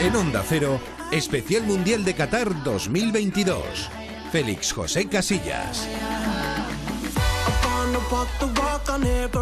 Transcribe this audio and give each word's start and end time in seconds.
En 0.00 0.16
Onda 0.16 0.42
Cero, 0.46 0.80
Especial 1.10 1.64
Mundial 1.64 2.04
de 2.04 2.14
Qatar 2.14 2.62
2022. 2.62 3.90
Félix 4.30 4.72
José 4.72 5.06
Casillas. 5.06 5.86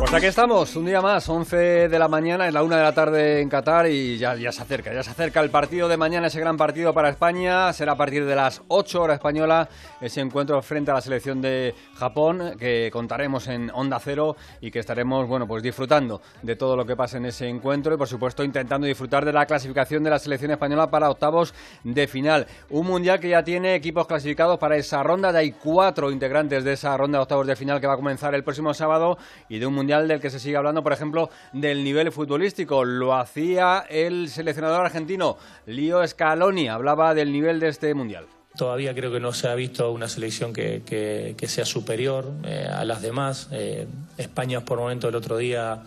Pues 0.06 0.12
aquí 0.12 0.26
estamos, 0.26 0.76
un 0.76 0.84
día 0.84 1.00
más, 1.00 1.28
11 1.28 1.88
de 1.88 1.98
la 1.98 2.06
mañana, 2.06 2.46
es 2.46 2.54
la 2.54 2.62
1 2.62 2.76
de 2.76 2.82
la 2.82 2.92
tarde 2.92 3.40
en 3.40 3.48
Qatar 3.48 3.88
y 3.88 4.18
ya, 4.18 4.34
ya 4.34 4.52
se 4.52 4.62
acerca, 4.62 4.92
ya 4.92 5.02
se 5.02 5.10
acerca 5.10 5.40
el 5.40 5.50
partido 5.50 5.88
de 5.88 5.96
mañana, 5.96 6.26
ese 6.26 6.38
gran 6.38 6.56
partido 6.56 6.92
para 6.94 7.08
España, 7.08 7.72
será 7.72 7.92
a 7.92 7.96
partir 7.96 8.24
de 8.24 8.36
las 8.36 8.62
8 8.68 9.02
horas 9.02 9.16
española, 9.16 9.68
ese 10.00 10.20
encuentro 10.20 10.60
frente 10.62 10.90
a 10.90 10.94
la 10.94 11.00
selección 11.00 11.40
de 11.40 11.74
Japón, 11.96 12.56
que 12.58 12.90
contaremos 12.92 13.48
en 13.48 13.70
Onda 13.74 13.98
Cero 13.98 14.36
y 14.60 14.70
que 14.70 14.78
estaremos, 14.78 15.26
bueno, 15.26 15.46
pues 15.46 15.62
disfrutando 15.62 16.20
de 16.42 16.56
todo 16.56 16.76
lo 16.76 16.84
que 16.84 16.94
pasa 16.94 17.16
en 17.16 17.26
ese 17.26 17.48
encuentro 17.48 17.94
y 17.94 17.96
por 17.96 18.08
supuesto 18.08 18.44
intentando 18.44 18.86
disfrutar 18.86 19.24
de 19.24 19.32
la 19.32 19.46
clasificación 19.46 20.04
de 20.04 20.10
la 20.10 20.18
selección 20.18 20.50
española 20.50 20.88
para 20.88 21.10
octavos 21.10 21.52
de 21.82 22.06
final. 22.06 22.46
Un 22.70 22.86
mundial 22.86 23.18
que 23.18 23.30
ya 23.30 23.42
tiene 23.42 23.74
equipos 23.74 24.06
clasificados 24.06 24.58
para 24.58 24.76
esa 24.76 25.02
ronda, 25.02 25.32
ya 25.32 25.38
hay 25.38 25.52
cuatro 25.52 26.10
integrantes 26.10 26.64
de 26.64 26.74
esa 26.74 26.96
ronda 26.96 27.18
de 27.18 27.22
octavos 27.22 27.46
de 27.46 27.56
final 27.56 27.80
que 27.80 27.86
va 27.86 27.94
a 27.94 27.96
comenzar 27.96 28.34
el 28.34 28.44
próximo 28.44 28.74
sábado 28.74 29.18
y 29.48 29.58
de 29.58 29.66
un 29.66 29.74
mundial 29.74 30.08
del 30.08 30.20
que 30.20 30.30
se 30.30 30.38
sigue 30.38 30.56
hablando, 30.56 30.82
por 30.82 30.92
ejemplo, 30.92 31.30
del 31.52 31.84
nivel 31.84 32.12
futbolístico. 32.12 32.84
Lo 32.84 33.14
hacía 33.14 33.84
el 33.88 34.28
seleccionador 34.28 34.84
argentino, 34.84 35.36
Lío 35.66 36.06
Scaloni, 36.06 36.68
hablaba 36.68 37.14
del 37.14 37.32
nivel 37.32 37.60
de 37.60 37.68
este 37.68 37.94
mundial. 37.94 38.26
Todavía 38.56 38.94
creo 38.94 39.12
que 39.12 39.20
no 39.20 39.32
se 39.32 39.48
ha 39.48 39.54
visto 39.54 39.92
una 39.92 40.08
selección 40.08 40.52
que, 40.54 41.36
sea 41.46 41.66
superior 41.66 42.32
eh, 42.44 42.66
a 42.72 42.84
las 42.84 43.02
demás. 43.02 43.48
Eh, 43.52 43.86
España 44.16 44.64
por 44.64 44.78
momento 44.78 45.08
el 45.08 45.14
otro 45.14 45.36
día 45.36 45.82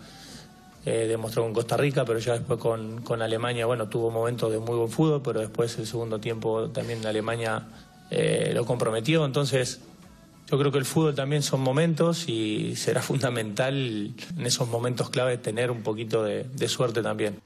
eh, 0.86 1.06
demostró 1.08 1.42
con 1.42 1.52
Costa 1.52 1.76
Rica, 1.76 2.04
pero 2.04 2.20
ya 2.20 2.34
después 2.34 2.60
con, 2.60 3.02
con, 3.02 3.22
Alemania, 3.22 3.66
bueno, 3.66 3.88
tuvo 3.88 4.12
momentos 4.12 4.52
de 4.52 4.60
muy 4.60 4.76
buen 4.76 4.88
fútbol, 4.88 5.20
pero 5.20 5.40
después 5.40 5.76
el 5.78 5.86
segundo 5.86 6.20
tiempo 6.20 6.70
también 6.70 7.04
Alemania 7.04 7.64
lo 8.52 8.64
comprometió. 8.64 9.24
Entonces, 9.24 9.80
yo 10.50 10.58
creo 10.58 10.72
que 10.72 10.78
el 10.78 10.84
fútbol 10.84 11.14
también 11.14 11.42
son 11.42 11.60
momentos 11.60 12.28
y 12.28 12.74
será 12.76 13.02
fundamental 13.10 13.74
en 14.36 14.46
esos 14.46 14.68
momentos 14.68 15.10
clave 15.10 15.38
tener 15.38 15.70
un 15.70 15.82
poquito 15.82 16.24
de 16.24 16.68
suerte 16.68 17.02
también. 17.02 17.40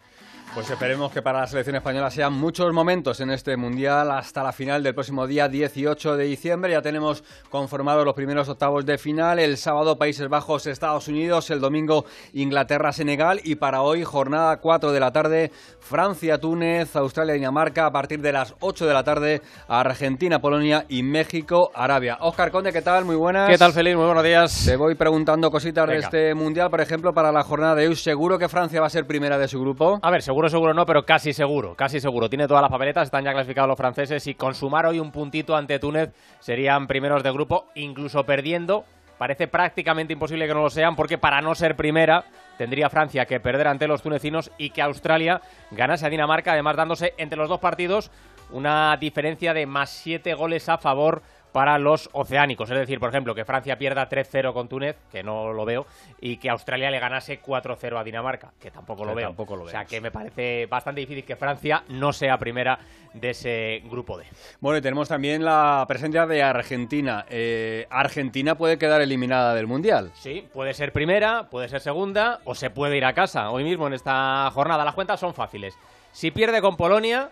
Pues 0.55 0.71
esperemos 0.71 1.11
que 1.11 1.21
para 1.21 1.41
la 1.41 1.49
selección 1.49 1.75
española 1.75 2.13
sean 2.13 2.33
muchos 2.33 2.73
momentos 2.73 3.19
en 3.19 3.31
este 3.31 3.57
Mundial 3.57 4.13
hasta 4.13 4.45
la 4.45 4.53
final 4.53 4.85
del 4.85 4.95
próximo 4.95 5.27
día 5.27 5.49
18 5.49 6.17
de 6.17 6.27
diciembre. 6.27 6.71
Ya 6.71 6.81
tenemos 6.81 7.25
conformados 7.51 8.05
los 8.05 8.15
primeros 8.15 8.49
octavos 8.49 8.87
de 8.87 8.97
final. 8.97 9.41
El 9.41 9.57
sábado 9.57 9.99
Países 9.99 10.29
Bajos, 10.29 10.69
Estados 10.69 11.09
Unidos. 11.09 11.51
El 11.51 11.59
domingo 11.59 12.05
Inglaterra, 12.35 12.93
Senegal. 12.93 13.41
Y 13.43 13.57
para 13.57 13.83
hoy 13.83 14.05
jornada 14.05 14.59
4 14.61 14.93
de 14.93 15.01
la 15.01 15.11
tarde 15.11 15.51
Francia, 15.81 16.39
Túnez, 16.39 16.95
Australia, 16.95 17.35
Dinamarca. 17.35 17.87
A 17.87 17.91
partir 17.91 18.21
de 18.21 18.31
las 18.31 18.55
8 18.61 18.87
de 18.87 18.95
la 18.95 19.03
tarde 19.03 19.43
Argentina, 19.67 20.39
Polonia 20.39 20.85
y 20.89 21.03
México, 21.03 21.73
Arabia. 21.75 22.19
Oscar 22.21 22.53
Conde, 22.53 22.73
¿qué 22.73 22.83
tal? 22.83 23.05
Muy 23.05 23.17
buenas. 23.17 23.51
¿Qué 23.51 23.59
tal, 23.59 23.73
Feliz? 23.73 23.97
Muy 23.97 24.07
buenos 24.07 24.23
días. 24.23 24.67
Te 24.67 24.77
voy 24.77 24.95
preguntando 24.95 25.51
cositas 25.51 25.89
de 25.89 25.97
este 25.97 26.35
Mundial. 26.37 26.71
Por 26.71 26.81
ejemplo, 26.81 27.13
para 27.13 27.33
la 27.33 27.43
jornada 27.43 27.75
de 27.75 27.89
hoy, 27.89 27.97
¿seguro 27.97 28.39
que 28.39 28.49
Francia 28.49 28.81
va 28.81 28.87
a 28.87 28.91
ser 28.91 29.05
primera 29.05 29.37
de 29.37 29.49
su 29.49 29.61
grupo? 29.61 29.99
A 30.01 30.11
ver, 30.13 30.23
seguro 30.23 30.44
seguro, 30.49 30.75
no, 30.75 30.87
pero 30.87 31.05
casi 31.05 31.33
seguro, 31.33 31.75
casi 31.75 32.01
seguro. 32.01 32.29
Tiene 32.29 32.47
todas 32.47 32.63
las 32.63 32.71
papeletas, 32.71 33.05
están 33.05 33.25
ya 33.25 33.33
clasificados 33.33 33.69
los 33.69 33.77
franceses 33.77 34.27
y 34.27 34.35
con 34.35 34.55
sumar 34.55 34.87
hoy 34.87 34.99
un 34.99 35.13
puntito 35.13 35.57
ante 35.57 35.79
Túnez 35.79 36.11
serían 36.41 36.87
primeros 36.87 37.23
de 37.23 37.31
grupo, 37.33 37.67
incluso 37.75 38.25
perdiendo. 38.25 38.85
Parece 39.19 39.47
prácticamente 39.47 40.13
imposible 40.13 40.47
que 40.47 40.55
no 40.55 40.63
lo 40.63 40.71
sean 40.71 40.97
porque 40.97 41.19
para 41.19 41.41
no 41.41 41.55
ser 41.55 41.77
primera 41.77 42.25
tendría 42.59 42.91
Francia 42.91 43.27
que 43.27 43.41
perder 43.41 43.69
ante 43.69 43.87
los 43.87 44.03
tunecinos 44.03 44.51
y 44.59 44.71
que 44.71 44.83
Australia 44.83 45.41
ganase 45.71 46.07
a 46.07 46.11
Dinamarca, 46.11 46.53
además 46.53 46.77
dándose 46.77 47.15
entre 47.17 47.39
los 47.39 47.49
dos 47.49 47.61
partidos 47.61 48.11
una 48.51 48.97
diferencia 48.97 49.55
de 49.55 49.67
más 49.67 49.91
siete 49.91 50.35
goles 50.35 50.69
a 50.69 50.79
favor 50.79 51.23
para 51.55 51.79
los 51.79 52.11
oceánicos. 52.15 52.69
Es 52.69 52.77
decir, 52.77 52.99
por 52.99 53.11
ejemplo, 53.11 53.33
que 53.33 53.45
Francia 53.45 53.79
pierda 53.79 54.09
3-0 54.09 54.53
con 54.53 54.67
Túnez, 54.69 54.97
que 55.13 55.23
no 55.23 55.53
lo 55.53 55.65
veo, 55.65 55.87
y 56.21 56.39
que 56.39 56.51
Australia 56.51 56.91
le 56.91 56.99
ganase 56.99 57.41
4-0 57.41 57.97
a 57.97 58.03
Dinamarca, 58.03 58.53
que 58.59 58.73
tampoco 58.73 59.05
lo 59.05 59.15
veo. 59.15 59.29
Tampoco 59.29 59.55
lo 59.55 59.63
o 59.63 59.69
sea, 59.69 59.85
que 59.85 60.01
me 60.01 60.11
parece 60.11 60.67
bastante 60.67 61.03
difícil 61.03 61.23
que 61.23 61.37
Francia 61.37 61.85
no 61.91 62.13
sea 62.13 62.39
primera 62.39 62.81
de 63.13 63.31
ese 63.31 63.83
grupo 63.85 64.19
D. 64.19 64.25
Bueno, 64.59 64.79
y 64.79 64.83
tenemos 64.83 65.07
también 65.07 65.45
la 65.45 65.85
presencia 65.87 66.27
de 66.27 66.43
Argentina. 66.43 67.25
Eh, 67.31 67.87
Argentina 67.89 68.57
puede 68.57 68.77
quedar 68.77 69.01
eliminada 69.01 69.55
del 69.55 69.69
Mundial. 69.69 70.11
Sí, 70.15 70.49
puede 70.53 70.75
ser 70.75 70.93
primera, 70.93 71.51
puede 71.51 71.69
ser 71.69 71.81
segunda, 71.81 72.41
o 72.43 72.57
se 72.57 72.71
puede 72.71 72.97
ir 72.97 73.05
a 73.05 73.13
casa. 73.13 73.51
Hoy 73.51 73.63
mismo 73.63 73.87
en 73.87 73.93
esta 73.93 74.51
jornada 74.51 74.85
las 74.85 74.95
cuentas 74.97 75.21
son 75.21 75.35
fáciles. 75.35 75.79
Si 76.11 76.33
pierde 76.33 76.61
con 76.61 76.77
Polonia, 76.77 77.31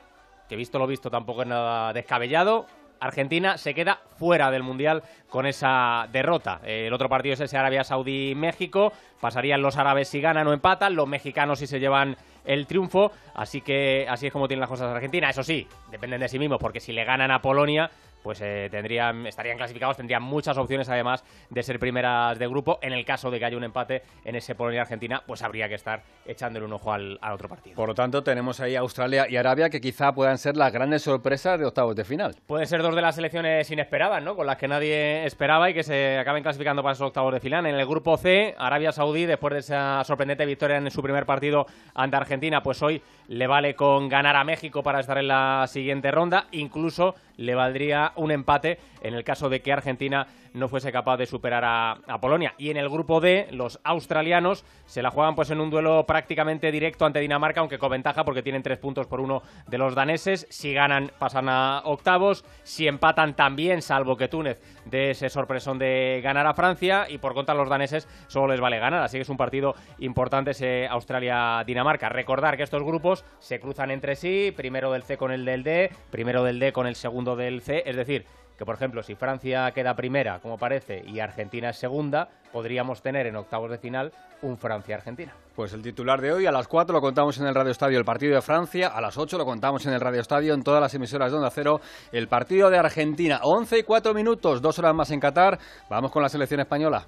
que 0.49 0.55
visto 0.55 0.79
lo 0.79 0.87
visto 0.87 1.11
tampoco 1.11 1.43
es 1.43 1.49
nada 1.49 1.93
descabellado, 1.93 2.67
Argentina 3.03 3.59
se 3.59 3.75
queda 3.75 4.01
fuera 4.17 4.51
del 4.51 4.63
Mundial 4.63 5.03
con 5.29 5.45
esa 5.45 6.07
derrota. 6.13 6.61
El 6.65 6.93
otro 6.93 7.09
partido 7.09 7.35
es 7.35 7.41
ese 7.41 7.59
Arabia 7.59 7.83
Saudí-México. 7.83 8.93
Pasarían 9.21 9.61
los 9.61 9.77
árabes 9.77 10.09
si 10.09 10.21
ganan 10.21 10.47
o 10.47 10.53
empatan, 10.53 10.95
los 10.95 11.09
mexicanos 11.09 11.59
si 11.59 11.67
se 11.67 11.81
llevan 11.81 12.17
el 12.45 12.67
triunfo. 12.67 13.11
Así 13.35 13.61
que 13.61 14.07
así 14.09 14.29
es 14.29 14.33
como 14.33 14.47
tienen 14.47 14.61
las 14.61 14.69
cosas 14.69 14.95
Argentina. 14.95 15.29
Eso 15.29 15.43
sí, 15.43 15.67
dependen 15.91 16.21
de 16.21 16.29
sí 16.29 16.39
mismos, 16.39 16.59
porque 16.61 16.79
si 16.79 16.93
le 16.93 17.05
ganan 17.05 17.33
a 17.33 17.43
Polonia, 17.43 17.91
pues 18.23 18.41
eh, 18.41 18.69
tendrían, 18.71 19.27
estarían 19.27 19.57
clasificados, 19.57 19.97
tendrían 19.97 20.23
muchas 20.23 20.57
opciones 20.57 20.89
además 20.89 21.25
de 21.51 21.63
ser 21.63 21.79
primeras 21.79 22.39
de 22.39 22.47
grupo. 22.47 22.79
En 22.83 22.93
el 22.93 23.05
caso 23.05 23.31
de 23.31 23.39
que 23.39 23.45
haya 23.45 23.57
un 23.57 23.65
empate 23.65 24.03
en 24.25 24.37
ese 24.37 24.55
Polonia-Argentina, 24.55 25.23
pues 25.27 25.43
habría 25.43 25.69
que 25.69 25.75
estar 25.75 26.03
echándole 26.27 26.67
un 26.67 26.73
ojo 26.73 26.93
al, 26.93 27.19
otro 27.33 27.49
partido. 27.49 27.77
Por 27.77 27.89
lo 27.89 27.95
tanto, 27.95 28.23
tenemos 28.23 28.61
ahí 28.61 28.77
Australia 28.77 29.27
y 29.29 29.37
Arabia 29.37 29.71
que 29.71 29.81
quizá 29.81 30.13
puedan 30.13 30.39
ser 30.39 30.57
las 30.57 30.73
grandes 30.73 31.03
sorpresas 31.03 31.59
de 31.59 31.67
octavos 31.67 31.97
de 31.97 32.05
final. 32.05 32.37
Pueden 32.47 32.67
ser 32.67 32.83
dos 32.83 32.95
de 32.95 33.03
las 33.03 33.15
selecciones 33.15 33.71
inesperadas, 33.71 34.23
¿no? 34.23 34.37
Con 34.37 34.47
las 34.47 34.57
que 34.57 34.69
nadie 34.69 35.25
esperaba 35.25 35.71
y 35.71 35.75
que 35.75 35.83
se 35.83 36.19
acaben 36.19 36.43
clasificando 36.43 36.83
para 36.83 36.93
esos 36.93 37.07
octavos 37.07 37.33
de 37.33 37.41
final. 37.41 37.67
En 37.67 37.75
el 37.75 37.87
grupo 37.87 38.17
C, 38.17 38.55
Arabia 38.59 38.93
Saudí, 38.93 39.27
después 39.27 39.53
de 39.55 39.61
esa 39.61 40.05
sorprendente 40.05 40.47
victoria 40.47 40.77
en 40.77 40.91
su 40.91 41.03
primer 41.03 41.27
partido 41.27 41.67
ante 41.95 42.17
Argentina, 42.17 42.63
pues 42.63 42.83
hoy 42.83 43.03
le 43.29 43.47
vale 43.47 43.75
con 43.75 44.09
ganar 44.09 44.37
a 44.37 44.45
México 44.45 44.83
para 44.83 45.01
estar 45.01 45.19
en 45.19 45.29
la 45.29 45.67
siguiente 45.67 46.11
ronda. 46.11 46.47
Incluso 46.53 47.15
le 47.37 47.55
valdría 47.55 48.13
un 48.17 48.31
empate 48.31 48.79
en 49.03 49.15
el 49.15 49.25
caso 49.25 49.49
de 49.49 49.61
que 49.63 49.73
Argentina 49.73 50.27
no 50.55 50.69
fuese 50.69 50.93
capaz 50.93 51.17
de 51.17 51.27
superar 51.27 51.65
a, 51.65 52.19
Polonia. 52.21 52.55
Y 52.59 52.71
en 52.71 52.77
el 52.77 52.89
grupo 52.89 53.21
D, 53.21 53.49
los 53.51 53.81
australianos 53.85 54.65
se 54.87 55.03
la 55.03 55.11
juegan 55.11 55.35
pues 55.35 55.51
en 55.51 55.61
un 55.61 55.71
duelo 55.71 56.05
prácticamente 56.07 56.71
directo 56.71 57.05
ante 57.05 57.21
Dinamarca, 57.21 57.61
aunque 57.61 57.79
con 57.79 57.91
ventaja 57.91 58.25
porque 58.25 58.43
tienen 58.43 58.63
tres 58.63 58.79
puntos 58.79 59.07
por 59.07 59.21
uno 59.21 59.43
de 59.67 59.79
los 59.79 59.95
daneses. 59.95 60.47
Si 60.51 60.73
ganan, 60.73 61.11
pasan 61.19 61.49
a 61.49 61.83
octavos. 61.85 62.45
Si 62.63 62.87
empatan 62.87 63.35
también, 63.35 63.83
salvo 63.83 64.17
que 64.17 64.29
Túnez 64.29 64.61
de 64.85 65.11
ese 65.11 65.31
sorpresón 65.31 65.79
de 65.79 66.21
ganar 66.23 66.47
a 66.47 66.55
Francia. 66.55 67.07
Y 67.09 67.19
por 67.19 67.35
contra, 67.35 67.55
los 67.55 67.69
daneses 67.69 68.09
solo 68.29 68.49
les 68.49 68.61
vale 68.61 68.79
ganar. 68.79 69.03
Así 69.03 69.19
que 69.19 69.23
es 69.23 69.29
un 69.29 69.37
partido 69.37 69.75
importante 69.99 70.53
ese 70.53 70.87
Australia-Dinamarca. 70.87 72.09
Recordar 72.09 72.57
que 72.57 72.63
estos 72.63 72.83
grupos 72.83 73.25
se 73.41 73.59
cruzan 73.59 73.91
entre 73.91 74.17
sí, 74.17 74.53
primero 74.57 74.93
del 74.93 75.03
C 75.03 75.17
con 75.17 75.33
el 75.33 75.45
del 75.45 75.63
D, 75.63 75.91
primero 76.11 76.45
del 76.45 76.59
D 76.59 76.73
con 76.73 76.87
el 76.87 76.95
segundo 76.95 77.37
del 77.37 77.63
C. 77.63 77.83
Es 77.87 77.97
decir, 77.97 78.27
que 78.57 78.65
por 78.65 78.75
ejemplo 78.75 79.03
si 79.03 79.15
Francia 79.15 79.71
queda 79.73 79.95
primera, 79.95 80.41
como 80.41 80.59
parece, 80.59 81.03
y 81.07 81.21
Argentina 81.21 81.71
es 81.71 81.77
segunda, 81.77 82.29
podríamos 82.53 83.03
tener 83.03 83.27
en 83.27 83.37
octavos 83.37 83.71
de 83.71 83.79
final 83.79 84.13
un 84.43 84.59
Francia-Argentina. 84.59 85.33
Pues 85.55 85.73
el 85.73 85.83
titular 85.83 86.21
de 86.21 86.33
hoy, 86.33 86.47
a 86.47 86.53
las 86.53 86.69
4 86.69 86.93
lo 86.93 87.01
contamos 87.01 87.39
en 87.39 87.47
el 87.47 87.55
Radio 87.55 87.71
Estadio 87.71 87.99
el 87.99 88.05
partido 88.05 88.35
de 88.35 88.43
Francia, 88.43 88.89
a 88.89 89.01
las 89.01 89.17
8 89.17 89.39
lo 89.39 89.45
contamos 89.45 89.87
en 89.87 89.93
el 89.93 90.01
Radio 90.01 90.21
Estadio, 90.21 90.55
en 90.55 90.63
todas 90.63 90.81
las 90.81 90.95
emisoras 90.95 91.31
de 91.31 91.39
Onda 91.39 91.51
Cero, 91.51 91.81
el 92.11 92.29
partido 92.29 92.71
de 92.71 92.79
Argentina, 92.79 93.41
11 93.43 93.79
y 93.79 93.83
4 93.83 94.15
minutos, 94.15 94.61
dos 94.61 94.79
horas 94.79 94.95
más 94.95 95.11
en 95.11 95.21
Qatar, 95.21 95.59
vamos 95.89 96.11
con 96.11 96.23
la 96.23 96.29
selección 96.29 96.61
española. 96.61 97.07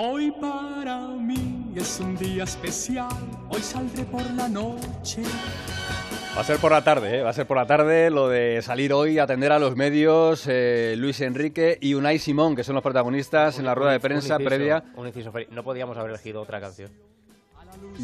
Hoy 0.00 0.30
para 0.30 1.08
mí 1.08 1.72
es 1.74 1.98
un 1.98 2.16
día 2.16 2.44
especial, 2.44 3.08
hoy 3.48 3.60
saldré 3.60 4.04
por 4.04 4.22
la 4.34 4.48
noche. 4.48 5.22
Va 6.36 6.40
a 6.40 6.44
ser 6.44 6.58
por 6.58 6.70
la 6.70 6.84
tarde, 6.84 7.18
¿eh? 7.18 7.22
va 7.24 7.30
a 7.30 7.32
ser 7.32 7.48
por 7.48 7.56
la 7.56 7.66
tarde 7.66 8.08
lo 8.08 8.28
de 8.28 8.62
salir 8.62 8.92
hoy 8.92 9.18
a 9.18 9.24
atender 9.24 9.50
a 9.50 9.58
los 9.58 9.74
medios 9.74 10.44
eh, 10.46 10.94
Luis 10.96 11.20
Enrique 11.20 11.78
y 11.80 11.94
Unai 11.94 12.20
Simón, 12.20 12.54
que 12.54 12.62
son 12.62 12.76
los 12.76 12.84
protagonistas 12.84 13.58
en 13.58 13.64
la 13.64 13.74
rueda 13.74 13.90
de 13.90 13.98
prensa 13.98 14.38
previa. 14.38 14.84
Un 14.94 15.08
inciso, 15.08 15.32
no 15.50 15.64
podíamos 15.64 15.98
haber 15.98 16.10
elegido 16.10 16.42
otra 16.42 16.60
canción. 16.60 16.92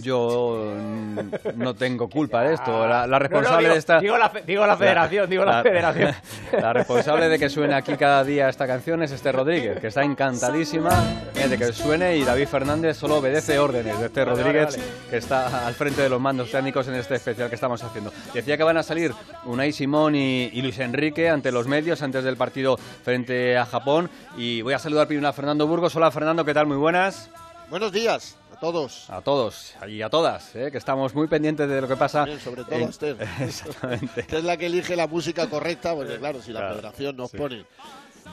Yo 0.02 0.72
mm, 0.76 1.18
no 1.56 1.74
tengo 1.74 2.08
culpa 2.08 2.42
de 2.42 2.54
esto. 2.54 2.86
La, 2.86 3.06
la 3.06 3.18
responsable 3.18 3.60
digo, 3.64 3.72
de 3.74 3.78
esta. 3.78 4.00
Digo 4.00 4.18
la, 4.18 4.28
fe- 4.30 4.42
digo 4.46 4.66
la 4.66 4.76
federación, 4.76 5.30
digo 5.30 5.44
la, 5.44 5.62
federación. 5.62 6.14
La 6.52 6.72
responsable 6.72 7.28
de 7.28 7.38
que 7.38 7.48
suene 7.48 7.74
aquí 7.74 7.96
cada 7.96 8.22
día 8.24 8.48
esta 8.48 8.66
canción 8.66 9.02
es 9.02 9.10
Esther 9.10 9.34
Rodríguez, 9.34 9.80
que 9.80 9.88
está 9.88 10.02
encantadísima 10.04 10.90
eh, 11.34 11.48
de 11.48 11.58
que 11.58 11.72
suene 11.72 12.16
y 12.16 12.24
David 12.24 12.46
Fernández 12.46 12.96
solo 12.96 13.16
obedece 13.16 13.58
órdenes 13.58 13.98
de 13.98 14.06
Esther 14.06 14.26
Vale, 14.28 14.42
Rodríguez, 14.42 14.76
vale, 14.76 14.88
que 15.10 15.16
está 15.16 15.66
al 15.66 15.74
frente 15.74 16.02
de 16.02 16.08
los 16.08 16.20
mandos 16.20 16.50
técnicos 16.50 16.86
en 16.88 16.94
este 16.94 17.16
especial 17.16 17.48
que 17.48 17.56
estamos 17.56 17.82
haciendo. 17.82 18.12
Decía 18.32 18.56
que 18.56 18.62
van 18.62 18.76
a 18.76 18.82
salir 18.82 19.12
Unai 19.44 19.72
Simón 19.72 20.14
y, 20.14 20.44
y 20.52 20.62
Luis 20.62 20.78
Enrique 20.78 21.28
ante 21.28 21.50
los 21.52 21.66
medios 21.66 22.02
antes 22.02 22.22
del 22.24 22.36
partido 22.36 22.76
frente 23.02 23.56
a 23.58 23.66
Japón. 23.66 24.08
Y 24.36 24.62
voy 24.62 24.74
a 24.74 24.78
saludar 24.78 25.06
primero 25.08 25.28
a 25.28 25.32
Fernando 25.32 25.66
Burgos. 25.66 25.94
Hola 25.96 26.10
Fernando, 26.10 26.44
¿qué 26.44 26.54
tal? 26.54 26.66
Muy 26.66 26.76
buenas. 26.76 27.30
Buenos 27.70 27.90
días 27.92 28.36
todos. 28.72 29.10
A 29.10 29.20
todos 29.20 29.74
y 29.88 30.00
a 30.02 30.08
todas, 30.10 30.54
eh, 30.56 30.70
que 30.72 30.78
estamos 30.78 31.14
muy 31.14 31.26
pendientes 31.28 31.68
de 31.68 31.80
lo 31.80 31.86
que 31.88 31.96
pasa. 31.96 32.24
Bien, 32.24 32.40
sobre 32.40 32.64
todo 32.64 32.74
en- 32.76 32.86
a 32.86 32.90
Esther. 32.90 33.16
Exactamente. 33.40 34.22
Que 34.26 34.38
es 34.38 34.44
la 34.44 34.56
que 34.56 34.66
elige 34.66 34.96
la 34.96 35.06
música 35.06 35.48
correcta, 35.48 35.94
porque 35.94 36.16
claro, 36.18 36.40
si 36.42 36.52
la 36.52 36.60
Claro, 36.60 36.74
federación 36.76 37.16
nos 37.16 37.30
sí. 37.30 37.36
pone 37.36 37.64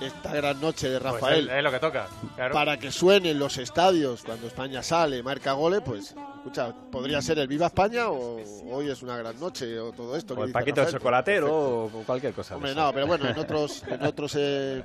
esta 0.01 0.33
gran 0.33 0.59
noche 0.61 0.89
de 0.89 0.99
Pues 1.01 1.13
Rafael 1.13 1.49
es, 1.49 1.55
es 1.57 1.63
lo 1.63 1.71
que 1.71 1.79
toca. 1.79 2.07
Claro. 2.35 2.53
para 2.53 2.77
que 2.77 2.91
suene 2.91 3.31
en 3.31 3.39
los 3.39 3.57
estadios 3.57 4.23
cuando 4.23 4.47
España 4.47 4.81
sale, 4.81 5.21
marca 5.21 5.51
goles, 5.51 5.81
pues, 5.85 6.15
escucha, 6.37 6.73
podría 6.89 7.21
ser 7.21 7.39
el 7.39 7.47
Viva 7.49 7.65
España 7.67 8.09
o 8.09 8.39
hoy 8.71 8.89
es 8.89 9.03
una 9.03 9.17
gran 9.17 9.37
noche 9.39 9.77
o 9.79 9.91
todo 9.91 10.15
esto. 10.15 10.33
O 10.33 10.45
el 10.45 10.51
Paquito 10.53 10.77
Rafael, 10.77 10.93
pues, 10.93 11.01
chocolatero 11.01 11.45
perfecto. 11.47 11.97
o 11.99 12.03
cualquier 12.05 12.33
cosa. 12.33 12.49
de 12.51 12.55
Hombre, 12.55 12.73
no, 12.75 12.93
pero 12.93 13.05
bueno, 13.05 13.27
en 13.29 13.37
otros, 13.37 13.83
en 13.85 14.01
otros 14.05 14.33
eh, 14.39 14.81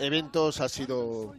eventos 0.00 0.60
ha 0.60 0.68
sido 0.68 1.34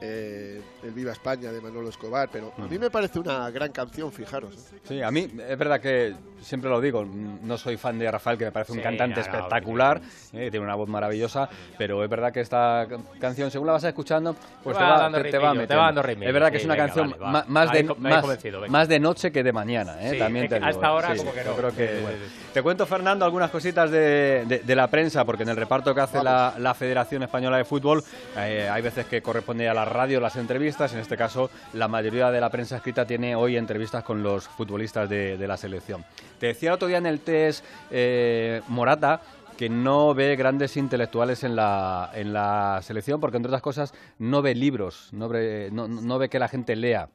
eh, 0.00 0.60
el 0.82 0.90
Viva 0.92 1.12
España 1.12 1.52
de 1.52 1.60
Manolo 1.60 1.88
Escobar, 1.88 2.28
pero 2.32 2.52
a 2.58 2.62
mí 2.66 2.78
me 2.78 2.90
parece 2.90 3.18
una 3.18 3.50
gran 3.50 3.70
canción, 3.72 4.10
fijaros. 4.12 4.54
¿eh? 4.56 4.78
Sí, 4.84 5.02
a 5.02 5.10
mí 5.10 5.28
es 5.48 5.58
verdad 5.58 5.80
que 5.80 6.14
siempre 6.40 6.70
lo 6.70 6.80
digo, 6.80 7.04
no 7.04 7.58
soy 7.58 7.76
fan 7.76 7.98
de 7.98 8.10
Rafael, 8.10 8.38
que 8.38 8.46
me 8.46 8.52
parece 8.52 8.72
un 8.72 8.78
Sí, 8.78 8.82
cantante 8.84 9.20
no, 9.20 9.26
no, 9.26 9.32
espectacular, 9.32 10.00
eh, 10.32 10.50
tiene 10.50 10.60
una 10.64 10.74
voz 10.74 10.88
maravillosa, 10.88 11.48
pero 11.76 12.02
es 12.02 12.08
verdad 12.10 12.32
que 12.32 12.40
esta 12.40 12.86
ca- 12.88 12.96
canción, 13.20 13.50
según 13.50 13.66
la 13.66 13.74
vas 13.74 13.84
escuchando, 13.84 14.34
pues 14.64 14.76
Te 14.76 14.82
te 14.84 14.88
va 14.90 14.98
dando 14.98 15.20
te, 15.22 15.30
te 15.30 15.36
va 15.38 15.42
te 15.42 15.46
va 15.46 15.54
metiendo. 15.54 15.84
dando 15.84 16.02
ritmillo, 16.02 16.28
Es 16.28 16.34
verdad 16.34 16.50
que 16.50 16.58
sí, 16.58 16.62
es 16.62 16.64
una 16.64 16.74
venga, 16.74 16.86
canción 16.86 17.10
vale, 17.10 17.22
va. 17.22 17.44
más, 17.46 17.72
de, 17.72 17.82
más, 17.98 18.70
más 18.70 18.88
de 18.88 19.00
noche 19.00 19.30
que 19.30 19.42
de 19.42 19.52
mañana, 19.52 19.96
eh, 20.02 20.12
Sí, 20.12 20.18
también 20.18 20.44
es 20.46 20.50
te 20.50 20.56
digo, 20.60 20.70
esta 20.70 20.92
hora 20.92 21.10
sí, 21.12 21.18
como 21.18 21.34
que 21.34 21.44
no. 21.44 21.56
creo 21.56 21.74
que, 21.74 21.96
Sí, 21.96 22.02
bueno. 22.02 22.18
Te 22.54 22.62
cuento, 22.62 22.86
Fernando, 22.86 23.24
algunas 23.24 23.50
cositas 23.50 23.90
de, 23.90 24.44
de- 24.46 24.58
de 24.60 24.74
la 24.76 24.88
prensa, 24.88 25.24
porque 25.24 25.42
en 25.42 25.50
el 25.50 25.56
reparto 25.56 25.94
que 25.94 26.00
hace 26.00 26.22
la, 26.22 26.54
la 26.58 26.74
Federación 26.74 27.22
Española 27.22 27.58
de 27.58 27.64
Fútbol 27.64 28.02
eh, 28.36 28.68
hay 28.70 28.82
veces 28.82 29.06
que 29.06 29.20
corresponde 29.22 29.68
a 29.68 29.74
la 29.74 29.84
radio 29.90 30.20
las 30.20 30.36
entrevistas, 30.36 30.92
en 30.94 31.00
este 31.00 31.16
caso 31.16 31.50
la 31.74 31.88
mayoría 31.88 32.30
de 32.30 32.40
la 32.40 32.48
prensa 32.48 32.76
escrita 32.76 33.04
tiene 33.06 33.34
hoy 33.36 33.56
entrevistas 33.56 34.02
con 34.04 34.22
los 34.22 34.48
futbolistas 34.48 35.08
de, 35.08 35.36
de 35.36 35.46
la 35.48 35.56
selección. 35.56 36.04
Te 36.38 36.46
decía 36.46 36.72
otro 36.72 36.88
día 36.88 36.98
en 36.98 37.06
el 37.06 37.20
test 37.20 37.64
eh, 37.90 38.62
Morata 38.68 39.20
que 39.58 39.68
no 39.68 40.14
ve 40.14 40.36
grandes 40.36 40.76
intelectuales 40.78 41.44
en 41.44 41.54
la, 41.54 42.10
en 42.14 42.32
la 42.32 42.80
selección, 42.82 43.20
porque 43.20 43.36
entre 43.36 43.50
otras 43.50 43.60
cosas 43.62 43.92
no 44.18 44.40
ve 44.40 44.54
libros, 44.54 45.10
no 45.12 45.28
ve, 45.28 45.68
no- 45.70 45.86
no 45.86 46.18
ve 46.18 46.30
que 46.30 46.38
la 46.38 46.48
gente 46.48 46.74
lea 46.76 47.08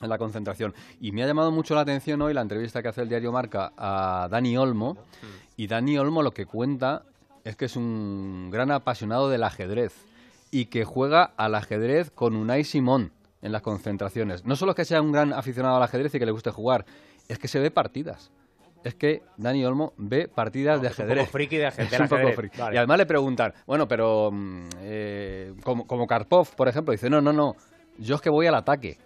en 0.00 0.08
la 0.08 0.16
concentración. 0.18 0.74
Y 1.00 1.10
me 1.10 1.24
ha 1.24 1.26
llamado 1.26 1.50
mucho 1.50 1.74
la 1.74 1.80
atención 1.80 2.22
hoy 2.22 2.34
la 2.34 2.40
entrevista 2.40 2.82
que 2.82 2.88
hace 2.88 3.02
el 3.02 3.08
diario 3.08 3.32
Marca 3.32 3.72
a 3.76 4.28
Dani 4.30 4.56
Olmo. 4.56 4.96
Y 5.56 5.66
Dani 5.66 5.98
Olmo 5.98 6.22
lo 6.22 6.30
que 6.32 6.46
cuenta 6.46 7.02
es 7.44 7.56
que 7.56 7.64
es 7.64 7.74
un 7.74 8.48
gran 8.52 8.70
apasionado 8.70 9.28
del 9.28 9.42
ajedrez 9.42 9.92
y 10.52 10.66
que 10.66 10.84
juega 10.84 11.32
al 11.36 11.56
ajedrez 11.56 12.12
con 12.12 12.36
Unai 12.36 12.62
Simón 12.62 13.10
en 13.40 13.50
las 13.50 13.62
concentraciones. 13.62 14.44
No 14.44 14.54
solo 14.54 14.70
es 14.72 14.76
que 14.76 14.84
sea 14.84 15.02
un 15.02 15.10
gran 15.10 15.32
aficionado 15.32 15.76
al 15.76 15.82
ajedrez 15.82 16.14
y 16.14 16.20
que 16.20 16.26
le 16.26 16.30
guste 16.32 16.50
jugar, 16.50 16.84
es 17.28 17.40
que 17.40 17.48
se 17.48 17.58
ve 17.58 17.72
partidas. 17.72 18.30
Es 18.84 18.94
que 18.94 19.22
Dani 19.36 19.64
Olmo 19.64 19.94
ve 19.96 20.28
partidas 20.28 20.80
de 20.82 20.88
es 20.88 20.98
un 20.98 21.04
ajedrez. 21.04 21.24
poco 21.24 21.32
friki 21.32 21.56
de 21.56 21.66
Es 21.68 21.78
un 21.78 21.86
poco 21.88 22.14
ajedrez. 22.16 22.36
friki. 22.36 22.58
Vale. 22.60 22.74
Y 22.74 22.78
además 22.78 22.98
le 22.98 23.06
preguntan, 23.06 23.54
bueno, 23.66 23.88
pero 23.88 24.30
mm, 24.32 24.68
eh, 24.82 25.54
como, 25.64 25.86
como 25.86 26.06
Karpov, 26.06 26.54
por 26.54 26.68
ejemplo, 26.68 26.92
dice, 26.92 27.08
no, 27.08 27.20
no, 27.20 27.32
no, 27.32 27.56
yo 27.98 28.16
es 28.16 28.20
que 28.20 28.30
voy 28.30 28.46
al 28.46 28.54
ataque. 28.56 28.98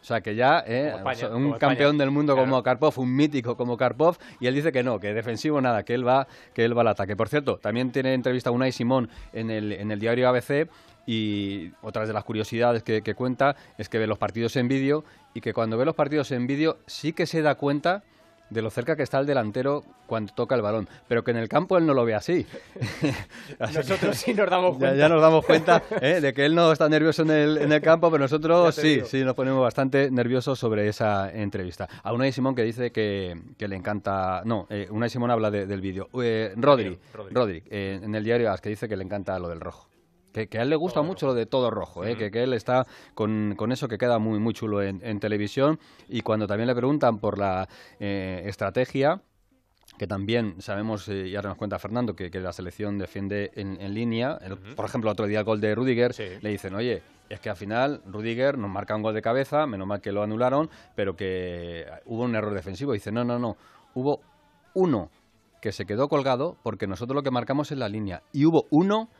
O 0.00 0.04
sea, 0.04 0.20
que 0.22 0.34
ya, 0.34 0.64
eh, 0.66 0.94
España, 0.96 1.28
un 1.28 1.52
campeón 1.52 1.98
del 1.98 2.10
mundo 2.10 2.34
como. 2.34 2.62
Karpov, 2.62 2.98
un 2.98 3.14
mítico 3.14 3.56
como 3.56 3.76
Karpov, 3.76 4.16
y 4.40 4.46
él 4.46 4.54
dice 4.54 4.72
que 4.72 4.82
no, 4.82 4.98
que 4.98 5.12
defensivo 5.12 5.60
nada, 5.60 5.82
que 5.82 5.94
él 5.94 6.06
va, 6.06 6.26
que 6.54 6.64
él 6.64 6.76
va 6.76 6.82
al 6.82 6.88
ataque. 6.88 7.16
Por 7.16 7.28
cierto, 7.28 7.58
también 7.58 7.92
tiene 7.92 8.14
entrevista 8.14 8.50
a 8.50 8.52
Unai 8.52 8.72
Simón 8.72 9.10
en 9.32 9.50
el, 9.50 9.72
en 9.72 9.90
el 9.90 10.00
diario 10.00 10.28
ABC 10.28 10.68
y 11.06 11.72
otras 11.82 12.08
de 12.08 12.14
las 12.14 12.24
curiosidades 12.24 12.82
que, 12.82 13.02
que 13.02 13.14
cuenta 13.14 13.56
es 13.78 13.88
que 13.88 13.98
ve 13.98 14.06
los 14.06 14.18
partidos 14.18 14.56
en 14.56 14.68
vídeo 14.68 15.04
y 15.34 15.40
que 15.40 15.52
cuando 15.52 15.76
ve 15.76 15.84
los 15.84 15.94
partidos 15.94 16.30
en 16.32 16.46
vídeo 16.46 16.78
sí 16.86 17.12
que 17.12 17.26
se 17.26 17.42
da 17.42 17.54
cuenta 17.56 18.02
de 18.50 18.62
lo 18.62 18.70
cerca 18.70 18.96
que 18.96 19.02
está 19.02 19.18
el 19.20 19.26
delantero 19.26 19.82
cuando 20.06 20.32
toca 20.34 20.54
el 20.56 20.62
balón, 20.62 20.88
pero 21.08 21.22
que 21.24 21.30
en 21.30 21.36
el 21.38 21.48
campo 21.48 21.78
él 21.78 21.86
no 21.86 21.94
lo 21.94 22.04
ve 22.04 22.14
así. 22.14 22.46
Nosotros 23.58 24.16
sí 24.16 24.34
nos 24.34 24.48
damos 24.50 24.76
cuenta. 24.76 24.96
ya 24.96 25.08
nos 25.08 25.20
damos 25.22 25.44
cuenta 25.44 25.82
¿eh? 26.00 26.20
de 26.20 26.32
que 26.32 26.44
él 26.44 26.54
no 26.54 26.72
está 26.72 26.88
nervioso 26.88 27.22
en 27.22 27.30
el, 27.30 27.58
en 27.58 27.72
el 27.72 27.80
campo, 27.80 28.10
pero 28.10 28.22
nosotros 28.24 28.74
sí, 28.74 28.88
digo. 28.96 29.06
sí, 29.06 29.24
nos 29.24 29.34
ponemos 29.34 29.62
bastante 29.62 30.10
nerviosos 30.10 30.58
sobre 30.58 30.88
esa 30.88 31.30
entrevista. 31.32 31.88
A 32.02 32.12
Unai 32.12 32.32
Simón 32.32 32.54
que 32.54 32.62
dice 32.62 32.90
que, 32.92 33.40
que 33.56 33.68
le 33.68 33.76
encanta... 33.76 34.42
No, 34.44 34.66
eh, 34.70 34.88
Unai 34.90 35.10
Simón 35.10 35.30
habla 35.30 35.50
de- 35.50 35.66
del 35.66 35.80
vídeo. 35.80 36.08
Eh, 36.22 36.52
Rodri, 36.56 36.98
Rodri. 37.14 37.34
Rodri, 37.34 37.62
eh, 37.70 38.00
en 38.02 38.14
el 38.14 38.24
diario 38.24 38.50
AS, 38.50 38.60
que 38.60 38.68
dice 38.70 38.88
que 38.88 38.96
le 38.96 39.04
encanta 39.04 39.38
lo 39.38 39.48
del 39.48 39.60
rojo. 39.60 39.89
Que, 40.32 40.46
que 40.48 40.58
a 40.58 40.62
él 40.62 40.70
le 40.70 40.76
gusta 40.76 41.02
mucho 41.02 41.26
lo 41.26 41.34
de 41.34 41.46
todo 41.46 41.70
rojo, 41.70 42.04
¿eh? 42.04 42.16
que, 42.16 42.30
que 42.30 42.42
él 42.44 42.52
está 42.52 42.86
con, 43.14 43.54
con 43.56 43.72
eso 43.72 43.88
que 43.88 43.98
queda 43.98 44.18
muy, 44.20 44.38
muy 44.38 44.54
chulo 44.54 44.80
en, 44.82 45.00
en 45.04 45.18
televisión. 45.18 45.78
Y 46.08 46.20
cuando 46.20 46.46
también 46.46 46.68
le 46.68 46.74
preguntan 46.74 47.18
por 47.18 47.36
la 47.38 47.68
eh, 47.98 48.42
estrategia, 48.46 49.22
que 49.98 50.06
también 50.06 50.62
sabemos, 50.62 51.08
eh, 51.08 51.26
y 51.26 51.34
ahora 51.36 51.48
nos 51.48 51.58
cuenta 51.58 51.78
Fernando, 51.80 52.14
que, 52.14 52.30
que 52.30 52.38
la 52.40 52.52
selección 52.52 52.96
defiende 52.96 53.50
en, 53.56 53.80
en 53.80 53.92
línea. 53.92 54.38
El- 54.40 54.56
Por 54.56 54.84
ejemplo, 54.84 55.10
otro 55.10 55.26
día 55.26 55.40
el 55.40 55.44
gol 55.44 55.60
de 55.60 55.74
Rudiger, 55.74 56.12
Sí. 56.14 56.24
le 56.40 56.48
dicen, 56.50 56.74
oye, 56.76 57.02
es 57.28 57.40
que 57.40 57.50
al 57.50 57.56
final 57.56 58.00
Rudiger 58.06 58.56
nos 58.56 58.70
marca 58.70 58.94
un 58.94 59.02
gol 59.02 59.14
de 59.14 59.22
cabeza, 59.22 59.66
menos 59.66 59.86
mal 59.88 60.00
que 60.00 60.12
lo 60.12 60.22
anularon, 60.22 60.70
pero 60.94 61.16
que 61.16 61.86
hubo 62.06 62.22
un 62.22 62.34
error 62.36 62.54
defensivo. 62.54 62.92
Dice, 62.92 63.10
no, 63.10 63.24
no, 63.24 63.38
no, 63.40 63.56
hubo 63.94 64.20
uno 64.74 65.10
que 65.60 65.72
se 65.72 65.84
quedó 65.86 66.08
colgado 66.08 66.56
porque 66.62 66.86
nosotros 66.86 67.14
lo 67.16 67.22
que 67.22 67.30
marcamos 67.32 67.70
es 67.72 67.78
la 67.78 67.88
línea. 67.88 68.22
Y 68.32 68.46
hubo 68.46 68.66
uno 68.70 69.10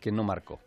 que 0.00 0.10
no 0.10 0.24
marcó. 0.24 0.58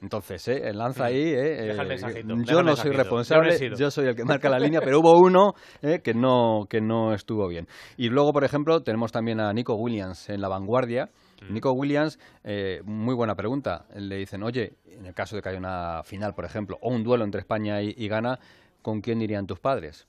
Entonces, 0.00 0.46
¿eh? 0.48 0.72
lanza 0.74 1.06
ahí. 1.06 1.22
¿eh? 1.22 1.66
Deja 1.68 1.80
el 1.82 1.86
eh, 1.86 1.88
mensajito, 1.88 2.28
yo 2.28 2.36
deja 2.36 2.60
el 2.60 2.66
no 2.66 2.76
soy 2.76 2.90
responsable, 2.92 3.58
Yo 3.58 3.86
no 3.86 3.90
soy 3.90 4.06
el 4.08 4.14
que 4.14 4.24
marca 4.24 4.50
la 4.50 4.58
línea, 4.58 4.80
pero 4.82 5.00
hubo 5.00 5.18
uno 5.18 5.54
eh, 5.80 6.00
que, 6.04 6.12
no, 6.12 6.66
que 6.68 6.82
no 6.82 7.14
estuvo 7.14 7.48
bien. 7.48 7.66
Y 7.96 8.10
luego, 8.10 8.32
por 8.34 8.44
ejemplo, 8.44 8.82
tenemos 8.82 9.10
también 9.10 9.40
a 9.40 9.50
Nico 9.54 9.74
Williams 9.74 10.28
en 10.28 10.42
la 10.42 10.48
vanguardia. 10.48 11.08
Mm. 11.48 11.54
Nico 11.54 11.72
Williams, 11.72 12.18
eh, 12.44 12.82
muy 12.84 13.14
buena 13.14 13.34
pregunta. 13.36 13.86
Le 13.94 14.16
dicen, 14.16 14.42
oye, 14.42 14.74
en 14.86 15.06
el 15.06 15.14
caso 15.14 15.34
de 15.34 15.40
que 15.40 15.48
haya 15.48 15.58
una 15.58 16.02
final, 16.02 16.34
por 16.34 16.44
ejemplo, 16.44 16.76
o 16.82 16.90
un 16.90 17.02
duelo 17.02 17.24
entre 17.24 17.40
España 17.40 17.80
y, 17.80 17.94
y 17.96 18.08
Ghana, 18.08 18.38
¿con 18.82 19.00
quién 19.00 19.22
irían 19.22 19.46
tus 19.46 19.60
padres? 19.60 20.06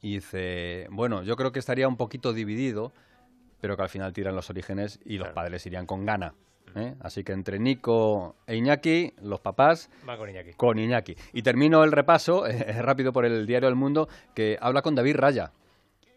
Y 0.00 0.14
dice, 0.14 0.86
bueno, 0.92 1.24
yo 1.24 1.34
creo 1.34 1.50
que 1.50 1.58
estaría 1.58 1.88
un 1.88 1.96
poquito 1.96 2.32
dividido, 2.32 2.92
pero 3.60 3.76
que 3.76 3.82
al 3.82 3.88
final 3.88 4.12
tiran 4.12 4.36
los 4.36 4.48
orígenes 4.48 5.00
y 5.04 5.14
los 5.18 5.26
Claro. 5.26 5.34
padres 5.34 5.66
irían 5.66 5.86
con 5.86 6.06
Ghana. 6.06 6.34
¿Eh? 6.78 6.94
Así 7.00 7.24
que 7.24 7.32
entre 7.32 7.58
Nico 7.58 8.36
e 8.46 8.56
Iñaki, 8.56 9.14
los 9.22 9.40
papás 9.40 9.90
Va 10.08 10.16
con 10.16 10.28
Iñaki. 10.30 10.52
con 10.54 10.78
Iñaki. 10.78 11.16
Y 11.32 11.42
termino 11.42 11.84
el 11.84 11.92
repaso 11.92 12.46
eh, 12.46 12.80
rápido 12.82 13.12
por 13.12 13.24
el 13.24 13.46
diario 13.46 13.68
El 13.68 13.74
Mundo, 13.74 14.08
que 14.34 14.56
habla 14.60 14.82
con 14.82 14.94
David 14.94 15.16
Raya. 15.16 15.52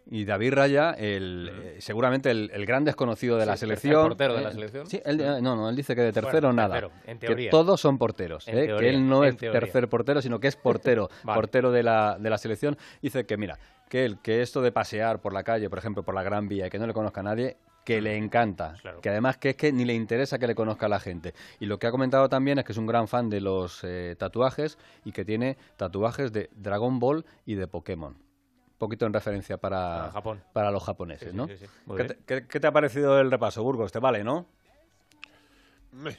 Y 0.09 0.25
David 0.25 0.53
Raya, 0.55 0.91
el, 0.91 1.51
eh, 1.53 1.75
seguramente 1.79 2.31
el, 2.31 2.49
el 2.53 2.65
gran 2.65 2.83
desconocido 2.83 3.37
de 3.37 3.45
la 3.45 3.55
selección. 3.55 3.93
tercer 3.93 4.09
portero 4.09 4.33
de 4.33 4.41
la 4.41 4.49
eh, 4.49 4.53
selección. 4.53 4.87
Sí, 4.87 4.99
él, 5.05 5.17
no, 5.41 5.55
no, 5.55 5.69
él 5.69 5.75
dice 5.75 5.95
que 5.95 6.01
de 6.01 6.11
tercero 6.11 6.47
Bueno, 6.49 6.53
nada. 6.53 6.73
tercero, 6.81 6.91
en 7.05 7.19
que 7.19 7.27
teoría. 7.27 7.51
todos 7.51 7.79
son 7.79 7.97
porteros. 7.97 8.47
En 8.47 8.55
que 8.77 8.89
él 8.89 9.07
no 9.07 9.23
es 9.23 9.37
teoría. 9.37 9.59
tercer 9.59 9.87
portero, 9.87 10.21
sino 10.21 10.39
que 10.39 10.47
es 10.47 10.55
portero. 10.55 11.09
Vale. 11.23 11.35
Portero 11.37 11.71
de 11.71 11.83
la, 11.83 12.17
de 12.19 12.29
la 12.29 12.37
selección. 12.39 12.77
Dice 13.01 13.25
que, 13.25 13.37
mira, 13.37 13.59
que 13.89 14.03
él, 14.03 14.17
que 14.21 14.41
esto 14.41 14.61
de 14.61 14.71
pasear 14.71 15.21
por 15.21 15.33
la 15.33 15.43
calle, 15.43 15.69
por 15.69 15.77
ejemplo, 15.77 16.03
por 16.03 16.15
la 16.15 16.23
Gran 16.23 16.47
Vía 16.49 16.67
y 16.67 16.69
que 16.71 16.79
no 16.79 16.87
le 16.87 16.93
conozca 16.93 17.21
a 17.21 17.23
nadie, 17.23 17.57
que 17.83 17.99
le 18.01 18.15
encanta. 18.17 18.75
Claro. 18.81 19.01
Que 19.01 19.09
además 19.09 19.37
que 19.37 19.49
es 19.51 19.55
que 19.55 19.71
ni 19.73 19.85
le 19.85 19.93
interesa 19.93 20.37
que 20.39 20.47
le 20.47 20.55
conozca 20.55 20.85
a 20.85 20.89
la 20.89 20.99
gente. 20.99 21.33
Y 21.59 21.65
lo 21.65 21.79
que 21.79 21.87
ha 21.87 21.91
comentado 21.91 22.29
también 22.29 22.59
es 22.59 22.65
que 22.65 22.71
es 22.73 22.77
un 22.77 22.85
gran 22.87 23.07
fan 23.07 23.29
de 23.29 23.41
los 23.41 23.83
eh, 23.83 24.15
tatuajes 24.19 24.77
y 25.03 25.11
que 25.11 25.25
tiene 25.25 25.57
tatuajes 25.77 26.31
de 26.31 26.49
Dragon 26.55 26.99
Ball 26.99 27.25
y 27.45 27.55
de 27.55 27.67
Pokémon. 27.67 28.13
Un 28.13 28.77
poquito 28.77 29.05
en 29.05 29.13
referencia 29.13 29.57
para, 29.57 29.79
Para 29.99 30.11
Japón. 30.11 30.43
para 30.53 30.71
los 30.71 30.83
japoneses, 30.83 31.27
Sí, 31.27 31.31
sí, 31.31 31.37
¿no? 31.37 31.47
sí, 31.47 31.57
sí. 31.57 31.65
Muy 31.85 31.97
¿Qué, 31.97 32.03
te, 32.05 32.17
qué- 32.25 32.47
qué 32.47 32.59
te 32.59 32.67
ha 32.67 32.71
parecido 32.71 33.19
el 33.19 33.29
repaso, 33.29 33.61
Burgos? 33.63 33.91
¿Te 33.91 33.99
vale, 33.99 34.23
no? 34.23 34.45
Me- 35.91 36.17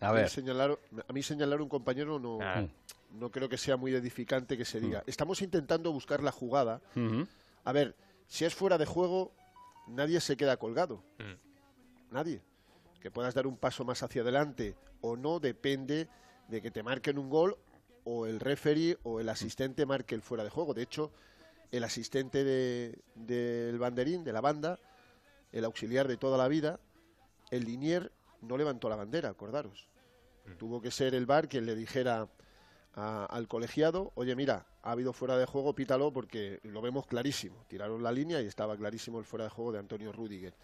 A 0.00 0.08
A 0.08 0.12
mí 0.12 0.18
ver. 0.18 0.28
señalar, 0.28 0.78
a 1.08 1.12
mí 1.12 1.22
señalar 1.22 1.60
un 1.62 1.68
compañero 1.68 2.18
no, 2.18 2.38
Ah. 2.42 2.64
no 3.12 3.30
creo 3.30 3.48
que 3.48 3.56
sea 3.56 3.76
muy 3.76 3.94
edificante 3.94 4.56
que 4.56 4.64
se 4.64 4.80
diga. 4.80 5.02
Estamos 5.06 5.40
intentando 5.42 5.90
buscar 5.92 6.22
la 6.22 6.32
jugada. 6.32 6.80
A 7.64 7.72
ver, 7.72 7.96
si 8.26 8.44
es 8.44 8.54
fuera 8.54 8.76
de 8.78 8.86
juego, 8.86 9.32
nadie 9.86 10.20
se 10.20 10.36
queda 10.36 10.56
colgado. 10.56 11.02
Mm. 11.18 12.12
Nadie. 12.14 12.42
Que 13.00 13.10
puedas 13.10 13.34
dar 13.34 13.46
un 13.46 13.56
paso 13.56 13.84
más 13.84 14.02
hacia 14.02 14.22
adelante 14.22 14.76
o 15.00 15.16
no 15.16 15.38
depende 15.40 16.08
de 16.48 16.62
que 16.62 16.70
te 16.70 16.82
marquen 16.82 17.18
un 17.18 17.28
gol 17.30 17.56
o 18.04 18.26
el 18.26 18.40
referee 18.40 18.98
o 19.02 19.20
el 19.20 19.28
asistente 19.28 19.84
marque 19.86 20.14
el 20.14 20.22
fuera 20.22 20.44
de 20.44 20.50
juego. 20.50 20.74
De 20.74 20.82
hecho, 20.82 21.12
el 21.72 21.82
asistente 21.84 22.44
de- 22.44 22.98
del 23.14 23.78
banderín, 23.78 24.22
de 24.24 24.32
la 24.32 24.40
banda, 24.40 24.78
el 25.52 25.64
auxiliar 25.64 26.06
de 26.08 26.16
toda 26.16 26.38
la 26.38 26.48
vida, 26.48 26.78
el 27.50 27.64
linier 27.64 28.12
no 28.42 28.56
levantó 28.56 28.88
la 28.88 28.96
bandera, 28.96 29.30
acordaros. 29.30 29.88
Tuvo 30.58 30.80
que 30.80 30.92
ser 30.92 31.14
el 31.16 31.26
bar 31.26 31.48
quien 31.48 31.66
le 31.66 31.74
dijera 31.74 32.28
a- 32.94 33.24
al 33.26 33.48
colegiado, 33.48 34.12
oye 34.14 34.36
mira, 34.36 34.66
ha 34.86 34.92
habido 34.92 35.12
fuera 35.12 35.36
de 35.36 35.46
juego, 35.46 35.74
pítalo 35.74 36.12
porque 36.12 36.60
lo 36.62 36.80
vemos 36.80 37.06
clarísimo. 37.06 37.64
Tiraron 37.68 38.02
la 38.04 38.12
línea 38.12 38.40
y 38.40 38.46
estaba 38.46 38.76
clarísimo 38.76 39.18
el 39.18 39.24
fuera 39.24 39.44
de 39.44 39.50
juego 39.50 39.72
de 39.72 39.80
Antonio 39.80 40.12
Rudiger. 40.12 40.54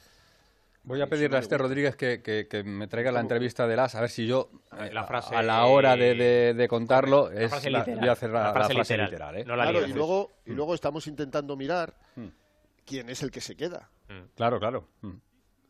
Voy 0.84 1.00
a 1.00 1.08
pedirle 1.08 1.36
a 1.36 1.40
este. 1.40 1.58
Rodríguez 1.58 1.96
que, 1.96 2.22
que- 2.22 2.46
que 2.48 2.62
me 2.62 2.86
traiga 2.86 3.10
la 3.12 3.20
entrevista 3.20 3.66
de 3.66 3.74
Las, 3.76 3.94
a 3.96 4.00
ver 4.00 4.10
si 4.10 4.26
yo, 4.26 4.50
La 4.72 4.86
eh, 4.86 4.92
a- 4.96 5.04
frase- 5.04 5.34
a 5.34 5.42
la 5.42 5.64
hora 5.66 5.96
de, 5.96 6.14
de- 6.14 6.54
de 6.54 6.68
contarlo, 6.68 7.30
La 7.30 7.40
es 7.42 7.50
frase 7.50 7.70
la- 7.70 7.80
literal. 7.80 8.00
voy 8.00 8.08
a 8.08 8.12
hacer 8.12 8.30
la, 8.30 8.52
frase 8.52 8.74
frase 8.74 8.92
literal. 8.96 9.10
literal. 9.10 9.36
¿eh? 9.38 9.44
No 9.44 9.56
la 9.56 9.62
Claro, 9.70 9.86
y 9.86 9.92
luego, 9.92 10.30
y 10.46 10.50
Mm. 10.52 10.54
luego 10.56 10.74
estamos 10.74 11.06
intentando 11.08 11.56
mirar 11.56 11.94
Mm. 12.16 12.26
quién 12.86 13.08
es 13.10 13.22
el 13.24 13.30
que 13.32 13.40
se 13.40 13.56
queda. 13.56 13.90
Claro, 14.36 14.58
claro. 14.60 14.88
Mm. 15.02 15.12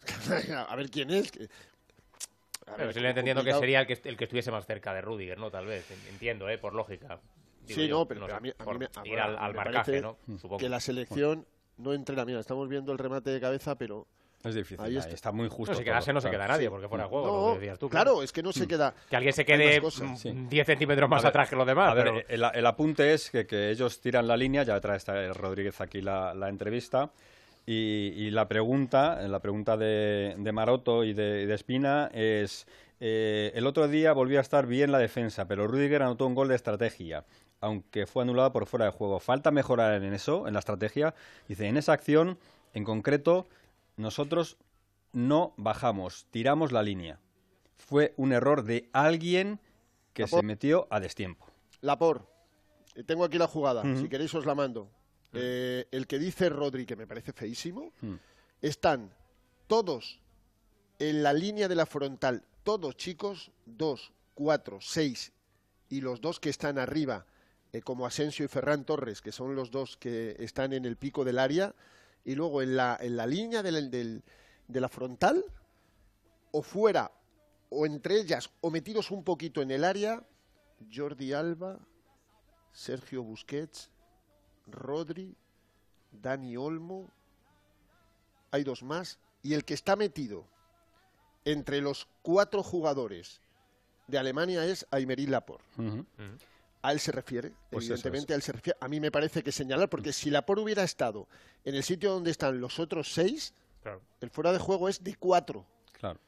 a 0.69 0.77
ver 0.77 0.91
quién 0.91 1.11
es. 1.11 1.31
Pero 1.33 2.77
ver, 2.79 2.87
posiblemente 2.89 3.21
entiendo 3.21 3.45
que 3.45 3.53
sería 3.55 3.81
el 3.81 3.87
que, 3.87 3.99
el 4.09 4.17
que 4.17 4.25
estuviese 4.25 4.51
más 4.51 4.67
cerca 4.67 4.93
de 4.95 5.01
Rudiger, 5.01 5.39
¿no? 5.39 5.51
Tal 5.51 5.67
vez, 5.67 5.91
entiendo, 6.11 6.49
¿eh? 6.49 6.59
Por 6.59 6.75
lógica. 6.75 7.19
Digo 7.67 7.81
Sí, 7.81 7.89
yo, 7.89 7.99
no, 8.01 8.07
pero, 8.07 8.21
pero 8.23 8.33
sé, 8.33 8.37
a 8.37 8.41
mí, 8.41 8.51
a 8.59 8.65
mí 8.73 8.79
me, 8.79 8.85
a- 8.95 9.07
ir 9.07 9.19
al, 9.21 9.39
al 9.39 9.51
me 9.53 9.57
marcaje, 9.57 10.01
parece 10.01 10.01
¿no? 10.03 10.17
Supongo. 10.39 10.59
Que 10.59 10.69
la 10.69 10.81
selección 10.81 11.47
no 11.79 11.93
entrena. 11.93 12.25
Mira, 12.25 12.41
estamos 12.41 12.69
viendo 12.69 12.93
el 12.93 12.99
remate 12.99 13.31
de 13.31 13.41
cabeza, 13.41 13.77
pero 13.77 14.07
Es 14.45 14.55
difícil. 14.55 14.85
Ahí 14.85 14.97
está. 14.97 15.15
está. 15.15 15.31
muy 15.33 15.49
justo. 15.49 15.73
No, 15.73 15.79
si 15.79 15.85
quedarse 15.85 16.07
todo, 16.07 16.15
no 16.15 16.21
se 16.21 16.29
claro. 16.29 16.39
queda 16.45 16.49
nadie, 16.55 16.67
Sí. 16.67 16.71
porque 16.71 16.89
fuera 16.89 17.05
de 17.05 17.11
juego, 17.11 17.49
no, 17.51 17.55
decías 17.55 17.79
tú. 17.79 17.89
claro, 17.89 18.23
es 18.23 18.33
que 18.33 18.43
no 18.43 18.53
se 18.53 18.67
queda. 18.67 18.93
Que 19.09 19.15
alguien 19.17 19.33
se 19.33 19.45
quede 19.45 19.81
más 19.81 19.95
cosas. 19.95 20.11
mm, 20.11 20.17
Sí. 20.17 20.33
10 20.51 20.67
centímetros 20.67 21.09
más 21.09 21.23
ver, 21.23 21.29
atrás 21.31 21.49
que 21.49 21.55
los 21.57 21.67
demás. 21.67 21.93
A 21.93 21.95
ver, 21.95 22.05
pero- 22.27 22.29
el, 22.51 22.57
el 22.59 22.67
apunte 22.67 23.13
es 23.15 23.31
que, 23.31 23.47
que 23.47 23.71
ellos 23.71 24.01
tiran 24.01 24.27
la 24.27 24.37
línea, 24.37 24.65
ya 24.65 24.81
trae 24.81 24.97
esta 24.97 25.33
Rodríguez 25.33 25.81
aquí 25.81 26.01
la, 26.03 26.35
la 26.35 26.49
entrevista, 26.49 27.11
y, 27.65 28.09
y 28.17 28.31
la 28.33 28.49
pregunta, 28.49 29.21
la 29.29 29.39
pregunta 29.39 29.77
de, 29.77 30.35
de 30.37 30.53
Maroto 30.53 31.05
y 31.05 31.13
de, 31.13 31.47
de 31.47 31.55
Espina 31.55 32.11
es, 32.13 32.67
eh, 32.99 33.53
el 33.55 33.67
otro 33.69 33.87
día 33.87 34.13
volvió 34.13 34.39
a 34.39 34.43
estar 34.43 34.67
bien 34.67 34.91
la 34.91 34.99
defensa, 34.99 35.47
pero 35.47 35.69
Rudiger 35.69 36.03
anotó 36.03 36.27
un 36.27 36.35
gol 36.35 36.49
de 36.49 36.57
estrategia, 36.57 37.25
aunque 37.63 38.07
fue 38.07 38.25
anulado 38.25 38.53
por 38.53 38.67
fuera 38.67 38.87
de 38.87 38.91
juego. 38.91 39.21
¿Falta 39.21 39.51
mejorar 39.51 40.03
en 40.03 40.13
eso, 40.13 40.47
en 40.47 40.53
la 40.53 40.59
estrategia? 40.59 41.15
Dice, 41.49 41.67
en 41.69 41.77
esa 41.77 41.93
acción, 41.93 42.39
en 42.75 42.85
concreto, 42.85 43.47
nosotros 43.97 44.59
no 45.13 45.55
bajamos, 45.57 46.27
tiramos 46.31 46.73
la 46.73 46.83
línea. 46.83 47.21
Fue 47.79 48.15
un 48.17 48.33
error 48.33 48.65
de 48.65 48.91
alguien 48.93 49.61
que 50.13 50.27
se 50.27 50.43
metió 50.43 50.89
a 50.91 50.99
destiempo. 50.99 51.47
Lapor, 51.81 52.29
eh, 52.97 53.05
tengo 53.05 53.25
aquí 53.25 53.39
la 53.39 53.47
jugada, 53.47 53.83
si 53.97 54.09
queréis 54.09 54.35
os 54.35 54.45
la 54.45 54.55
mando. 54.55 54.91
Eh, 55.33 55.87
el 55.93 56.07
que 56.07 56.19
dice 56.19 56.49
Rodri, 56.49 56.85
que 56.85 56.97
me 56.97 57.07
parece 57.07 57.33
feísimo, 57.33 57.93
están 58.61 59.15
todos 59.69 60.19
en 60.99 61.23
la 61.23 61.33
línea 61.33 61.69
de 61.69 61.77
la 61.77 61.87
frontal, 61.87 62.45
todos 62.65 62.97
chicos, 62.97 63.53
dos, 63.65 64.13
cuatro, 64.35 64.79
seis, 64.81 65.33
y 65.89 66.01
los 66.01 66.21
dos 66.21 66.41
que 66.41 66.51
están 66.51 66.79
arriba, 66.79 67.25
eh, 67.73 67.81
como 67.83 68.07
Asensio 68.07 68.45
y 68.45 68.49
Ferran 68.49 68.85
Torres, 68.85 69.21
que 69.21 69.33
son 69.33 69.55
los 69.57 69.71
dos 69.71 69.97
que 69.97 70.37
están 70.39 70.73
en 70.73 70.85
el 70.85 70.97
pico 70.97 71.25
del 71.25 71.39
área, 71.39 71.75
y 72.25 72.35
luego 72.35 72.63
en 72.63 72.77
la, 72.77 72.97
en 73.01 73.17
la 73.17 73.27
línea 73.27 73.63
del- 73.63 73.91
del- 73.91 74.23
de 74.69 74.81
la 74.81 74.89
frontal, 74.89 75.45
o 76.53 76.63
fuera, 76.63 77.11
o 77.71 77.87
entre 77.87 78.21
ellas, 78.21 78.51
o 78.61 78.71
metidos 78.71 79.11
un 79.11 79.25
poquito 79.25 79.63
en 79.63 79.71
el 79.71 79.85
área, 79.85 80.23
Jordi 80.95 81.33
Alba, 81.33 81.79
Sergio 82.73 83.23
Busquets, 83.23 83.91
Rodri, 84.67 85.35
Dani 86.13 86.57
Olmo, 86.57 87.11
hay 88.51 88.65
dos 88.65 88.83
más, 88.83 89.19
y 89.43 89.55
el 89.55 89.65
que 89.65 89.75
está 89.75 89.97
metido 89.97 90.47
entre 91.45 91.81
los 91.81 92.07
cuatro 92.23 92.63
jugadores 92.63 93.41
de 94.07 94.19
Alemania 94.19 94.65
es 94.67 94.87
Aymeric 94.91 95.29
Laporte. 95.31 95.65
Ujú. 95.79 96.07
A 96.83 96.93
él 96.93 96.99
se 97.01 97.13
refiere, 97.13 97.53
Pues 97.71 97.85
evidentemente 97.87 98.33
a 98.33 98.37
él 98.37 98.43
se 98.43 98.53
refiere. 98.53 98.77
A 98.81 98.89
mí 98.89 98.99
me 98.99 99.11
parece 99.13 99.43
que 99.43 99.53
señalar, 99.53 99.89
porque 99.89 100.13
si 100.13 100.31
Laporte 100.31 100.63
hubiera 100.63 100.83
estado 100.83 101.29
en 101.65 101.75
el 101.77 101.85
sitio 101.85 102.13
donde 102.13 102.31
están 102.33 102.61
los 102.61 102.79
otros 102.81 103.13
seis, 103.13 103.55
Claro. 103.83 104.01
el 104.21 104.31
fuera 104.31 104.53
de 104.53 104.59
juego 104.59 104.89
es 104.89 105.03
de 105.03 105.15
cuatro. 105.17 105.65
Claro. 105.93 106.19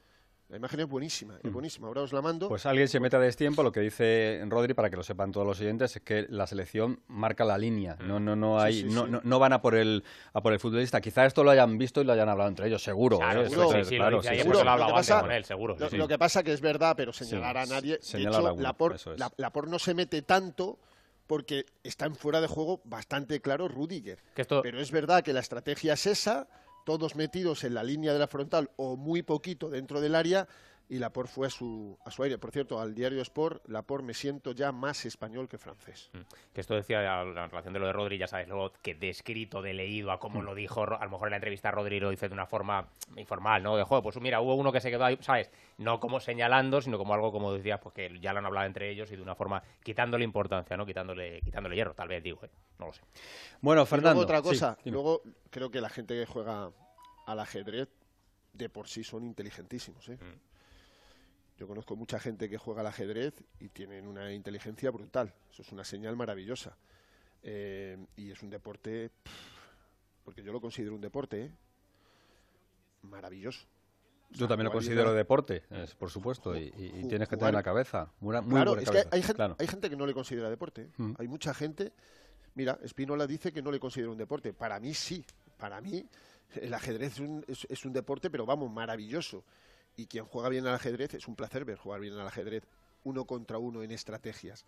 La 0.51 0.59
imagen 0.59 0.79
es 0.81 0.87
buenísima, 0.87 1.39
es 1.43 1.51
buenísima. 1.51 1.89
Ahora 1.89 2.03
os 2.03 2.13
la 2.13 2.21
mando. 2.21 2.49
Pues 2.49 2.67
alguien 2.67 2.87
se 2.87 3.01
mete 3.01 3.17
a 3.17 3.19
destiempo, 3.19 3.63
lo 3.63 3.73
que 3.73 3.81
dice 3.81 4.45
Rodri, 4.47 4.75
para 4.75 4.91
que 4.91 4.97
lo 4.97 5.03
sepan 5.03 5.33
todos 5.33 5.47
los 5.47 5.59
oyentes, 5.61 5.97
es 5.97 6.03
que 6.03 6.27
la 6.29 6.47
selección 6.47 7.01
marca 7.09 7.45
la 7.47 7.57
línea. 7.57 7.97
No, 8.01 8.21
no, 8.21 8.37
no 8.37 8.61
hay, 8.61 8.83
sí, 8.83 8.85
no, 8.85 9.07
sí. 9.07 9.11
no, 9.11 9.21
no 9.25 9.39
van 9.39 9.55
a 9.55 9.63
por 9.63 9.75
el 9.75 10.05
a 10.35 10.43
por 10.43 10.53
el 10.53 10.61
futbolista. 10.61 11.01
Quizá 11.01 11.25
esto 11.25 11.43
lo 11.43 11.51
hayan 11.51 11.79
visto 11.79 12.03
y 12.03 12.05
lo 12.05 12.13
hayan 12.13 12.29
hablado 12.29 12.51
entre 12.51 12.69
ellos, 12.69 12.83
seguro. 12.83 13.19
Claro, 13.19 13.43
¿eh? 13.43 13.49
seguro, 13.49 13.69
Eso 13.69 13.75
sí, 13.75 13.81
es- 13.81 13.89
sí, 13.89 13.97
claro, 13.97 14.17
lo 14.19 14.23
que 14.23 14.93
pasa- 14.93 15.21
con 15.23 15.33
él, 15.33 15.45
seguro. 15.45 15.75
sí, 15.77 15.81
Lo, 15.81 15.91
sí. 15.91 15.97
lo 15.97 16.09
que 16.09 16.19
pasa 16.19 16.43
que 16.43 16.53
es 16.53 16.61
verdad, 16.61 16.95
pero 16.95 17.13
señalar 17.13 17.57
a 17.57 17.67
nadie. 17.67 17.97
De 17.97 18.03
señalar 18.03 18.41
hecho, 18.41 18.49
a 18.93 18.95
eso 18.95 19.13
es. 19.15 19.19
la- 19.19 19.33
Laporte 19.39 19.71
no 19.71 19.79
se 19.79 19.95
mete 19.95 20.21
tanto 20.23 20.79
porque 21.27 21.65
está 21.83 22.05
en 22.05 22.15
fuera 22.15 22.43
de 22.43 22.49
juego 22.49 22.83
bastante 22.85 23.41
claro 23.41 23.67
Rudiger. 23.67 24.19
Que 24.35 24.43
esto- 24.43 24.61
Pero 24.63 24.79
es 24.79 24.91
verdad 24.91 25.25
que 25.25 25.33
la 25.33 25.41
estrategia 25.41 25.95
es 25.95 26.07
esa, 26.07 26.47
todos 26.85 27.17
metidos 27.17 27.65
en 27.65 27.75
la 27.75 27.83
línea 27.83 28.13
de 28.13 28.19
la 28.19 28.29
frontal 28.29 28.71
o 28.77 28.97
muy 28.97 29.23
poquito 29.23 29.71
dentro 29.71 30.01
del 30.01 30.15
área, 30.15 30.47
y 30.89 30.99
Laporte 30.99 31.33
fue 31.33 31.47
a 31.47 31.51
su, 31.51 31.99
a 32.05 32.11
su 32.11 32.23
aire. 32.23 32.39
Por 32.39 32.51
cierto, 32.51 32.81
al 32.81 32.95
diario 32.95 33.23
Sport, 33.23 33.67
Laporte 33.69 34.05
me 34.05 34.15
siento 34.15 34.53
ya 34.53 34.71
más 34.73 35.05
español 35.07 35.49
que 35.49 35.59
francés. 35.59 36.11
Mm. 36.13 36.19
Que 36.53 36.61
esto 36.61 36.75
decía 36.75 37.23
en 37.23 37.35
relación 37.35 37.73
de 37.73 37.81
lo 37.81 37.87
de 37.87 37.93
Rodri, 37.93 38.19
ya 38.19 38.27
sabes, 38.27 38.49
luego 38.49 38.73
que 38.83 38.95
de 38.95 39.09
escrito, 39.09 39.63
de 39.63 39.73
leído, 39.73 40.13
a 40.13 40.19
cómo 40.19 40.43
lo 40.43 40.55
dijo, 40.55 40.83
a 40.83 41.05
lo 41.05 41.11
mejor 41.11 41.29
en 41.29 41.31
la 41.31 41.37
entrevista 41.37 41.71
Rodri 41.71 42.01
lo 42.01 42.11
dice 42.11 42.29
de 42.29 42.35
una 42.35 42.47
forma 42.47 42.89
informal, 43.17 43.63
¿no? 43.63 43.77
De 43.77 43.85
juego, 43.85 44.03
pues 44.03 44.21
mira, 44.21 44.41
hubo 44.41 44.55
uno 44.55 44.73
que 44.73 44.81
se 44.81 44.91
quedó 44.91 45.05
ahí, 45.05 45.19
¿sabes? 45.21 45.51
No 45.79 46.01
como 46.01 46.21
señalando, 46.21 46.81
sino 46.81 46.99
como 46.99 47.15
algo, 47.15 47.33
como 47.33 47.53
decías, 47.53 47.81
pues 47.81 47.95
que 47.95 48.21
ya 48.21 48.33
lo 48.33 48.41
han 48.41 48.47
hablado 48.47 48.67
entre 48.67 48.91
ellos 48.91 49.11
y 49.11 49.17
de 49.17 49.23
una 49.23 49.35
forma 49.35 49.63
quitándole 49.83 50.25
importancia, 50.25 50.77
¿no? 50.77 50.85
Quitándole, 50.85 51.41
quitándole 51.41 51.77
hierro, 51.77 51.95
tal 51.95 52.09
vez, 52.09 52.23
digo, 52.23 52.41
¿eh? 52.45 52.51
No 52.79 52.87
lo 52.87 52.93
sé. 52.93 53.03
Bueno, 53.61 53.87
Fernando. 53.87 54.21
luego 54.21 54.25
otra 54.25 54.39
sí, 54.39 54.49
cosa, 54.49 54.79
dime. 54.85 54.95
luego 54.95 55.23
creo 55.51 55.71
que 55.71 55.81
la 55.81 55.89
gente 55.89 56.15
que 56.15 56.27
juega 56.27 56.71
al 57.27 57.41
ajedrez 57.41 57.89
de 58.53 58.69
por 58.69 58.89
sí 58.89 59.05
son 59.05 59.25
inteligentísimos. 59.25 60.09
¿eh? 60.09 60.17
Mm. 60.17 60.54
Yo 61.59 61.67
conozco 61.69 61.95
mucha 61.97 62.19
gente 62.19 62.49
que 62.49 62.59
juega 62.59 62.81
al 62.81 62.89
ajedrez 62.89 63.35
y 63.61 63.69
tienen 63.69 64.07
una 64.09 64.33
inteligencia 64.33 64.91
brutal. 64.91 65.33
Eso 65.51 65.63
es 65.63 65.71
una 65.73 65.85
señal 65.85 66.17
maravillosa. 66.17 66.77
Eh, 67.43 67.97
y 68.17 68.31
es 68.31 68.43
un 68.43 68.51
deporte, 68.51 69.11
porque 70.25 70.43
yo 70.43 70.53
lo 70.53 70.61
considero 70.61 70.95
un 70.95 71.01
deporte, 71.01 71.45
¿eh? 71.45 71.51
maravilloso. 73.03 73.67
Yo 74.31 74.49
también 74.49 74.65
lo 74.65 74.73
considero 74.73 75.13
deporte, 75.13 75.63
es, 75.71 75.95
por 75.95 76.11
supuesto, 76.11 76.57
y, 76.57 76.73
y- 76.77 76.87
y 76.87 77.03
Ju- 77.05 77.09
tienes 77.09 77.29
que 77.29 77.37
tener 77.37 77.55
la 77.55 77.63
cabeza. 77.63 78.11
Muy, 78.21 78.35
muy 78.41 78.55
Claro, 78.55 78.77
es 78.79 78.91
que 78.91 79.05
hay 79.13 79.21
gente, 79.23 79.35
claro. 79.35 79.57
hay 79.59 79.67
gente 79.69 79.89
que 79.91 79.97
no 79.97 80.07
le 80.07 80.15
considera 80.15 80.51
deporte. 80.51 80.83
¿eh? 80.83 80.91
Mm. 80.97 81.15
Hay 81.19 81.29
mucha 81.29 81.55
gente. 81.55 81.93
Mira, 82.57 82.79
Spinola 82.87 83.27
dice 83.29 83.53
que 83.53 83.63
no 83.63 83.71
le 83.71 83.79
considera 83.79 84.11
un 84.11 84.19
deporte. 84.19 84.53
Para 84.53 84.81
mí 84.81 84.93
sí. 84.95 85.25
Para 85.57 85.81
mí 85.81 86.05
el 86.57 86.75
ajedrez 86.75 87.13
es 87.13 87.21
un, 87.21 87.45
es- 87.47 87.67
es 87.71 87.85
un 87.85 87.93
deporte, 87.93 88.29
pero 88.31 88.45
vamos, 88.45 88.73
maravilloso. 88.73 89.45
Y 89.97 90.07
quien 90.07 90.25
juega 90.25 90.49
bien 90.49 90.67
al 90.67 90.75
ajedrez 90.75 91.15
es 91.15 91.29
un 91.29 91.37
placer 91.37 91.65
ver 91.65 91.79
jugar 91.79 92.01
bien 92.01 92.15
al 92.15 92.27
ajedrez 92.27 92.65
uno 93.05 93.27
contra 93.27 93.59
uno 93.59 93.83
en 93.83 93.91
estrategias. 93.91 94.65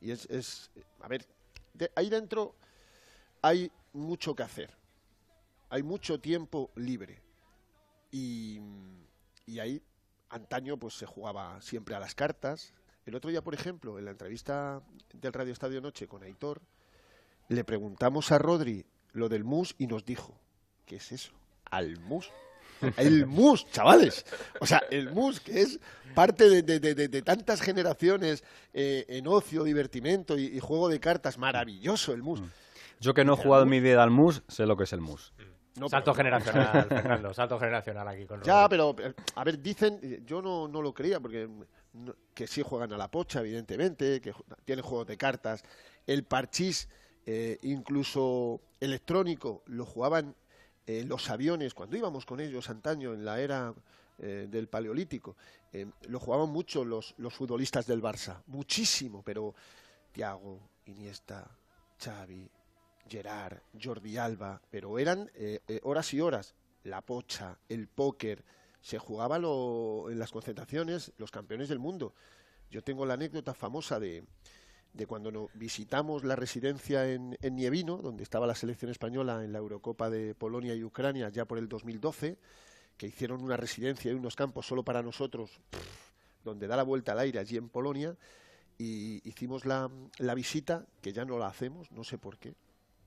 Y 0.00 0.10
es, 0.10 0.26
es 0.30 0.70
a 1.00 1.08
ver, 1.08 1.26
de- 1.74 1.92
ahí 1.94 2.08
dentro 2.10 2.56
hay 3.42 3.70
mucho 3.92 4.34
que 4.34 4.42
hacer. 4.42 4.76
Hay 5.68 5.82
mucho 5.82 6.20
tiempo 6.20 6.70
libre. 6.76 7.22
Y, 8.10 8.60
y 9.46 9.58
ahí 9.58 9.82
antaño 10.30 10.78
pues 10.78 10.94
se 10.94 11.06
jugaba 11.06 11.60
siempre 11.60 11.94
a 11.94 12.00
las 12.00 12.14
cartas. 12.14 12.72
El 13.06 13.14
otro 13.14 13.30
día, 13.30 13.42
por 13.42 13.54
ejemplo, 13.54 13.98
en 13.98 14.06
la 14.06 14.12
entrevista 14.12 14.82
del 15.12 15.32
Radio 15.32 15.52
Estadio 15.52 15.80
Noche 15.80 16.08
con 16.08 16.22
Aitor, 16.22 16.62
le 17.48 17.64
preguntamos 17.64 18.32
a 18.32 18.38
Rodri 18.38 18.86
lo 19.12 19.28
del 19.28 19.44
mus 19.44 19.74
y 19.78 19.86
nos 19.86 20.04
dijo, 20.04 20.40
¿qué 20.86 20.96
es 20.96 21.12
eso? 21.12 21.32
Al 21.66 22.00
mus. 22.00 22.32
El 22.96 23.26
mus, 23.26 23.66
chavales. 23.70 24.24
O 24.60 24.66
sea, 24.66 24.82
el 24.90 25.10
mus, 25.12 25.40
que 25.40 25.60
es 25.62 25.80
parte 26.14 26.48
de, 26.48 26.62
de- 26.80 26.94
de- 26.94 27.22
tantas 27.22 27.60
generaciones 27.60 28.44
eh, 28.72 29.04
en 29.08 29.26
ocio, 29.26 29.64
divertimento 29.64 30.38
y, 30.38 30.44
y 30.46 30.60
juego 30.60 30.88
de 30.88 31.00
cartas. 31.00 31.38
Maravilloso 31.38 32.12
el 32.12 32.22
mus. 32.22 32.40
Yo 33.00 33.14
que 33.14 33.24
no 33.24 33.34
he 33.34 33.36
jugado 33.36 33.64
en 33.64 33.68
mi 33.70 33.80
vida 33.80 34.02
al 34.02 34.10
mus, 34.10 34.42
sé 34.48 34.66
lo 34.66 34.76
que 34.76 34.84
es 34.84 34.92
el 34.92 35.00
mus. 35.00 35.32
No, 35.76 35.88
salto 35.88 36.12
pero- 36.12 36.24
generacional, 36.24 36.86
Fernando, 36.88 37.34
salto 37.34 37.58
generacional 37.58 38.06
aquí 38.06 38.26
con 38.26 38.40
Ya, 38.42 38.62
Rodri. 38.68 38.68
pero, 38.70 38.96
eh, 39.08 39.14
a 39.34 39.42
ver, 39.44 39.60
dicen, 39.60 39.98
eh, 40.02 40.20
yo 40.24 40.40
no, 40.40 40.68
no 40.68 40.80
lo 40.80 40.94
creía, 40.94 41.18
porque 41.18 41.48
no- 41.94 42.14
que 42.32 42.46
sí 42.46 42.62
juegan 42.62 42.92
a 42.92 42.96
la 42.96 43.10
pocha, 43.10 43.40
evidentemente, 43.40 44.20
que 44.20 44.32
tienen 44.64 44.84
juegos 44.84 45.06
de 45.08 45.16
cartas. 45.16 45.62
El 46.06 46.22
parchís, 46.24 46.88
eh, 47.26 47.58
incluso 47.62 48.60
electrónico, 48.78 49.62
lo 49.66 49.84
jugaban 49.84 50.36
eh, 50.86 51.04
los 51.04 51.30
aviones, 51.30 51.74
cuando 51.74 51.96
íbamos 51.96 52.26
con 52.26 52.40
ellos 52.40 52.68
antaño, 52.68 53.14
en 53.14 53.24
la 53.24 53.40
era 53.40 53.74
eh, 54.18 54.46
del 54.50 54.68
Paleolítico, 54.68 55.36
eh, 55.72 55.86
lo 56.08 56.20
jugaban 56.20 56.50
mucho 56.50 56.84
los, 56.84 57.14
los 57.18 57.32
futbolistas 57.32 57.86
del 57.86 58.02
Barça, 58.02 58.42
muchísimo, 58.46 59.22
pero 59.22 59.54
Tiago, 60.12 60.60
Iniesta, 60.86 61.50
Xavi, 61.98 62.50
Gerard, 63.08 63.58
Jordi 63.82 64.16
Alba, 64.16 64.60
pero 64.70 64.98
eran 64.98 65.30
horas 65.82 66.14
y 66.14 66.20
horas. 66.20 66.54
La 66.84 67.00
pocha, 67.00 67.58
el 67.68 67.86
póker, 67.88 68.44
se 68.80 68.98
jugaba 68.98 69.38
lo, 69.38 70.10
en 70.10 70.18
las 70.18 70.30
concentraciones 70.30 71.12
los 71.16 71.30
campeones 71.30 71.68
del 71.68 71.78
mundo. 71.78 72.14
Yo 72.70 72.82
tengo 72.82 73.06
la 73.06 73.14
anécdota 73.14 73.54
famosa 73.54 73.98
de, 73.98 74.24
de 74.94 75.06
cuando 75.06 75.32
no, 75.32 75.48
visitamos 75.54 76.24
la 76.24 76.36
residencia 76.36 77.10
en, 77.12 77.36
en, 77.42 77.56
Nievino, 77.56 77.98
donde 77.98 78.22
estaba 78.22 78.46
la 78.46 78.54
selección 78.54 78.90
española 78.90 79.44
en 79.44 79.52
la 79.52 79.58
Eurocopa 79.58 80.08
de 80.08 80.34
Polonia 80.34 80.74
y 80.74 80.84
Ucrania 80.84 81.28
ya 81.28 81.44
por 81.44 81.58
el 81.58 81.68
2012, 81.68 82.38
que 82.96 83.06
hicieron 83.08 83.42
una 83.42 83.56
residencia 83.56 84.12
y 84.12 84.14
unos 84.14 84.36
campos 84.36 84.66
solo 84.66 84.84
para 84.84 85.02
nosotros, 85.02 85.50
donde 86.44 86.68
da 86.68 86.76
la 86.76 86.84
vuelta 86.84 87.12
al 87.12 87.18
aire 87.18 87.40
allí 87.40 87.56
en 87.56 87.68
Polonia, 87.68 88.16
y 88.78 89.20
hicimos 89.28 89.66
la, 89.66 89.90
la 90.18 90.34
visita, 90.34 90.86
que 91.02 91.12
ya 91.12 91.24
no 91.24 91.38
la 91.38 91.48
hacemos, 91.48 91.90
no 91.90 92.04
sé 92.04 92.16
por 92.16 92.38
qué, 92.38 92.54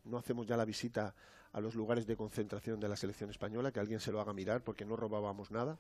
no 0.03 0.17
hacemos 0.17 0.45
ya 0.45 0.57
la 0.57 0.65
visita 0.65 1.15
a 1.53 1.61
los 1.61 1.73
lugares 1.73 2.05
de 2.05 2.17
concentración 2.17 2.81
de 2.81 2.89
la 2.89 2.97
selección 2.97 3.29
española, 3.29 3.71
que 3.71 3.79
alguien 3.79 4.01
se 4.01 4.11
lo 4.11 4.19
haga 4.19 4.33
mirar 4.33 4.61
porque 4.61 4.85
no 4.85 4.97
robábamos 4.97 5.51
nada. 5.51 5.77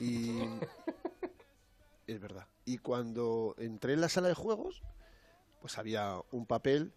Y 0.00 0.40
es 2.08 2.20
verdad. 2.20 2.46
Y 2.64 2.78
cuando 2.78 3.54
entré 3.58 3.92
en 3.92 4.00
la 4.00 4.08
sala 4.08 4.28
de 4.28 4.34
juegos, 4.34 4.82
pues 5.60 5.78
había 5.78 6.20
un 6.30 6.46
papel 6.46 6.92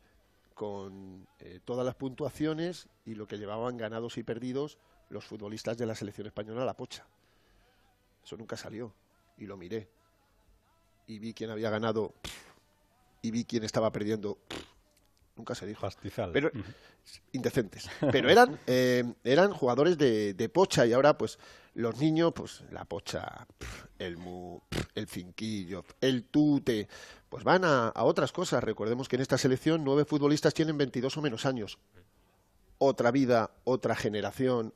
con 0.54 1.28
eh, 1.40 1.60
todas 1.66 1.86
las 1.86 1.96
puntuaciones 1.96 2.88
y 3.06 3.16
lo 3.16 3.28
que 3.28 3.38
llevaban 3.38 3.78
ganados 3.78 4.18
y 4.18 4.24
perdidos 4.24 4.78
los 5.10 5.26
futbolistas 5.26 5.78
de 5.78 5.86
la 5.86 5.96
selección 5.96 6.28
española 6.28 6.64
a 6.64 6.66
la 6.66 6.76
pocha. 6.76 7.06
Eso 8.24 8.38
nunca 8.38 8.58
salió. 8.58 8.94
Y 9.38 9.46
lo 9.46 9.58
miré. 9.58 9.90
Y 11.08 11.20
vi 11.20 11.34
quién 11.34 11.50
había 11.50 11.70
ganado 11.70 12.14
y 13.22 13.32
vi 13.32 13.44
quién 13.46 13.64
estaba 13.64 13.92
perdiendo 13.92 14.38
nunca 15.36 15.56
se 15.56 15.66
dijo. 15.66 15.82
Pastizal. 15.82 16.32
Pero, 16.32 16.52
indecentes. 17.32 17.90
Pero 18.12 18.30
eran, 18.30 18.60
eh, 18.68 19.04
eran 19.24 19.52
jugadores 19.54 19.98
de, 19.98 20.34
de, 20.34 20.50
pocha 20.50 20.86
y 20.86 20.94
ahora, 20.94 21.18
pues, 21.18 21.40
los 21.74 21.98
niños, 21.98 22.32
pues, 22.34 22.64
la 22.72 22.86
pocha, 22.86 23.48
el 23.98 24.18
mu, 24.18 24.60
el 24.94 25.08
finquillo, 25.08 25.84
el 26.00 26.26
tute, 26.26 26.88
pues 27.32 27.46
van 27.46 27.64
a, 27.64 27.94
otras 27.96 28.34
cosas. 28.34 28.62
Recordemos 28.62 29.08
que 29.08 29.16
en 29.16 29.22
esta 29.22 29.38
selección 29.38 29.86
nueve 29.86 30.04
futbolistas 30.04 30.54
tienen 30.54 30.78
22 30.78 31.16
o 31.16 31.22
menos 31.22 31.46
años. 31.46 31.80
Otra 32.78 33.10
vida, 33.10 33.52
otra 33.64 33.96
generación. 33.96 34.74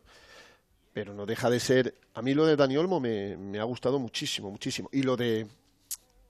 Pero 0.94 1.14
no 1.14 1.26
deja 1.26 1.50
de 1.50 1.60
ser. 1.60 2.00
A 2.14 2.22
mí 2.22 2.34
lo 2.34 2.46
de 2.46 2.56
Dani 2.56 2.78
Olmo 2.78 3.02
me, 3.02 3.36
me 3.36 3.60
ha 3.60 3.66
gustado 3.66 4.00
muchísimo, 4.00 4.50
muchísimo. 4.50 4.88
Y 4.94 5.04
lo 5.04 5.18
de 5.18 5.48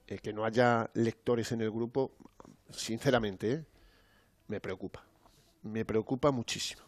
eh, 0.08 0.18
que 0.18 0.34
no 0.34 0.46
haya 0.46 0.90
lectores 0.96 1.52
en 1.52 1.62
el 1.62 1.70
grupo, 1.70 2.14
sinceramente, 2.72 3.52
¿eh? 3.52 3.66
me 4.48 4.60
preocupa. 4.60 5.06
Me 5.62 5.86
preocupa 5.86 6.32
muchísimo. 6.32 6.82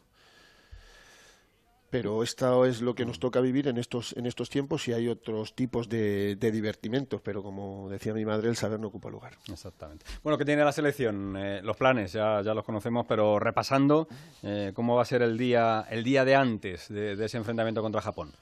Pero 1.89 2.22
esto 2.22 2.65
es 2.65 2.82
lo 2.82 2.96
que 2.96 3.06
nos 3.06 3.17
toca 3.20 3.39
vivir 3.39 3.67
en 3.70 3.77
estos, 3.77 4.13
en 4.17 4.25
estos 4.25 4.50
tiempos 4.50 4.88
y 4.89 4.94
hay 4.94 5.08
otros 5.08 5.56
tipos 5.56 5.88
de, 5.88 6.36
de 6.36 6.51
divertimentos, 6.51 7.22
pero 7.22 7.41
como 7.41 7.89
decía 7.89 8.13
mi 8.13 8.25
madre, 8.25 8.50
el 8.50 8.58
saber 8.58 8.79
no 8.79 8.88
ocupa 8.88 9.10
lugar. 9.10 9.38
Exactamente. 9.50 10.06
Bueno, 10.22 10.38
¿qué 10.38 10.44
tiene 10.44 10.65
la 10.65 10.74
selección? 10.74 11.36
Eh, 11.38 11.62
los 11.63 11.77
planes 11.77 12.12
ya, 12.12 12.41
ya 12.41 12.53
los 12.53 12.65
conocemos, 12.65 13.06
pero 13.08 13.39
repasando, 13.39 14.10
eh, 14.44 14.72
¿cómo 14.74 14.96
va 14.96 15.03
a 15.03 15.06
ser 15.06 15.22
el 15.22 15.38
día, 15.38 15.86
el 15.89 16.03
día 16.03 16.25
de 16.25 16.36
antes 16.36 16.89
de, 16.89 17.15
de, 17.15 17.25
ese 17.25 17.38
enfrentamiento 17.38 17.82
contra 17.82 18.01
Japón? 18.01 18.34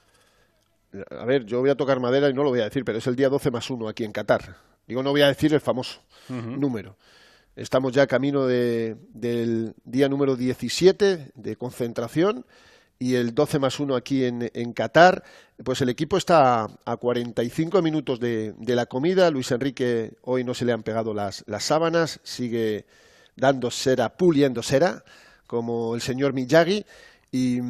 A 1.10 1.24
ver, 1.24 1.44
yo 1.44 1.60
voy 1.60 1.70
a 1.70 1.76
tocar 1.76 2.00
madera 2.00 2.28
y 2.28 2.34
no 2.34 2.42
lo 2.42 2.50
voy 2.50 2.60
a 2.60 2.64
decir, 2.64 2.84
pero 2.84 2.98
es 2.98 3.06
el 3.06 3.14
día 3.14 3.28
12 3.28 3.52
más 3.52 3.70
1 3.70 3.88
aquí 3.88 4.02
en 4.02 4.12
Qatar. 4.12 4.56
Digo, 4.88 5.04
no 5.04 5.10
voy 5.10 5.22
a 5.22 5.28
decir 5.28 5.54
el 5.54 5.60
famoso 5.60 6.00
uh 6.30 6.32
-huh. 6.32 6.58
número. 6.58 6.96
Estamos 7.54 7.92
ya 7.92 8.06
camino 8.06 8.46
de, 8.46 8.96
del 9.14 9.74
día 9.84 10.08
número 10.08 10.36
17 10.36 11.32
de 11.34 11.56
concentración 11.56 12.44
y 12.98 13.14
el 13.14 13.34
12 13.34 13.58
más 13.58 13.78
1 13.78 13.94
aquí 13.94 14.24
en, 14.24 14.50
en 14.54 14.72
Qatar. 14.72 15.22
Pues 15.64 15.80
el 15.80 15.88
equipo 15.88 16.16
está 16.16 16.66
a 16.84 16.96
45 16.96 17.82
minutos 17.82 18.20
de, 18.20 18.54
de, 18.58 18.74
la 18.74 18.86
comida. 18.86 19.30
Luis 19.30 19.50
Enrique 19.50 20.14
hoy 20.22 20.44
no 20.44 20.54
se 20.54 20.64
le 20.64 20.72
han 20.72 20.82
pegado 20.82 21.14
las, 21.14 21.44
las 21.46 21.64
sábanas, 21.64 22.20
sigue 22.22 22.86
dando 23.36 23.70
cera, 23.70 24.16
puliendo 24.16 24.62
cera, 24.62 25.04
como 25.46 25.94
el 25.94 26.00
señor 26.00 26.32
Miyagi. 26.32 26.84
Y 27.32 27.60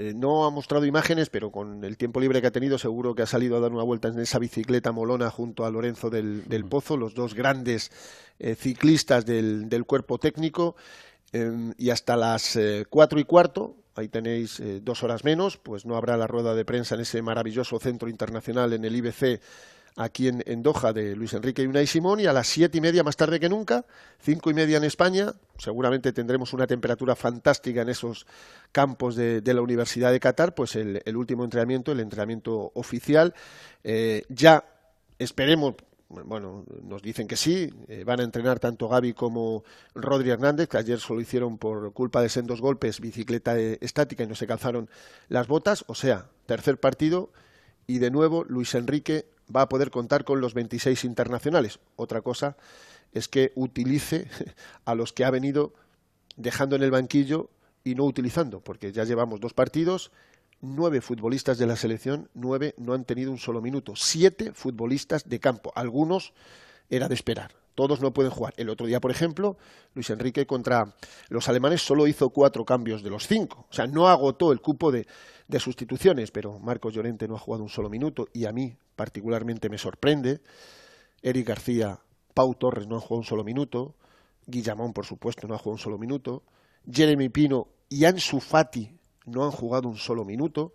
eh, 0.00 0.14
no 0.14 0.46
ha 0.46 0.50
mostrado 0.50 0.86
imágenes, 0.86 1.28
pero 1.28 1.50
con 1.50 1.82
el 1.82 1.96
tiempo 1.96 2.20
libre 2.20 2.40
que 2.40 2.46
ha 2.46 2.52
tenido 2.52 2.78
seguro 2.78 3.16
que 3.16 3.22
ha 3.22 3.26
salido 3.26 3.56
a 3.56 3.60
dar 3.60 3.72
una 3.72 3.82
vuelta 3.82 4.06
en 4.06 4.20
esa 4.20 4.38
bicicleta 4.38 4.92
molona 4.92 5.28
junto 5.28 5.66
a 5.66 5.70
Lorenzo 5.72 6.08
del, 6.08 6.44
del 6.48 6.64
Pozo, 6.64 6.96
los 6.96 7.14
dos 7.14 7.34
grandes 7.34 7.90
eh, 8.38 8.54
ciclistas 8.54 9.26
del, 9.26 9.68
del, 9.68 9.84
cuerpo 9.86 10.18
técnico. 10.18 10.76
Eh, 11.32 11.72
y 11.76 11.90
hasta 11.90 12.16
las 12.16 12.56
eh, 12.56 12.86
cuatro 12.88 13.18
y 13.18 13.24
cuarto, 13.24 13.76
ahí 13.94 14.08
tenéis 14.08 14.60
eh, 14.60 14.80
dos 14.82 15.02
horas 15.02 15.24
menos, 15.24 15.58
pues 15.58 15.84
no 15.84 15.96
habrá 15.96 16.16
la 16.16 16.26
rueda 16.26 16.54
de 16.54 16.64
prensa 16.64 16.94
en 16.94 17.02
ese 17.02 17.20
maravilloso 17.22 17.78
centro 17.78 18.08
internacional 18.08 18.72
en 18.72 18.84
el 18.84 18.96
IBC 18.96 19.40
aquí 19.96 20.28
en, 20.28 20.42
en, 20.46 20.62
Doha 20.62 20.92
de 20.92 21.16
Luis 21.16 21.34
Enrique 21.34 21.62
y 21.62 21.66
Unai 21.66 21.86
Simón 21.86 22.20
y 22.20 22.26
a 22.26 22.32
las 22.32 22.46
siete 22.46 22.78
y 22.78 22.80
media 22.80 23.02
más 23.02 23.16
tarde 23.16 23.40
que 23.40 23.48
nunca, 23.48 23.84
cinco 24.20 24.50
y 24.50 24.54
media 24.54 24.76
en 24.76 24.84
España, 24.84 25.32
seguramente 25.58 26.12
tendremos 26.12 26.52
una 26.52 26.68
temperatura 26.68 27.16
fantástica 27.16 27.82
en 27.82 27.88
esos 27.88 28.24
campos 28.70 29.16
de, 29.16 29.42
la 29.44 29.60
Universidad 29.60 30.12
de 30.12 30.20
Qatar, 30.20 30.54
pues 30.54 30.76
el, 30.76 31.02
el, 31.04 31.16
último 31.16 31.42
entrenamiento, 31.42 31.90
el 31.90 32.00
entrenamiento 32.00 32.70
oficial, 32.74 33.34
eh, 33.82 34.22
ya 34.28 34.64
esperemos 35.18 35.74
bueno, 36.08 36.64
nos 36.82 37.02
dicen 37.02 37.28
que 37.28 37.36
sí, 37.36 37.70
eh, 37.88 38.04
van 38.04 38.20
a 38.20 38.24
entrenar 38.24 38.58
tanto 38.58 38.88
Gaby 38.88 39.12
como 39.12 39.62
Rodri 39.94 40.30
Hernández, 40.30 40.68
que 40.68 40.78
ayer 40.78 41.00
solo 41.00 41.20
hicieron 41.20 41.58
por 41.58 41.92
culpa 41.92 42.22
de 42.22 42.30
sendos 42.30 42.60
golpes 42.60 43.00
bicicleta 43.00 43.58
eh, 43.58 43.78
estática 43.82 44.24
y 44.24 44.26
no 44.26 44.34
se 44.34 44.46
calzaron 44.46 44.88
las 45.28 45.48
botas, 45.48 45.84
o 45.86 45.94
sea, 45.94 46.30
tercer 46.46 46.80
partido 46.80 47.30
y 47.86 47.98
de 47.98 48.10
nuevo 48.10 48.44
Luis 48.44 48.74
Enrique 48.74 49.26
va 49.54 49.62
a 49.62 49.68
poder 49.68 49.90
contar 49.90 50.24
con 50.24 50.40
los 50.40 50.54
26 50.54 51.04
internacionales. 51.04 51.78
Otra 51.96 52.22
cosa 52.22 52.56
es 53.12 53.28
que 53.28 53.52
utilice 53.54 54.28
a 54.84 54.94
los 54.94 55.12
que 55.12 55.24
ha 55.24 55.30
venido 55.30 55.74
dejando 56.36 56.76
en 56.76 56.82
el 56.82 56.90
banquillo 56.90 57.50
y 57.84 57.94
no 57.94 58.04
utilizando, 58.04 58.60
porque 58.60 58.92
ya 58.92 59.04
llevamos 59.04 59.40
dos 59.40 59.54
partidos, 59.54 60.10
nueve 60.60 61.00
futbolistas 61.00 61.58
de 61.58 61.66
la 61.66 61.76
selección, 61.76 62.28
nueve 62.34 62.74
no 62.78 62.92
han 62.92 63.04
tenido 63.04 63.30
un 63.30 63.38
solo 63.38 63.60
minuto, 63.60 63.94
siete 63.96 64.52
futbolistas 64.52 65.28
de 65.28 65.40
campo, 65.40 65.72
algunos 65.74 66.32
era 66.90 67.08
de 67.08 67.14
esperar, 67.14 67.54
todos 67.74 68.00
no 68.00 68.12
pueden 68.12 68.32
jugar. 68.32 68.54
El 68.56 68.70
otro 68.70 68.86
día, 68.86 69.00
por 69.00 69.10
ejemplo, 69.10 69.56
Luis 69.94 70.10
Enrique 70.10 70.46
contra 70.46 70.94
los 71.28 71.48
alemanes 71.48 71.82
solo 71.82 72.06
hizo 72.06 72.30
cuatro 72.30 72.64
cambios 72.64 73.02
de 73.02 73.10
los 73.10 73.26
cinco, 73.26 73.66
o 73.70 73.72
sea, 73.72 73.86
no 73.86 74.08
agotó 74.08 74.52
el 74.52 74.60
cupo 74.60 74.90
de, 74.90 75.06
sustituciones, 75.58 76.30
pero 76.30 76.58
Marcos 76.58 76.92
Llorente 76.92 77.28
no 77.28 77.36
ha 77.36 77.38
jugado 77.38 77.62
un 77.62 77.70
solo 77.70 77.88
minuto 77.88 78.28
y 78.32 78.44
a 78.44 78.52
mí 78.52 78.76
particularmente 78.96 79.68
me 79.68 79.78
sorprende. 79.78 80.40
Eric 81.22 81.48
García, 81.48 82.00
Pau 82.34 82.54
Torres 82.54 82.86
no 82.86 82.96
han 82.96 83.00
jugado 83.00 83.20
un 83.20 83.24
solo 83.24 83.44
minuto, 83.44 83.94
Guillamón, 84.46 84.92
por 84.92 85.06
supuesto, 85.06 85.46
no 85.46 85.54
ha 85.54 85.58
jugado 85.58 85.72
un 85.72 85.78
solo 85.78 85.98
minuto, 85.98 86.42
Jeremy 86.90 87.28
Pino 87.28 87.68
y 87.88 88.04
Ansu 88.04 88.40
no 89.30 89.44
han 89.44 89.50
jugado 89.50 89.88
un 89.88 89.96
solo 89.96 90.24
minuto. 90.24 90.72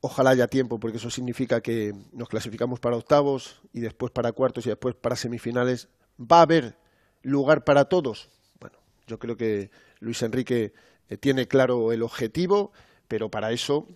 Ojalá 0.00 0.30
haya 0.30 0.46
tiempo, 0.46 0.78
porque 0.78 0.98
eso 0.98 1.10
significa 1.10 1.60
que 1.60 1.94
nos 2.12 2.28
clasificamos 2.28 2.78
para 2.78 2.96
octavos 2.96 3.60
y 3.72 3.80
después 3.80 4.12
para 4.12 4.32
cuartos 4.32 4.66
y 4.66 4.68
después 4.68 4.94
para 4.94 5.16
semifinales. 5.16 5.88
¿Va 6.20 6.38
a 6.38 6.42
haber 6.42 6.76
lugar 7.22 7.64
para 7.64 7.86
todos? 7.86 8.28
Bueno, 8.60 8.78
yo 9.06 9.18
creo 9.18 9.36
que 9.36 9.70
Luis 10.00 10.22
Enrique 10.22 10.72
eh, 11.08 11.16
tiene 11.16 11.48
claro 11.48 11.92
el 11.92 12.02
objetivo, 12.02 12.72
pero 13.08 13.30
para 13.30 13.50
eso, 13.50 13.88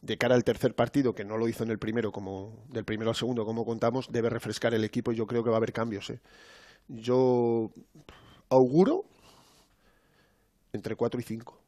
de 0.00 0.16
cara 0.16 0.34
al 0.34 0.44
tercer 0.44 0.74
partido, 0.74 1.14
que 1.14 1.24
no 1.24 1.36
lo 1.36 1.48
hizo 1.48 1.64
en 1.64 1.70
el 1.70 1.78
primero, 1.78 2.12
como 2.12 2.64
del 2.68 2.84
primero 2.84 3.10
al 3.10 3.16
segundo, 3.16 3.44
como 3.44 3.64
contamos, 3.64 4.08
debe 4.10 4.30
refrescar 4.30 4.72
el 4.74 4.84
equipo 4.84 5.12
y 5.12 5.16
yo 5.16 5.26
creo 5.26 5.44
que 5.44 5.50
va 5.50 5.56
a 5.56 5.58
haber 5.58 5.72
cambios. 5.72 6.08
¿eh? 6.10 6.20
Yo 6.88 7.70
auguro 8.48 9.04
entre 10.72 10.96
cuatro 10.96 11.20
y 11.20 11.22
cinco. 11.22 11.61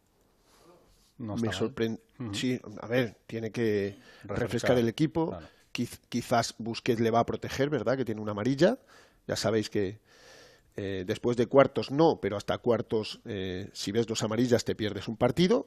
No 1.27 1.37
me 1.37 1.53
sorprende. 1.53 2.01
Uh 2.19 2.25
-huh. 2.25 2.35
Sí, 2.35 2.61
a 2.81 2.87
ver, 2.87 3.17
tiene 3.27 3.51
que 3.51 3.97
refrescar, 4.23 4.39
refrescar 4.39 4.79
el 4.79 4.89
equipo. 4.89 5.29
Claro. 5.29 5.47
Quiz 5.73 6.01
quizás 6.09 6.55
Busquets 6.59 7.01
le 7.01 7.11
va 7.11 7.21
a 7.21 7.27
proteger, 7.27 7.69
¿verdad? 7.69 7.97
Que 7.97 8.05
tiene 8.05 8.21
una 8.21 8.31
amarilla. 8.31 8.79
Ya 9.27 9.37
sabéis 9.37 9.71
que 9.71 9.99
eh, 10.77 11.05
después 11.07 11.37
de 11.37 11.47
cuartos 11.47 11.91
no, 11.91 12.21
pero 12.21 12.37
hasta 12.37 12.59
cuartos, 12.59 13.21
eh, 13.25 13.71
si 13.73 13.93
ves 13.93 14.07
dos 14.07 14.23
amarillas, 14.23 14.65
te 14.65 14.75
pierdes 14.75 15.09
un 15.09 15.17
partido. 15.17 15.67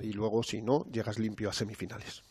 Y 0.00 0.12
luego, 0.12 0.42
si 0.42 0.62
no, 0.62 0.86
llegas 0.92 1.18
limpio 1.18 1.50
a 1.50 1.52
semifinales. 1.52 2.22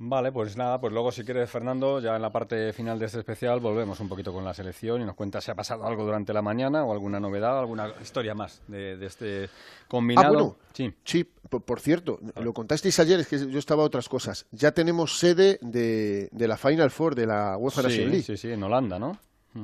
Vale, 0.00 0.30
pues 0.30 0.56
nada, 0.56 0.80
pues 0.80 0.92
luego 0.92 1.10
si 1.10 1.24
quieres 1.24 1.50
Fernando, 1.50 1.98
ya 1.98 2.14
en 2.14 2.22
la 2.22 2.30
parte 2.30 2.72
final 2.72 3.00
de 3.00 3.06
este 3.06 3.18
especial 3.18 3.58
volvemos 3.58 3.98
un 3.98 4.08
poquito 4.08 4.32
con 4.32 4.44
la 4.44 4.54
selección 4.54 5.02
y 5.02 5.04
nos 5.04 5.16
cuentas 5.16 5.42
si 5.42 5.50
ha 5.50 5.56
pasado 5.56 5.84
algo 5.84 6.04
durante 6.04 6.32
la 6.32 6.40
mañana 6.40 6.84
o 6.84 6.92
alguna 6.92 7.18
novedad, 7.18 7.58
alguna 7.58 7.92
historia 8.00 8.32
más 8.32 8.62
de, 8.68 8.96
de 8.96 9.06
este 9.06 9.50
combinado. 9.88 10.26
Ah, 10.26 10.30
bueno, 10.30 10.56
sí, 10.72 10.94
sí 11.04 11.24
por, 11.24 11.62
por 11.62 11.80
cierto, 11.80 12.20
lo 12.36 12.54
contasteis 12.54 12.96
ayer, 13.00 13.18
es 13.18 13.26
que 13.26 13.50
yo 13.50 13.58
estaba 13.58 13.82
a 13.82 13.86
otras 13.86 14.08
cosas. 14.08 14.46
Ya 14.52 14.70
tenemos 14.70 15.18
sede 15.18 15.58
de, 15.62 16.28
de 16.30 16.46
la 16.46 16.56
Final 16.56 16.92
Four 16.92 17.16
de 17.16 17.26
la 17.26 17.56
UEFA 17.56 17.82
sí, 17.82 17.88
National 17.88 18.10
League. 18.10 18.24
Sí, 18.24 18.36
sí, 18.36 18.52
en 18.52 18.62
Holanda, 18.62 19.00
¿no? 19.00 19.18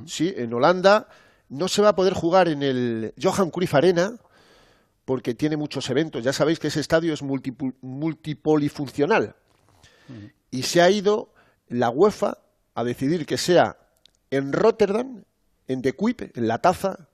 Sí, 0.04 0.34
en 0.36 0.52
Holanda 0.52 1.06
no 1.48 1.68
se 1.68 1.80
va 1.80 1.90
a 1.90 1.94
poder 1.94 2.14
jugar 2.14 2.48
en 2.48 2.64
el 2.64 3.14
Johan 3.22 3.50
Cruyff 3.50 3.76
Arena 3.76 4.16
porque 5.04 5.34
tiene 5.34 5.56
muchos 5.56 5.88
eventos. 5.90 6.24
Ya 6.24 6.32
sabéis 6.32 6.58
que 6.58 6.66
ese 6.66 6.80
estadio 6.80 7.14
es 7.14 7.22
multipolifuncional. 7.22 9.36
Y 10.50 10.62
se 10.62 10.82
ha 10.82 10.90
ido 10.90 11.32
la 11.68 11.90
UEFA 11.90 12.38
a 12.74 12.84
decidir 12.84 13.26
que 13.26 13.38
sea 13.38 13.78
en 14.30 14.52
Rotterdam, 14.52 15.24
en 15.66 15.82
De 15.82 15.92
Kuip, 15.92 16.22
en 16.36 16.48
La 16.48 16.58
Taza 16.58 17.08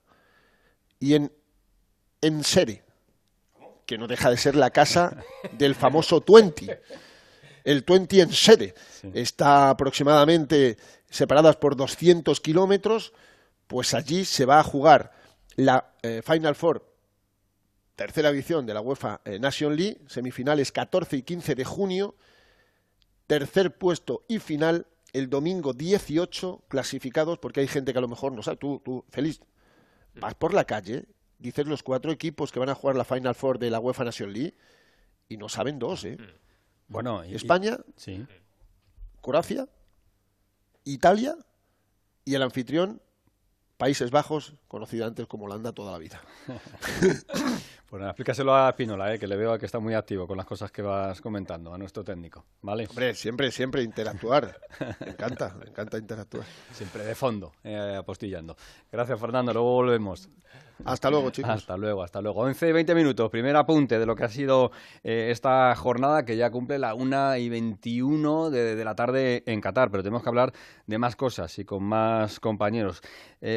y 0.99 1.15
en 1.15 1.33
en 2.23 2.45
Sere, 2.45 2.83
que 3.87 3.99
no 3.99 4.07
deja 4.07 4.31
de 4.31 4.37
ser 4.37 4.55
la 4.55 4.71
casa 4.71 5.17
del 5.53 5.75
famoso 5.75 6.21
Twenty. 6.21 6.69
El 7.65 7.85
Twenty 7.85 8.21
en 8.21 8.33
Sere. 8.33 8.75
Está 9.15 9.71
aproximadamente 9.71 10.77
separadas 11.09 11.57
por 11.57 11.77
200 11.77 12.41
kilómetros, 12.41 13.13
pues 13.67 13.95
allí 13.95 14.25
se 14.25 14.45
va 14.45 14.61
a 14.61 14.65
jugar 14.65 15.13
la 15.57 15.93
eh, 16.03 16.23
Final 16.25 16.55
Four, 16.55 16.87
tercera 17.97 18.31
edición 18.31 18.65
de 18.65 18.75
la 18.75 18.81
UEFA 18.81 19.21
eh, 19.25 19.39
Nation 19.39 19.77
League, 19.77 20.01
semifinales 20.07 20.73
14 20.73 21.17
y 21.17 21.23
15 21.23 21.55
de 21.55 21.65
junio, 21.65 22.15
tercer 23.31 23.79
puesto 23.79 24.25
y 24.27 24.41
final 24.41 24.89
el 25.13 25.31
domingo 25.31 25.73
18 25.73 26.65
clasificados, 26.67 27.39
porque 27.39 27.61
hay 27.61 27.69
gente 27.69 27.93
que 27.93 27.99
a 27.99 28.03
lo 28.03 28.09
mejor 28.09 28.33
no 28.33 28.43
sabe, 28.43 28.57
tú, 28.57 28.83
tú, 28.85 29.05
feliz, 29.09 29.41
vas 30.17 30.35
por 30.35 30.53
la 30.53 30.65
calle 30.65 31.05
dices 31.39 31.65
los 31.69 31.85
cuatro 31.85 32.11
equipos 32.11 32.51
que 32.51 32.59
van 32.59 32.71
a 32.71 32.75
jugar 32.75 32.97
la 32.97 33.05
Final 33.05 33.37
Four 33.37 33.61
de 33.61 33.71
la 33.71 33.79
UEFA 33.79 34.03
Nation 34.03 34.33
League 34.33 34.57
y 35.29 35.37
no 35.37 35.49
saben 35.49 35.79
dos, 35.79 36.05
¿eh? 36.05 36.17
Mm. 36.19 36.93
Bueno, 36.93 37.23
España, 37.23 37.79
sí. 37.95 38.27
Croacia, 39.23 39.69
Italia 40.83 41.37
y 42.25 42.35
el 42.35 42.43
anfitrión 42.43 43.01
Países 43.81 44.11
Bajos, 44.11 44.53
conocido 44.69 45.07
antes 45.07 45.27
como 45.27 45.47
Holanda 45.47 45.73
toda 45.73 45.93
la 45.93 45.99
vida. 45.99 46.21
Pues 47.91 48.05
explícaselo 48.05 48.55
a 48.55 48.73
Pinola, 48.77 49.13
eh, 49.13 49.19
que 49.19 49.27
le 49.27 49.35
veo 49.35 49.59
que 49.59 49.67
está 49.67 49.81
muy 49.81 49.95
activo 49.95 50.25
con 50.29 50.37
las 50.37 50.47
cosas 50.47 50.71
que 50.71 50.81
vas 50.81 51.21
comentando, 51.21 51.75
a 51.75 51.79
nuestro 51.79 52.05
técnico, 52.05 52.45
¿vale? 52.63 52.87
Hombre, 52.89 53.17
siempre, 53.17 53.51
siempre 53.51 53.83
interactuar. 53.83 54.61
Me 55.01 55.11
encanta, 55.11 55.57
me 55.59 55.71
encanta 55.71 55.99
interactuar. 55.99 56.45
Siempre 56.71 57.05
de 57.05 57.17
fondo, 57.17 57.53
eh, 57.65 57.97
apostillando. 57.99 58.57
Gracias, 58.93 59.19
Fernando, 59.19 59.53
luego 59.53 59.73
volvemos. 59.73 60.29
Hasta 60.85 61.11
luego, 61.11 61.31
chicos. 61.31 61.51
Hasta 61.51 61.77
luego, 61.77 62.03
hasta 62.03 62.21
luego. 62.21 62.41
11 62.41 62.69
y 62.69 62.73
20 62.73 62.95
minutos, 62.95 63.31
primer 63.31 63.57
apunte 63.57 63.99
de 63.99 64.07
lo 64.07 64.15
que 64.15 64.25
ha 64.25 64.29
sido 64.29 64.71
eh, 65.03 65.29
esta 65.31 65.75
jornada 65.77 66.25
que 66.25 66.37
ya 66.37 66.51
cumple 66.51 66.79
la 66.79 66.95
1 66.95 67.37
y 67.37 67.49
21 67.49 68.51
de, 68.51 68.85
la 68.85 68.95
tarde 68.95 69.43
en 69.47 69.61
Qatar, 69.61 69.91
pero 69.91 70.03
tenemos 70.03 70.23
que 70.23 70.29
hablar 70.29 70.53
de 70.87 70.99
más 70.99 71.17
cosas 71.17 71.59
y 71.59 71.65
con 71.65 71.85
más 71.85 72.41
compañeros. 72.41 73.01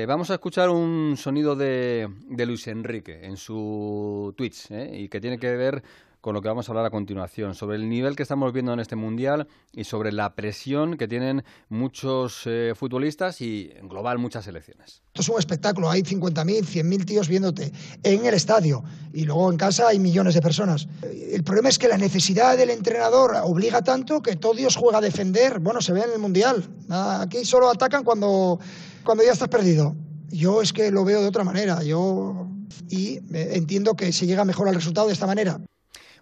vamos 0.07 0.29
a 0.31 0.35
escuchar 0.35 0.69
un 0.69 1.15
sonido 1.17 1.55
de, 1.55 2.07
de 2.29 2.45
Luis 2.45 2.67
Enrique 2.67 3.25
en 3.25 3.37
su 3.37 4.33
Twitch 4.37 4.71
¿eh? 4.71 4.89
y 4.93 5.09
que 5.09 5.19
tiene 5.19 5.37
que 5.37 5.55
ver 5.55 5.83
con 6.23 6.33
lo 6.33 6.41
que 6.41 6.47
vamos 6.47 6.69
a 6.69 6.71
hablar 6.71 6.85
a 6.85 6.89
continuación, 6.89 7.53
sobre 7.53 7.75
el 7.75 7.89
nivel 7.89 8.15
que 8.15 8.23
estamos 8.23 8.53
viendo 8.53 8.71
en 8.71 8.79
este 8.79 8.95
Mundial 8.95 9.45
y 9.73 9.83
sobre 9.83 10.13
la 10.13 10.35
presión 10.35 10.95
que 10.95 11.05
tienen 11.05 11.43
muchos 11.67 12.43
eh, 12.45 12.71
futbolistas 12.77 13.41
y 13.41 13.69
en 13.75 13.89
global 13.89 14.19
muchas 14.19 14.45
selecciones. 14.45 15.03
Esto 15.07 15.21
es 15.21 15.27
un 15.27 15.37
espectáculo, 15.37 15.91
hay 15.91 16.01
50.000, 16.01 16.61
100.000 16.63 17.05
tíos 17.05 17.27
viéndote 17.27 17.73
en 18.03 18.25
el 18.25 18.33
estadio 18.35 18.85
y 19.11 19.25
luego 19.25 19.51
en 19.51 19.57
casa 19.57 19.89
hay 19.89 19.99
millones 19.99 20.33
de 20.33 20.41
personas. 20.41 20.87
El 21.01 21.43
problema 21.43 21.67
es 21.67 21.77
que 21.77 21.89
la 21.89 21.97
necesidad 21.97 22.57
del 22.57 22.69
entrenador 22.69 23.35
obliga 23.43 23.81
tanto 23.81 24.21
que 24.21 24.37
todo 24.37 24.53
Dios 24.53 24.77
juega 24.77 24.99
a 24.99 25.01
defender, 25.01 25.59
bueno, 25.59 25.81
se 25.81 25.91
ve 25.91 26.03
en 26.03 26.13
el 26.13 26.19
Mundial. 26.19 26.63
Aquí 26.89 27.43
solo 27.43 27.69
atacan 27.69 28.05
cuando, 28.05 28.61
cuando 29.03 29.25
ya 29.25 29.33
estás 29.33 29.49
perdido. 29.49 29.93
Yo 30.29 30.61
es 30.61 30.71
que 30.71 30.89
lo 30.89 31.03
veo 31.03 31.21
de 31.21 31.27
otra 31.27 31.43
manera. 31.43 31.83
Yo 31.83 32.47
y 32.89 33.19
eh, 33.33 33.51
entiendo 33.55 33.95
que 33.95 34.13
se 34.13 34.25
llega 34.25 34.45
mejor 34.45 34.69
al 34.69 34.75
resultado 34.75 35.07
de 35.07 35.13
esta 35.13 35.27
manera. 35.27 35.59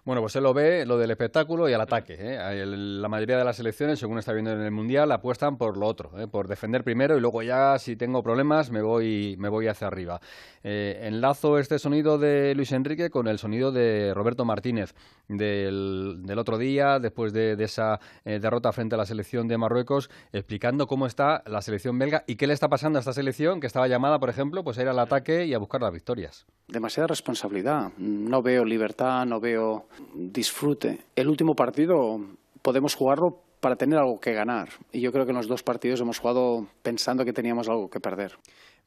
Bueno, 0.04 0.20
pues 0.20 0.34
él 0.34 0.42
lo 0.42 0.52
ve, 0.52 0.84
lo 0.84 0.98
del 0.98 1.12
espectáculo 1.12 1.68
y 1.68 1.74
al 1.74 1.80
ataque. 1.80 2.16
¿eh? 2.18 2.66
La 2.66 3.08
mayoría 3.08 3.38
de 3.38 3.44
las 3.44 3.54
selecciones, 3.54 4.00
según 4.00 4.18
está 4.18 4.32
viendo 4.32 4.50
en 4.50 4.60
el 4.60 4.72
Mundial, 4.72 5.12
apuestan 5.12 5.56
por 5.56 5.76
lo 5.76 5.86
otro, 5.86 6.10
¿eh? 6.18 6.26
por 6.26 6.48
defender 6.48 6.82
primero 6.82 7.16
y 7.16 7.20
luego 7.20 7.40
ya, 7.44 7.78
si 7.78 7.94
tengo 7.94 8.20
problemas, 8.20 8.72
me 8.72 8.82
voy, 8.82 9.36
me 9.38 9.48
voy 9.48 9.68
hacia 9.68 9.86
arriba. 9.86 10.20
Eh, 10.64 11.02
enlazo 11.04 11.56
este 11.56 11.78
sonido 11.78 12.18
de 12.18 12.52
Luis 12.56 12.72
Enrique 12.72 13.10
con 13.10 13.28
el 13.28 13.38
sonido 13.38 13.70
de 13.70 14.12
Roberto 14.12 14.44
Martínez 14.44 14.92
del, 15.28 16.24
otro 16.36 16.58
día, 16.58 16.98
después 16.98 17.32
de, 17.32 17.52
esa 17.62 18.00
derrota 18.24 18.72
frente 18.72 18.96
a 18.96 18.98
la 18.98 19.06
selección 19.06 19.46
de 19.46 19.56
Marruecos, 19.56 20.10
explicando 20.32 20.88
cómo 20.88 21.06
está 21.06 21.44
la 21.46 21.62
selección 21.62 21.96
belga 21.96 22.24
y 22.26 22.34
qué 22.34 22.48
le 22.48 22.54
está 22.54 22.68
pasando 22.68 22.98
a 22.98 23.00
esta 23.00 23.12
selección 23.12 23.60
que 23.60 23.68
estaba 23.68 23.86
llamada, 23.86 24.18
por 24.18 24.30
ejemplo, 24.30 24.64
pues 24.64 24.78
a 24.78 24.82
ir 24.82 24.88
al 24.88 24.98
ataque 24.98 25.46
y 25.46 25.54
a 25.54 25.58
buscar 25.58 25.80
las 25.80 25.92
victorias. 25.92 26.44
Demasiada 26.66 27.06
responsabilidad. 27.06 27.92
No 27.98 28.42
veo 28.42 28.64
libertad, 28.64 29.26
no 29.26 29.38
veo 29.38 29.86
disfrute. 30.14 31.00
El 31.16 31.28
último 31.28 31.54
partido 31.54 32.20
podemos 32.62 32.94
jugarlo 32.94 33.40
para 33.60 33.76
tener 33.76 33.98
algo 33.98 34.20
que 34.20 34.32
ganar. 34.32 34.70
Y 34.92 35.00
yo 35.00 35.12
creo 35.12 35.24
que 35.24 35.30
en 35.30 35.36
los 35.36 35.48
dos 35.48 35.62
partidos 35.62 36.00
hemos 36.00 36.18
jugado 36.18 36.66
pensando 36.82 37.24
que 37.24 37.32
teníamos 37.32 37.68
algo 37.68 37.88
que 37.88 38.00
perder. 38.00 38.36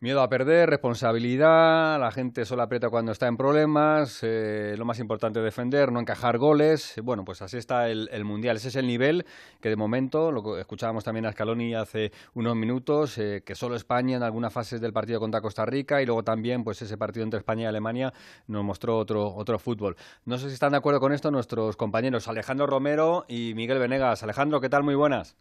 Miedo 0.05 0.21
a 0.21 0.29
perder, 0.29 0.69
responsabilidad, 0.69 1.99
la 1.99 2.11
gente 2.11 2.45
solo 2.45 2.61
aprieta 2.61 2.91
cuando 2.91 3.11
está 3.11 3.25
en 3.25 3.37
problemas, 3.37 4.19
eh, 4.21 4.75
lo 4.77 4.85
más 4.85 4.99
importante 4.99 5.39
es 5.39 5.43
defender, 5.43 5.91
no 5.91 5.99
encajar 5.99 6.37
goles. 6.37 6.93
Bueno, 7.01 7.25
pues 7.25 7.41
así 7.41 7.57
está 7.57 7.89
el, 7.89 8.23
Mundial. 8.23 8.57
Ese 8.57 8.67
es 8.67 8.75
el 8.75 8.85
nivel 8.85 9.25
que 9.59 9.69
de 9.69 9.75
momento, 9.75 10.31
lo 10.31 10.59
escuchábamos 10.59 11.03
también 11.03 11.25
a 11.25 11.31
Scaloni 11.31 11.73
hace 11.73 12.11
unos 12.35 12.55
minutos, 12.55 13.17
eh, 13.17 13.41
que 13.43 13.55
solo 13.55 13.75
España 13.75 14.17
en 14.17 14.21
algunas 14.21 14.53
fases 14.53 14.79
del 14.79 14.93
partido 14.93 15.19
contra 15.19 15.41
Costa 15.41 15.65
Rica 15.65 15.99
y 16.03 16.05
luego 16.05 16.21
también 16.21 16.63
pues 16.63 16.83
ese 16.83 16.99
partido 16.99 17.23
entre 17.23 17.39
España 17.39 17.63
y 17.63 17.65
Alemania 17.65 18.13
nos 18.45 18.63
mostró 18.63 18.99
otro, 18.99 19.33
otro 19.33 19.57
fútbol. 19.57 19.95
No 20.23 20.37
sé 20.37 20.49
si 20.49 20.53
están 20.53 20.73
de 20.73 20.77
acuerdo 20.77 20.99
con 20.99 21.13
esto 21.13 21.31
nuestros 21.31 21.77
compañeros 21.77 22.27
Alejandro 22.27 22.67
Romero 22.67 23.25
y 23.27 23.55
Miguel 23.55 23.79
Venegas. 23.79 24.21
Alejandro, 24.21 24.61
¿qué 24.61 24.69
tal? 24.69 24.83
Muy 24.83 24.93
buenas. 24.93 25.35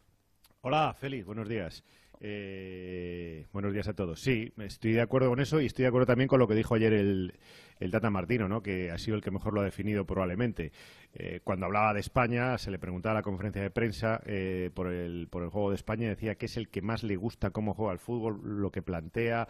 Hola, 0.63 0.95
Félix, 0.95 1.27
buenos 1.27 1.51
días. 1.51 1.85
Eh, 2.27 3.45
buenos 3.53 3.75
días 3.75 3.87
a 3.87 3.93
todos. 3.93 4.19
Sí, 4.19 4.51
estoy 4.57 4.93
de 4.93 5.03
acuerdo 5.03 5.29
con 5.29 5.41
eso 5.41 5.61
y 5.61 5.67
estoy 5.67 5.83
de 5.83 5.89
acuerdo 5.89 6.07
también 6.07 6.27
con 6.27 6.39
lo 6.39 6.49
que 6.49 6.55
dijo 6.55 6.75
ayer 6.75 6.95
el, 6.95 7.35
el 7.79 7.91
Tata 7.91 8.09
Martino, 8.09 8.49
¿no? 8.49 8.63
que 8.63 8.91
ha 8.91 8.97
sido 8.97 9.15
el 9.15 9.23
que 9.23 9.31
mejor 9.31 9.53
lo 9.53 9.61
ha 9.61 9.65
definido 9.65 10.07
probablemente. 10.07 10.73
Eh, 11.13 11.41
cuando 11.45 11.67
hablaba 11.67 11.93
de 11.93 12.01
España, 12.01 12.57
se 12.57 12.71
le 12.71 12.79
preguntaba 12.79 13.13
a 13.13 13.17
la 13.17 13.23
conferencia 13.23 13.61
de 13.61 13.69
prensa 13.69 14.23
eh, 14.25 14.71
por, 14.73 14.91
el, 14.91 15.29
por 15.29 15.43
el 15.43 15.51
juego 15.51 15.69
de 15.69 15.77
España, 15.77 16.09
decía 16.09 16.37
que 16.37 16.47
es 16.47 16.57
el 16.57 16.71
que 16.71 16.81
más 16.81 17.03
le 17.03 17.17
gusta 17.17 17.51
cómo 17.51 17.75
juega 17.75 17.93
el 17.93 17.99
fútbol, 17.99 18.41
lo 18.43 18.73
que 18.73 18.81
plantea, 18.81 19.47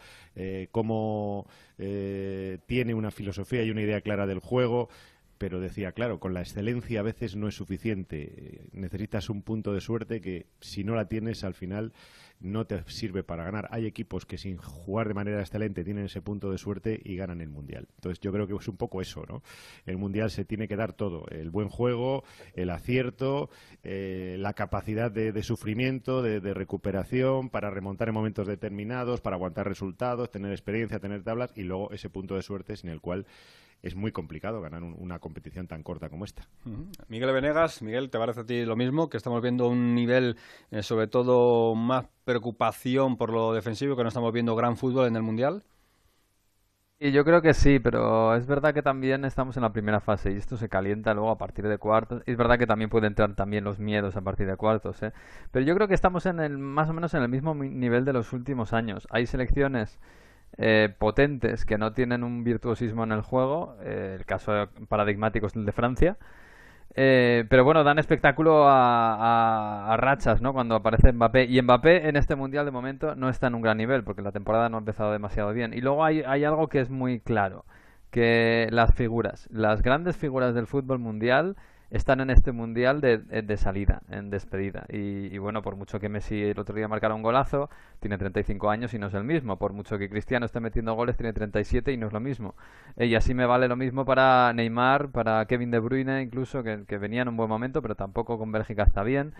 cómo 0.73 1.47
tiene 1.77 2.95
una 2.95 3.13
filosofía 3.13 3.63
y 3.63 3.71
una 3.71 3.83
idea 3.83 4.01
clara 4.01 4.27
del 4.27 4.41
juego 4.41 4.89
pero 5.45 5.61
decía, 5.61 5.93
claro, 5.93 6.21
con 6.21 6.33
la 6.33 6.41
excelencia 6.41 7.01
a 7.01 7.03
veces 7.03 7.37
no 7.37 7.49
es 7.49 7.55
suficiente. 7.55 8.63
Necesitas 8.73 9.29
un 9.29 9.43
punto 9.43 9.75
de 9.75 9.83
suerte 9.83 10.23
que 10.23 10.47
si 10.63 10.85
no 10.85 10.95
la 10.95 11.07
tienes 11.07 11.45
al 11.45 11.53
final 11.53 11.93
no 12.41 12.67
te 12.67 12.83
sirve 12.87 13.25
para 13.25 13.45
ganar. 13.45 13.69
Hay 13.71 13.85
equipos 13.85 14.25
que 14.25 14.39
sin 14.39 14.57
jugar 14.57 15.07
de 15.07 15.13
manera 15.13 15.41
excelente 15.41 15.85
tienen 15.85 16.07
ese 16.07 16.23
punto 16.23 16.51
de 16.51 16.57
suerte 16.57 16.99
y 17.05 17.17
ganan 17.17 17.43
el 17.43 17.51
Mundial. 17.51 17.89
Entonces 17.97 18.21
yo 18.21 18.33
creo 18.33 18.47
que 18.47 18.55
es 18.55 18.69
un 18.69 18.79
poco 18.79 19.03
eso, 19.03 19.27
¿no? 19.29 19.43
El 19.85 19.99
Mundial 19.99 20.31
se 20.31 20.47
tiene 20.47 20.67
que 20.67 20.77
dar 20.77 20.95
todo, 20.95 21.27
el 21.29 21.51
buen 21.51 21.69
juego, 21.69 22.25
el 22.55 22.71
acierto, 22.71 23.51
eh, 23.83 24.37
la 24.39 24.55
capacidad 24.55 25.11
de, 25.11 25.43
sufrimiento, 25.43 26.23
de, 26.23 26.41
de, 26.41 26.55
recuperación, 26.55 27.51
para 27.51 27.69
remontar 27.69 28.09
en 28.09 28.15
momentos 28.15 28.47
determinados, 28.47 29.21
para 29.21 29.37
aguantar 29.37 29.69
resultados, 29.69 30.31
tener 30.31 30.53
experiencia, 30.53 31.01
tener 31.01 31.23
tablas 31.23 31.53
y 31.55 31.65
luego 31.65 31.93
ese 31.93 32.09
punto 32.09 32.35
de 32.35 32.41
suerte 32.41 32.77
sin 32.77 32.89
el 32.89 33.03
cual 33.03 33.27
es 33.85 33.95
muy 33.95 34.13
complicado 34.13 34.63
ganar 34.63 34.83
una 34.83 35.19
competición 35.19 35.69
tan 35.69 35.83
corta 35.83 36.09
como 36.09 36.25
esta. 36.25 36.49
Miguel 37.09 37.33
Venegas, 37.33 37.83
Miguel, 37.83 38.09
¿te 38.09 38.19
parece 38.19 38.41
a 38.41 38.45
ti 38.47 38.65
lo 38.65 38.77
mismo? 38.77 39.11
Que 39.11 39.19
estamos 39.19 39.43
viendo 39.43 39.69
un 39.69 39.95
nivel, 39.95 40.39
eh, 40.71 40.83
sobre 40.83 41.07
todo, 41.07 41.75
más 41.75 42.07
preocupación 42.25 43.19
por 43.19 43.31
lo 43.31 43.53
defensivo, 43.53 43.95
que 43.95 44.03
no 44.03 44.09
estamos 44.09 44.33
viendo 44.33 44.57
gran 44.57 44.79
fútbol 44.79 45.07
en 45.07 45.17
el 45.17 45.23
Mundial. 45.23 45.65
Y 46.99 47.13
yo 47.13 47.27
creo 47.27 47.43
que 47.43 47.53
sí, 47.53 47.79
pero 47.79 48.35
es 48.35 48.47
verdad 48.47 48.73
que 48.73 48.81
también 48.81 49.27
estamos 49.27 49.59
en 49.59 49.65
la 49.65 49.73
primera 49.73 50.01
fase 50.01 50.33
y 50.33 50.37
esto 50.37 50.57
se 50.57 50.71
calienta 50.71 51.13
luego 51.13 51.31
a 51.31 51.37
partir 51.37 51.69
de 51.69 51.77
cuartos. 51.77 52.23
Es 52.25 52.39
verdad 52.39 52.59
que 52.59 52.67
también 52.67 52.89
pueden 52.89 53.09
entrar 53.09 53.35
también 53.35 53.65
los 53.65 53.79
miedos 53.79 54.17
a 54.17 54.23
partir 54.23 54.47
de 54.47 54.57
cuartos, 54.57 55.03
¿eh? 55.03 55.13
pero 55.51 55.67
yo 55.67 55.75
creo 55.75 55.89
que 55.89 55.95
estamos 55.95 56.25
en 56.25 56.41
el 56.41 56.57
más 56.57 56.89
o 56.89 56.95
menos 56.95 57.13
en 57.13 57.23
el 57.23 57.29
mismo 57.29 57.55
nivel 57.55 58.07
de 58.07 58.15
los 58.15 58.33
últimos 58.33 58.73
años. 58.73 59.07
Hay 59.11 59.27
selecciones 59.27 59.99
eh, 60.59 60.95
potentes 60.99 61.65
que 61.65 61.79
no 61.79 61.93
tienen 61.93 62.25
un 62.25 62.45
virtuosismo 62.45 63.05
en 63.05 63.13
el 63.13 63.23
juego, 63.23 63.77
eh, 63.83 64.17
el 64.19 64.25
caso 64.25 64.69
paradigmático 64.89 65.47
es 65.47 65.57
el 65.57 65.67
de 65.67 65.73
Francia, 65.73 66.17
eh, 66.97 67.45
pero 67.49 67.65
bueno, 67.65 67.83
dan 67.83 67.99
espectáculo 67.99 68.65
a, 68.69 69.97
rachas, 69.99 70.41
¿no? 70.41 70.53
Cuando 70.53 70.77
aparece 70.77 71.13
Mbappé. 71.13 71.45
Y 71.45 71.61
Mbappé 71.61 72.09
en 72.09 72.17
este 72.17 72.37
mundial 72.37 72.65
de 72.65 72.71
momento 72.71 73.17
no 73.17 73.29
está 73.29 73.49
en 73.49 73.57
un 73.57 73.63
gran 73.63 73.79
nivel, 73.79 74.05
porque 74.05 74.23
la 74.23 74.33
temporada 74.33 74.69
no 74.69 74.77
ha 74.77 74.81
empezado 74.81 75.13
demasiado 75.13 75.53
bien. 75.53 75.75
Y 75.75 75.81
luego 75.81 76.05
hay, 76.05 76.23
hay 76.23 76.45
algo 76.45 76.69
que 76.69 76.81
es 76.81 76.91
muy 76.91 77.21
claro, 77.21 77.65
que 78.11 78.69
las 78.71 78.95
figuras, 78.95 79.49
las 79.51 79.83
grandes 79.83 80.17
figuras 80.17 80.55
del 80.55 80.67
fútbol 80.69 81.01
mundial 81.01 81.57
están 81.95 82.21
en 82.21 82.31
este 82.31 82.51
mundial 82.51 83.01
de, 83.01 83.19
de 83.19 83.57
salida, 83.57 84.03
en 84.11 84.29
despedida. 84.29 84.85
Y, 84.89 85.39
bueno, 85.39 85.63
por 85.63 85.77
mucho 85.77 86.01
que 86.01 86.09
Messi 86.09 86.43
el 86.43 86.59
otro 86.59 86.75
día 86.75 86.89
marcara 86.89 87.15
un 87.15 87.23
golazo, 87.23 87.71
tiene 88.01 88.19
35 88.19 88.69
años 88.69 88.93
y 88.95 88.99
no 88.99 89.07
es 89.07 89.15
el 89.15 89.23
mismo. 89.23 89.59
Por 89.59 89.73
mucho 89.73 89.97
que 89.97 90.11
Cristiano 90.11 90.45
esté 90.45 90.59
metiendo 90.59 90.95
goles, 90.95 91.17
tiene 91.17 91.33
37 91.33 91.93
y 91.93 91.97
no 91.97 92.09
es 92.09 92.13
lo 92.13 92.19
mismo. 92.19 92.57
Eh, 92.97 93.07
y 93.07 93.15
así 93.15 93.33
me 93.33 93.47
vale 93.47 93.69
lo 93.69 93.77
mismo 93.77 94.05
para 94.05 94.53
Neymar, 94.53 95.11
para 95.11 95.47
Kevin 95.47 95.71
De 95.71 95.79
Bruyne, 95.79 96.21
incluso, 96.21 96.65
que, 96.65 96.85
que 96.85 96.99
venía 96.99 97.23
en 97.23 97.29
un 97.29 97.37
buen 97.37 97.49
momento, 97.49 97.81
pero 97.81 97.95
tampoco 97.95 98.39
con 98.39 98.51
Bélgica 98.51 98.83
está 98.83 99.05
bien. 99.05 99.33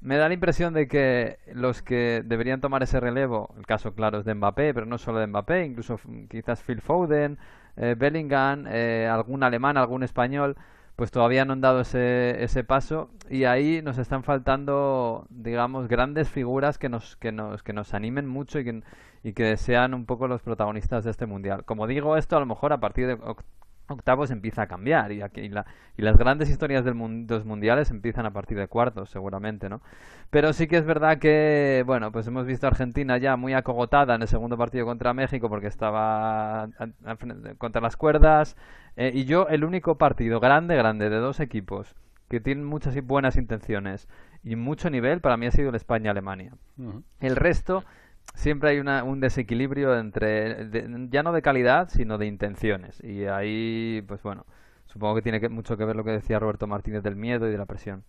Me 0.00 0.16
da 0.16 0.26
la 0.26 0.34
impresión 0.34 0.74
de 0.74 0.88
que 0.88 1.38
los 1.54 1.80
que 1.80 2.24
deberían 2.24 2.60
tomar 2.60 2.82
ese 2.82 2.98
relevo, 2.98 3.54
el 3.56 3.66
caso 3.66 3.94
claro 3.94 4.18
es 4.18 4.24
de 4.24 4.34
Mbappé, 4.34 4.74
pero 4.74 4.84
no 4.84 4.98
solo 4.98 5.20
de 5.20 5.28
Mbappé, 5.28 5.64
incluso 5.64 6.00
quizás 6.28 6.60
Phil 6.64 6.80
Foden, 6.80 7.38
eh, 7.76 7.94
Bellingham, 7.96 8.66
eh, 8.68 9.08
algún 9.08 9.44
alemán, 9.44 9.76
algún 9.76 10.02
español, 10.02 10.56
pues 11.00 11.10
todavía 11.10 11.46
no 11.46 11.54
han 11.54 11.62
dado 11.62 11.80
ese, 11.80 12.44
ese 12.44 12.62
paso 12.62 13.08
y 13.30 13.44
ahí 13.44 13.80
nos 13.80 13.96
están 13.96 14.22
faltando, 14.22 15.26
digamos, 15.30 15.88
grandes 15.88 16.28
figuras 16.28 16.76
que 16.76 16.90
nos, 16.90 17.16
que 17.16 17.32
nos, 17.32 17.62
que 17.62 17.72
nos 17.72 17.94
animen 17.94 18.28
mucho 18.28 18.58
y 18.58 18.64
que, 18.64 18.82
y 19.22 19.32
que 19.32 19.56
sean 19.56 19.94
un 19.94 20.04
poco 20.04 20.28
los 20.28 20.42
protagonistas 20.42 21.04
de 21.04 21.10
este 21.10 21.24
mundial. 21.24 21.64
Como 21.64 21.86
digo 21.86 22.18
esto, 22.18 22.36
a 22.36 22.40
lo 22.40 22.44
mejor 22.44 22.74
a 22.74 22.80
partir 22.80 23.06
de 23.06 23.18
octavos 23.90 24.30
empieza 24.30 24.62
a 24.62 24.66
cambiar 24.66 25.12
y, 25.12 25.22
aquí, 25.22 25.40
y, 25.42 25.48
la, 25.48 25.66
y 25.96 26.02
las 26.02 26.16
grandes 26.16 26.48
historias 26.48 26.84
del 26.84 26.94
de 27.26 27.34
los 27.34 27.44
mundiales 27.44 27.90
empiezan 27.90 28.26
a 28.26 28.32
partir 28.32 28.58
de 28.58 28.68
cuartos 28.68 29.10
seguramente 29.10 29.68
no 29.68 29.80
pero 30.30 30.52
sí 30.52 30.66
que 30.66 30.76
es 30.76 30.84
verdad 30.84 31.18
que 31.18 31.82
bueno 31.86 32.12
pues 32.12 32.26
hemos 32.26 32.46
visto 32.46 32.66
a 32.66 32.70
Argentina 32.70 33.18
ya 33.18 33.36
muy 33.36 33.54
acogotada 33.54 34.14
en 34.14 34.22
el 34.22 34.28
segundo 34.28 34.56
partido 34.56 34.86
contra 34.86 35.14
México 35.14 35.48
porque 35.48 35.66
estaba 35.66 36.68
contra 37.58 37.80
las 37.80 37.96
cuerdas 37.96 38.56
eh, 38.96 39.10
y 39.14 39.24
yo 39.24 39.48
el 39.48 39.64
único 39.64 39.96
partido 39.96 40.40
grande 40.40 40.76
grande 40.76 41.10
de 41.10 41.18
dos 41.18 41.40
equipos 41.40 41.94
que 42.28 42.40
tienen 42.40 42.64
muchas 42.64 42.94
y 42.96 43.00
buenas 43.00 43.36
intenciones 43.36 44.08
y 44.44 44.56
mucho 44.56 44.88
nivel 44.90 45.20
para 45.20 45.36
mí 45.36 45.46
ha 45.46 45.50
sido 45.50 45.70
el 45.70 45.74
España 45.74 46.12
Alemania 46.12 46.54
el 47.20 47.36
resto 47.36 47.84
siempre 48.34 48.70
hay 48.70 48.80
un 48.80 49.20
desequilibrio 49.20 49.98
entre, 49.98 50.68
ya 51.10 51.22
no 51.22 51.32
de 51.32 51.42
calidad, 51.42 51.88
sino 51.90 52.18
de 52.18 52.26
intenciones. 52.26 53.02
Y 53.02 53.26
ahí, 53.26 54.02
pues 54.06 54.22
bueno, 54.22 54.46
Supongo 54.92 55.14
que 55.14 55.22
tiene 55.22 55.48
mucho 55.48 55.76
que 55.76 55.84
ver 55.84 55.94
lo 55.94 56.02
que 56.02 56.10
decía 56.10 56.40
Roberto 56.40 56.66
Martínez 56.66 57.04
del 57.04 57.14
miedo 57.14 57.46
y 57.46 57.52
de 57.52 57.58
la 57.58 57.66
presión. 57.66 58.02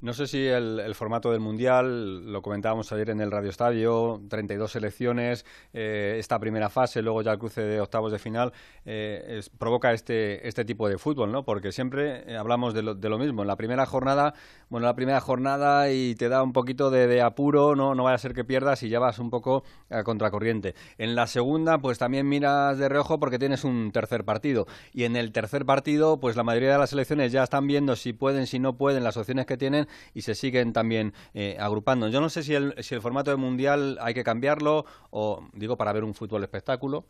No 0.00 0.12
sé 0.12 0.26
si 0.26 0.44
el, 0.44 0.92
formato 0.96 1.30
del 1.30 1.38
Mundial, 1.38 2.32
lo 2.32 2.42
comentábamos 2.42 2.90
ayer 2.90 3.10
en 3.10 3.20
el 3.20 3.30
Radio 3.30 3.48
Estadio, 3.48 4.20
32 4.28 4.72
selecciones, 4.72 5.46
eh, 5.72 6.16
esta 6.18 6.40
primera 6.40 6.68
fase, 6.68 7.00
luego 7.00 7.22
ya 7.22 7.30
el 7.30 7.38
cruce 7.38 7.60
de 7.60 7.80
octavos 7.80 8.10
de 8.10 8.18
final, 8.18 8.52
eh, 8.84 9.40
provoca 9.56 9.92
este, 9.92 10.46
este 10.48 10.64
tipo 10.64 10.88
de 10.88 10.98
fútbol, 10.98 11.30
¿no? 11.30 11.44
Porque 11.44 11.70
siempre 11.70 12.24
eh, 12.26 12.36
hablamos 12.36 12.74
de 12.74 12.82
lo, 12.82 12.94
de 12.96 13.08
lo, 13.08 13.18
mismo. 13.18 13.42
En 13.42 13.48
la 13.48 13.56
primera 13.56 13.86
jornada, 13.86 14.34
bueno, 14.68 14.86
la 14.86 14.96
primera 14.96 15.20
jornada 15.20 15.92
y 15.92 16.16
te 16.16 16.28
da 16.28 16.42
un 16.42 16.52
poquito 16.52 16.90
de, 16.90 17.22
apuro, 17.22 17.76
¿no? 17.76 17.94
No 17.94 18.02
vaya 18.02 18.16
a 18.16 18.18
ser 18.18 18.34
que 18.34 18.44
pierdas 18.44 18.82
y 18.82 18.88
ya 18.88 18.98
vas 18.98 19.20
un 19.20 19.30
poco 19.30 19.62
a 19.90 20.02
contracorriente. 20.02 20.74
En 20.98 21.14
la 21.14 21.28
segunda, 21.28 21.78
pues 21.78 21.98
también 21.98 22.28
miras 22.28 22.78
de 22.78 22.88
reojo 22.88 23.20
porque 23.20 23.38
tienes 23.38 23.62
un 23.62 23.92
tercer 23.92 24.24
partido. 24.24 24.66
Y 24.92 25.04
en 25.04 25.14
el 25.14 25.30
tercer 25.30 25.64
partido, 25.64 26.15
pues 26.20 26.36
la 26.36 26.42
mayoría 26.42 26.72
de 26.72 26.78
las 26.78 26.90
selecciones 26.90 27.32
ya 27.32 27.42
están 27.42 27.66
viendo 27.66 27.96
si 27.96 28.12
pueden, 28.12 28.46
si 28.46 28.58
no 28.58 28.76
pueden, 28.76 29.04
las 29.04 29.16
opciones 29.16 29.46
que 29.46 29.56
tienen 29.56 29.86
y 30.14 30.22
se 30.22 30.34
siguen 30.34 30.72
también 30.72 31.12
eh, 31.34 31.56
agrupando. 31.58 32.08
Yo 32.08 32.20
no 32.20 32.28
sé 32.28 32.42
si 32.42 32.54
el, 32.54 32.74
si 32.82 32.94
el 32.94 33.00
formato 33.00 33.30
de 33.30 33.36
mundial 33.36 33.98
hay 34.00 34.14
que 34.14 34.24
cambiarlo 34.24 34.84
o, 35.10 35.46
digo, 35.52 35.76
para 35.76 35.92
ver 35.92 36.04
un 36.04 36.14
fútbol 36.14 36.42
espectáculo. 36.42 37.04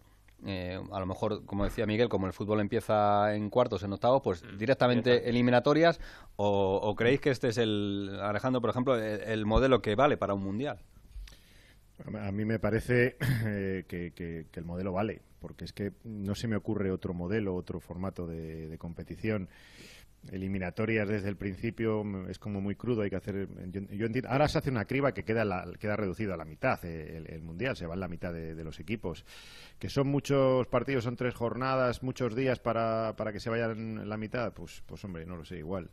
Eh, 0.44 0.78
a 0.92 1.00
lo 1.00 1.06
mejor, 1.06 1.44
como 1.46 1.64
decía 1.64 1.86
Miguel, 1.86 2.08
como 2.08 2.26
el 2.26 2.32
fútbol 2.32 2.60
empieza 2.60 3.34
en 3.34 3.48
cuartos, 3.48 3.82
en 3.82 3.92
octavos, 3.92 4.20
pues 4.22 4.42
mm, 4.42 4.58
directamente 4.58 5.28
eliminatorias, 5.28 5.98
o, 6.36 6.94
creéis 6.96 7.20
que 7.20 7.30
este 7.30 7.48
es 7.48 7.58
el, 7.58 8.18
Alejandro, 8.22 8.60
por 8.60 8.70
ejemplo, 8.70 8.96
el, 8.96 9.46
modelo 9.46 9.80
que 9.80 9.94
vale 9.94 10.16
para 10.16 10.34
un 10.34 10.42
mundial? 10.42 10.78
A 12.22 12.30
mí 12.30 12.44
me 12.44 12.58
parece 12.58 13.16
eh, 13.46 13.84
que, 13.88 14.46
el 14.52 14.64
modelo 14.64 14.92
vale 14.92 15.22
porque 15.46 15.64
es 15.64 15.72
que 15.72 15.92
no 16.02 16.34
se 16.34 16.48
me 16.48 16.56
ocurre 16.56 16.90
otro 16.90 17.14
modelo, 17.14 17.54
otro 17.54 17.78
formato 17.78 18.26
de, 18.26 18.76
competición. 18.78 19.48
Eliminatorias 20.32 21.08
desde 21.08 21.28
el 21.28 21.36
principio 21.36 22.02
es 22.28 22.40
como 22.40 22.60
muy 22.60 22.74
crudo 22.74 23.02
hay 23.02 23.10
que 23.10 23.14
hacer 23.14 23.46
yo, 23.70 24.06
entiendo, 24.06 24.28
ahora 24.28 24.48
se 24.48 24.58
hace 24.58 24.70
una 24.70 24.84
criba 24.84 25.12
que 25.12 25.22
queda 25.22 25.64
queda 25.78 25.94
reducido 25.94 26.34
a 26.34 26.36
la 26.36 26.44
mitad 26.44 26.84
eh, 26.84 27.22
el, 27.28 27.42
mundial 27.42 27.76
se 27.76 27.86
va 27.86 27.94
en 27.94 28.00
la 28.00 28.08
mitad 28.08 28.32
de, 28.32 28.64
los 28.64 28.80
equipos 28.80 29.24
que 29.78 29.88
son 29.88 30.08
muchos 30.08 30.66
partidos 30.66 31.04
son 31.04 31.14
tres 31.14 31.32
jornadas 31.32 32.02
muchos 32.02 32.34
días 32.34 32.58
para, 32.58 33.14
para 33.14 33.32
que 33.32 33.38
se 33.38 33.50
vayan 33.50 34.08
la 34.08 34.16
mitad 34.16 34.52
pues 34.52 34.82
pues 34.84 35.04
hombre 35.04 35.24
no 35.26 35.36
lo 35.36 35.44
sé 35.44 35.58
igual 35.58 35.90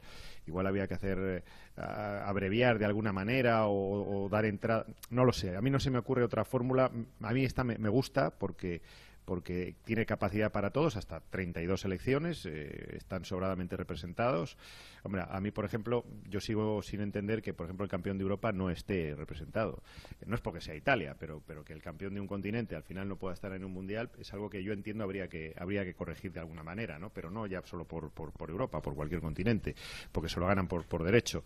igual 0.48 0.66
había 0.66 0.88
que 0.88 0.96
hacer 0.96 1.20
eh, 1.20 1.44
abreviar 1.78 2.80
de 2.80 2.86
alguna 2.86 3.14
manera 3.14 3.68
o, 3.68 4.30
dar 4.32 4.46
entrada 4.46 4.88
no 5.12 5.26
lo 5.26 5.32
sé 5.32 5.56
a 5.56 5.62
mí 5.62 5.70
no 5.70 5.80
se 5.80 5.92
me 5.92 6.00
ocurre 6.00 6.24
otra 6.24 6.44
fórmula 6.44 6.90
a 7.22 7.34
mí 7.34 7.46
esta 7.46 7.64
me 7.64 7.90
gusta 7.90 8.32
porque 8.32 8.82
porque 9.26 9.76
tiene 9.84 10.06
capacidad 10.06 10.52
para 10.52 10.72
todos, 10.72 10.98
hasta 10.98 11.20
32 11.20 11.82
selecciones, 11.82 12.46
eh, 12.46 12.98
están 12.98 13.26
sobradamente 13.26 13.78
representados. 13.78 14.58
Hombre, 15.04 15.24
a 15.28 15.40
mí, 15.40 15.52
por 15.52 15.66
ejemplo, 15.66 16.06
yo 16.30 16.40
sigo 16.40 16.82
sin 16.82 17.02
entender 17.02 17.42
que, 17.42 17.54
por 17.54 17.66
ejemplo, 17.66 17.84
el 17.84 17.90
campeón 17.90 18.18
de 18.18 18.24
Europa 18.24 18.52
no 18.52 18.70
esté 18.70 19.16
representado. 19.16 19.84
No 20.26 20.36
es 20.36 20.42
porque 20.42 20.62
sea 20.62 20.76
Italia, 20.76 21.16
pero, 21.20 21.42
pero 21.46 21.64
que 21.64 21.74
el 21.74 21.82
campeón 21.82 22.14
de 22.14 22.22
un 22.22 22.28
continente 22.28 22.76
al 22.76 22.84
final 22.84 23.08
no 23.08 23.18
pueda 23.18 23.34
estar 23.34 23.54
en 23.54 23.64
un 23.64 23.72
mundial 23.72 24.10
es 24.18 24.34
algo 24.34 24.50
que 24.50 24.64
yo 24.64 24.74
entiendo 24.74 25.04
habría 25.04 25.28
que, 25.28 25.54
habría 25.58 25.84
que 25.84 25.94
corregir 25.94 26.32
de 26.32 26.40
alguna 26.40 26.64
manera, 26.64 27.00
¿no? 27.00 27.10
Pero 27.10 27.30
no 27.30 27.46
ya 27.48 27.62
solo 27.64 27.86
por, 27.86 28.12
por, 28.12 28.32
por 28.32 28.50
Europa, 28.50 28.82
por 28.82 28.96
cualquier 28.96 29.22
continente, 29.22 29.76
porque 30.12 30.30
se 30.30 30.40
lo 30.40 30.48
ganan 30.48 30.68
por, 30.68 30.86
por 30.86 31.04
derecho 31.04 31.44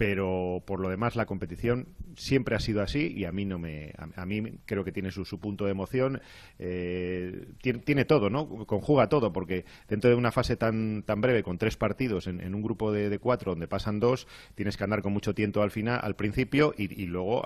pero 0.00 0.62
por 0.64 0.80
lo 0.80 0.88
demás 0.88 1.14
la 1.14 1.26
competición 1.26 1.88
siempre 2.16 2.56
ha 2.56 2.58
sido 2.58 2.80
así 2.80 3.12
y 3.14 3.26
a 3.26 3.32
mí 3.32 3.44
no 3.44 3.58
me 3.58 3.92
a, 4.16 4.24
mí 4.24 4.42
creo 4.64 4.82
que 4.82 4.92
tiene 4.92 5.10
su, 5.10 5.26
su 5.26 5.38
punto 5.38 5.66
de 5.66 5.72
emoción. 5.72 6.22
Eh, 6.58 7.48
tiene, 7.60 8.06
todo 8.06 8.30
no 8.30 8.64
conjuga 8.64 9.10
todo 9.10 9.30
porque 9.30 9.66
dentro 9.90 10.08
de 10.08 10.16
una 10.16 10.32
fase 10.32 10.56
tan 10.56 11.02
tan 11.02 11.20
breve 11.20 11.42
con 11.42 11.58
tres 11.58 11.76
partidos 11.76 12.28
en, 12.28 12.54
un 12.54 12.62
grupo 12.62 12.92
de, 12.92 13.18
cuatro 13.18 13.52
donde 13.52 13.68
pasan 13.68 14.00
dos 14.00 14.26
tienes 14.54 14.78
que 14.78 14.84
andar 14.84 15.02
con 15.02 15.12
mucho 15.12 15.34
tiento 15.34 15.60
al 15.60 15.70
final 15.70 16.00
al 16.02 16.16
principio 16.16 16.72
y, 16.78 17.04
luego 17.04 17.44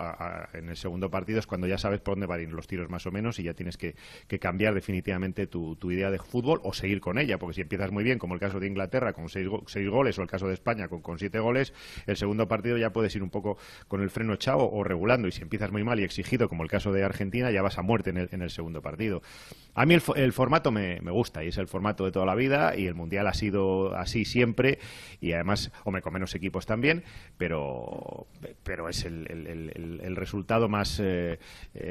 en 0.53 0.69
el 0.69 0.77
segundo 0.77 1.11
partido 1.11 1.41
es 1.41 1.49
cuando 1.49 1.67
ya 1.67 1.77
sabes 1.77 1.99
por 2.03 2.15
dónde 2.15 2.27
van 2.27 2.39
a 2.39 2.43
ir 2.45 2.53
los 2.53 2.69
tiros 2.69 2.89
más 2.89 3.05
o 3.07 3.11
menos 3.11 3.41
y 3.41 3.43
ya 3.43 3.55
tienes 3.55 3.77
que, 3.77 3.97
cambiar 4.39 4.75
definitivamente 4.75 5.49
tu, 5.49 5.77
idea 5.91 6.13
de 6.13 6.19
fútbol 6.21 6.61
o 6.63 6.73
seguir 6.73 7.01
con 7.01 7.19
ella 7.19 7.37
porque 7.37 7.55
si 7.55 7.61
empiezas 7.63 7.91
muy 7.91 8.05
bien 8.05 8.21
como 8.21 8.35
el 8.35 8.41
caso 8.41 8.61
de 8.61 8.69
Inglaterra 8.69 9.13
con 9.13 9.29
seis, 9.29 9.49
seis 9.67 9.89
goles 9.89 10.17
o 10.21 10.23
el 10.23 10.29
caso 10.29 10.47
de 10.47 10.55
España 10.55 10.87
con, 10.87 11.03
con 11.03 11.19
siete 11.19 11.41
goles 11.41 11.73
el 12.07 12.17
segundo 12.17 12.44
partido 12.49 12.77
ya 12.79 12.91
puedes 12.91 13.15
ir 13.17 13.23
un 13.23 13.31
poco 13.31 13.57
con 13.89 14.03
el 14.03 14.11
freno 14.11 14.35
echado 14.35 14.71
o 14.71 14.85
regulando. 14.85 15.29
Y 15.29 15.33
si 15.33 15.43
empiezas 15.43 15.73
muy 15.73 15.85
mal 15.85 16.01
y 16.01 16.05
exigido, 16.05 16.49
como 16.49 16.63
el 16.63 16.69
caso 16.69 16.93
de 16.93 17.05
Argentina, 17.05 17.51
ya 17.51 17.63
vas 17.63 17.79
a 17.79 17.83
muerte 17.83 18.11
en 18.11 18.19
el, 18.19 18.29
en 18.33 18.43
el 18.43 18.51
segundo 18.51 18.83
partido. 18.83 19.23
A 19.75 19.87
mí 19.87 19.95
el, 19.95 20.33
formato 20.33 20.71
me, 20.71 21.01
gusta 21.11 21.43
y 21.43 21.49
es 21.49 21.59
el 21.59 21.67
formato 21.67 22.05
de 22.05 22.13
toda 22.13 22.25
la 22.25 22.37
vida 22.37 22.77
y 22.77 22.87
el 22.87 22.95
Mundial 22.95 23.27
ha 23.27 23.35
sido 23.35 23.95
así 23.97 24.25
siempre 24.25 24.79
y 25.21 25.33
además, 25.33 25.73
hombre, 25.85 26.01
con 26.01 26.13
menos 26.13 26.35
equipos 26.37 26.65
también, 26.65 27.03
pero, 27.37 28.29
pero 28.63 28.89
es 28.89 29.05
el, 29.05 29.27
el, 29.29 30.17
resultado 30.17 30.69
más, 30.69 31.01
eh, 31.03 31.39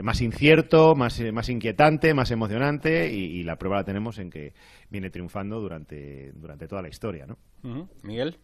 más 0.02 0.22
incierto, 0.22 0.96
más, 0.96 1.20
más 1.34 1.50
inquietante, 1.50 2.14
más 2.14 2.32
emocionante 2.32 3.12
y, 3.12 3.44
la 3.44 3.58
prueba 3.58 3.78
la 3.78 3.84
tenemos 3.84 4.20
en 4.20 4.30
que 4.30 4.54
viene 4.90 5.10
triunfando 5.10 5.60
durante, 5.60 6.32
durante 6.34 6.68
toda 6.68 6.82
la 6.82 6.88
historia, 6.88 7.26
¿no? 7.26 7.38
Miguel. 8.04 8.38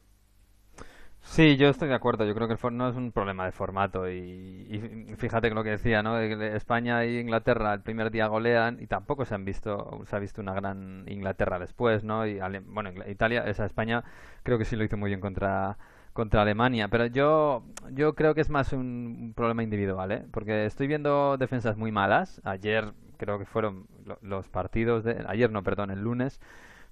Sí, 1.22 1.58
yo 1.58 1.70
estoy 1.70 1.90
de 1.90 1.96
acuerdo. 1.96 2.26
Yo 2.26 2.34
creo 2.34 2.48
que 2.48 2.56
el 2.56 2.78
no 2.78 2.90
es 2.90 2.96
un 2.96 3.12
problema 3.12 3.46
de 3.46 3.52
formato. 3.52 4.10
Y, 4.10 5.16
fíjate 5.18 5.50
que 5.50 5.56
lo 5.56 5.64
que 5.64 5.72
decía, 5.72 6.02
¿no? 6.02 6.18
España 6.20 7.04
e 7.04 7.20
Inglaterra 7.20 7.74
el 7.74 7.82
primer 7.82 8.10
día 8.12 8.28
golean 8.28 8.78
y 8.82 8.88
tampoco 8.88 9.26
se 9.26 9.36
han 9.36 9.46
visto, 9.46 10.02
se 10.08 10.16
ha 10.16 10.20
visto 10.20 10.42
una 10.42 10.54
gran 10.54 11.04
Inglaterra 11.08 11.60
después, 11.60 12.04
¿no? 12.04 12.26
Y 12.26 12.40
bueno, 12.68 12.92
Italia, 13.08 13.46
esa 13.46 13.66
España, 13.66 14.04
creo 14.44 14.58
que 14.58 14.66
sí 14.66 14.76
lo 14.76 14.84
hizo 14.84 14.98
muy 14.98 15.10
bien 15.10 15.22
contra 15.22 15.78
contra 16.14 16.42
Alemania, 16.42 16.88
pero 16.90 17.06
yo 17.06 17.64
yo 17.92 18.16
creo 18.16 18.34
que 18.34 18.42
es 18.42 18.50
más 18.50 18.74
un 18.74 19.34
problema 19.36 19.64
individual, 19.64 20.12
¿eh? 20.12 20.26
Porque 20.32 20.66
estoy 20.66 20.88
viendo 20.88 21.38
defensas 21.38 21.78
muy 21.78 21.92
malas. 21.92 22.42
Ayer 22.44 22.94
creo 23.18 23.38
que 23.40 23.46
fueron 23.46 23.88
los 24.22 24.48
partidos 24.50 25.04
de 25.04 25.24
ayer 25.28 25.52
no, 25.52 25.64
perdón, 25.64 25.92
el 25.92 26.02
lunes 26.02 26.40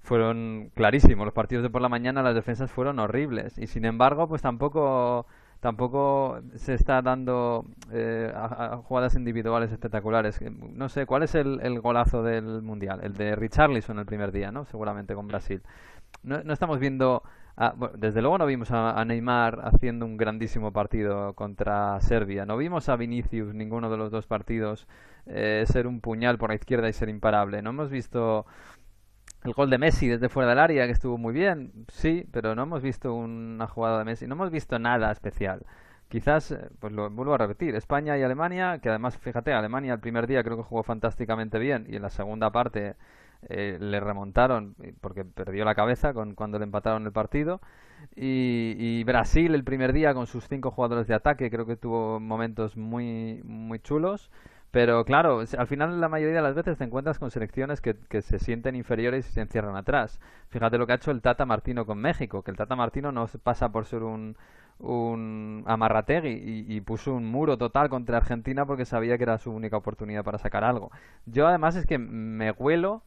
fueron 0.07 0.71
clarísimos. 0.73 1.25
Los 1.25 1.33
partidos 1.33 1.63
de 1.63 1.69
por 1.69 1.81
la 1.81 1.89
mañana 1.89 2.23
las 2.23 2.33
defensas 2.33 2.71
fueron 2.71 2.97
horribles 2.99 3.57
y 3.57 3.67
sin 3.67 3.83
embargo 3.83 4.27
pues 4.29 4.41
tampoco 4.41 5.27
tampoco 5.59 6.39
se 6.55 6.75
está 6.75 7.01
dando 7.01 7.65
eh, 7.91 8.31
a, 8.33 8.77
jugadas 8.77 9.15
individuales 9.15 9.71
espectaculares. 9.71 10.39
No 10.41 10.87
sé, 10.87 11.05
¿cuál 11.05 11.23
es 11.23 11.35
el, 11.35 11.59
el, 11.61 11.81
golazo 11.81 12.23
del 12.23 12.61
Mundial? 12.61 13.01
El 13.03 13.13
de 13.13 13.35
Richarlison 13.35 13.99
el 13.99 14.05
primer 14.05 14.31
día, 14.31 14.49
¿no? 14.49 14.65
Seguramente 14.65 15.13
con 15.13 15.27
Brasil. 15.27 15.61
No, 16.23 16.41
no 16.41 16.53
estamos 16.53 16.79
viendo... 16.79 17.23
desde 17.95 18.21
luego 18.21 18.37
no 18.37 18.45
vimos 18.45 18.69
a, 18.71 19.03
Neymar 19.03 19.59
haciendo 19.63 20.05
un 20.05 20.15
grandísimo 20.15 20.71
partido 20.71 21.33
contra 21.33 21.99
Serbia. 22.01 22.45
No 22.45 22.55
vimos 22.55 22.87
a 22.87 22.95
Vinicius, 22.95 23.53
ninguno 23.53 23.89
de 23.89 23.97
los 23.97 24.11
dos 24.11 24.25
partidos, 24.27 24.87
eh, 25.25 25.65
ser 25.67 25.87
un 25.87 25.99
puñal 25.99 26.37
por 26.37 26.51
la 26.51 26.55
izquierda 26.55 26.87
y 26.87 26.93
ser 26.93 27.09
imparable. 27.09 27.61
No 27.61 27.71
hemos 27.71 27.89
visto 27.89 28.45
el 29.43 29.53
gol 29.53 29.69
de 29.69 29.77
Messi 29.77 30.07
desde 30.07 30.29
fuera 30.29 30.49
del 30.49 30.59
área, 30.59 30.85
que 30.85 30.91
estuvo 30.91 31.17
muy 31.17 31.33
bien, 31.33 31.71
sí, 31.89 32.27
pero 32.31 32.55
no 32.55 32.63
hemos 32.63 32.81
visto 32.81 33.13
una 33.13 33.67
jugada 33.67 33.99
de 33.99 34.05
Messi, 34.05 34.27
no 34.27 34.35
hemos 34.35 34.51
visto 34.51 34.79
nada 34.79 35.11
especial. 35.11 35.65
Quizás, 36.09 36.51
eh, 36.51 36.69
pues 36.79 36.93
lo 36.93 37.09
vuelvo 37.09 37.33
a 37.33 37.37
repetir, 37.37 37.75
España 37.75 38.17
y 38.17 38.23
Alemania, 38.23 38.79
que 38.79 38.89
además, 38.89 39.17
fíjate, 39.17 39.53
Alemania 39.53 39.93
el 39.93 39.99
primer 39.99 40.27
día 40.27 40.43
creo 40.43 40.57
que 40.57 40.63
jugó 40.63 40.83
fantásticamente 40.83 41.59
bien 41.59 41.85
y 41.89 41.97
en 41.97 42.01
la 42.01 42.09
segunda 42.09 42.51
parte 42.51 42.95
eh, 43.49 43.77
le 43.79 43.99
remontaron 43.99 44.75
porque 45.01 45.23
perdió 45.25 45.63
la 45.65 45.75
cabeza 45.75 46.13
con, 46.13 46.33
cuando 46.35 46.57
le 46.59 46.63
empataron 46.65 47.05
el 47.05 47.11
partido. 47.11 47.61
Y, 48.15 48.75
y, 48.77 49.03
Brasil 49.03 49.55
el 49.55 49.63
primer 49.63 49.91
día 49.93 50.13
con 50.13 50.27
sus 50.27 50.47
cinco 50.47 50.71
jugadores 50.71 51.07
de 51.07 51.15
ataque 51.15 51.49
creo 51.49 51.65
que 51.65 51.75
tuvo 51.77 52.19
momentos 52.19 52.77
muy, 52.77 53.41
muy 53.43 53.79
chulos. 53.79 54.29
Pero 54.77 55.05
claro, 55.05 55.39
al 55.57 55.65
final 55.65 55.99
la 55.99 56.07
mayoría 56.07 56.35
de 56.35 56.41
las 56.43 56.53
veces 56.53 56.77
te 56.77 56.83
encuentras 56.83 57.17
con 57.17 57.31
selecciones 57.31 57.81
que, 57.81 57.95
que, 57.95 58.21
se 58.21 58.37
sienten 58.37 58.75
inferiores 58.75 59.27
y 59.27 59.31
se 59.31 59.41
encierran 59.41 59.75
atrás. 59.75 60.19
Fíjate 60.49 60.77
lo 60.77 60.85
que 60.85 60.91
ha 60.93 60.97
hecho 60.97 61.09
el 61.09 61.23
Tata 61.23 61.47
Martino 61.47 61.87
con 61.87 61.97
México, 61.97 62.43
que 62.43 62.51
el 62.51 62.57
Tata 62.57 62.75
Martino 62.75 63.11
no 63.11 63.25
pasa 63.41 63.71
por 63.71 63.85
ser 63.85 64.03
un, 64.03 64.37
un 64.77 65.63
amarrategui 65.65 66.65
y, 66.67 66.79
puso 66.81 67.15
un 67.15 67.25
muro 67.25 67.57
total 67.57 67.89
contra 67.89 68.17
Argentina 68.17 68.67
porque 68.67 68.85
sabía 68.85 69.17
que 69.17 69.23
era 69.23 69.39
su 69.39 69.51
única 69.51 69.77
oportunidad 69.77 70.23
para 70.23 70.37
sacar 70.37 70.63
algo. 70.63 70.91
Yo 71.25 71.47
además 71.47 71.75
es 71.75 71.87
que 71.87 71.97
me 71.97 72.51
huelo 72.51 73.01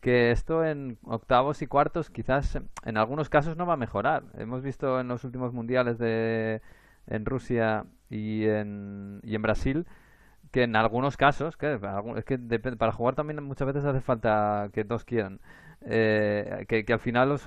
que 0.00 0.30
esto 0.30 0.64
en 0.64 0.96
octavos 1.02 1.60
y 1.60 1.66
cuartos 1.66 2.08
quizás 2.08 2.60
en 2.84 2.96
algunos 2.96 3.28
casos 3.30 3.56
no 3.56 3.66
va 3.66 3.72
a 3.72 3.76
mejorar. 3.76 4.22
Hemos 4.38 4.62
visto 4.62 5.00
en 5.00 5.08
los 5.08 5.24
últimos 5.24 5.52
mundiales 5.52 5.98
de 5.98 6.62
en 7.08 7.24
Rusia 7.24 7.84
y 8.10 8.44
en, 8.44 9.18
y 9.24 9.34
en 9.34 9.42
Brasil 9.42 9.86
que 10.50 10.62
en 10.64 10.76
algunos 10.76 11.16
casos, 11.16 11.56
que 11.56 11.78
es 12.16 12.24
que 12.24 12.38
para 12.78 12.92
jugar 12.92 13.14
también 13.14 13.42
muchas 13.42 13.66
veces 13.66 13.84
hace 13.84 14.00
falta 14.00 14.70
que 14.72 14.84
dos 14.84 15.04
quieran. 15.04 15.40
Eh, 15.88 16.64
que, 16.68 16.84
al 16.92 16.98
final 16.98 17.38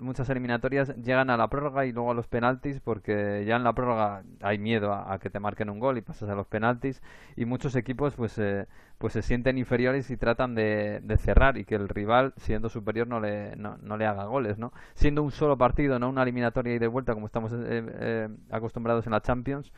muchas 0.00 0.28
eliminatorias 0.28 0.94
llegan 0.96 1.30
a 1.30 1.36
la 1.38 1.48
prórroga 1.48 1.86
y 1.86 1.92
luego 1.92 2.10
a 2.10 2.14
los 2.14 2.26
penaltis 2.26 2.78
porque 2.80 3.44
ya 3.46 3.56
en 3.56 3.64
la 3.64 3.72
prórroga 3.72 4.22
hay 4.42 4.58
miedo 4.58 4.92
a, 4.92 5.18
que 5.18 5.30
te 5.30 5.40
marquen 5.40 5.70
un 5.70 5.78
gol 5.78 5.96
y 5.96 6.02
pasas 6.02 6.28
a 6.28 6.34
los 6.34 6.46
penaltis 6.46 7.00
y 7.36 7.46
muchos 7.46 7.74
equipos 7.74 8.14
pues 8.14 8.36
eh, 8.38 8.66
pues 8.98 9.14
se 9.14 9.22
sienten 9.22 9.56
inferiores 9.56 10.10
y 10.10 10.18
tratan 10.18 10.54
de, 10.54 11.00
cerrar 11.18 11.56
y 11.56 11.64
que 11.64 11.76
el 11.76 11.88
rival 11.88 12.34
siendo 12.36 12.68
superior 12.68 13.06
no 13.06 13.18
le, 13.18 13.56
no, 13.56 13.78
le 13.96 14.04
haga 14.04 14.24
goles 14.24 14.58
no 14.58 14.72
siendo 14.94 15.22
un 15.22 15.30
solo 15.30 15.56
partido 15.56 15.98
no 15.98 16.10
una 16.10 16.22
eliminatoria 16.22 16.74
y 16.74 16.78
de 16.78 16.88
vuelta 16.88 17.14
como 17.14 17.26
estamos 17.26 17.52
eh, 17.54 18.28
acostumbrados 18.50 19.06
en 19.06 19.12
la 19.12 19.22
Champions 19.22 19.72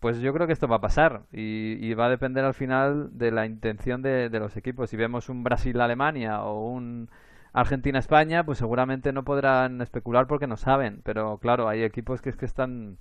pues 0.00 0.20
yo 0.20 0.32
creo 0.32 0.46
que 0.46 0.52
esto 0.52 0.68
va 0.68 0.76
a 0.76 0.80
pasar 0.80 1.22
y, 1.32 1.94
va 1.94 2.06
a 2.06 2.10
depender 2.10 2.44
al 2.44 2.54
final 2.54 3.16
de 3.16 3.30
la 3.30 3.46
intención 3.46 4.02
de, 4.02 4.28
los 4.30 4.56
equipos 4.56 4.90
si 4.90 4.96
vemos 4.96 5.28
un 5.28 5.42
Brasil-Alemania 5.42 6.42
o 6.42 6.68
un 6.70 7.10
Argentina-España, 7.52 8.44
pues 8.44 8.58
seguramente 8.58 9.12
no 9.12 9.24
podrán 9.24 9.80
especular 9.80 10.26
porque 10.26 10.46
no 10.46 10.58
saben, 10.58 11.00
pero 11.04 11.38
claro, 11.38 11.68
hay 11.68 11.82
equipos 11.82 12.20
que 12.20 12.28
es 12.28 12.36
que 12.36 12.44
están 12.44 12.98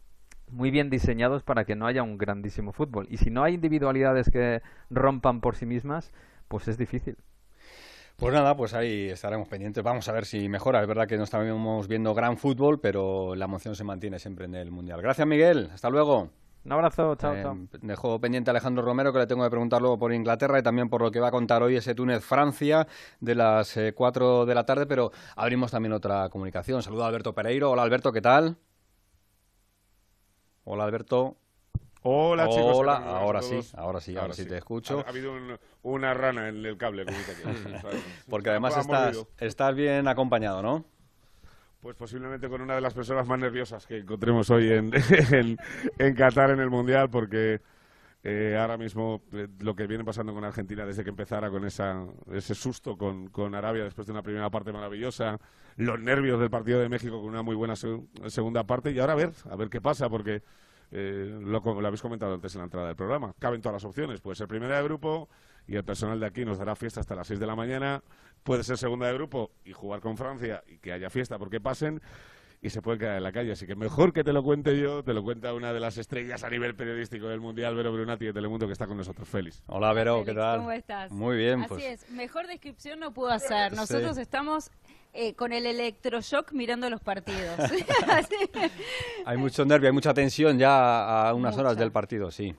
muy 0.49 0.71
bien 0.71 0.89
diseñados 0.89 1.43
para 1.43 1.65
que 1.65 1.75
no 1.75 1.87
haya 1.87 2.03
un 2.03 2.17
grandísimo 2.17 2.71
fútbol. 2.71 3.07
Y 3.09 3.17
si 3.17 3.31
no 3.31 3.43
hay 3.43 3.55
individualidades 3.55 4.29
que 4.29 4.61
rompan 4.89 5.41
por 5.41 5.55
sí 5.55 5.65
mismas, 5.65 6.13
pues 6.47 6.67
es 6.69 6.77
difícil. 6.77 7.17
Pues 8.17 8.33
nada, 8.33 8.55
pues 8.55 8.73
ahí 8.73 9.09
estaremos 9.09 9.49
pendientes. 9.49 9.83
Vamos 9.83 10.07
a 10.07 10.13
ver 10.13 10.25
si 10.25 10.47
mejora. 10.47 10.81
Es 10.81 10.87
verdad 10.87 11.07
que 11.07 11.17
no 11.17 11.25
estamos 11.25 11.87
viendo 11.89 12.13
gran 12.13 12.37
fútbol, 12.37 12.79
pero 12.79 13.35
la 13.35 13.45
emoción 13.45 13.75
se 13.75 13.83
mantiene 13.83 14.19
siempre 14.19 14.45
en 14.45 14.55
el 14.55 14.71
Mundial. 14.71 15.01
Gracias, 15.01 15.27
Miguel. 15.27 15.69
Hasta 15.73 15.89
luego. 15.89 16.29
Un 16.65 16.71
abrazo, 16.71 17.15
chao, 17.15 17.35
chao. 17.39 17.53
Eh, 17.53 17.77
dejo 17.83 18.19
pendiente 18.19 18.49
a 18.49 18.51
Alejandro 18.51 18.83
Romero, 18.83 19.13
que 19.13 19.19
le 19.19 19.27
tengo 19.27 19.43
que 19.43 19.51
preguntar 19.51 19.81
luego 19.81 19.99
por 19.99 20.11
Inglaterra 20.11 20.57
y 20.57 20.63
también 20.63 20.89
por 20.89 20.99
lo 20.99 21.11
que 21.11 21.19
va 21.19 21.27
a 21.27 21.31
contar 21.31 21.61
hoy 21.61 21.75
ese 21.75 21.93
Túnez-Francia 21.93 22.87
de 23.19 23.35
las 23.35 23.77
4 23.93 24.43
eh, 24.43 24.45
de 24.47 24.55
la 24.55 24.65
tarde, 24.65 24.87
pero 24.87 25.11
abrimos 25.35 25.69
también 25.69 25.93
otra 25.93 26.27
comunicación. 26.29 26.81
Saludo 26.81 27.03
a 27.03 27.07
Alberto 27.07 27.35
Pereiro. 27.35 27.69
Hola, 27.69 27.83
Alberto, 27.83 28.11
¿qué 28.11 28.21
tal? 28.21 28.57
Hola, 30.63 30.85
Alberto. 30.85 31.37
Hola, 32.01 32.49
chicos. 32.49 32.77
Hola, 32.77 32.95
ahora 32.95 33.43
sí, 33.43 33.59
ahora 33.75 34.01
sí, 34.01 34.17
ahora, 34.17 34.33
sí, 34.33 34.45
te 34.45 34.57
escucho. 34.57 35.03
Ha, 35.05 35.09
habido 35.09 35.33
una 35.83 36.15
rana 36.15 36.49
en 36.49 36.65
el 36.65 36.77
cable. 36.77 37.05
Porque 38.29 38.49
además 38.49 38.75
estás, 38.75 39.23
estás 39.39 39.75
bien 39.75 40.07
acompañado, 40.07 40.63
¿no? 40.63 40.85
Pues 41.85 41.95
posiblemente 41.97 42.49
con 42.49 42.61
una 42.61 42.73
de 42.73 42.81
las 42.81 42.95
personas 42.95 43.27
más 43.27 43.37
nerviosas 43.37 43.85
que 43.85 43.99
encontremos 43.99 44.49
hoy 44.49 44.71
en, 44.71 44.91
en, 45.99 46.15
Qatar 46.15 46.49
en 46.49 46.59
el 46.59 46.71
Mundial, 46.71 47.11
porque 47.11 47.61
eh, 48.23 48.57
ahora 48.59 48.75
mismo 48.75 49.21
eh, 49.33 49.47
lo 49.59 49.75
que 49.75 49.85
viene 49.85 50.03
pasando 50.03 50.33
con 50.33 50.43
Argentina 50.43 50.83
desde 50.83 51.03
que 51.03 51.11
empezara 51.11 51.51
con 51.51 51.63
esa, 51.63 52.03
ese 52.33 52.55
susto 52.55 52.97
con, 52.97 53.27
con, 53.27 53.53
Arabia 53.53 53.83
después 53.83 54.07
de 54.07 54.13
una 54.13 54.23
primera 54.23 54.49
parte 54.49 54.73
maravillosa, 54.73 55.39
los 55.75 55.99
nervios 55.99 56.39
del 56.39 56.49
partido 56.49 56.79
de 56.79 56.89
México 56.89 57.21
con 57.21 57.29
una 57.29 57.43
muy 57.43 57.53
buena 57.53 57.75
segunda 57.75 58.63
parte 58.63 58.89
y 58.89 58.97
ahora 58.97 59.13
a 59.13 59.17
ver, 59.17 59.31
a 59.47 59.55
ver 59.55 59.69
qué 59.69 59.79
pasa, 59.79 60.09
porque 60.09 60.41
eh, 60.89 61.39
lo, 61.39 61.59
lo, 61.59 61.87
habéis 61.87 62.01
comentado 62.01 62.33
antes 62.33 62.55
en 62.55 62.61
la 62.61 62.65
entrada 62.65 62.87
del 62.87 62.95
programa, 62.95 63.35
caben 63.37 63.61
todas 63.61 63.75
las 63.75 63.85
opciones, 63.85 64.21
puede 64.21 64.35
ser 64.35 64.47
primera 64.47 64.77
de 64.77 64.83
grupo 64.85 65.29
y 65.67 65.75
el 65.75 65.83
personal 65.83 66.19
de 66.19 66.25
aquí 66.27 66.45
nos 66.45 66.57
dará 66.57 66.75
fiesta 66.75 66.99
hasta 66.99 67.15
las 67.15 67.27
6 67.27 67.39
de 67.39 67.47
la 67.47 67.55
mañana, 67.55 68.03
puede 68.43 68.63
ser 68.63 68.77
segunda 68.77 69.07
de 69.07 69.13
grupo 69.13 69.51
y 69.63 69.73
jugar 69.73 70.01
con 70.01 70.17
Francia 70.17 70.63
y 70.67 70.77
que 70.77 70.91
haya 70.91 71.09
fiesta 71.09 71.39
porque 71.39 71.59
pasen 71.59 72.01
y 72.61 72.69
se 72.71 72.81
puede 72.81 72.97
quedar 72.97 73.17
en 73.17 73.23
la 73.23 73.31
calle. 73.31 73.51
Así 73.51 73.67
que 73.67 73.75
mejor 73.75 74.11
que 74.11 74.23
te 74.23 74.33
lo 74.33 74.43
cuente 74.43 74.79
yo, 74.79 75.03
te 75.03 75.13
lo 75.13 75.23
cuenta 75.23 75.53
una 75.53 75.71
de 75.71 75.79
las 75.79 75.97
estrellas 75.97 76.43
a 76.43 76.49
nivel 76.49 76.75
periodístico 76.75 77.27
del 77.27 77.39
Mundial, 77.39 77.75
Vero 77.75 77.91
Brunati 77.93 78.25
de 78.25 78.33
Telemundo, 78.33 78.65
que 78.65 78.73
está 78.73 78.87
con 78.87 78.97
nosotros. 78.97 79.27
Félix. 79.27 79.63
Hola, 79.67 79.93
Vero, 79.93 80.23
¿qué 80.25 80.33
tal? 80.33 80.59
¿Cómo 80.59 80.71
estás? 80.71 81.11
Muy 81.11 81.37
bien. 81.37 81.61
Así 81.61 81.69
pues. 81.69 82.03
es, 82.03 82.09
mejor 82.09 82.47
descripción 82.47 82.99
no 82.99 83.13
puedo 83.13 83.31
hacer. 83.31 83.73
Nosotros 83.73 84.17
estamos 84.17 84.71
eh, 85.13 85.35
con 85.35 85.53
el 85.53 85.65
electroshock 85.65 86.53
mirando 86.53 86.89
los 86.89 87.01
partidos. 87.01 87.59
hay 89.25 89.37
mucho 89.37 89.63
nervio, 89.63 89.89
hay 89.89 89.93
mucha 89.93 90.13
tensión 90.13 90.57
ya 90.57 91.27
a 91.29 91.33
unas 91.33 91.57
horas 91.57 91.77
del 91.77 91.91
partido, 91.91 92.31
sí. 92.31 92.55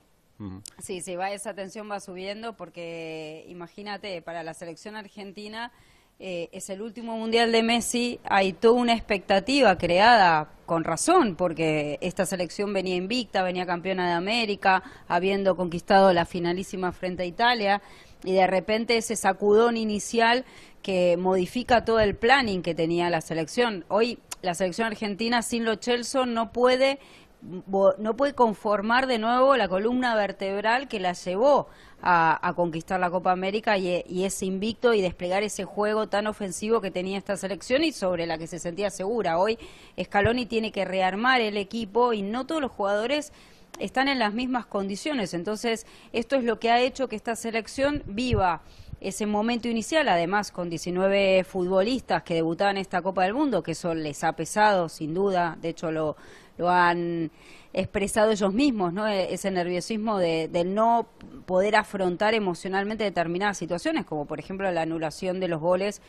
Sí, 0.79 1.01
sí, 1.01 1.15
va, 1.15 1.31
esa 1.31 1.53
tensión 1.53 1.89
va 1.89 1.99
subiendo 1.99 2.55
porque 2.55 3.45
imagínate, 3.47 4.21
para 4.21 4.43
la 4.43 4.53
selección 4.53 4.95
argentina 4.95 5.71
eh, 6.19 6.49
es 6.51 6.69
el 6.71 6.81
último 6.81 7.15
mundial 7.15 7.51
de 7.51 7.61
Messi, 7.61 8.19
hay 8.23 8.53
toda 8.53 8.73
una 8.73 8.93
expectativa 8.93 9.77
creada 9.77 10.49
con 10.65 10.83
razón, 10.83 11.35
porque 11.35 11.99
esta 12.01 12.25
selección 12.25 12.73
venía 12.73 12.95
invicta, 12.95 13.43
venía 13.43 13.67
campeona 13.67 14.07
de 14.07 14.13
América, 14.13 14.83
habiendo 15.07 15.55
conquistado 15.55 16.11
la 16.13 16.25
finalísima 16.25 16.91
frente 16.91 17.21
a 17.21 17.25
Italia, 17.27 17.81
y 18.23 18.33
de 18.33 18.47
repente 18.47 18.97
ese 18.97 19.15
sacudón 19.15 19.77
inicial 19.77 20.43
que 20.81 21.17
modifica 21.17 21.85
todo 21.85 21.99
el 21.99 22.15
planning 22.15 22.63
que 22.63 22.73
tenía 22.73 23.11
la 23.11 23.21
selección. 23.21 23.85
Hoy 23.87 24.17
la 24.41 24.55
selección 24.55 24.87
argentina 24.87 25.43
sin 25.43 25.65
Lo 25.65 25.75
Celso 25.75 26.25
no 26.25 26.51
puede 26.51 26.99
no 27.41 28.17
puede 28.17 28.33
conformar 28.33 29.07
de 29.07 29.19
nuevo 29.19 29.55
la 29.55 29.67
columna 29.67 30.15
vertebral 30.15 30.87
que 30.87 30.99
la 30.99 31.13
llevó 31.13 31.67
a, 32.01 32.53
conquistar 32.55 32.99
la 32.99 33.09
Copa 33.09 33.31
América 33.31 33.77
y, 33.77 34.23
ese 34.23 34.45
invicto 34.45 34.93
y 34.93 35.01
desplegar 35.01 35.43
ese 35.43 35.63
juego 35.63 36.07
tan 36.07 36.27
ofensivo 36.27 36.81
que 36.81 36.91
tenía 36.91 37.17
esta 37.17 37.37
selección 37.37 37.83
y 37.83 37.91
sobre 37.91 38.25
la 38.25 38.37
que 38.37 38.47
se 38.47 38.59
sentía 38.59 38.89
segura. 38.89 39.39
Hoy 39.39 39.57
Scaloni 40.01 40.45
tiene 40.45 40.71
que 40.71 40.85
rearmar 40.85 41.41
el 41.41 41.57
equipo 41.57 42.13
y 42.13 42.21
no 42.21 42.45
todos 42.45 42.61
los 42.61 42.71
jugadores 42.71 43.31
están 43.79 44.07
en 44.07 44.19
las 44.19 44.33
mismas 44.33 44.65
condiciones. 44.65 45.33
Entonces, 45.33 45.85
esto 46.13 46.35
es 46.35 46.43
lo 46.43 46.59
que 46.59 46.71
ha 46.71 46.81
hecho 46.81 47.07
que 47.07 47.15
esta 47.15 47.35
selección 47.35 48.03
viva 48.05 48.61
ese 48.99 49.27
momento 49.27 49.67
inicial, 49.67 50.07
además 50.09 50.51
con 50.51 50.71
19 50.71 51.43
futbolistas 51.43 52.23
que 52.23 52.33
debutaban 52.33 52.77
en 52.77 52.81
esta 52.81 53.03
Copa 53.03 53.23
del 53.23 53.35
Mundo, 53.35 53.61
que 53.61 53.73
eso 53.73 53.93
les 53.93 54.23
ha 54.23 54.33
pesado, 54.33 54.89
sin 54.89 55.13
duda, 55.13 55.55
de 55.61 55.69
hecho 55.69 55.91
lo, 55.91 56.17
lo 56.57 56.69
han 56.69 57.31
expresado 57.73 58.31
ellos 58.31 58.53
mismos, 58.53 58.93
¿no? 58.93 59.07
E-, 59.07 59.33
ese 59.33 59.51
nerviosismo 59.51 60.17
de, 60.17 60.49
no 60.65 61.07
poder 61.45 61.75
afrontar 61.75 62.33
emocionalmente 62.33 63.03
determinadas 63.03 63.57
situaciones, 63.57 64.05
como 64.05 64.25
por 64.25 64.39
ejemplo 64.39 64.69
la 64.71 64.81
anulación 64.81 65.39
de 65.39 65.47
los 65.47 65.61
goles 65.61 66.01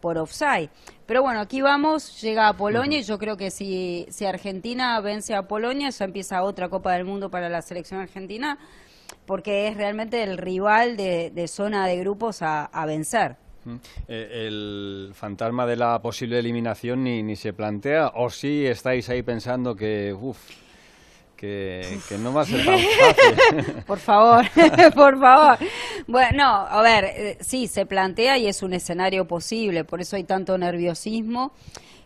por 0.00 0.18
offside. 0.18 0.68
Pero 1.06 1.22
bueno, 1.22 1.40
aquí 1.40 1.62
vamos, 1.62 2.20
llega 2.20 2.48
a 2.48 2.56
Polonia 2.56 2.98
y 2.98 3.02
yo 3.02 3.18
creo 3.18 3.36
que 3.36 3.50
si, 3.50 4.06
si 4.10 4.26
Argentina 4.26 5.00
vence 5.00 5.34
a 5.34 5.46
Polonia, 5.46 5.90
ya 5.90 6.04
empieza 6.04 6.42
otra 6.42 6.68
Copa 6.68 6.92
del 6.92 7.04
Mundo 7.04 7.30
para 7.30 7.48
la 7.48 7.62
selección 7.62 8.00
argentina, 8.00 8.58
porque 9.26 9.68
es 9.68 9.76
realmente 9.76 10.22
el 10.22 10.38
rival 10.38 10.96
de, 10.96 11.46
zona 11.48 11.86
de 11.86 11.98
grupos 11.98 12.42
a 12.42 12.84
vencer. 12.86 13.36
Eh, 14.08 14.46
el 14.46 15.12
fantasma 15.14 15.66
de 15.66 15.76
la 15.76 16.00
posible 16.00 16.38
eliminación 16.38 17.04
ni, 17.04 17.22
ni 17.22 17.36
se 17.36 17.52
plantea, 17.52 18.12
o 18.14 18.30
si 18.30 18.66
estáis 18.66 19.08
ahí 19.08 19.22
pensando 19.22 19.76
que, 19.76 20.12
uff, 20.12 20.38
que, 21.42 22.18
no 22.20 22.32
va 22.32 22.42
a 22.42 22.46
ser 22.46 22.64
tan 22.64 22.78
fácil. 23.00 23.74
por 23.86 23.98
favor, 23.98 24.44
por 24.94 25.18
favor. 25.18 25.58
Bueno, 26.06 26.44
a 26.46 26.82
ver, 26.82 27.04
eh, 27.04 27.38
sí, 27.40 27.66
se 27.66 27.84
plantea 27.84 28.38
y 28.38 28.46
es 28.46 28.62
un 28.62 28.72
escenario 28.74 29.26
posible, 29.26 29.84
por 29.84 30.00
eso 30.00 30.16
hay 30.16 30.24
tanto 30.24 30.56
nerviosismo. 30.56 31.52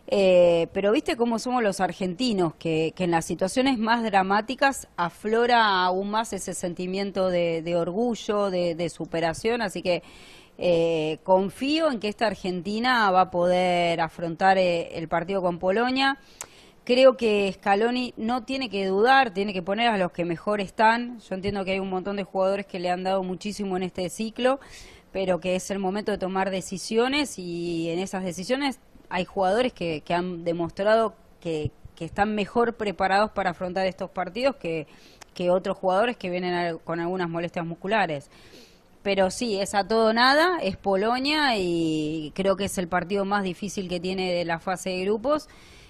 Eh, 0.09 0.67
pero 0.71 0.93
viste 0.93 1.17
cómo 1.17 1.37
somos 1.37 1.61
los 1.61 1.81
argentinos, 1.81 2.53
que, 2.55 2.93
que, 2.95 3.03
en 3.03 3.11
las 3.11 3.25
situaciones 3.25 3.77
más 3.77 4.03
dramáticas 4.03 4.87
aflora 4.95 5.83
aún 5.83 6.09
más 6.09 6.31
ese 6.31 6.53
sentimiento 6.53 7.29
de, 7.29 7.75
orgullo, 7.75 8.49
de, 8.49 8.73
de 8.73 8.89
superación, 8.89 9.61
así 9.61 9.81
que 9.81 10.03
Eh, 10.57 11.19
confío 11.23 11.91
en 11.91 11.99
que 11.99 12.07
esta 12.07 12.27
Argentina 12.27 13.11
va 13.11 13.21
a 13.21 13.31
poder 13.31 14.01
afrontar 14.01 14.57
eh, 14.57 14.97
el 14.97 15.07
partido 15.07 15.41
con 15.41 15.59
Polonia. 15.59 16.17
Creo 16.83 17.17
que 17.17 17.51
Scaloni 17.53 18.13
no 18.17 18.43
tiene 18.43 18.69
que 18.69 18.85
dudar, 18.85 19.33
tiene 19.33 19.53
que 19.53 19.61
poner 19.61 19.89
a 19.89 19.97
los 19.97 20.11
que 20.11 20.23
mejor 20.25 20.61
están. 20.61 21.19
Yo 21.19 21.35
entiendo 21.35 21.65
que 21.65 21.71
hay 21.73 21.79
un 21.79 21.89
montón 21.89 22.15
de 22.15 22.23
jugadores 22.23 22.65
que 22.65 22.79
le 22.79 22.89
han 22.89 23.03
dado 23.03 23.23
muchísimo 23.23 23.75
en 23.77 23.83
este 23.83 24.09
ciclo, 24.09 24.59
pero 25.11 25.39
que 25.39 25.55
es 25.55 25.69
el 25.69 25.79
momento 25.79 26.11
de 26.11 26.17
tomar 26.17 26.49
decisiones 26.49 27.37
y 27.37 27.89
en 27.89 27.99
esas 27.99 28.23
decisiones 28.23 28.79
hay 29.09 29.25
jugadores 29.25 29.73
que, 29.73 30.01
han 30.09 30.43
demostrado 30.45 31.13
que, 31.41 31.71
que 31.95 32.05
están 32.05 32.35
mejor 32.35 32.75
preparados 32.75 33.31
para 33.31 33.51
afrontar 33.51 33.85
estos 33.85 34.09
partidos 34.09 34.55
que, 34.55 34.87
que 35.33 35.49
otros 35.49 35.77
jugadores 35.77 36.17
que 36.17 36.29
vienen 36.29 36.53
a- 36.53 36.75
con 36.77 36.99
algunas 36.99 37.29
molestias 37.29 37.65
musculares. 37.65 38.29
Pero 39.07 39.31
sí, 39.31 39.57
es 39.57 39.73
a 39.73 39.87
todo 39.87 40.11
nada, 40.11 40.59
es 40.61 40.75
Polonia 40.75 41.57
y 41.57 42.33
creo 42.35 42.57
que 42.57 42.65
es 42.65 42.77
el 42.77 42.89
partido 42.89 43.23
más 43.23 43.41
difícil 43.41 43.87
que 43.87 44.01
tiene 44.01 44.33
de 44.33 44.43
la 44.43 44.59
fase 44.59 44.89
de 44.89 45.05
grupos. 45.05 45.47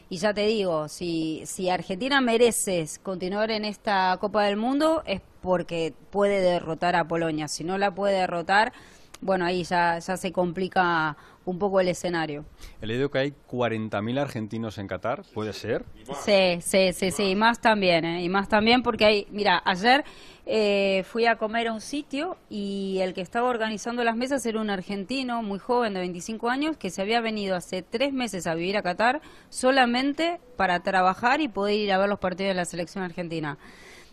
Y 0.07 0.17
ya 0.17 0.35
te 0.35 0.45
digo, 0.45 0.87
si, 0.87 1.41
si 1.47 1.67
Argentina 1.71 2.21
merece 2.21 2.85
continuar 3.01 3.49
en 3.49 3.65
esta 3.65 4.15
Copa 4.21 4.43
del 4.43 4.55
Mundo 4.55 5.01
es 5.07 5.21
porque 5.41 5.95
puede 6.11 6.41
derrotar 6.41 6.95
a 6.95 7.07
Polonia. 7.07 7.47
Si 7.47 7.63
no 7.63 7.79
la 7.79 7.89
puede 7.95 8.19
derrotar, 8.19 8.71
bueno, 9.19 9.45
ahí 9.45 9.63
ya, 9.63 9.97
ya 9.97 10.15
se 10.15 10.31
complica 10.31 11.17
un 11.47 11.57
poco 11.59 11.79
el 11.79 11.87
escenario. 11.87 12.45
He 12.81 12.85
leído 12.85 13.09
que 13.09 13.19
hay 13.19 13.33
40.000 13.49 14.19
argentinos 14.19 14.77
en 14.77 14.87
Qatar, 14.87 15.23
¿puede 15.33 15.53
ser? 15.53 15.85
Sí, 16.25 16.59
sí, 16.61 16.91
sí, 16.91 17.11
sí, 17.11 17.23
y 17.23 17.35
más 17.35 17.61
también, 17.61 18.03
¿eh? 18.03 18.21
y 18.21 18.27
más 18.27 18.49
también 18.49 18.83
porque 18.83 19.05
hay, 19.05 19.27
mira, 19.31 19.61
ayer 19.63 20.03
eh, 20.45 21.05
fui 21.07 21.25
a 21.25 21.37
comer 21.37 21.69
a 21.69 21.73
un 21.73 21.79
sitio 21.79 22.37
y 22.49 22.99
el 22.99 23.13
que 23.13 23.21
estaba 23.21 23.49
organizando 23.49 24.03
las 24.03 24.17
mesas 24.17 24.45
era 24.45 24.59
un 24.59 24.69
argentino 24.69 25.41
muy 25.41 25.57
joven 25.57 25.93
de 25.93 26.01
25 26.01 26.49
años 26.49 26.75
que 26.75 26.89
se 26.89 27.01
había 27.01 27.21
venido 27.21 27.55
hace 27.55 27.81
tres 27.81 28.11
meses 28.11 28.45
a 28.45 28.53
vivir 28.53 28.75
a 28.75 28.81
Qatar 28.81 29.21
solamente 29.49 30.41
para 30.57 30.81
trabajar 30.81 31.39
y 31.39 31.47
poder 31.47 31.75
ir 31.75 31.93
a 31.93 31.97
ver 31.97 32.09
los 32.09 32.19
partidos 32.19 32.49
de 32.49 32.55
la 32.55 32.65
selección 32.65 33.05
argentina. 33.05 33.57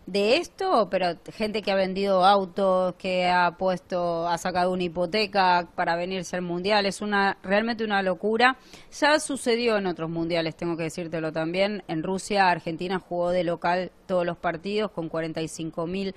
De 0.06 0.36
esto, 0.36 0.88
pero 0.90 1.16
gente 1.32 1.62
que 1.62 1.72
ha 1.72 1.76
vendido 1.76 2.26
autos, 2.26 2.94
que 2.96 3.26
ha 3.26 3.56
puesto, 3.56 4.28
ha 4.28 4.36
sacado 4.36 4.70
una 4.70 4.82
hipoteca 4.82 5.66
para 5.74 5.96
venirse 5.96 6.36
al 6.36 6.42
mundial, 6.42 6.84
es 6.84 7.00
una 7.00 7.38
realmente 7.42 7.84
una 7.84 8.02
locura. 8.02 8.58
Ya 9.00 9.18
sucedió 9.18 9.78
en 9.78 9.86
otros 9.86 10.10
mundiales, 10.10 10.56
tengo 10.56 10.76
que 10.76 10.82
decírtelo 10.82 11.32
también. 11.32 11.82
En 11.88 12.02
Rusia, 12.02 12.50
Argentina 12.50 12.98
jugó 12.98 13.30
de 13.30 13.44
local 13.44 13.92
todos 14.06 14.26
los 14.26 14.36
partidos 14.36 14.90
con 14.90 15.08
45 15.08 15.86
mil 15.86 16.14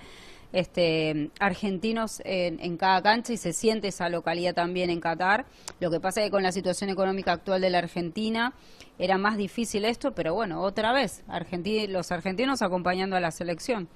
este, 0.52 1.30
argentinos 1.40 2.20
en, 2.24 2.60
en 2.60 2.76
cada 2.76 3.02
cancha 3.02 3.32
y 3.32 3.38
se 3.38 3.54
siente 3.54 3.88
esa 3.88 4.10
localidad 4.10 4.54
también 4.54 4.90
en 4.90 5.00
Qatar. 5.00 5.46
Lo 5.80 5.90
que 5.90 5.98
pasa 5.98 6.20
es 6.20 6.26
que 6.26 6.30
con 6.30 6.42
la 6.42 6.52
situación 6.52 6.90
económica 6.90 7.32
actual 7.32 7.62
de 7.62 7.70
la 7.70 7.78
Argentina 7.78 8.52
era 8.98 9.18
más 9.18 9.36
difícil 9.36 9.84
esto, 9.84 10.12
pero 10.12 10.34
bueno, 10.34 10.60
otra 10.62 10.92
vez, 10.92 11.22
argenti- 11.28 11.86
los 11.88 12.10
argentinos 12.12 12.62
acompañando 12.62 13.16
a 13.16 13.20
la 13.20 13.30
selección. 13.30 13.88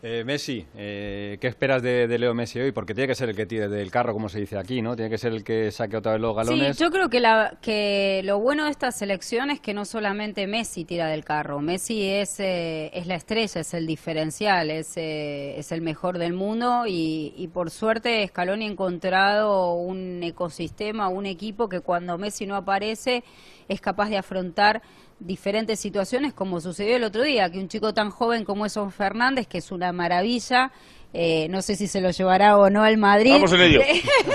Eh, 0.00 0.22
Messi, 0.24 0.64
eh, 0.76 1.38
¿qué 1.40 1.48
esperas 1.48 1.82
de, 1.82 2.06
de 2.06 2.18
Leo 2.20 2.32
Messi 2.32 2.60
hoy? 2.60 2.70
Porque 2.70 2.94
tiene 2.94 3.08
que 3.08 3.16
ser 3.16 3.30
el 3.30 3.34
que 3.34 3.46
tire 3.46 3.66
del 3.68 3.90
carro, 3.90 4.12
como 4.12 4.28
se 4.28 4.38
dice 4.38 4.56
aquí, 4.56 4.80
¿no? 4.80 4.94
Tiene 4.94 5.10
que 5.10 5.18
ser 5.18 5.32
el 5.32 5.42
que 5.42 5.72
saque 5.72 5.96
otra 5.96 6.12
vez 6.12 6.20
los 6.20 6.36
galones. 6.36 6.76
Sí, 6.76 6.84
yo 6.84 6.92
creo 6.92 7.10
que, 7.10 7.18
la, 7.18 7.58
que 7.60 8.20
lo 8.24 8.38
bueno 8.38 8.66
de 8.66 8.70
esta 8.70 8.92
selección 8.92 9.50
es 9.50 9.58
que 9.58 9.74
no 9.74 9.84
solamente 9.84 10.46
Messi 10.46 10.84
tira 10.84 11.08
del 11.08 11.24
carro, 11.24 11.60
Messi 11.60 12.08
es, 12.08 12.38
eh, 12.38 12.92
es 12.94 13.08
la 13.08 13.16
estrella, 13.16 13.60
es 13.60 13.74
el 13.74 13.88
diferencial, 13.88 14.70
es, 14.70 14.96
eh, 14.96 15.58
es 15.58 15.72
el 15.72 15.80
mejor 15.80 16.18
del 16.18 16.32
mundo 16.32 16.84
y, 16.86 17.34
y 17.36 17.48
por 17.48 17.72
suerte 17.72 18.24
Scaloni 18.28 18.66
ha 18.66 18.70
encontrado 18.70 19.74
un 19.74 20.22
ecosistema, 20.22 21.08
un 21.08 21.26
equipo 21.26 21.68
que 21.68 21.80
cuando 21.80 22.16
Messi 22.18 22.46
no 22.46 22.54
aparece 22.54 23.24
es 23.68 23.80
capaz 23.80 24.08
de 24.08 24.16
afrontar 24.16 24.82
diferentes 25.20 25.78
situaciones 25.80 26.32
como 26.32 26.60
sucedió 26.60 26.96
el 26.96 27.04
otro 27.04 27.22
día, 27.22 27.50
que 27.50 27.58
un 27.58 27.68
chico 27.68 27.92
tan 27.94 28.10
joven 28.10 28.44
como 28.44 28.64
Eson 28.66 28.90
Fernández, 28.92 29.46
que 29.46 29.58
es 29.58 29.70
una 29.72 29.92
maravilla, 29.92 30.70
eh, 31.12 31.48
no 31.48 31.62
sé 31.62 31.74
si 31.74 31.86
se 31.86 32.00
lo 32.00 32.10
llevará 32.10 32.56
o 32.58 32.68
no 32.70 32.82
al 32.84 32.98
Madrid. 32.98 33.32
Vamos 33.32 33.52
en 33.52 33.60
ello. 33.62 33.80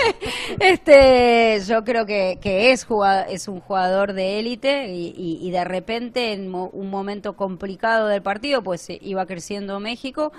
este, 0.59 1.59
yo 1.67 1.83
creo 1.83 2.05
que, 2.05 2.39
que 2.41 2.71
es, 2.71 2.85
jugado- 2.85 3.25
es 3.29 3.47
un 3.47 3.59
jugador 3.59 4.13
de 4.13 4.39
élite 4.39 4.87
y, 4.89 5.13
y- 5.17 5.39
y 5.47 5.51
de 5.51 5.63
repente 5.63 6.33
en 6.33 6.49
mo- 6.49 6.69
un 6.73 6.89
momento 6.89 7.35
complicado 7.35 8.07
del 8.07 8.21
partido, 8.21 8.61
pues 8.63 8.89
eh, 8.89 8.99
iba 9.01 9.25
creciendo 9.25 9.79
México. 9.79 10.31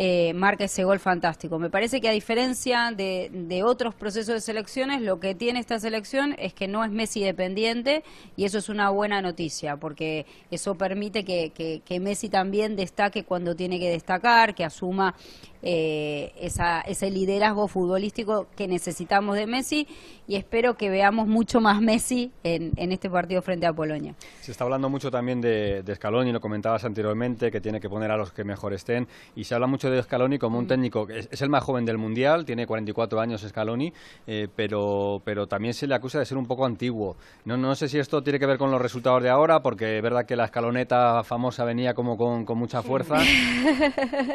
Eh, 0.00 0.32
marca 0.32 0.62
ese 0.62 0.84
gol 0.84 1.00
fantástico. 1.00 1.58
Me 1.58 1.70
parece 1.70 2.00
que 2.00 2.08
a 2.08 2.12
diferencia 2.12 2.92
de, 2.92 3.62
otros 3.64 3.96
procesos 3.96 4.32
de 4.32 4.40
selecciones, 4.40 5.02
lo 5.02 5.18
que 5.18 5.34
tiene 5.34 5.58
esta 5.58 5.80
selección 5.80 6.36
es 6.38 6.54
que 6.54 6.68
no 6.68 6.84
es 6.84 6.92
Messi 6.92 7.20
dependiente 7.24 8.04
y 8.36 8.44
eso 8.44 8.58
es 8.58 8.68
una 8.68 8.90
buena 8.90 9.20
noticia 9.20 9.76
porque 9.76 10.24
eso 10.52 10.76
permite 10.76 11.24
que 11.24 12.00
Messi 12.00 12.28
también 12.28 12.76
destaque 12.76 13.24
cuando 13.24 13.56
tiene 13.56 13.80
que 13.80 13.90
destacar, 13.90 14.54
que 14.54 14.64
asuma 14.64 15.16
eh, 15.62 16.32
esa, 16.40 16.80
ese 16.82 17.10
liderazgo 17.10 17.66
futbolístico 17.68 18.46
que 18.56 18.68
necesitamos 18.68 19.36
de 19.36 19.46
Messi 19.46 19.86
y 20.26 20.36
espero 20.36 20.76
que 20.76 20.90
veamos 20.90 21.26
mucho 21.26 21.60
más 21.60 21.80
Messi 21.80 22.30
en, 22.44 22.72
en 22.76 22.92
este 22.92 23.08
partido 23.10 23.42
frente 23.42 23.66
a 23.66 23.72
Polonia. 23.72 24.14
Se 24.40 24.52
está 24.52 24.64
hablando 24.64 24.88
mucho 24.88 25.10
también 25.10 25.40
de, 25.40 25.82
de 25.82 25.94
Scaloni, 25.94 26.30
lo 26.32 26.40
comentabas 26.40 26.84
anteriormente, 26.84 27.50
que 27.50 27.60
tiene 27.60 27.80
que 27.80 27.88
poner 27.88 28.10
a 28.10 28.16
los 28.16 28.32
que 28.32 28.44
mejor 28.44 28.72
estén. 28.74 29.08
Y 29.34 29.44
se 29.44 29.54
habla 29.54 29.66
mucho 29.66 29.90
de 29.90 30.02
Scaloni 30.02 30.38
como 30.38 30.58
un 30.58 30.64
Mm. 30.64 30.68
técnico, 30.68 31.06
que 31.06 31.20
es, 31.20 31.28
es 31.32 31.40
el 31.42 31.48
más 31.48 31.64
joven 31.64 31.84
del 31.86 31.98
Mundial, 31.98 32.44
tiene 32.44 32.66
44 32.66 33.20
años 33.20 33.40
Scaloni, 33.48 33.92
eh, 34.26 34.48
pero, 34.54 35.22
pero 35.24 35.46
también 35.46 35.72
se 35.74 35.86
le 35.86 35.94
acusa 35.94 36.18
de 36.18 36.26
ser 36.26 36.36
un 36.36 36.46
poco 36.46 36.66
antiguo. 36.66 37.16
No, 37.46 37.56
no 37.56 37.74
sé 37.74 37.88
si 37.88 37.98
esto 37.98 38.22
tiene 38.22 38.38
que 38.38 38.46
ver 38.46 38.58
con 38.58 38.70
los 38.70 38.80
resultados 38.82 39.22
de 39.22 39.30
ahora, 39.30 39.62
porque 39.62 39.96
es 39.96 40.02
verdad 40.02 40.26
que 40.26 40.36
la 40.36 40.44
escaloneta 40.44 41.24
famosa 41.24 41.64
venía 41.64 41.94
como 41.94 42.16
con, 42.16 42.44
con 42.44 42.58
mucha 42.58 42.82
fuerza, 42.82 43.16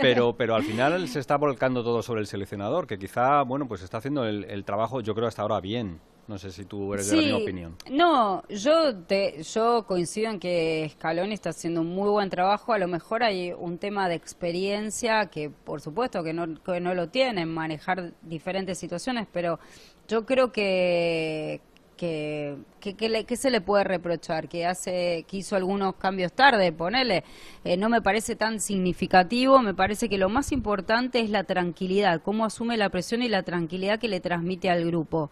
pero, 0.02 0.34
pero 0.36 0.56
al 0.56 0.64
final 0.64 1.08
se 1.14 1.20
está 1.20 1.38
volcando 1.38 1.84
todo 1.84 2.02
sobre 2.02 2.22
el 2.22 2.28
seleccionador, 2.28 2.88
que 2.88 2.98
quizá, 2.98 3.44
bueno, 3.44 3.68
pues 3.68 3.84
está 3.84 3.98
haciendo 3.98 4.26
el, 4.26 4.46
el 4.46 4.66
trabajo, 4.66 5.00
yo 5.02 5.14
creo, 5.14 5.28
hasta 5.28 5.44
ahora 5.44 5.62
bien. 5.62 6.02
No 6.26 6.38
sé 6.38 6.52
si 6.52 6.64
tú 6.64 6.94
eres 6.94 7.10
de 7.10 7.18
la 7.18 7.22
misma 7.22 7.38
opinión. 7.40 7.76
No, 7.92 8.44
yo 8.48 8.96
te, 8.96 9.44
yo 9.44 9.86
coincido 9.86 10.32
en 10.32 10.40
que 10.40 10.90
Scaloni 10.94 11.34
está 11.34 11.50
haciendo 11.50 11.82
un 11.82 11.88
muy 11.88 12.10
buen 12.10 12.30
trabajo. 12.30 12.72
A 12.72 12.78
lo 12.78 12.88
mejor 12.88 13.24
hay 13.24 13.52
un 13.52 13.78
tema 13.78 14.08
de 14.08 14.16
experiencia 14.16 15.26
que, 15.26 15.50
por 15.50 15.82
supuesto, 15.82 16.24
que 16.24 16.32
no, 16.32 16.62
que 16.64 16.80
no 16.80 16.96
lo 16.96 17.10
tienen, 17.10 17.50
manejar 17.50 18.14
diferentes 18.22 18.78
situaciones, 18.78 19.28
pero 19.32 19.60
yo 20.08 20.26
creo 20.26 20.54
que 20.54 21.60
que, 22.04 22.58
que, 22.82 22.96
que 22.96 23.08
le- 23.10 23.24
que 23.26 23.38
se 23.38 23.50
le 23.50 23.62
puede 23.62 23.86
reprochar 23.86 24.50
que 24.50 24.66
hace 24.66 25.24
que 25.28 25.38
hizo 25.38 25.56
algunos 25.56 25.96
cambios 25.96 26.34
tarde 26.34 26.72
ponele. 26.74 27.24
Eh, 27.64 27.78
no 27.78 27.88
me 27.88 28.02
parece 28.02 28.36
tan 28.36 28.60
significativo 28.60 29.60
me 29.62 29.74
parece 29.74 30.10
que 30.10 30.18
lo 30.18 30.28
más 30.28 30.52
importante 30.52 31.22
es 31.22 31.30
la 31.30 31.44
tranquilidad 31.46 32.22
cómo 32.22 32.44
asume 32.44 32.76
la 32.78 32.90
presión 32.90 33.22
y 33.22 33.30
la 33.30 33.44
tranquilidad 33.44 34.00
que 34.00 34.10
le 34.10 34.20
transmite 34.20 34.70
al 34.70 34.86
grupo. 34.86 35.30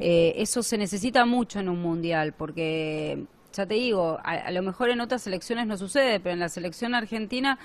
Eh, 0.00 0.34
eso 0.36 0.62
se 0.62 0.76
necesita 0.78 1.24
mucho 1.24 1.60
en 1.60 1.68
un 1.68 1.80
mundial 1.80 2.32
porque 2.32 3.24
ya 3.52 3.64
te 3.66 3.74
digo 3.74 4.18
a, 4.24 4.32
a 4.32 4.50
lo 4.50 4.62
mejor 4.62 4.90
en 4.90 5.00
otras 5.00 5.22
selecciones 5.22 5.66
no 5.68 5.76
sucede 5.76 6.18
pero 6.20 6.32
en 6.34 6.40
la 6.40 6.48
selección 6.48 6.94
argentina 6.96 7.58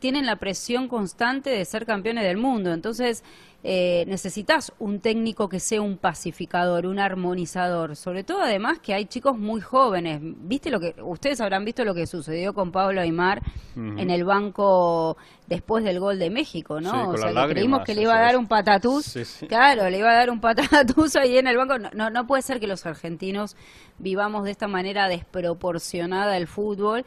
tienen 0.00 0.26
la 0.26 0.36
presión 0.36 0.88
constante 0.88 1.50
de 1.50 1.64
ser 1.64 1.86
campeones 1.86 2.24
del 2.24 2.38
mundo. 2.38 2.72
Entonces, 2.72 3.22
eh, 3.62 4.04
necesitas 4.06 4.72
un 4.78 5.00
técnico 5.00 5.48
que 5.50 5.60
sea 5.60 5.82
un 5.82 5.98
pacificador, 5.98 6.86
un 6.86 6.98
armonizador. 6.98 7.94
Sobre 7.94 8.24
todo, 8.24 8.40
además, 8.42 8.78
que 8.78 8.94
hay 8.94 9.04
chicos 9.04 9.38
muy 9.38 9.60
jóvenes. 9.60 10.20
¿Viste 10.22 10.70
lo 10.70 10.80
que 10.80 10.94
Ustedes 11.02 11.40
habrán 11.42 11.64
visto 11.64 11.84
lo 11.84 11.94
que 11.94 12.06
sucedió 12.06 12.54
con 12.54 12.72
Pablo 12.72 13.02
Aymar 13.02 13.42
en 13.76 14.10
el 14.10 14.24
banco 14.24 15.18
después 15.46 15.84
del 15.84 16.00
gol 16.00 16.18
de 16.18 16.30
México, 16.30 16.80
¿no? 16.80 16.90
Sí, 16.90 16.96
o 16.96 17.16
sea, 17.18 17.46
que 17.46 17.52
creímos 17.52 17.82
que 17.84 17.94
le 17.94 18.02
iba 18.02 18.16
a 18.16 18.20
dar 18.20 18.36
un 18.38 18.46
patatús. 18.46 19.04
Sí, 19.04 19.24
sí. 19.24 19.46
Claro, 19.46 19.90
le 19.90 19.98
iba 19.98 20.10
a 20.10 20.14
dar 20.14 20.30
un 20.30 20.40
patatús 20.40 21.16
ahí 21.16 21.36
en 21.36 21.46
el 21.46 21.56
banco. 21.58 21.78
No, 21.78 21.90
no, 21.92 22.08
no 22.08 22.26
puede 22.26 22.42
ser 22.42 22.60
que 22.60 22.66
los 22.66 22.86
argentinos 22.86 23.56
vivamos 23.98 24.44
de 24.44 24.52
esta 24.52 24.68
manera 24.68 25.08
desproporcionada 25.08 26.36
el 26.38 26.46
fútbol. 26.46 27.04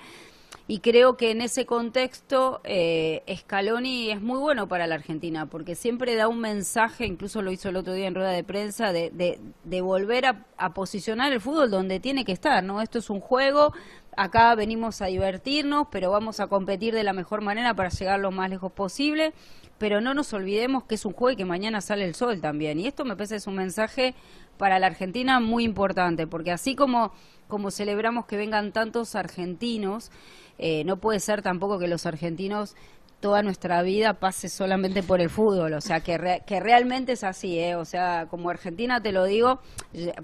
Y 0.66 0.80
creo 0.80 1.18
que 1.18 1.32
en 1.32 1.42
ese 1.42 1.66
contexto 1.66 2.62
eh, 2.64 3.22
Scaloni 3.36 4.12
es 4.12 4.22
muy 4.22 4.40
bueno 4.40 4.70
para 4.70 4.88
la 4.88 4.96
Argentina, 4.96 5.46
porque 5.46 5.76
siempre 5.76 6.16
da 6.16 6.30
un 6.30 6.40
mensaje, 6.40 7.06
incluso 7.06 7.42
lo 7.42 7.52
hizo 7.52 7.68
el 7.68 7.76
otro 7.76 7.92
día 7.92 8.08
en 8.08 8.16
rueda 8.16 8.32
de 8.32 8.46
prensa, 8.46 8.94
de, 8.94 9.10
de, 9.10 9.42
de 9.66 9.82
volver 9.82 10.26
a, 10.26 10.46
a 10.58 10.74
posicionar 10.74 11.34
el 11.34 11.42
fútbol 11.42 11.70
donde 11.70 12.00
tiene 12.00 12.24
que 12.24 12.32
estar, 12.32 12.64
¿no? 12.64 12.82
Esto 12.82 13.00
es 13.00 13.10
un 13.10 13.20
juego, 13.20 13.74
acá 14.16 14.56
venimos 14.56 15.02
a 15.02 15.08
divertirnos, 15.08 15.88
pero 15.92 16.12
vamos 16.12 16.40
a 16.40 16.48
competir 16.48 16.94
de 16.94 17.04
la 17.04 17.12
mejor 17.12 17.42
manera 17.42 17.74
para 17.74 17.90
llegar 17.90 18.22
lo 18.22 18.32
más 18.32 18.50
lejos 18.50 18.72
posible, 18.72 19.34
pero 19.78 20.00
no 20.00 20.14
nos 20.14 20.32
olvidemos 20.32 20.86
que 20.86 20.96
es 20.96 21.06
un 21.06 21.12
juego 21.12 21.32
y 21.32 21.36
que 21.36 21.46
mañana 21.46 21.82
sale 21.82 22.06
el 22.06 22.16
sol 22.16 22.40
también. 22.40 22.80
Y 22.80 22.88
esto 22.88 23.04
me 23.04 23.18
parece 23.18 23.36
es 23.36 23.48
un 23.48 23.56
mensaje 23.56 24.16
para 24.58 24.80
la 24.80 24.88
Argentina 24.88 25.42
muy 25.42 25.66
importante, 25.66 26.26
porque 26.26 26.52
así 26.52 26.74
como, 26.74 27.12
como 27.50 27.70
celebramos 27.70 28.26
que 28.26 28.38
vengan 28.38 28.72
tantos 28.72 29.16
argentinos, 29.16 30.10
eh, 30.58 30.84
no 30.84 30.98
puede 30.98 31.20
ser 31.20 31.42
tampoco 31.42 31.80
que 31.80 31.88
los 31.88 32.06
argentinos 32.06 32.76
toda 33.24 33.42
nuestra 33.42 33.82
vida 33.84 34.16
pase 34.16 34.50
solamente 34.50 35.02
por 35.02 35.22
el 35.22 35.30
fútbol, 35.30 35.72
o 35.72 35.80
sea, 35.80 36.02
que, 36.02 36.42
que 36.46 36.60
realmente 36.60 37.14
es 37.14 37.24
así, 37.24 37.58
¿eh? 37.58 37.78
o 37.78 37.86
sea, 37.86 38.28
como 38.30 38.50
Argentina 38.50 39.02
te 39.02 39.14
lo 39.14 39.24
digo, 39.24 39.62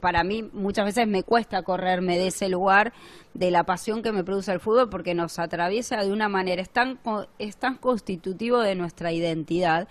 para 0.01 0.25
mí 0.25 0.43
muchas 0.51 0.83
veces 0.83 1.07
me 1.07 1.23
cuesta 1.23 1.63
correrme 1.63 2.17
de 2.17 2.27
ese 2.27 2.49
lugar, 2.49 2.91
de 3.33 3.51
la 3.51 3.63
pasión 3.63 4.03
que 4.03 4.11
me 4.11 4.25
produce 4.25 4.51
el 4.51 4.59
fútbol, 4.59 4.89
porque 4.89 5.13
nos 5.13 5.39
atraviesa 5.39 6.03
de 6.03 6.11
una 6.11 6.27
manera, 6.27 6.61
es 6.61 6.71
tan, 6.71 6.99
es 7.39 7.55
tan 7.55 7.75
constitutivo 7.75 8.59
de 8.59 8.75
nuestra 8.75 9.13
identidad, 9.13 9.87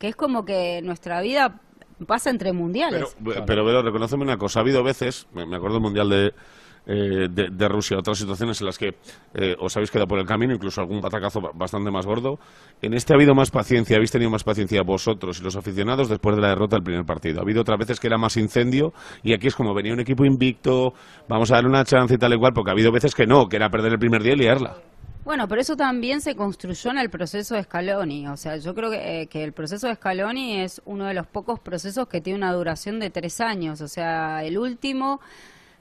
que 0.00 0.08
es 0.08 0.16
como 0.16 0.44
que 0.44 0.82
nuestra 0.82 1.20
vida 1.20 1.60
pasa 2.04 2.30
entre 2.30 2.52
mundiales. 2.52 3.16
Pero, 3.24 3.46
pero, 3.46 3.64
pero 3.64 3.82
reconoceme 3.82 4.24
una 4.24 4.38
cosa, 4.38 4.58
ha 4.58 4.62
habido 4.62 4.82
veces, 4.82 5.28
me 5.32 5.42
acuerdo 5.42 5.74
del 5.74 5.82
Mundial 5.82 6.10
de 6.10 6.34
eh, 6.86 7.28
de, 7.30 7.68
Rusia, 7.68 7.98
otras 7.98 8.18
situaciones 8.18 8.60
en 8.60 8.66
las 8.66 8.78
que 8.78 8.94
eh, 9.34 9.54
os 9.58 9.76
habéis 9.76 9.90
quedado 9.90 10.08
por 10.08 10.18
el 10.18 10.26
camino, 10.26 10.54
incluso 10.54 10.80
algún 10.80 11.00
patacazo 11.00 11.40
bastante 11.54 11.90
más 11.90 12.06
gordo. 12.06 12.38
En 12.82 12.94
este 12.94 13.12
ha 13.12 13.16
habido 13.16 13.34
más 13.34 13.50
paciencia, 13.50 13.96
habéis 13.96 14.10
tenido 14.10 14.30
más 14.30 14.44
paciencia 14.44 14.82
vosotros 14.82 15.40
y 15.40 15.44
los 15.44 15.56
aficionados 15.56 16.08
después 16.08 16.36
de 16.36 16.42
la 16.42 16.48
derrota 16.48 16.76
del 16.76 16.82
primer 16.82 17.04
partido. 17.04 17.40
Ha 17.40 17.42
habido 17.42 17.60
otras 17.60 17.78
veces 17.78 18.00
que 18.00 18.06
era 18.06 18.18
más 18.18 18.36
incendio 18.36 18.92
y 19.22 19.34
aquí 19.34 19.46
es 19.48 19.54
como 19.54 19.74
venía 19.74 19.92
un 19.92 20.00
equipo 20.00 20.24
invicto, 20.24 20.94
vamos 21.28 21.50
a 21.50 21.56
darle 21.56 21.70
una 21.70 21.84
chance 21.84 22.14
y 22.14 22.18
tal 22.18 22.34
y 22.34 22.38
porque 22.38 22.70
ha 22.70 22.72
habido 22.72 22.90
veces 22.90 23.14
que 23.14 23.26
no, 23.26 23.48
que 23.48 23.56
era 23.56 23.68
perder 23.68 23.92
el 23.92 23.98
primer 23.98 24.22
día 24.22 24.32
y 24.32 24.36
liarla. 24.36 24.76
Bueno, 25.22 25.46
pero 25.46 25.60
eso 25.60 25.76
también 25.76 26.22
se 26.22 26.34
construyó 26.34 26.90
en 26.90 26.98
el 26.98 27.10
proceso 27.10 27.54
de 27.54 27.62
Scaloni. 27.62 28.26
O 28.28 28.36
sea, 28.38 28.56
yo 28.56 28.74
creo 28.74 28.90
que, 28.90 29.20
eh, 29.20 29.26
que, 29.26 29.44
el 29.44 29.52
proceso 29.52 29.86
de 29.86 29.94
Scaloni 29.94 30.62
es 30.62 30.80
uno 30.86 31.04
de 31.04 31.14
los 31.14 31.26
pocos 31.26 31.60
procesos 31.60 32.08
que 32.08 32.22
tiene 32.22 32.38
una 32.38 32.52
duración 32.52 32.98
de 32.98 33.10
tres 33.10 33.40
años. 33.40 33.82
O 33.82 33.88
sea, 33.88 34.42
el 34.42 34.56
último 34.58 35.20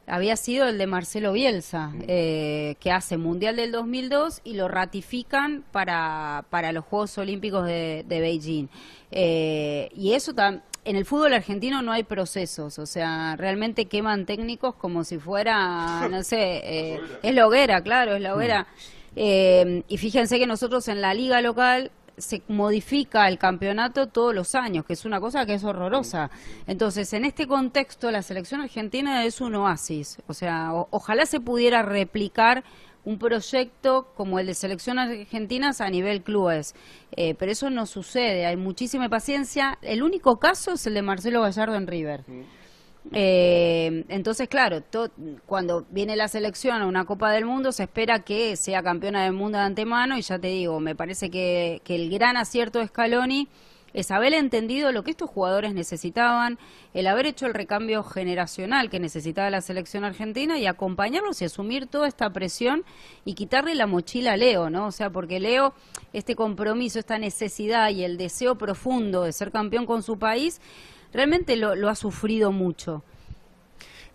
había 0.09 0.35
sido 0.35 0.67
el 0.67 0.77
de 0.77 0.87
Marcelo 0.87 1.33
Bielsa, 1.33 1.93
eh, 2.07 2.75
que 2.79 2.91
hace 2.91 3.17
Mundial 3.17 3.55
del 3.55 3.71
2002 3.71 4.41
y 4.43 4.55
lo 4.55 4.67
ratifican 4.67 5.63
para, 5.71 6.45
para 6.49 6.71
los 6.71 6.85
Juegos 6.85 7.17
Olímpicos 7.17 7.65
de, 7.65 8.05
Beijing. 8.07 8.67
Eh, 9.11 9.89
y 9.95 10.13
eso 10.13 10.33
en 10.85 10.95
el 10.95 11.05
fútbol 11.05 11.33
argentino 11.33 11.81
no 11.81 11.91
hay 11.91 12.03
procesos, 12.03 12.79
o 12.79 12.85
sea, 12.85 13.35
realmente 13.35 13.85
queman 13.85 14.25
técnicos 14.25 14.75
como 14.75 15.03
si 15.03 15.17
fuera, 15.17 16.07
no 16.11 16.23
sé, 16.23 16.61
eh, 16.63 16.99
es 17.23 17.33
la 17.33 17.47
hoguera, 17.47 17.81
claro, 17.81 18.15
es 18.15 18.21
la 18.21 18.35
hoguera. 18.35 18.67
Mm. 19.15 19.83
y 19.87 19.97
fíjense 19.97 20.37
que 20.37 20.45
nosotros 20.45 20.87
en 20.87 21.01
la 21.01 21.13
liga 21.13 21.41
local 21.41 21.91
se 22.19 22.43
modifica 22.47 23.27
el 23.27 23.37
campeonato 23.37 24.07
todos 24.07 24.33
los 24.33 24.55
años, 24.55 24.85
que 24.85 24.93
es 24.93 25.05
una 25.05 25.19
cosa 25.19 25.45
que 25.45 25.55
es 25.55 25.63
horrorosa. 25.63 26.29
Entonces, 26.67 27.11
en 27.13 27.25
este 27.25 27.47
contexto, 27.47 28.11
la 28.11 28.21
selección 28.21 28.61
argentina 28.61 29.25
es 29.25 29.41
un 29.41 29.55
oasis. 29.55 30.21
O 30.27 30.33
sea, 30.33 30.71
ojalá 30.91 31.25
se 31.25 31.39
pudiera 31.39 31.81
replicar 31.81 32.63
un 33.05 33.17
proyecto 33.17 34.11
como 34.15 34.39
el 34.39 34.47
de 34.47 34.53
selección 34.53 34.99
argentinas 34.99 35.81
a 35.81 35.89
nivel 35.89 36.21
clubes. 36.21 36.75
Eh, 37.15 37.35
pero 37.35 37.51
eso 37.51 37.69
no 37.69 37.85
sucede, 37.85 38.45
hay 38.45 38.57
muchísima 38.57 39.09
paciencia. 39.09 39.77
El 39.81 40.03
único 40.03 40.37
caso 40.37 40.73
es 40.73 40.85
el 40.85 40.93
de 40.93 41.01
Marcelo 41.01 41.41
Gallardo 41.41 41.75
en 41.75 41.87
River. 41.87 42.23
Eh, 43.11 44.05
entonces, 44.09 44.47
claro, 44.47 44.83
cuando 45.45 45.85
viene 45.89 46.15
la 46.15 46.27
selección 46.27 46.81
a 46.81 46.85
una 46.85 47.05
Copa 47.05 47.31
del 47.31 47.45
Mundo, 47.45 47.71
se 47.71 47.83
espera 47.83 48.19
que 48.19 48.55
sea 48.55 48.83
campeona 48.83 49.23
del 49.23 49.33
mundo 49.33 49.57
de 49.57 49.63
antemano. 49.63 50.17
Y 50.17 50.21
ya 50.21 50.37
te 50.39 50.47
digo, 50.47 50.79
me 50.79 50.95
parece 50.95 51.29
que, 51.29 51.81
el 51.87 52.09
gran 52.09 52.37
acierto 52.37 52.79
de 52.79 52.87
Scaloni 52.87 53.47
es 53.91 54.11
haber 54.11 54.35
entendido 54.35 54.91
lo 54.91 55.03
que 55.03 55.09
estos 55.09 55.31
jugadores 55.31 55.73
necesitaban, 55.73 56.59
el 56.93 57.07
haber 57.07 57.25
hecho 57.25 57.47
el 57.47 57.55
recambio 57.55 58.03
generacional 58.03 58.87
que 58.91 58.99
necesitaba 58.99 59.49
la 59.49 59.61
selección 59.61 60.03
argentina 60.03 60.59
y 60.59 60.67
acompañarlos 60.67 61.41
y 61.41 61.45
asumir 61.45 61.87
toda 61.87 62.07
esta 62.07 62.31
presión 62.31 62.83
y 63.25 63.33
quitarle 63.33 63.73
la 63.73 63.87
mochila 63.87 64.33
a 64.33 64.37
Leo, 64.37 64.69
¿no? 64.69 64.85
O 64.85 64.91
sea, 64.91 65.09
porque 65.09 65.39
Leo, 65.39 65.73
este 66.13 66.35
compromiso, 66.35 66.99
esta 66.99 67.17
necesidad 67.17 67.89
y 67.89 68.03
el 68.03 68.17
deseo 68.17 68.59
profundo 68.59 69.23
de 69.23 69.33
ser 69.33 69.51
campeón 69.51 69.87
con 69.87 70.03
su 70.03 70.19
país, 70.19 70.61
realmente 71.13 71.55
lo, 71.55 71.75
lo 71.75 71.89
ha 71.89 71.95
sufrido 71.95 72.51
mucho. 72.51 73.03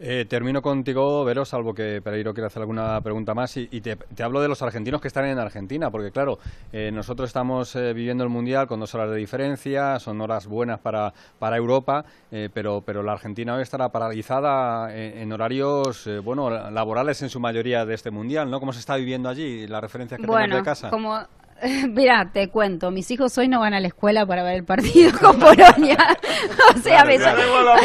Eh, 0.00 0.26
termino 0.28 0.60
contigo, 0.60 1.24
Vero, 1.24 1.44
salvo 1.44 1.72
que 1.72 2.02
Pereiro 2.02 2.34
quiera 2.34 2.48
hacer 2.48 2.62
alguna 2.62 3.00
pregunta 3.00 3.34
más. 3.34 3.56
Y, 3.56 3.80
te, 3.80 3.96
hablo 4.22 4.40
de 4.40 4.48
los 4.48 4.60
argentinos 4.62 5.00
que 5.00 5.08
están 5.08 5.24
en 5.26 5.38
Argentina, 5.38 5.90
porque 5.90 6.10
claro, 6.10 6.38
eh, 6.72 6.90
nosotros 6.92 7.28
estamos 7.28 7.74
eh, 7.76 7.92
viviendo 7.92 8.24
el 8.24 8.30
Mundial 8.30 8.66
con 8.66 8.80
dos 8.80 8.94
horas 8.94 9.10
de 9.10 9.16
diferencia, 9.16 9.98
son 10.00 10.20
horas 10.20 10.46
buenas 10.46 10.80
para, 10.80 11.12
para 11.38 11.56
Europa, 11.56 12.04
pero, 12.52 12.82
pero 12.84 13.02
la 13.02 13.12
Argentina 13.12 13.54
hoy 13.54 13.62
estará 13.62 13.90
paralizada 13.90 14.94
en, 14.94 15.32
horarios 15.32 16.08
bueno 16.24 16.50
laborales 16.70 17.22
en 17.22 17.28
su 17.28 17.38
mayoría 17.38 17.86
de 17.86 17.94
este 17.94 18.10
Mundial, 18.10 18.50
¿no? 18.50 18.58
¿Cómo 18.58 18.72
se 18.72 18.80
está 18.80 18.96
viviendo 18.96 19.28
allí? 19.28 19.66
La 19.68 19.80
referencia 19.80 20.16
que 20.16 20.26
bueno, 20.26 20.56
de 20.56 20.62
casa. 20.62 20.90
Como 20.90 21.16
Mira, 21.88 22.30
te 22.32 22.48
cuento, 22.48 22.90
mis 22.90 23.10
hijos 23.10 23.36
hoy 23.38 23.48
no 23.48 23.60
van 23.60 23.74
a 23.74 23.80
la 23.80 23.88
escuela 23.88 24.26
para 24.26 24.42
ver 24.42 24.56
el 24.56 24.64
partido 24.64 25.12
con 25.20 25.38
Polonia. 25.38 25.96
o 26.74 26.78
sea, 26.78 27.04
me 27.04 27.18
llamaron. 27.18 27.78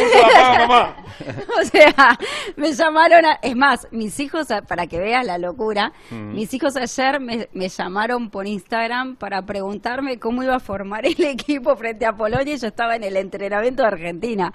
o 1.60 1.66
sea, 1.66 2.18
me 2.56 2.74
llamaron 2.74 3.26
es 3.42 3.56
más, 3.56 3.88
mis 3.92 4.20
hijos 4.20 4.48
para 4.68 4.88
que 4.88 5.00
veas 5.00 5.26
la 5.26 5.38
locura, 5.38 5.94
mm. 6.10 6.34
mis 6.34 6.54
hijos 6.54 6.76
ayer 6.76 7.20
me, 7.20 7.48
llamaron 7.70 8.30
por 8.30 8.48
Instagram 8.48 9.16
para 9.16 9.42
preguntarme 9.44 10.20
cómo 10.20 10.44
iba 10.44 10.56
a 10.56 10.60
formar 10.60 11.06
el 11.06 11.24
equipo 11.24 11.76
frente 11.76 12.06
a 12.06 12.14
Polonia 12.14 12.56
y 12.56 12.58
yo 12.58 12.68
estaba 12.68 12.96
en 12.96 13.04
el 13.04 13.16
entrenamiento 13.18 13.84
de 13.84 13.88
Argentina. 13.88 14.52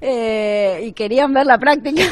Eh, 0.00 0.84
y 0.84 0.92
querían 0.92 1.32
ver 1.32 1.46
la 1.46 1.58
práctica. 1.58 2.02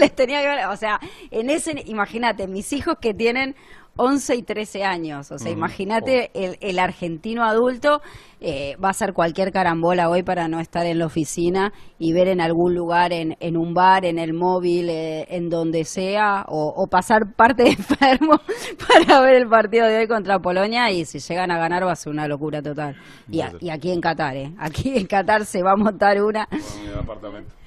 Les 0.00 0.14
tenía 0.14 0.40
que 0.40 0.48
ver, 0.48 0.66
o 0.66 0.76
sea, 0.76 1.00
en 1.30 1.50
ese 1.50 1.82
imagínate, 1.86 2.46
mis 2.46 2.72
hijos 2.72 2.96
que 3.00 3.14
tienen 3.14 3.54
11 3.96 4.36
y 4.36 4.42
13 4.42 4.84
años. 4.84 5.30
O 5.30 5.38
sea, 5.38 5.50
imagínate 5.50 6.30
oh. 6.34 6.54
el, 6.60 6.78
argentino 6.78 7.44
adulto 7.44 8.00
eh, 8.40 8.76
va 8.82 8.88
a 8.88 8.90
hacer 8.92 9.12
cualquier 9.12 9.52
carambola 9.52 10.08
hoy 10.08 10.22
para 10.22 10.48
no 10.48 10.60
estar 10.60 10.86
en 10.86 10.98
la 10.98 11.06
oficina 11.06 11.72
y 11.98 12.12
ver 12.12 12.28
en 12.28 12.40
algún 12.40 12.74
lugar, 12.74 13.12
en, 13.12 13.36
en 13.40 13.56
un 13.56 13.74
bar, 13.74 14.04
en 14.04 14.18
el 14.18 14.32
móvil, 14.32 14.88
eh, 14.88 15.26
en 15.28 15.48
donde 15.48 15.84
sea, 15.84 16.44
o, 16.48 16.86
pasar 16.90 17.34
parte 17.36 17.62
de 17.64 17.70
enfermo 17.70 18.40
para 18.88 19.20
ver 19.20 19.34
el 19.34 19.48
partido 19.48 19.86
de 19.86 19.98
hoy 19.98 20.08
contra 20.08 20.38
Polonia 20.38 20.90
y 20.90 21.04
si 21.04 21.18
llegan 21.18 21.50
a 21.50 21.58
ganar 21.58 21.86
va 21.86 21.92
a 21.92 21.96
ser 21.96 22.12
una 22.12 22.26
locura 22.26 22.62
total. 22.62 22.96
Y, 23.28 23.40
aquí 23.40 23.90
en 23.90 24.00
Qatar, 24.00 24.36
¿eh? 24.36 24.54
Aquí 24.58 24.96
en 24.96 25.06
Qatar 25.06 25.44
se 25.44 25.62
va 25.62 25.72
a 25.72 25.76
montar 25.76 26.22
una... 26.22 26.48
Bueno, 26.50 27.59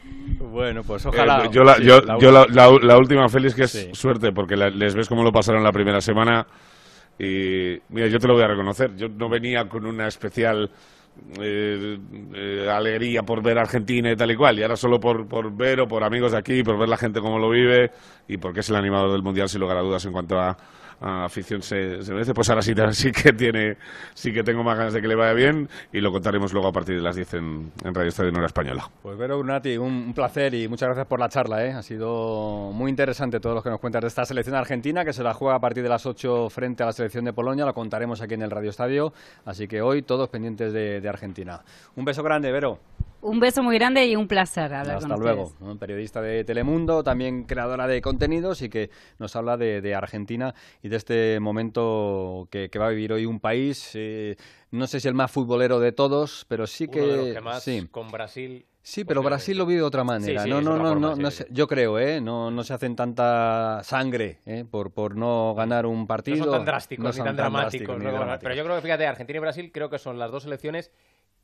pues 0.85 1.05
ojalá. 1.05 1.45
Eh, 1.45 1.49
yo, 1.51 1.63
la, 1.63 1.79
yo, 1.79 2.01
la, 2.01 2.97
última, 2.97 3.27
Félix, 3.29 3.55
que 3.55 3.63
es 3.63 3.89
suerte, 3.93 4.31
porque 4.31 4.55
les 4.55 4.95
ves 4.95 5.07
cómo 5.07 5.23
lo 5.23 5.31
pasaron 5.31 5.63
la 5.63 5.71
primera 5.71 6.01
semana. 6.01 6.45
Y 7.19 7.77
mira, 7.89 8.07
yo 8.07 8.19
te 8.19 8.27
lo 8.27 8.33
voy 8.33 8.43
a 8.43 8.47
reconocer. 8.47 8.95
Yo 8.95 9.07
no 9.07 9.29
venía 9.29 9.67
con 9.67 9.85
una 9.85 10.07
especial 10.07 10.69
eh, 11.39 11.97
eh, 12.33 12.67
alegría 12.69 13.21
por 13.23 13.43
ver 13.43 13.59
Argentina 13.59 14.11
y 14.11 14.15
tal 14.15 14.31
y 14.31 14.35
cual. 14.35 14.57
Y 14.57 14.63
ahora 14.63 14.75
solo 14.75 14.99
por, 14.99 15.27
por 15.27 15.55
ver 15.55 15.81
o 15.81 15.87
por 15.87 16.03
amigos 16.03 16.31
de 16.31 16.39
aquí, 16.39 16.63
por 16.63 16.77
ver 16.77 16.89
la 16.89 16.97
gente 16.97 17.19
cómo 17.19 17.37
lo 17.37 17.49
vive 17.49 17.91
y 18.27 18.37
porque 18.37 18.61
es 18.61 18.69
el 18.69 18.75
animador 18.75 19.11
del 19.11 19.21
mundial, 19.21 19.47
sin 19.47 19.61
lugar 19.61 19.77
a 19.77 19.81
dudas, 19.81 20.03
en 20.05 20.11
cuanto 20.11 20.39
a 20.39 20.57
afición 21.01 21.61
se, 21.61 22.03
se, 22.03 22.13
merece, 22.13 22.33
pues 22.33 22.49
ahora 22.49 22.61
sí, 22.61 22.73
sí, 22.91 23.11
que 23.11 23.33
tiene, 23.33 23.77
sí 24.13 24.33
que 24.33 24.43
tengo 24.43 24.63
más 24.63 24.77
ganas 24.77 24.93
de 24.93 25.01
que 25.01 25.07
le 25.07 25.15
vaya 25.15 25.33
bien 25.33 25.69
y 25.91 26.01
lo 26.01 26.11
contaremos 26.11 26.53
luego 26.53 26.67
a 26.67 26.71
partir 26.71 26.95
de 26.95 27.01
las 27.01 27.15
10 27.15 27.33
en, 27.35 27.71
Radio 27.83 28.09
Estadio 28.09 28.31
Hora 28.31 28.45
Española. 28.45 28.89
Pues 29.01 29.17
Vero 29.17 29.39
Unati, 29.39 29.77
un, 29.77 30.13
placer 30.13 30.53
y 30.53 30.67
muchas 30.67 30.87
gracias 30.87 31.07
por 31.07 31.19
la 31.19 31.29
charla, 31.29 31.65
¿eh? 31.65 31.71
ha 31.71 31.83
sido 31.83 32.71
muy 32.73 32.89
interesante 32.89 33.39
todo 33.39 33.55
lo 33.55 33.63
que 33.63 33.69
nos 33.69 33.79
cuentas 33.79 34.01
de 34.01 34.07
esta 34.07 34.25
selección 34.25 34.55
argentina 34.55 35.03
que 35.03 35.13
se 35.13 35.23
la 35.23 35.33
juega 35.33 35.55
a 35.55 35.59
partir 35.59 35.83
de 35.83 35.89
las 35.89 36.05
8 36.05 36.49
frente 36.49 36.83
a 36.83 36.87
la 36.87 36.93
selección 36.93 37.25
de 37.25 37.33
Polonia, 37.33 37.65
lo 37.65 37.73
contaremos 37.73 38.21
aquí 38.21 38.33
en 38.33 38.43
el 38.43 38.51
Radio 38.51 38.69
Estadio, 38.69 39.13
así 39.45 39.67
que 39.67 39.81
hoy 39.81 40.03
todos 40.03 40.29
pendientes 40.29 40.73
de, 40.73 41.01
de 41.01 41.09
Argentina. 41.09 41.61
Un 41.95 42.05
beso 42.05 42.23
grande, 42.23 42.51
Vero. 42.51 42.79
Un 43.23 43.39
beso 43.39 43.63
muy 43.63 43.77
grande 43.77 44.05
y 44.05 44.17
un 44.17 44.27
placer 44.27 44.73
hablar 44.73 44.97
Hasta 44.97 45.15
luego. 45.15 45.53
Periodista 45.79 46.21
de 46.21 46.43
Telemundo, 46.43 47.03
también 47.03 47.45
creadora 47.45 47.87
de 47.87 48.01
contenidos 48.01 48.61
y 48.61 48.67
que 48.67 48.89
nos 49.17 49.35
habla 49.37 49.55
de, 49.55 49.95
Argentina 49.95 50.53
y 50.81 50.89
de 50.89 50.97
este 50.97 51.39
momento 51.39 52.49
que, 52.51 52.69
va 52.77 52.87
a 52.87 52.89
vivir 52.89 53.13
hoy 53.13 53.25
un 53.25 53.39
país, 53.39 53.91
eh, 53.93 54.35
no 54.71 54.87
sé 54.87 54.99
si 54.99 55.07
el 55.07 55.13
más 55.13 55.31
futbolero 55.31 55.79
de 55.79 55.93
todos, 55.93 56.45
pero 56.49 56.67
sí 56.67 56.89
que... 56.89 57.39
sí. 57.61 57.87
con 57.89 58.11
Brasil 58.11 58.65
Sí, 58.85 59.05
pero 59.05 59.23
Brasil 59.23 59.57
lo 59.57 59.65
vive 59.65 59.79
de 59.79 59.85
otra 59.85 60.03
manera. 60.03 60.45
no, 60.45 60.59
no, 60.59 60.77
no, 60.77 61.15
no, 61.15 61.29
yo 61.49 61.67
creo, 61.67 61.97
¿eh? 61.97 62.19
No, 62.19 62.51
no 62.51 62.63
se 62.65 62.73
hacen 62.73 62.97
tanta 62.97 63.79
sangre 63.81 64.39
¿eh? 64.45 64.65
por, 64.69 64.91
por 64.91 65.15
no 65.15 65.55
ganar 65.55 65.85
un 65.85 66.05
partido. 66.05 66.39
No 66.39 66.43
son 66.43 66.53
tan 66.55 66.65
drásticos 66.65 67.17
ni 67.17 67.23
tan, 67.23 67.37
dramáticos. 67.37 67.95
Pero 68.41 68.55
yo 68.55 68.63
creo 68.65 68.75
que, 68.75 68.81
fíjate, 68.81 69.07
Argentina 69.07 69.37
y 69.37 69.39
Brasil 69.39 69.71
creo 69.73 69.89
que 69.89 69.99
son 69.99 70.19
las 70.19 70.31
dos 70.31 70.43
selecciones 70.43 70.91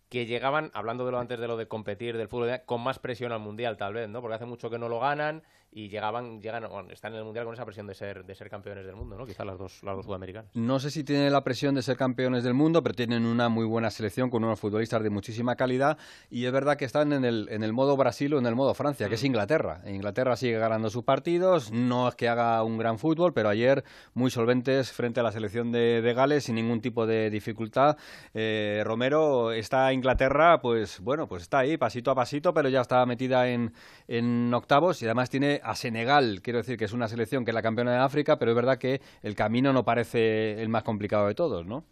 que 0.10 0.26
llegaban, 0.26 0.72
hablando 0.74 1.06
de 1.06 1.12
lo 1.12 1.20
antes 1.20 1.40
de 1.40 1.48
lo 1.48 1.56
de 1.56 1.68
competir 1.68 2.18
del 2.18 2.28
fútbol, 2.28 2.62
con 2.66 2.82
más 2.82 3.00
presión 3.00 3.32
al 3.32 3.40
mundial, 3.40 3.78
tal 3.78 3.94
vez, 3.94 4.10
¿no? 4.10 4.22
Porque 4.22 4.36
hace 4.36 4.46
mucho 4.46 4.70
que 4.70 4.80
no 4.80 4.90
lo 4.90 5.00
ganan 5.00 5.44
y 5.72 5.90
llegaban, 5.90 6.42
llegan, 6.42 6.66
están 6.90 7.14
en 7.14 7.20
el 7.20 7.26
mundial 7.26 7.46
con 7.46 7.54
esa 7.54 7.66
presión 7.66 7.86
de 7.86 7.94
ser, 7.94 8.26
de 8.26 8.36
ser 8.36 8.50
campeones 8.50 8.86
del 8.86 8.96
mundo, 8.96 9.18
¿no? 9.18 9.26
Quizás 9.26 9.46
las 9.46 9.58
dos, 9.58 9.84
las 9.84 9.96
dos 9.96 10.06
sudamericanas. 10.06 10.50
No 10.56 10.80
sé 10.80 10.90
si 10.90 11.04
tienen 11.04 11.32
la 11.32 11.44
presión 11.44 11.76
de 11.76 11.82
ser 11.82 11.96
campeones 11.96 12.44
del 12.44 12.54
mundo, 12.54 12.82
pero 12.82 12.96
tienen 12.96 13.26
una 13.26 13.50
muy 13.50 13.66
buena 13.66 13.92
selección 13.92 14.30
con 14.30 14.44
unos 14.44 14.60
futbolistas 14.60 15.04
de 15.04 15.10
muchísima 15.10 15.56
calidad 15.56 15.98
y 16.30 16.46
es 16.46 16.52
verdad 16.52 16.78
que 16.78 16.86
están 16.86 17.14
en 17.14 17.24
el, 17.24 17.48
en 17.52 17.64
el 17.64 17.74
modo 17.74 17.96
Brasil 17.98 18.34
o 18.34 18.40
en 18.40 18.48
el 18.48 18.56
modo 18.56 18.74
Francia, 18.74 19.08
que 19.10 19.16
es 19.16 19.24
mm. 19.24 19.28
Inglaterra. 19.28 19.82
Inglaterra 19.86 20.36
sigue 20.36 20.58
ganando 20.58 20.90
sus 20.90 21.04
partidos, 21.04 21.72
no 21.72 22.08
es 22.08 22.16
que 22.16 22.28
haga 22.28 22.64
un 22.64 22.78
gran 22.78 22.98
fútbol, 22.98 23.34
pero 23.34 23.50
ayer 23.50 23.84
muy 24.14 24.32
solventes 24.32 24.92
frente 24.92 25.20
a 25.20 25.24
la 25.24 25.32
selección 25.32 25.72
de, 25.72 26.02
de 26.02 26.14
Gales 26.14 26.46
sin 26.46 26.56
ningún 26.56 26.82
tipo 26.82 27.06
de 27.06 27.30
dificultad. 27.30 27.98
Eh, 28.34 28.82
Romero 28.86 29.52
está 29.52 29.94
Inglaterra, 29.94 30.62
pues 30.62 31.00
bueno, 31.00 31.28
pues 31.28 31.44
está 31.44 31.60
ahí 31.60 31.78
pasito 31.78 32.10
a 32.12 32.16
pasito, 32.16 32.54
pero 32.54 32.70
ya 32.70 32.82
está 32.82 33.06
metida 33.06 33.50
en, 33.50 33.74
en 34.08 34.52
octavos 34.54 35.02
y 35.02 35.06
además 35.06 35.30
tiene 35.30 35.59
a 35.64 35.76
Senegal, 35.76 36.42
quiero 36.42 36.60
decir 36.60 36.78
que 36.78 36.86
es 36.86 36.94
una 36.94 37.08
selección 37.08 37.46
que 37.46 37.52
es 37.52 37.56
la 37.56 37.62
campeona 37.62 37.92
de 37.92 38.00
África, 38.00 38.38
pero 38.40 38.52
es 38.52 38.56
verdad 38.56 38.78
que 38.78 39.02
el 39.22 39.36
camino 39.36 39.74
no 39.74 39.86
parece 39.86 40.62
el 40.62 40.70
más 40.70 40.84
complicado 40.84 41.28
de 41.28 41.36
todos, 41.36 41.66
¿no? 41.66 41.86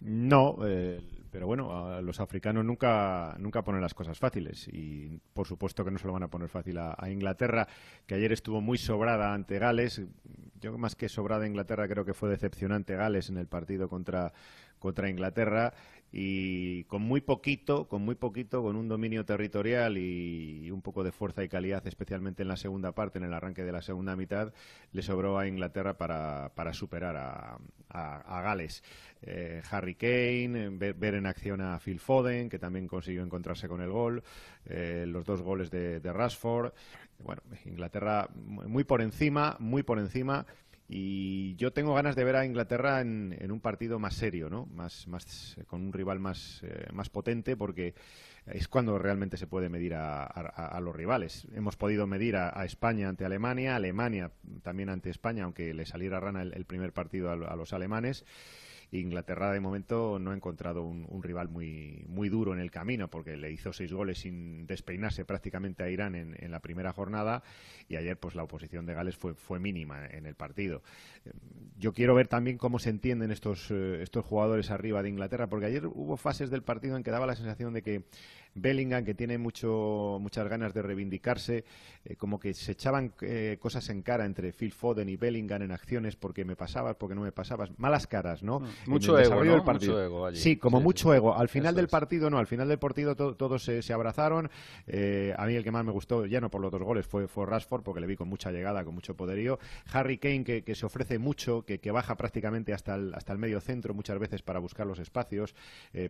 No, 0.00 0.58
eh, 0.64 1.00
pero 1.30 1.46
bueno, 1.46 2.00
los 2.00 2.20
africanos 2.20 2.64
nunca, 2.64 3.36
nunca 3.38 3.62
ponen 3.62 3.82
las 3.82 3.92
cosas 3.92 4.18
fáciles 4.18 4.68
y 4.68 5.20
por 5.34 5.46
supuesto 5.46 5.84
que 5.84 5.90
no 5.90 5.98
se 5.98 6.06
lo 6.06 6.14
van 6.14 6.22
a 6.22 6.28
poner 6.28 6.48
fácil 6.48 6.78
a, 6.78 6.96
Inglaterra, 7.10 7.68
que 8.06 8.14
ayer 8.14 8.32
estuvo 8.32 8.60
muy 8.62 8.78
sobrada 8.78 9.34
ante 9.34 9.58
Gales. 9.58 10.00
Yo 10.60 10.78
más 10.78 10.96
que 10.96 11.10
sobrada 11.10 11.46
Inglaterra 11.46 11.88
creo 11.88 12.06
que 12.06 12.14
fue 12.14 12.30
decepcionante 12.30 12.96
Gales 12.96 13.28
en 13.28 13.36
el 13.36 13.48
partido 13.48 13.88
contra, 13.90 14.32
contra 14.78 15.10
Inglaterra 15.10 15.74
y 16.12 16.84
con 16.84 17.02
muy 17.02 17.20
poquito, 17.20 17.88
con 17.88 18.02
muy 18.02 18.14
poquito, 18.14 18.62
con 18.62 18.76
un 18.76 18.88
dominio 18.88 19.24
territorial 19.24 19.98
y, 19.98 20.70
un 20.70 20.82
poco 20.82 21.04
de 21.04 21.12
fuerza 21.12 21.42
y 21.44 21.48
calidad, 21.48 21.86
especialmente 21.86 22.42
en 22.42 22.48
la 22.48 22.56
segunda 22.56 22.92
parte, 22.92 23.18
en 23.18 23.24
el 23.24 23.34
arranque 23.34 23.64
de 23.64 23.72
la 23.72 23.82
segunda 23.82 24.16
mitad, 24.16 24.52
le 24.92 25.02
sobró 25.02 25.38
a 25.38 25.46
Inglaterra 25.46 25.96
para, 25.98 26.52
para 26.54 26.72
superar 26.72 27.16
a, 27.16 27.58
a, 27.88 28.40
Gales. 28.42 28.82
Eh, 29.22 29.62
Harry 29.70 29.94
Kane, 29.94 30.70
ver, 30.70 31.14
en 31.14 31.26
acción 31.26 31.60
a 31.60 31.78
Phil 31.78 31.98
Foden, 31.98 32.48
que 32.48 32.58
también 32.58 32.86
consiguió 32.86 33.22
encontrarse 33.22 33.68
con 33.68 33.80
el 33.80 33.90
gol, 33.90 34.22
eh, 34.66 35.04
los 35.06 35.24
dos 35.24 35.42
goles 35.42 35.70
de, 35.70 36.00
de 36.00 36.12
Rashford. 36.12 36.72
Bueno, 37.18 37.42
Inglaterra 37.64 38.28
muy 38.34 38.84
por 38.84 39.00
encima, 39.00 39.56
muy 39.58 39.82
por 39.82 39.98
encima 39.98 40.46
y 40.88 41.56
yo 41.56 41.72
tengo 41.72 41.94
ganas 41.94 42.14
de 42.14 42.24
ver 42.24 42.36
a 42.36 42.44
Inglaterra 42.44 43.00
en, 43.00 43.50
un 43.50 43.60
partido 43.60 43.98
más 43.98 44.14
serio, 44.14 44.48
¿no? 44.48 44.66
Más, 44.66 45.08
más, 45.08 45.56
con 45.66 45.82
un 45.82 45.92
rival 45.92 46.20
más, 46.20 46.62
eh, 46.62 46.86
más 46.92 47.10
potente, 47.10 47.56
porque 47.56 47.94
es 48.46 48.68
cuando 48.68 48.96
realmente 48.98 49.36
se 49.36 49.48
puede 49.48 49.68
medir 49.68 49.94
a, 49.94 50.78
los 50.80 50.94
rivales. 50.94 51.48
Hemos 51.52 51.76
podido 51.76 52.06
medir 52.06 52.36
a, 52.36 52.64
España 52.64 53.08
ante 53.08 53.24
Alemania, 53.24 53.74
Alemania 53.74 54.30
también 54.62 54.88
ante 54.88 55.10
España, 55.10 55.44
aunque 55.44 55.74
le 55.74 55.86
saliera 55.86 56.20
rana 56.20 56.42
el, 56.42 56.64
primer 56.64 56.92
partido 56.92 57.30
a 57.30 57.56
los 57.56 57.72
alemanes. 57.72 58.24
Inglaterra 59.00 59.52
de 59.52 59.60
momento 59.60 60.18
no 60.18 60.30
ha 60.30 60.34
encontrado 60.34 60.82
un, 60.82 61.22
rival 61.22 61.48
muy, 61.48 62.04
muy 62.08 62.28
duro 62.28 62.52
en 62.52 62.60
el 62.60 62.70
camino 62.70 63.08
porque 63.08 63.36
le 63.36 63.50
hizo 63.50 63.72
seis 63.72 63.92
goles 63.92 64.18
sin 64.18 64.66
despeinarse 64.66 65.24
prácticamente 65.24 65.82
a 65.82 65.90
Irán 65.90 66.14
en, 66.14 66.50
la 66.50 66.60
primera 66.60 66.92
jornada 66.92 67.42
y 67.88 67.96
ayer 67.96 68.18
pues 68.18 68.34
la 68.34 68.42
oposición 68.42 68.86
de 68.86 68.94
Gales 68.94 69.16
fue, 69.16 69.34
fue 69.34 69.58
mínima 69.58 70.06
en 70.06 70.26
el 70.26 70.34
partido. 70.34 70.82
Yo 71.78 71.92
quiero 71.92 72.14
ver 72.14 72.28
también 72.28 72.58
cómo 72.58 72.78
se 72.78 72.90
entienden 72.90 73.30
estos, 73.30 73.70
eh, 73.70 74.02
estos 74.02 74.24
jugadores 74.24 74.70
arriba 74.70 75.02
de 75.02 75.08
Inglaterra 75.08 75.48
porque 75.48 75.66
ayer 75.66 75.86
hubo 75.86 76.16
fases 76.16 76.50
del 76.50 76.62
partido 76.62 76.96
en 76.96 77.02
que 77.02 77.10
daba 77.10 77.26
la 77.26 77.34
sensación 77.34 77.72
de 77.72 77.82
que 77.82 78.04
Bellingham, 78.56 79.04
que 79.04 79.14
tiene 79.14 79.38
mucho, 79.38 80.18
muchas 80.20 80.48
ganas 80.48 80.72
de 80.72 80.82
reivindicarse, 80.82 81.64
eh, 82.04 82.16
como 82.16 82.40
que 82.40 82.54
se 82.54 82.72
echaban 82.72 83.12
eh, 83.20 83.58
cosas 83.60 83.88
en 83.90 84.02
cara 84.02 84.24
entre 84.24 84.52
Phil 84.52 84.72
Foden 84.72 85.08
y 85.08 85.16
Bellingham 85.16 85.62
en 85.62 85.72
acciones 85.72 86.16
porque 86.16 86.44
me 86.44 86.56
pasabas, 86.56 86.96
porque 86.96 87.14
no 87.14 87.20
me 87.20 87.32
pasabas. 87.32 87.70
Malas 87.78 88.06
caras, 88.06 88.42
¿no? 88.42 88.60
Mm. 88.60 88.66
Mucho, 88.86 89.18
ego, 89.18 89.44
¿no? 89.44 89.62
mucho 89.62 90.02
ego, 90.02 90.32
Sí, 90.32 90.56
como 90.56 90.80
mucho 90.80 91.12
ego. 91.14 91.36
Al 91.36 91.48
final 91.48 91.74
del 91.74 91.88
partido, 91.88 92.30
no, 92.30 92.38
al 92.38 92.46
final 92.46 92.68
del 92.68 92.78
partido 92.78 93.14
todos 93.14 93.62
se, 93.62 93.92
abrazaron. 93.92 94.50
Eh, 94.86 95.34
a 95.36 95.46
mí 95.46 95.54
el 95.54 95.62
que 95.62 95.70
más 95.70 95.84
me 95.84 95.92
gustó, 95.92 96.26
ya 96.26 96.40
no 96.40 96.50
por 96.50 96.60
los 96.60 96.72
dos 96.72 96.82
goles, 96.82 97.06
fue, 97.06 97.28
fue 97.28 97.44
Rashford, 97.46 97.82
porque 97.82 98.00
le 98.00 98.06
vi 98.06 98.16
con 98.16 98.28
mucha 98.28 98.50
llegada, 98.50 98.84
con 98.84 98.94
mucho 98.94 99.14
poderío. 99.14 99.58
Harry 99.92 100.18
Kane, 100.18 100.44
que, 100.44 100.74
se 100.74 100.86
ofrece 100.86 101.18
mucho, 101.18 101.64
que, 101.64 101.90
baja 101.90 102.16
prácticamente 102.16 102.72
hasta 102.72 102.94
el, 102.94 103.14
hasta 103.14 103.32
el 103.32 103.38
medio 103.38 103.60
centro 103.60 103.94
muchas 103.94 104.18
veces 104.18 104.42
para 104.42 104.58
buscar 104.58 104.86
los 104.86 104.98
espacios, 104.98 105.54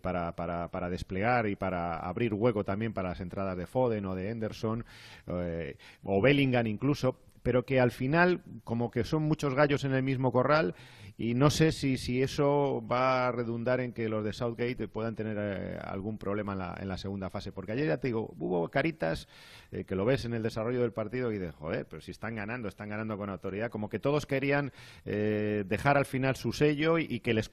para, 0.01 0.34
para, 0.34 0.68
para 0.70 0.90
desplegar 0.90 1.47
y 1.47 1.57
para 1.57 1.97
abrir 1.99 2.36
hueco 2.37 2.64
también 2.64 2.93
para 2.93 3.11
las 3.11 3.20
entradas 3.20 3.57
de 3.57 3.66
Foden 3.66 4.07
o 4.07 4.14
de 4.14 4.30
Henderson 4.30 4.84
eh, 5.26 5.76
o 6.03 6.20
Bellingham 6.20 6.66
incluso, 6.66 7.18
pero 7.43 7.64
que 7.64 7.80
al 7.80 7.91
final 7.91 8.43
como 8.64 8.91
que 8.91 9.05
son 9.05 9.22
muchos 9.22 9.55
gallos 9.55 9.84
en 9.84 9.93
el 9.93 10.03
mismo 10.03 10.32
corral 10.32 10.74
y 11.19 11.33
no 11.33 11.49
sé 11.49 11.73
si, 11.73 11.97
si 11.97 12.23
eso 12.23 12.85
va 12.91 13.29
a 13.29 13.33
redundar 13.33 13.81
en 13.81 13.93
que 13.95 14.09
los 14.09 14.23
de 14.23 14.35
Southgate 14.35 14.87
puedan 14.87 15.14
tener 15.14 15.37
eh, 15.41 15.79
algún 15.83 16.19
problema 16.19 16.53
en 16.53 16.59
la, 16.59 16.77
en 16.79 16.89
la, 16.89 16.99
segunda 16.99 17.31
fase. 17.31 17.53
Porque 17.53 17.73
ayer 17.73 17.87
ya 17.87 17.97
te 17.97 18.09
digo, 18.09 18.35
hubo 18.39 18.69
caritas 18.69 19.27
eh, 19.73 19.85
que 19.85 19.95
lo 19.95 20.05
ves 20.05 20.27
en 20.27 20.35
el 20.35 20.43
desarrollo 20.43 20.83
del 20.83 20.93
partido 20.93 21.33
y 21.33 21.39
de 21.39 21.53
joder, 21.53 21.87
pero 21.87 22.03
si 22.03 22.11
están 22.11 22.35
ganando, 22.35 22.69
están 22.69 22.91
ganando 22.91 23.17
con 23.17 23.31
autoridad. 23.31 23.71
Como 23.71 23.89
que 23.89 23.99
todos 23.99 24.27
querían 24.27 24.73
eh, 25.07 25.64
dejar 25.67 25.97
al 25.97 26.05
final 26.05 26.37
su 26.37 26.53
sello 26.53 26.99
y, 26.99 27.21
que, 27.21 27.33
les 27.33 27.49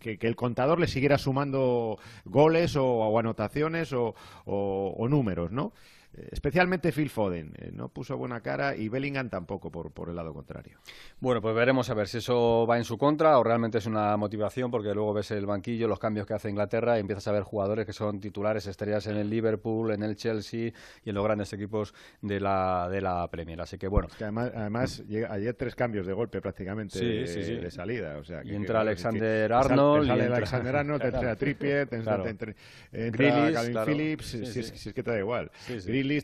que, 0.00 0.18
el 0.18 0.36
contador 0.36 0.80
le 0.80 0.86
siguiera 0.86 1.18
sumando 1.18 1.98
goles 2.24 2.74
o, 2.74 3.18
anotaciones 3.18 3.92
o 3.92 4.14
números, 5.10 5.52
¿no? 5.52 5.74
Eh, 6.16 6.28
especialmente 6.30 6.92
Phil 6.92 7.10
Foden, 7.10 7.52
eh, 7.58 7.70
no 7.72 7.88
puso 7.88 8.16
buena 8.16 8.40
cara 8.40 8.76
y 8.76 8.88
Bellingham 8.88 9.28
tampoco, 9.28 9.70
por, 9.70 9.90
por 9.90 10.08
el 10.08 10.16
lado 10.16 10.32
contrario. 10.32 10.78
Bueno, 11.20 11.40
pues 11.40 11.54
veremos 11.54 11.90
a 11.90 11.94
ver 11.94 12.06
si 12.06 12.18
eso 12.18 12.66
va 12.68 12.78
en 12.78 12.84
su 12.84 12.98
contra 12.98 13.38
o 13.38 13.42
realmente 13.44 13.78
es 13.78 13.86
una 13.86 14.16
motivación, 14.16 14.70
porque 14.70 14.94
luego 14.94 15.12
ves 15.12 15.30
el 15.32 15.46
banquillo, 15.46 15.88
los 15.88 15.98
cambios 15.98 16.26
que 16.26 16.34
hace 16.34 16.50
Inglaterra 16.50 16.96
y 16.96 17.00
empiezas 17.00 17.26
a 17.28 17.32
ver 17.32 17.42
jugadores 17.42 17.86
que 17.86 17.92
son 17.92 18.20
titulares, 18.20 18.66
estrellas 18.66 19.06
en 19.06 19.16
el 19.16 19.28
Liverpool, 19.28 19.92
en 19.92 20.02
el 20.02 20.14
Chelsea 20.16 20.72
y 21.04 21.08
en 21.08 21.14
los 21.14 21.24
grandes 21.24 21.52
equipos 21.52 21.94
de 22.20 22.38
la, 22.38 22.88
de 22.90 23.00
la 23.00 23.26
Premier. 23.28 23.60
Así 23.60 23.76
que 23.78 23.88
bueno. 23.88 24.08
además, 24.20 24.52
además 24.54 25.02
ayer 25.30 25.54
tres 25.54 25.74
cambios 25.74 26.06
de 26.06 26.12
golpe 26.12 26.40
prácticamente 26.40 26.98
de, 26.98 27.70
salida. 27.70 28.18
O 28.18 28.24
sea, 28.24 28.44
y 28.44 28.54
entra 28.54 28.82
Alexander 28.82 29.52
Arnold. 29.52 30.10
Alexander 30.10 30.76
Arnold, 30.76 31.02
entra 31.02 31.36
Trippier, 31.36 31.88
entra, 31.90 32.22
entra, 32.92 33.84
Phillips, 33.84 34.26
si, 34.26 34.60
es, 34.60 34.92
que 34.94 35.02
te 35.02 35.10
da 35.10 35.18
igual 35.18 35.50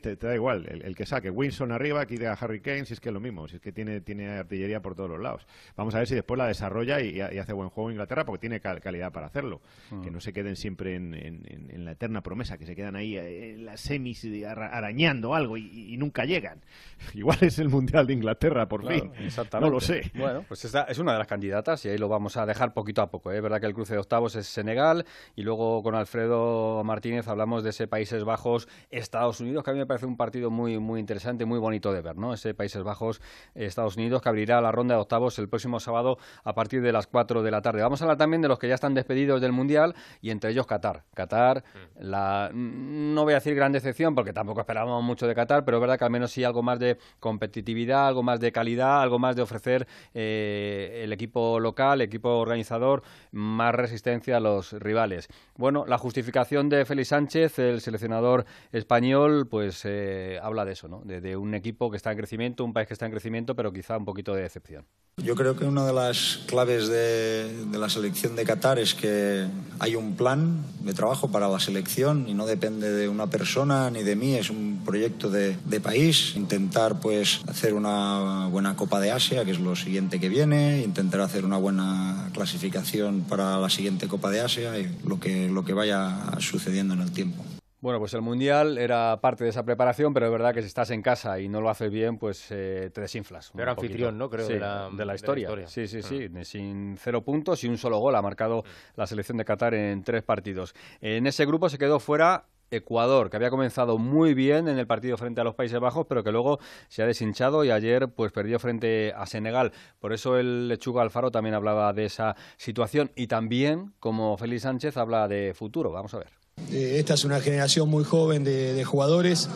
te, 0.00 0.16
da 0.16 0.34
igual, 0.34 0.66
el, 0.66 0.94
que 0.94 1.06
saque. 1.06 1.30
Wilson 1.30 1.72
arriba, 1.72 2.00
aquí 2.00 2.22
a 2.24 2.32
Harry 2.32 2.60
Kane, 2.60 2.84
si 2.84 2.94
es 2.94 3.00
que 3.00 3.08
es 3.08 3.12
lo 3.12 3.20
mismo, 3.20 3.48
si 3.48 3.56
es 3.56 3.62
que 3.62 3.72
tiene, 3.72 4.00
tiene 4.00 4.28
artillería 4.28 4.80
por 4.80 4.94
todos 4.94 5.10
los 5.10 5.20
lados. 5.20 5.46
Vamos 5.76 5.94
a 5.94 5.98
ver 5.98 6.06
si 6.06 6.14
después 6.14 6.38
la 6.38 6.46
desarrolla 6.46 7.00
y, 7.00 7.20
hace 7.20 7.52
buen 7.52 7.68
juego 7.70 7.90
en 7.90 7.94
Inglaterra 7.94 8.24
porque 8.24 8.40
tiene 8.40 8.60
calidad 8.60 9.12
para 9.12 9.26
hacerlo. 9.26 9.60
Mm. 9.90 10.02
Que 10.02 10.10
no 10.10 10.20
se 10.20 10.32
queden 10.32 10.56
siempre 10.56 10.96
en, 10.96 11.84
la 11.84 11.92
eterna 11.92 12.22
promesa, 12.22 12.58
que 12.58 12.66
se 12.66 12.76
quedan 12.76 12.96
ahí 12.96 13.16
eh, 13.16 13.54
en 13.54 13.64
las 13.64 13.80
semis 13.80 14.24
arañando 14.44 15.34
algo 15.34 15.56
y, 15.56 15.96
nunca 15.96 16.24
llegan. 16.24 16.60
Igual 17.14 17.38
es 17.42 17.58
el 17.58 17.68
Mundial 17.68 18.06
de 18.06 18.14
Inglaterra, 18.14 18.68
por 18.68 18.86
fin. 18.86 19.12
Exactamente. 19.18 19.68
No 19.68 19.74
lo 19.74 19.80
sé. 19.80 20.10
Bueno, 20.14 20.44
pues 20.46 20.64
esta 20.64 20.84
es 20.84 20.98
una 20.98 21.12
de 21.12 21.18
las 21.18 21.26
candidatas 21.26 21.84
y 21.84 21.88
ahí 21.88 21.98
lo 21.98 22.08
vamos 22.08 22.36
a 22.36 22.46
dejar 22.46 22.72
poquito 22.72 23.02
a 23.02 23.10
poco. 23.10 23.32
¿eh? 23.32 23.36
Es 23.36 23.42
verdad 23.42 23.60
que 23.60 23.66
el 23.66 23.74
cruce 23.74 23.94
de 23.94 24.00
octavos 24.00 24.34
es 24.36 24.46
Senegal 24.46 25.04
y 25.36 25.42
luego 25.42 25.82
con 25.82 25.94
Alfredo 25.94 26.82
Martínez 26.84 27.28
hablamos 27.28 27.64
de 27.64 27.70
ese 27.70 27.86
Países 27.86 28.24
Bajos, 28.24 28.68
Estados 28.90 29.40
Unidos, 29.40 29.64
a 29.70 29.72
mí 29.72 29.78
me 29.78 29.86
parece 29.86 30.06
un 30.06 30.16
partido 30.16 30.50
muy, 30.50 30.78
muy 30.78 31.00
interesante, 31.00 31.44
muy 31.44 31.58
bonito 31.58 31.92
de 31.92 32.00
ver, 32.00 32.16
¿no? 32.16 32.34
Ese 32.34 32.54
Países 32.54 32.82
Bajos, 32.82 33.20
Estados 33.54 33.96
Unidos, 33.96 34.22
que 34.22 34.28
abrirá 34.28 34.60
la 34.60 34.72
ronda 34.72 34.94
de 34.94 35.00
octavos 35.00 35.38
el 35.38 35.48
próximo 35.48 35.80
sábado 35.80 36.18
a 36.44 36.54
partir 36.54 36.82
de 36.82 36.92
las 36.92 37.06
4 37.06 37.42
de 37.42 37.50
la 37.50 37.62
tarde. 37.62 37.82
Vamos 37.82 38.00
a 38.00 38.04
hablar 38.04 38.18
también 38.18 38.42
de 38.42 38.48
los 38.48 38.58
que 38.58 38.68
ya 38.68 38.74
están 38.74 38.94
despedidos 38.94 39.40
del 39.40 39.52
Mundial 39.52 39.94
y 40.20 40.30
entre 40.30 40.50
ellos 40.50 40.66
Qatar. 40.66 41.04
Qatar, 41.14 41.62
mm. 41.62 42.02
la, 42.02 42.50
no 42.52 43.24
voy 43.24 43.32
a 43.32 43.36
decir 43.36 43.54
gran 43.54 43.72
decepción 43.72 44.14
porque 44.14 44.32
tampoco 44.32 44.60
esperábamos 44.60 45.02
mucho 45.02 45.26
de 45.26 45.34
Qatar, 45.34 45.64
pero 45.64 45.78
es 45.78 45.80
verdad 45.80 45.98
que 45.98 46.04
al 46.04 46.10
menos 46.10 46.30
sí 46.30 46.44
algo 46.44 46.62
más 46.62 46.78
de 46.78 46.98
competitividad, 47.18 48.08
algo 48.08 48.22
más 48.22 48.40
de 48.40 48.52
calidad, 48.52 49.02
algo 49.02 49.18
más 49.18 49.36
de 49.36 49.42
ofrecer 49.42 49.86
eh, 50.14 51.02
el 51.04 51.12
equipo 51.12 51.60
local, 51.60 52.00
el 52.00 52.06
equipo 52.06 52.30
organizador, 52.38 53.02
más 53.32 53.74
resistencia 53.74 54.36
a 54.36 54.40
los 54.40 54.72
rivales. 54.72 55.28
Bueno, 55.56 55.84
la 55.86 55.98
justificación 55.98 56.68
de 56.68 56.84
Félix 56.84 57.08
Sánchez, 57.08 57.58
el 57.58 57.80
seleccionador 57.80 58.44
español, 58.72 59.46
pues 59.48 59.59
pues 59.60 59.82
eh, 59.84 60.38
habla 60.42 60.64
de 60.64 60.72
eso, 60.72 60.88
¿no? 60.88 61.02
De, 61.04 61.36
un 61.36 61.54
equipo 61.54 61.90
que 61.90 61.98
está 61.98 62.12
en 62.12 62.16
crecimiento, 62.16 62.64
un 62.64 62.72
país 62.72 62.88
que 62.88 62.94
está 62.94 63.04
en 63.04 63.12
crecimiento, 63.12 63.54
pero 63.54 63.74
quizá 63.74 63.98
un 63.98 64.06
poquito 64.06 64.34
de 64.34 64.40
decepción. 64.40 64.86
Yo 65.22 65.34
creo 65.34 65.54
que 65.54 65.66
una 65.66 65.84
de 65.84 65.92
las 65.92 66.40
claves 66.46 66.88
de, 66.88 67.66
la 67.70 67.90
selección 67.90 68.36
de 68.36 68.46
Qatar 68.46 68.78
es 68.78 68.94
que 68.94 69.46
hay 69.78 69.96
un 69.96 70.16
plan 70.16 70.64
de 70.80 70.94
trabajo 70.94 71.30
para 71.30 71.46
la 71.50 71.60
selección 71.60 72.26
y 72.26 72.32
no 72.32 72.46
depende 72.46 72.90
de 72.90 73.10
una 73.10 73.26
persona 73.26 73.90
ni 73.90 74.02
de 74.02 74.16
mí, 74.16 74.34
es 74.34 74.48
un 74.48 74.80
proyecto 74.82 75.28
de, 75.28 75.58
país. 75.82 76.34
Intentar 76.36 76.98
pues 76.98 77.42
hacer 77.46 77.74
una 77.74 78.46
buena 78.46 78.76
Copa 78.76 78.98
de 78.98 79.10
Asia, 79.10 79.44
que 79.44 79.50
es 79.50 79.60
lo 79.60 79.76
siguiente 79.76 80.20
que 80.20 80.30
viene, 80.30 80.80
intentar 80.80 81.20
hacer 81.20 81.44
una 81.44 81.58
buena 81.58 82.30
clasificación 82.32 83.26
para 83.28 83.58
la 83.58 83.68
siguiente 83.68 84.08
Copa 84.08 84.30
de 84.30 84.40
Asia 84.40 84.78
y 84.78 84.90
lo 85.06 85.20
que, 85.20 85.50
lo 85.50 85.66
que 85.66 85.74
vaya 85.74 86.16
sucediendo 86.38 86.94
en 86.94 87.02
el 87.02 87.12
tiempo. 87.12 87.44
Bueno, 87.80 87.98
pues 87.98 88.12
el 88.12 88.20
Mundial 88.20 88.76
era 88.76 89.18
parte 89.22 89.44
de 89.44 89.50
esa 89.50 89.62
preparación, 89.64 90.12
pero 90.12 90.26
es 90.26 90.32
verdad 90.32 90.52
que 90.52 90.60
si 90.60 90.66
estás 90.66 90.90
en 90.90 91.00
casa 91.00 91.40
y 91.40 91.48
no 91.48 91.62
lo 91.62 91.70
haces 91.70 91.90
bien, 91.90 92.18
pues 92.18 92.46
eh, 92.50 92.90
te 92.92 93.00
desinflas. 93.00 93.52
Pero 93.56 93.70
anfitrión, 93.70 94.18
¿no? 94.18 94.28
Creo, 94.28 94.46
sí, 94.46 94.52
de, 94.52 94.60
la, 94.60 94.90
de, 94.90 95.04
la, 95.06 95.14
historia. 95.14 95.48
Sí, 95.66 95.86
sí, 95.86 96.02
sí. 96.02 96.28
Ah. 96.36 96.44
Sin 96.44 96.96
cero 96.98 97.22
puntos 97.22 97.64
y 97.64 97.68
un 97.68 97.78
solo 97.78 97.98
gol 97.98 98.14
ha 98.16 98.22
marcado 98.22 98.64
la 98.96 99.06
selección 99.06 99.38
de 99.38 99.46
Qatar 99.46 99.72
en 99.72 100.02
tres 100.02 100.22
partidos. 100.22 100.74
En 101.00 101.26
ese 101.26 101.46
grupo 101.46 101.70
se 101.70 101.78
quedó 101.78 102.00
fuera 102.00 102.44
Ecuador, 102.70 103.30
que 103.30 103.36
había 103.36 103.50
comenzado 103.50 103.98
muy 103.98 104.34
bien 104.34 104.68
en 104.68 104.78
el 104.78 104.86
partido 104.86 105.16
frente 105.16 105.40
a 105.40 105.44
los 105.44 105.54
Países 105.54 105.80
Bajos, 105.80 106.06
pero 106.06 106.22
que 106.22 106.32
luego 106.32 106.58
se 106.88 107.02
ha 107.02 107.06
deshinchado 107.06 107.64
y 107.64 107.70
ayer 107.70 108.08
pues 108.08 108.30
perdió 108.30 108.58
frente 108.58 109.12
a 109.16 109.24
Senegal. 109.24 109.72
Por 109.98 110.12
eso 110.12 110.36
el 110.36 110.68
lechuga 110.68 111.02
Alfaro 111.02 111.30
también 111.30 111.54
hablaba 111.54 111.92
de 111.92 112.04
esa 112.04 112.36
situación 112.58 113.10
y 113.16 113.26
también, 113.26 113.94
como 114.00 114.36
Félix 114.36 114.62
Sánchez, 114.62 114.98
habla 114.98 115.28
de 115.28 115.54
futuro. 115.54 115.90
Vamos 115.90 116.14
a 116.14 116.18
ver. 116.18 116.39
Eh, 116.72 116.96
esta 116.98 117.14
es 117.14 117.24
una 117.24 117.40
generación 117.40 117.88
muy 117.88 118.04
joven 118.04 118.44
de, 118.44 118.82
jugadores 118.84 119.48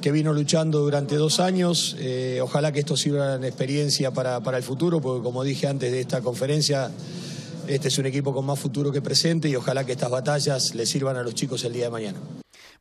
que 0.00 0.12
vino 0.12 0.32
luchando 0.32 0.80
durante 0.80 1.16
dos 1.16 1.40
años. 1.40 1.96
Eh, 1.98 2.40
ojalá 2.42 2.72
que 2.72 2.80
esto 2.80 2.96
sirva 2.96 3.38
de 3.38 3.48
experiencia 3.48 4.12
para, 4.12 4.40
para 4.40 4.56
el 4.56 4.62
futuro, 4.62 5.00
porque 5.00 5.22
como 5.22 5.44
dije 5.44 5.66
antes 5.66 5.90
de 5.92 6.00
esta 6.00 6.20
conferencia, 6.20 6.90
este 7.68 7.88
es 7.88 7.98
un 7.98 8.06
equipo 8.06 8.32
con 8.32 8.44
más 8.44 8.58
futuro 8.58 8.92
que 8.92 9.02
presente 9.02 9.48
y 9.48 9.56
ojalá 9.56 9.84
que 9.84 9.92
estas 9.92 10.10
batallas 10.10 10.74
le 10.74 10.86
sirvan 10.86 11.16
a 11.16 11.22
los 11.22 11.34
chicos 11.34 11.64
el 11.64 11.72
día 11.72 11.84
de 11.84 11.90
mañana. 11.90 12.18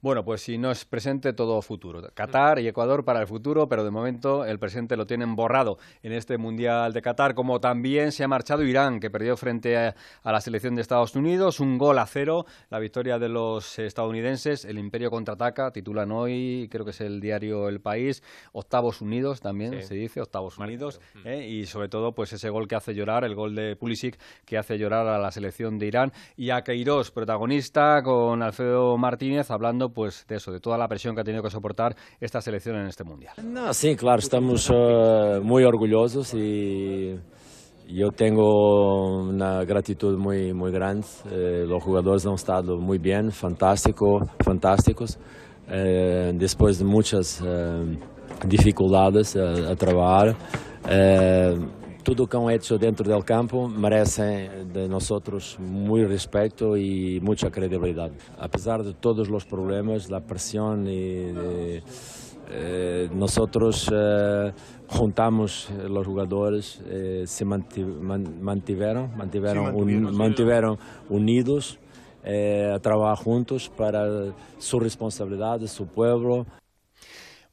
Bueno, 0.02 0.24
pues 0.24 0.42
si 0.42 0.58
no 0.58 0.72
es 0.72 0.86
presente, 0.86 1.34
todo 1.34 1.62
futuro. 1.62 2.02
Qatar 2.14 2.60
y 2.60 2.68
Ecuador 2.68 3.04
para 3.04 3.22
el 3.22 3.28
futuro, 3.28 3.68
pero 3.68 3.84
de 3.84 3.92
momento 3.92 4.46
el 4.46 4.60
presente 4.60 4.98
lo 4.98 5.06
tienen 5.06 5.36
borrado 5.36 5.78
en 6.04 6.12
este 6.12 6.38
Mundial 6.38 6.94
de 6.94 7.02
Qatar, 7.02 7.36
como 7.36 7.60
también 7.60 8.12
se 8.12 8.24
ha 8.24 8.28
marchado 8.28 8.64
Irán, 8.64 9.00
que 9.00 9.10
perdió 9.10 9.38
frente 9.38 9.78
a, 9.78 9.96
la 10.24 10.42
selección 10.42 10.76
de 10.76 10.82
Estados 10.82 11.16
Unidos, 11.16 11.60
un 11.60 11.78
gol 11.78 12.00
a 12.00 12.06
cero, 12.06 12.46
la 12.70 12.80
victoria 12.80 13.20
de 13.20 13.30
los 13.30 13.80
estadounidenses, 13.80 14.66
el 14.66 14.78
imperio 14.78 15.10
contraataca, 15.10 15.72
titulan 15.72 16.12
hoy, 16.12 16.68
creo 16.72 16.86
que 16.86 16.92
es 16.92 17.02
el 17.02 17.20
diario 17.20 17.70
El 17.70 17.80
País, 17.80 18.24
octavos 18.52 19.02
unidos 19.02 19.42
también 19.42 19.82
se 19.84 19.96
dice, 19.96 20.22
octavos 20.22 20.58
unidos, 20.58 21.00
¿eh? 21.24 21.48
y 21.48 21.66
sobre 21.66 21.90
todo 21.90 22.14
pues 22.14 22.34
ese 22.34 22.50
gol 22.50 22.68
que 22.68 22.76
hace 22.76 22.94
llorar, 22.94 23.24
el 23.24 23.36
gol 23.36 23.56
de 23.56 23.76
Pulisic, 23.76 24.20
que 24.46 24.58
hace 24.58 24.78
llorar 24.78 25.08
a 25.08 25.20
la 25.20 25.32
selección 25.32 25.80
de 25.80 25.88
Irán, 25.88 26.12
y 26.36 26.50
a 26.50 26.64
Queiroz, 26.64 27.12
protagonista, 27.12 28.02
con 28.04 28.42
Alfredo 28.42 28.98
Martínez, 28.98 29.52
hablando 29.52 29.85
pues 29.90 30.26
de 30.28 30.36
eso, 30.36 30.52
de 30.52 30.60
toda 30.60 30.78
la 30.78 30.88
presión 30.88 31.16
que 31.16 31.22
ha 31.22 31.24
tenido 31.24 31.44
que 31.44 31.50
soportar 31.50 31.96
esta 32.20 32.42
selección 32.42 32.76
en 32.78 32.88
este 32.88 33.04
mundial. 33.04 33.34
No, 33.44 33.74
sí, 33.74 33.96
claro, 33.96 34.20
estamos 34.20 34.70
uh, 34.70 35.42
muy 35.42 35.64
orgullosos 35.64 36.34
y 36.34 37.16
yo 37.88 38.10
tengo 38.10 39.20
una 39.20 39.64
gratitud 39.64 40.18
muy, 40.18 40.54
muy 40.54 40.72
grande. 40.72 41.06
Eh, 41.32 41.66
los 41.68 41.84
jugadores 41.84 42.26
han 42.26 42.34
estado 42.34 42.78
muy 42.78 42.98
bien, 42.98 43.32
fantástico, 43.32 44.20
fantásticos. 44.44 45.20
Eh, 45.70 46.32
después 46.36 46.80
de 46.80 46.86
muchas 46.86 47.42
eh, 47.46 47.98
dificultades 48.48 49.36
a, 49.36 49.72
a 49.72 49.76
trabajar. 49.76 50.36
Tudo 52.06 52.26
o 52.26 52.28
que 52.28 52.38
han 52.38 52.52
hecho 52.52 52.78
dentro 52.78 53.10
del 53.10 53.26
campo 53.26 53.68
merecem 53.68 54.68
de 54.72 54.88
nosotros 54.88 55.58
muito 55.60 56.08
respeito 56.08 56.78
e 56.78 57.20
muita 57.20 57.50
credibilidade. 57.50 58.14
Apesar 58.38 58.84
de 58.84 58.94
todos 58.94 59.28
os 59.28 59.44
problemas, 59.44 60.08
da 60.08 60.22
pressão 60.22 60.80
e 60.84 61.34
de, 61.34 61.84
eh, 62.52 63.10
nosotros 63.12 63.90
eh, 63.92 64.54
juntamos 64.88 65.68
os 65.90 66.06
jogadores, 66.06 66.80
eh, 66.86 67.24
se 67.26 67.44
mantiveram, 67.44 69.10
mantiveram, 69.18 69.66
sí, 69.66 69.72
un, 69.74 70.16
mantiveram 70.16 70.78
unidos 71.10 71.80
eh, 72.24 72.72
a 72.72 72.80
trabalhar 72.80 73.16
juntos 73.16 73.68
para 73.68 74.32
sua 74.60 74.84
responsabilidade, 74.84 75.68
seu 75.68 75.88
povo. 75.88 76.46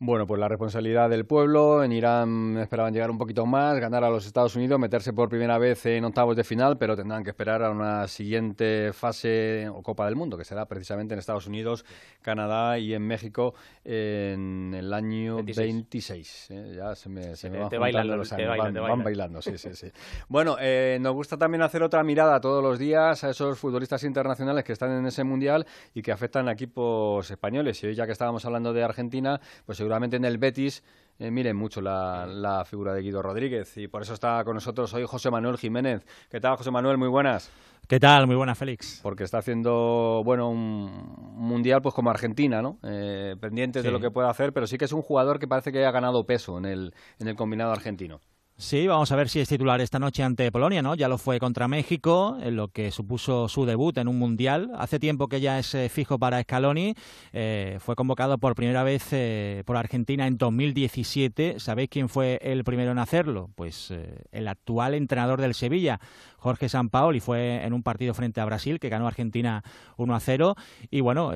Bueno, 0.05 0.27
pues 0.27 0.41
la 0.41 0.49
responsabilidad 0.49 1.09
del 1.09 1.27
pueblo. 1.27 1.85
En 1.85 1.93
Irán 1.93 2.59
esperaban 2.59 2.93
llegar 2.93 3.09
un 3.09 3.19
poquito 3.19 3.47
más, 3.47 3.79
ganar 3.79 4.03
a 4.03 4.11
los 4.11 4.27
Estados 4.27 4.57
Unidos, 4.57 4.81
meterse 4.81 5.13
por 5.13 5.29
primera 5.29 5.59
vez 5.59 5.87
en 5.87 6.05
octavos 6.05 6.35
de 6.35 6.43
final, 6.43 6.77
pero 6.77 6.97
tendrán 6.97 7.23
que 7.23 7.31
esperar 7.31 7.63
a 7.63 7.71
una 7.71 8.09
siguiente 8.09 8.93
fase 8.93 9.69
o 9.69 9.81
Copa 9.81 10.07
del 10.07 10.17
Mundo, 10.17 10.37
que 10.37 10.45
será 10.45 10.67
precisamente 10.67 11.15
en 11.15 11.21
Estados 11.21 11.47
Unidos, 11.47 11.85
Canadá 12.21 12.81
y 12.81 12.95
en 12.95 13.07
México 13.07 13.55
en 13.85 14.75
el 14.77 14.93
año 14.93 15.37
26. 15.37 16.51
¿eh? 16.51 16.75
Ya 16.79 16.97
se 16.97 17.09
me, 17.09 17.37
se 17.37 17.49
me 17.49 17.59
van, 17.61 17.71
bailando, 17.71 18.17
los 18.17 18.33
años, 18.33 18.49
van, 18.59 19.05
bailando, 19.05 19.41
sí, 19.41 19.57
sí, 19.57 19.73
sí. 19.73 19.87
bueno, 20.27 20.57
eh, 20.61 20.99
nos 21.01 21.15
gusta 21.15 21.37
también 21.37 21.63
hacer 21.63 21.85
otra 21.85 22.03
mirada 22.03 22.41
todos 22.41 22.61
los 22.61 22.77
días 22.77 23.23
a 23.23 23.31
esos 23.31 23.57
futbolistas 23.57 24.03
internacionales 24.03 24.65
que 24.65 24.73
están 24.73 24.91
en 24.91 25.07
ese 25.07 25.23
mundial 25.23 25.65
y 25.95 26.03
que 26.03 26.11
afectan 26.11 26.49
a 26.49 26.53
equipos 26.55 27.31
españoles. 27.31 27.81
Y 27.85 27.87
hoy, 27.87 27.95
ya 27.95 28.05
que 28.05 28.11
estábamos 28.11 28.45
hablando 28.45 28.73
de 28.73 28.83
Argentina, 28.83 29.41
pues 29.65 29.79
seguro 29.79 29.92
seguramente 29.93 30.17
en 30.17 30.25
el 30.25 30.39
Betis 30.39 30.83
eh, 31.19 31.31
miren 31.31 31.55
mucho 31.55 31.83
la, 31.83 32.65
figura 32.67 32.95
de 32.95 33.03
Guido 33.03 33.21
Rodríguez 33.21 33.77
y 33.77 33.89
por 33.89 34.01
eso 34.01 34.15
está 34.15 34.43
con 34.43 34.55
nosotros 34.55 34.95
hoy 34.95 35.05
José 35.07 35.31
Manuel 35.31 35.59
Jiménez. 35.59 36.07
¿Qué 36.31 36.41
tal, 36.41 36.57
José 36.57 36.71
Manuel? 36.71 36.97
Muy 36.97 37.09
buenas. 37.09 37.51
¿Qué 37.87 38.01
tal? 38.01 38.27
Muy 38.27 38.35
buenas, 38.35 38.57
Félix. 38.57 39.01
Porque 39.03 39.25
está 39.25 39.39
haciendo, 39.39 40.23
bueno, 40.25 40.49
un 40.49 40.91
mundial 41.35 41.83
pues 41.83 41.95
como 41.95 42.09
Argentina, 42.09 42.63
¿no? 42.63 42.79
Eh, 42.83 43.37
pendientes 43.39 43.83
de 43.85 43.91
lo 43.91 44.01
que 44.01 44.11
puede 44.11 44.31
hacer, 44.31 44.55
pero 44.55 44.67
sí 44.67 44.79
que 44.79 44.87
es 44.87 44.93
un 44.93 45.03
jugador 45.03 45.39
que 45.39 45.47
parece 45.47 45.73
que 45.73 45.85
ha 45.85 45.91
ganado 45.91 46.25
peso 46.25 46.57
en 46.57 46.65
el, 46.65 46.95
en 47.19 47.29
el 47.29 47.37
combinado 47.37 47.73
argentino. 47.73 48.23
Sí, 48.63 48.87
vamos 48.87 49.11
a 49.11 49.17
ver 49.17 49.29
si 49.29 49.41
es 49.41 49.49
titular 49.49 49.81
esta 49.81 49.99
noche 49.99 50.23
ante 50.23 50.53
Polonia, 50.53 50.83
¿no? 50.83 50.95
Ya 50.95 51.09
lo 51.09 51.19
fue 51.19 51.41
contra 51.41 51.67
México, 51.67 52.39
en 52.41 52.55
lo 52.55 52.69
que 52.69 52.93
supuso 52.93 53.49
su 53.49 53.67
debut 53.67 53.99
en 53.99 54.07
un 54.07 54.21
mundial. 54.21 54.71
Hace 54.79 55.01
tiempo 55.01 55.27
que 55.27 55.41
ya 55.41 55.59
es 55.59 55.75
eh, 55.75 55.89
fijo 55.89 56.17
para 56.17 56.41
Scaloni. 56.41 56.95
Eh, 57.33 57.79
fue 57.81 57.97
convocado 57.97 58.39
por 58.39 58.55
primera 58.55 58.85
vez 58.85 59.09
eh, 59.11 59.65
por 59.67 59.77
Argentina 59.77 60.29
en 60.29 60.39
2017. 60.39 61.59
¿Sabéis 61.59 61.89
quién 61.91 62.09
fue 62.09 62.39
el 62.41 62.63
primero 62.63 62.93
en 62.93 63.01
hacerlo? 63.01 63.51
Pues 63.57 63.93
el 64.31 64.47
actual 64.47 64.95
entrenador 64.95 65.41
del 65.41 65.55
Sevilla, 65.55 65.99
Jorge 66.43 66.69
Sampaoli. 66.69 67.21
Fue 67.21 67.65
en 67.65 67.73
un 67.73 67.83
partido 67.83 68.15
frente 68.15 68.41
a 68.41 68.45
Brasil 68.45 68.81
que 68.81 68.89
ganó 68.89 69.07
Argentina 69.07 69.63
1 69.97 70.15
a 70.15 70.21
0. 70.21 70.57
Y 70.91 71.01
bueno, 71.01 71.33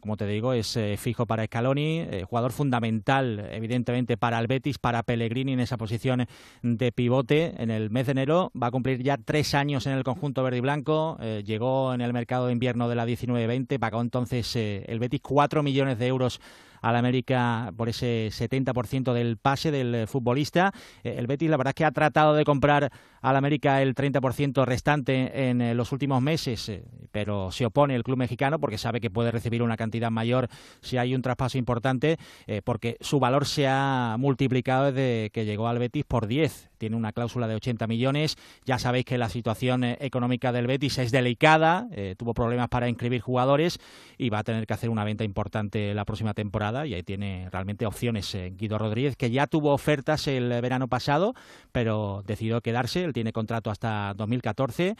como 0.00 0.16
te 0.16 0.26
digo, 0.26 0.52
es 0.52 0.78
fijo 0.96 1.26
para 1.26 1.44
Scaloni, 1.44 2.06
jugador 2.28 2.52
fundamental, 2.52 3.48
evidentemente, 3.50 4.16
para 4.16 4.38
el 4.38 4.46
Betis, 4.46 4.78
para 4.78 5.02
Pellegrini 5.02 5.52
en 5.52 5.60
esa 5.60 5.76
posición 5.76 6.26
de 6.62 6.92
pivote 6.92 7.54
en 7.58 7.70
el 7.70 7.90
mes 7.90 8.06
de 8.06 8.12
enero. 8.12 8.52
Va 8.60 8.68
a 8.68 8.70
cumplir 8.70 9.02
ya 9.02 9.16
tres 9.16 9.54
años 9.54 9.86
en 9.86 9.92
el 9.92 10.04
conjunto 10.04 10.42
verde 10.42 10.58
y 10.58 10.60
blanco. 10.60 11.16
Eh, 11.20 11.42
llegó 11.44 11.92
en 11.94 12.00
el 12.00 12.12
mercado 12.12 12.46
de 12.46 12.52
invierno 12.52 12.88
de 12.88 12.94
la 12.94 13.06
19-20. 13.06 13.78
Pagó 13.78 14.00
entonces 14.00 14.54
eh, 14.56 14.84
el 14.88 14.98
Betis 14.98 15.20
cuatro 15.20 15.62
millones 15.62 15.98
de 15.98 16.06
euros 16.06 16.40
al 16.84 16.96
América 16.96 17.72
por 17.78 17.88
ese 17.88 18.28
70% 18.28 19.14
del 19.14 19.38
pase 19.38 19.70
del 19.70 19.94
eh, 19.94 20.06
futbolista. 20.06 20.72
Eh, 21.02 21.16
el 21.18 21.26
Betis 21.26 21.48
la 21.48 21.56
verdad 21.56 21.70
es 21.70 21.76
que 21.76 21.84
ha 21.86 21.90
tratado 21.90 22.34
de 22.34 22.44
comprar 22.44 22.92
al 23.22 23.36
América 23.36 23.80
el 23.80 23.94
30% 23.94 24.66
restante 24.66 25.48
en 25.48 25.62
eh, 25.62 25.74
los 25.74 25.92
últimos 25.92 26.20
meses, 26.20 26.70
pero 27.10 27.50
se 27.50 27.64
opone 27.64 27.94
el 27.94 28.04
club 28.04 28.18
mexicano 28.18 28.58
porque 28.58 28.76
sabe 28.76 29.00
que 29.00 29.08
puede 29.10 29.30
recibir 29.30 29.62
una 29.62 29.78
cantidad 29.78 30.10
mayor 30.10 30.48
si 30.82 30.98
hay 30.98 31.14
un 31.14 31.22
traspaso 31.22 31.56
importante, 31.56 32.18
porque 32.64 32.98
su 33.00 33.18
valor 33.18 33.46
se 33.46 33.66
ha 33.66 34.16
multiplicado 34.18 34.92
desde 34.92 35.30
que 35.30 35.46
llegó 35.46 35.68
al 35.68 35.78
Betis 35.78 36.04
por 36.04 36.26
10 36.26 36.70
tiene 36.78 36.96
una 36.96 37.12
cláusula 37.12 37.48
de 37.48 37.54
80 37.54 37.86
millones. 37.86 38.36
Ya 38.64 38.78
sabéis 38.78 39.04
que 39.04 39.18
la 39.18 39.28
situación 39.28 39.84
económica 39.84 40.52
del 40.52 40.66
Betis 40.66 40.98
es 40.98 41.10
delicada, 41.10 41.88
tuvo 42.16 42.34
problemas 42.34 42.68
para 42.68 42.88
inscribir 42.88 43.20
jugadores 43.20 43.78
y 44.18 44.30
va 44.30 44.38
a 44.38 44.44
tener 44.44 44.66
que 44.66 44.74
hacer 44.74 44.90
una 44.90 45.04
venta 45.04 45.24
importante 45.24 45.94
la 45.94 46.04
próxima 46.04 46.34
temporada 46.34 46.86
y 46.86 46.94
ahí 46.94 47.02
tiene 47.02 47.48
realmente 47.50 47.86
opciones 47.86 48.34
eh, 48.34 48.52
Guido 48.56 48.78
Rodríguez, 48.78 49.16
que 49.16 49.30
ya 49.30 49.46
tuvo 49.46 49.72
ofertas 49.72 50.26
el 50.28 50.48
verano 50.60 50.88
pasado, 50.88 51.34
pero 51.72 52.22
decidió 52.26 52.60
quedarse. 52.60 53.04
Él 53.04 53.12
tiene 53.12 53.32
contrato 53.32 53.70
hasta 53.70 54.14
2014. 54.14 54.96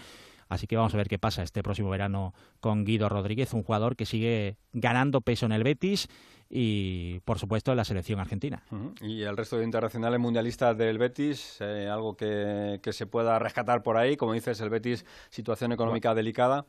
Así 0.49 0.67
que 0.67 0.77
vamos 0.77 0.95
a 0.95 0.97
ver 0.97 1.09
qué 1.09 1.19
pasa 1.19 1.43
este 1.43 1.63
próximo 1.63 1.91
verano 1.91 2.35
con 2.61 2.85
Guido 2.85 3.09
Rodríguez, 3.09 3.53
un 3.53 3.63
jugador 3.63 3.97
que 3.97 4.07
sigue 4.07 4.57
ganando 4.73 5.21
peso 5.21 5.47
en 5.47 5.53
el 5.53 5.65
Betis 5.65 6.09
y, 6.51 7.21
por 7.25 7.39
supuesto, 7.39 7.73
en 7.73 7.77
la 7.77 7.85
selección 7.85 8.21
argentina. 8.21 8.63
Y 9.01 9.23
el 9.23 9.37
resto 9.37 9.59
de 9.59 9.65
internacionales 9.65 10.21
mundialistas 10.21 10.77
del 10.77 10.99
Betis, 10.99 11.59
eh, 11.61 11.89
algo 11.91 12.17
que, 12.17 12.81
se 12.93 13.07
pueda 13.07 13.39
rescatar 13.39 13.83
por 13.83 13.97
ahí, 13.97 14.17
como 14.17 14.35
dices, 14.35 14.61
el 14.61 14.71
Betis, 14.71 15.05
situación 15.31 15.73
económica 15.73 16.15
delicada. 16.15 16.65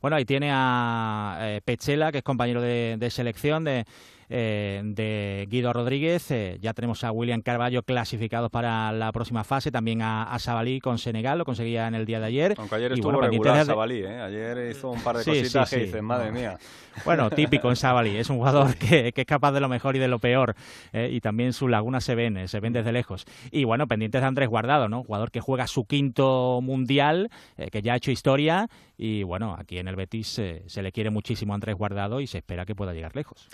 Bueno, 0.00 0.16
ahí 0.16 0.24
tiene 0.24 0.50
a 0.52 1.38
eh, 1.40 1.60
Pechela, 1.64 2.12
que 2.12 2.18
es 2.18 2.24
compañero 2.24 2.60
de, 2.60 3.08
selección 3.10 3.64
de 3.64 3.84
eh, 4.28 4.80
de 4.84 5.46
Guido 5.50 5.72
Rodríguez. 5.72 6.30
Eh, 6.30 6.58
ya 6.60 6.72
tenemos 6.74 7.04
a 7.04 7.12
William 7.12 7.40
Carballo 7.42 7.82
clasificado 7.82 8.50
para 8.50 8.92
la 8.92 9.12
próxima 9.12 9.44
fase, 9.44 9.70
también 9.70 10.02
a, 10.02 10.24
a 10.24 10.38
Sabalí 10.38 10.80
con 10.80 10.98
Senegal, 10.98 11.38
lo 11.38 11.44
conseguía 11.44 11.86
en 11.88 11.94
el 11.94 12.06
día 12.06 12.20
de 12.20 12.26
ayer. 12.26 12.54
Aunque 12.58 12.74
ayer 12.76 12.92
Y 12.92 12.94
estuvo 12.94 13.12
bueno, 13.12 13.28
regular 13.28 13.58
de- 13.58 13.64
Sabalí, 13.64 13.98
¿eh? 13.98 14.20
Ayer 14.20 14.70
hizo 14.70 14.90
un 14.90 15.00
par 15.02 15.16
de 15.18 15.24
Sí, 15.24 15.30
cositas 15.40 15.68
sí, 15.68 15.76
que 15.76 15.82
dices, 15.84 16.02
madre 16.02 16.30
mía. 16.32 16.58
Bueno, 17.04 17.28
típico 17.30 17.68
en 17.70 17.76
Sabalí, 17.76 18.16
es 18.16 18.30
un 18.30 18.36
jugador 18.36 18.76
que, 18.76 19.12
que 19.12 19.20
es 19.22 19.26
capaz 19.26 19.50
de 19.52 19.60
lo 19.60 19.68
mejor 19.68 19.96
y 19.96 19.98
de 19.98 20.06
lo 20.08 20.20
peor, 20.20 20.54
eh, 20.92 21.10
y 21.12 21.20
también 21.20 21.52
sus 21.52 21.68
lagunas 21.68 22.04
se 22.04 22.14
ven, 22.14 22.36
eh, 22.36 22.48
se 22.48 22.60
ven 22.60 22.72
desde 22.72 22.92
lejos. 22.92 23.24
Y 23.50 23.64
bueno, 23.64 23.88
pendientes 23.88 24.20
de 24.20 24.26
Andrés 24.28 24.48
Guardado, 24.48 24.88
¿no? 24.88 25.02
Jugador 25.02 25.30
que 25.32 25.40
juega 25.40 25.66
su 25.66 25.86
quinto 25.86 26.60
mundial, 26.62 27.30
eh, 27.56 27.68
que 27.70 27.82
ya 27.82 27.94
ha 27.94 27.96
hecho 27.96 28.12
historia, 28.12 28.68
y 28.96 29.24
bueno, 29.24 29.56
aquí 29.58 29.78
en 29.78 29.88
el 29.88 29.96
Betis 29.96 30.28
se 30.66 30.82
le 30.82 30.92
quiere 30.92 31.10
muchísimo 31.10 31.52
a 31.52 31.56
Andrés 31.56 31.74
Guardado 31.74 32.20
y 32.20 32.28
se 32.28 32.38
espera 32.38 32.64
que 32.64 32.76
pueda 32.76 32.92
llegar 32.94 33.16
lejos. 33.16 33.48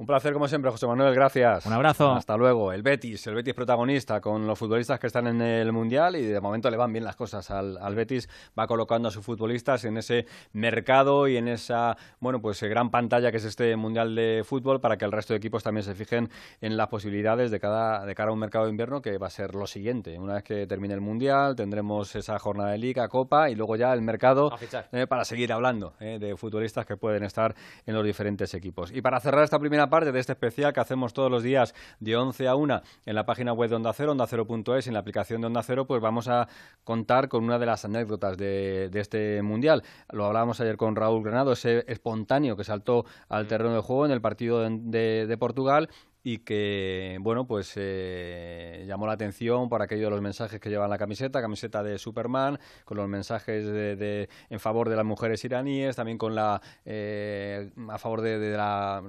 Un 0.00 0.06
placer 0.06 0.32
como 0.32 0.48
siempre, 0.48 0.70
José 0.70 0.86
Manuel, 0.86 1.14
gracias. 1.14 1.66
Un 1.66 1.74
abrazo. 1.74 2.12
Hasta 2.12 2.34
luego. 2.34 2.72
El 2.72 2.82
Betis, 2.82 3.26
el 3.26 3.34
Betis 3.34 3.52
protagonista 3.52 4.18
con 4.18 4.46
los 4.46 4.58
futbolistas 4.58 4.98
que 4.98 5.06
están 5.06 5.26
en 5.26 5.42
el 5.42 5.72
Mundial 5.72 6.16
y 6.16 6.22
de 6.24 6.40
momento 6.40 6.70
le 6.70 6.78
van 6.78 6.90
bien 6.90 7.04
las 7.04 7.16
cosas 7.16 7.50
al, 7.50 7.76
al 7.76 7.94
Betis. 7.94 8.26
Va 8.58 8.66
colocando 8.66 9.08
a 9.08 9.10
sus 9.10 9.22
futbolistas 9.22 9.84
en 9.84 9.98
ese 9.98 10.24
mercado 10.54 11.28
y 11.28 11.36
en 11.36 11.48
esa, 11.48 11.98
bueno, 12.18 12.40
pues 12.40 12.62
eh, 12.62 12.68
gran 12.68 12.90
pantalla 12.90 13.30
que 13.30 13.36
es 13.36 13.44
este 13.44 13.76
Mundial 13.76 14.14
de 14.14 14.42
Fútbol 14.42 14.80
para 14.80 14.96
que 14.96 15.04
el 15.04 15.12
resto 15.12 15.34
de 15.34 15.36
equipos 15.36 15.62
también 15.62 15.84
se 15.84 15.94
fijen 15.94 16.30
en 16.62 16.78
las 16.78 16.88
posibilidades 16.88 17.50
de, 17.50 17.60
cada, 17.60 18.06
de 18.06 18.14
cara 18.14 18.30
a 18.30 18.32
un 18.32 18.38
mercado 18.38 18.64
de 18.64 18.70
invierno 18.70 19.02
que 19.02 19.18
va 19.18 19.26
a 19.26 19.30
ser 19.30 19.54
lo 19.54 19.66
siguiente. 19.66 20.18
Una 20.18 20.32
vez 20.32 20.44
que 20.44 20.66
termine 20.66 20.94
el 20.94 21.02
Mundial 21.02 21.56
tendremos 21.56 22.16
esa 22.16 22.38
jornada 22.38 22.70
de 22.70 22.78
Liga, 22.78 23.06
Copa 23.08 23.50
y 23.50 23.54
luego 23.54 23.76
ya 23.76 23.92
el 23.92 24.00
mercado 24.00 24.50
eh, 24.92 25.06
para 25.06 25.26
seguir 25.26 25.52
hablando 25.52 25.92
eh, 26.00 26.16
de 26.18 26.38
futbolistas 26.38 26.86
que 26.86 26.96
pueden 26.96 27.22
estar 27.22 27.54
en 27.84 27.94
los 27.94 28.02
diferentes 28.02 28.54
equipos. 28.54 28.90
Y 28.92 29.02
para 29.02 29.20
cerrar 29.20 29.44
esta 29.44 29.58
primera 29.58 29.89
parte 29.90 30.12
de 30.12 30.20
este 30.20 30.32
especial 30.32 30.72
que 30.72 30.80
hacemos 30.80 31.12
todos 31.12 31.30
los 31.30 31.42
días 31.42 31.74
de 31.98 32.16
11 32.16 32.48
a 32.48 32.54
1 32.54 32.82
en 33.06 33.14
la 33.14 33.26
página 33.26 33.52
web 33.52 33.68
de 33.68 33.76
Onda 33.76 33.92
Cero, 33.92 34.12
ondacero.es, 34.12 34.86
en 34.86 34.94
la 34.94 35.00
aplicación 35.00 35.40
de 35.40 35.48
Onda 35.48 35.62
Cero, 35.62 35.86
pues 35.86 36.00
vamos 36.00 36.28
a 36.28 36.48
contar 36.84 37.28
con 37.28 37.44
una 37.44 37.58
de 37.58 37.66
las 37.66 37.84
anécdotas 37.84 38.36
de, 38.38 38.88
de 38.90 39.00
este 39.00 39.42
Mundial. 39.42 39.82
Lo 40.10 40.24
hablábamos 40.26 40.60
ayer 40.60 40.76
con 40.76 40.96
Raúl 40.96 41.22
Granado, 41.22 41.52
ese 41.52 41.84
espontáneo 41.88 42.56
que 42.56 42.64
saltó 42.64 43.04
al 43.28 43.46
terreno 43.46 43.74
de 43.74 43.80
juego 43.80 44.06
en 44.06 44.12
el 44.12 44.20
partido 44.20 44.60
de, 44.60 44.70
de- 44.80 45.26
de 45.26 45.36
Portugal 45.38 45.88
y 46.22 46.38
que, 46.38 47.16
bueno, 47.20 47.46
pues 47.46 47.72
eh, 47.76 48.84
llamó 48.86 49.06
la 49.06 49.12
atención 49.14 49.68
por 49.68 49.82
aquello 49.82 50.04
de 50.04 50.10
los 50.10 50.20
mensajes 50.20 50.60
que 50.60 50.68
llevan 50.70 50.90
la 50.90 50.98
camiseta, 50.98 51.40
camiseta 51.40 51.82
de 51.82 51.98
Superman, 51.98 52.58
con 52.84 52.96
los 52.96 53.08
mensajes 53.08 53.64
de, 53.66 53.96
de- 53.96 54.28
en 54.50 54.60
favor 54.60 54.88
de 54.88 54.96
las 54.96 55.04
mujeres 55.04 55.44
iraníes, 55.44 55.96
también 55.96 56.18
con 56.18 56.34
la 56.34 56.60
eh, 56.84 57.70
a 57.88 57.98
favor 57.98 58.20
de, 58.20 58.50
la 58.56 59.02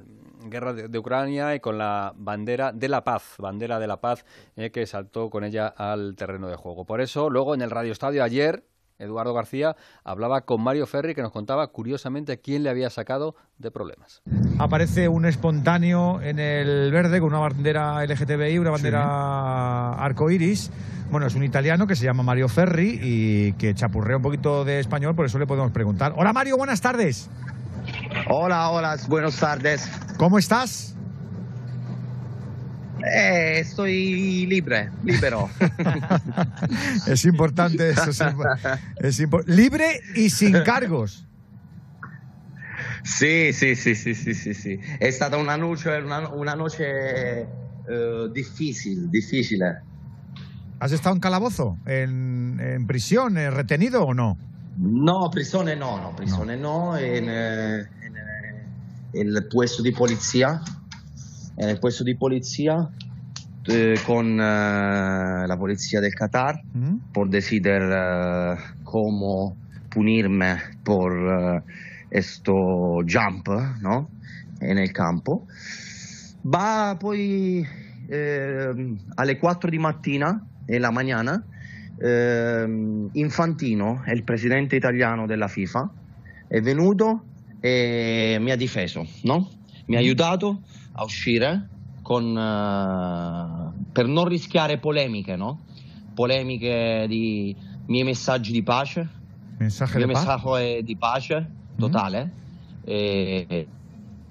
guerra 0.45 0.73
de, 0.73 0.87
de 0.87 0.99
Ucrania 0.99 1.53
y 1.55 1.59
con 1.59 1.77
la 1.77 2.13
bandera 2.15 2.71
de 2.71 2.87
la 2.87 3.03
paz, 3.03 3.35
bandera 3.37 3.79
de 3.79 3.87
la 3.87 3.99
paz 3.99 4.25
eh, 4.55 4.71
que 4.71 4.85
saltó 4.85 5.29
con 5.29 5.43
ella 5.43 5.67
al 5.67 6.15
terreno 6.15 6.47
de 6.47 6.55
juego. 6.55 6.85
Por 6.85 7.01
eso, 7.01 7.29
luego 7.29 7.53
en 7.55 7.61
el 7.61 7.71
Radio 7.71 7.91
Estadio 7.91 8.23
ayer 8.23 8.63
Eduardo 9.01 9.33
García 9.33 9.75
hablaba 10.03 10.41
con 10.41 10.61
Mario 10.61 10.85
Ferri 10.85 11.15
que 11.15 11.21
nos 11.21 11.31
contaba 11.31 11.67
curiosamente 11.67 12.39
quién 12.39 12.63
le 12.63 12.69
había 12.69 12.89
sacado 12.89 13.35
de 13.57 13.71
problemas. 13.71 14.21
Aparece 14.59 15.07
un 15.07 15.25
espontáneo 15.25 16.21
en 16.21 16.39
el 16.39 16.91
verde 16.91 17.19
con 17.19 17.29
una 17.29 17.39
bandera 17.39 18.03
LGTBI, 18.05 18.59
una 18.59 18.71
bandera 18.71 19.93
arcoiris. 19.93 20.71
Bueno, 21.09 21.27
es 21.27 21.35
un 21.35 21.43
italiano 21.43 21.87
que 21.87 21.95
se 21.95 22.05
llama 22.05 22.23
Mario 22.23 22.47
Ferri 22.47 22.99
y 23.01 23.53
que 23.53 23.73
chapurrea 23.73 24.17
un 24.17 24.23
poquito 24.23 24.63
de 24.63 24.79
español, 24.79 25.15
por 25.15 25.25
eso 25.25 25.39
le 25.39 25.47
podemos 25.47 25.71
preguntar. 25.71 26.13
Hola 26.15 26.31
Mario, 26.31 26.57
buenas 26.57 26.79
tardes. 26.79 27.29
Hola, 28.29 28.69
hola, 28.69 28.97
buenas 29.09 29.37
tardes. 29.37 29.89
¿Cómo 30.17 30.37
estás? 30.37 30.95
Eh, 33.05 33.59
estoy 33.59 34.45
libre, 34.47 34.89
libero. 35.03 35.49
Es 37.07 37.25
importante 37.25 37.89
eso. 37.89 38.09
Es 38.11 38.19
impo- 38.21 38.79
es 38.99 39.19
impo- 39.19 39.43
libre 39.45 40.01
y 40.15 40.29
sin 40.29 40.53
cargos. 40.63 41.25
Sí, 43.03 43.51
sí, 43.53 43.75
sí, 43.75 43.95
sí, 43.95 44.13
sí, 44.13 44.33
sí, 44.33 44.53
sí. 44.53 44.79
È 44.99 45.09
stata 45.11 45.37
una 45.37 45.57
noche, 45.57 45.89
una, 45.97 46.29
una 46.29 46.53
noche 46.55 46.85
eh, 47.89 48.29
difficile, 48.31 49.07
difficile. 49.09 49.81
¿Has 50.79 50.91
estado 50.91 51.15
en 51.15 51.21
calabozo? 51.21 51.77
¿En, 51.85 52.59
en 52.59 52.85
prisión? 52.87 53.37
eh, 53.37 53.49
¿Retenido 53.49 54.03
o 54.03 54.13
no? 54.13 54.37
No, 54.77 55.29
prigione 55.29 55.75
no, 55.75 55.99
no, 55.99 56.15
prigione 56.15 56.55
no, 56.57 56.97
in, 56.99 57.25
eh, 57.29 57.87
in, 58.05 58.15
eh, 58.15 59.19
il 59.19 59.47
puesto 59.49 59.81
di 59.81 59.91
polizia, 61.55 61.65
nel 61.65 61.79
puesto 61.79 62.03
di 62.03 62.15
polizia 62.15 62.89
eh, 63.67 63.99
con 64.05 64.39
eh, 64.39 65.45
la 65.45 65.57
polizia 65.57 65.99
del 65.99 66.13
Qatar 66.13 66.61
por 67.11 67.29
decidir 67.29 67.81
eh, 67.81 68.55
cómo 68.83 69.55
punirme 69.89 70.57
por 70.83 71.11
eh, 71.11 71.61
esto 72.09 73.03
jump, 73.05 73.47
¿no? 73.81 74.09
En 74.59 74.77
el 74.77 74.91
campo. 74.91 75.47
Va 76.43 76.95
poi 76.97 77.65
eh, 78.07 78.95
alle 79.15 79.37
4 79.37 79.69
di 79.69 79.77
mattina, 79.77 80.43
nella 80.65 80.91
mañana, 80.91 81.43
ehm, 81.97 83.09
Infantino, 83.13 84.03
il 84.07 84.23
presidente 84.23 84.75
italiano 84.75 85.25
della 85.25 85.47
FIFA, 85.47 85.91
è 86.47 86.61
venuto 86.61 87.25
e 87.59 88.37
mi 88.39 88.51
ha 88.51 88.55
difeso, 88.55 89.05
no? 89.23 89.49
Mi 89.85 89.95
ha 89.95 89.99
aiutato 89.99 90.61
a 91.01 91.03
uscire 91.03 91.67
con, 92.01 92.37
eh, 92.37 93.83
per 93.91 94.07
non 94.07 94.25
rischiare 94.25 94.77
polemiche, 94.77 95.35
no? 95.35 95.61
Polemiche 96.13 97.05
di 97.07 97.55
miei 97.87 98.03
messaggi 98.03 98.51
di 98.51 98.63
pace. 98.63 99.07
Mensaje 99.57 99.99
Il 99.99 100.05
mio 100.05 100.15
messaggio 100.15 100.55
è 100.55 100.81
di 100.83 100.95
pace 100.95 101.49
totale. 101.77 102.31
E, 102.83 103.45
e- 103.47 103.67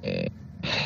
e- 0.01 0.31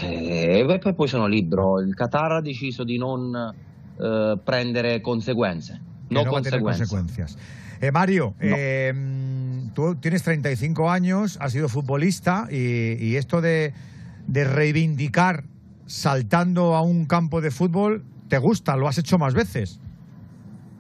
e 0.00 0.92
poi- 0.94 1.08
sono 1.08 1.26
libero. 1.26 1.80
Il 1.80 1.94
Qatar 1.94 2.32
ha 2.32 2.40
deciso 2.40 2.84
di 2.84 2.96
non 2.96 3.54
eh, 4.00 4.38
prendere 4.42 5.00
conseguenze. 5.00 5.80
No 6.08 6.22
no 6.22 6.30
consecuencias. 6.30 7.36
Eh, 7.80 7.90
Mario, 7.90 8.34
eh, 8.38 8.92
mm, 8.94 9.72
tú 9.74 9.96
tienes 9.96 10.22
35 10.22 10.88
años, 10.88 11.36
has 11.40 11.52
sido 11.52 11.68
futbolista 11.68 12.46
y, 12.50 12.96
y 13.00 13.16
esto 13.16 13.40
de, 13.40 13.72
de 14.26 14.44
reivindicar 14.44 15.44
saltando 15.86 16.74
a 16.74 16.82
un 16.82 17.06
campo 17.06 17.40
de 17.40 17.50
fútbol, 17.50 18.04
¿te 18.28 18.38
gusta? 18.38 18.76
¿Lo 18.76 18.88
has 18.88 18.98
hecho 18.98 19.18
más 19.18 19.34
veces? 19.34 19.80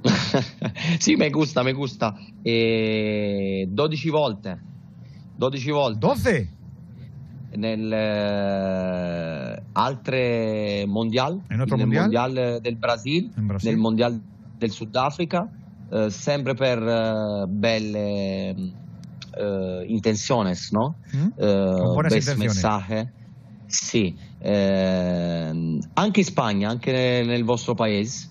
sì, 0.98 1.16
mi 1.16 1.30
gusta, 1.30 1.62
mi 1.62 1.72
gusta. 1.72 2.14
E 2.42 3.66
12 3.70 4.10
volte. 4.10 4.60
12 5.36 5.70
volte. 5.70 5.98
12? 5.98 6.52
Nel 7.56 7.92
eh, 7.92 9.62
altre 9.72 10.84
mondial, 10.86 11.40
nel 11.48 11.58
mondial? 11.68 11.88
mondial 11.88 12.60
del 12.60 12.76
Brasil, 12.76 13.30
Brasil. 13.36 13.70
nel 13.70 13.78
mondial 13.78 14.20
del 14.58 14.70
Sudafrica, 14.70 15.48
eh, 15.88 16.10
sempre 16.10 16.54
per 16.54 16.82
eh, 16.82 17.46
belle 17.46 18.54
eh, 19.36 19.84
intenciones, 19.86 20.72
no? 20.72 20.96
Mm? 21.14 21.28
Eh, 21.36 22.34
messaje. 22.36 23.12
Sì, 23.66 24.16
ehm, 24.44 25.78
anche 25.94 26.20
in 26.20 26.26
Spagna, 26.26 26.68
anche 26.68 26.92
nel, 26.92 27.26
nel 27.26 27.44
vostro 27.44 27.74
paese, 27.74 28.28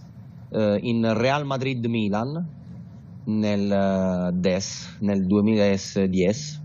eh, 0.51 0.79
in 0.83 1.11
Real 1.13 1.45
Madrid-Milan, 1.45 2.47
nel 3.25 3.71
eh, 3.71 4.31
DES, 4.33 4.97
nel 4.99 5.25
2010, 5.25 6.61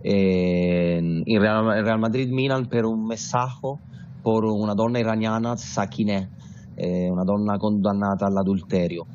e 0.00 1.22
in 1.24 1.40
Real, 1.40 1.82
Real 1.82 1.98
Madrid-Milan 1.98 2.68
per 2.68 2.84
un 2.84 3.04
messaggio 3.04 3.80
per 4.22 4.44
una 4.44 4.74
donna 4.74 4.98
iraniana, 4.98 5.56
Sakineh, 5.56 6.28
eh, 6.76 7.08
una 7.08 7.24
donna 7.24 7.56
condannata 7.56 8.26
all'adulterio. 8.26 9.06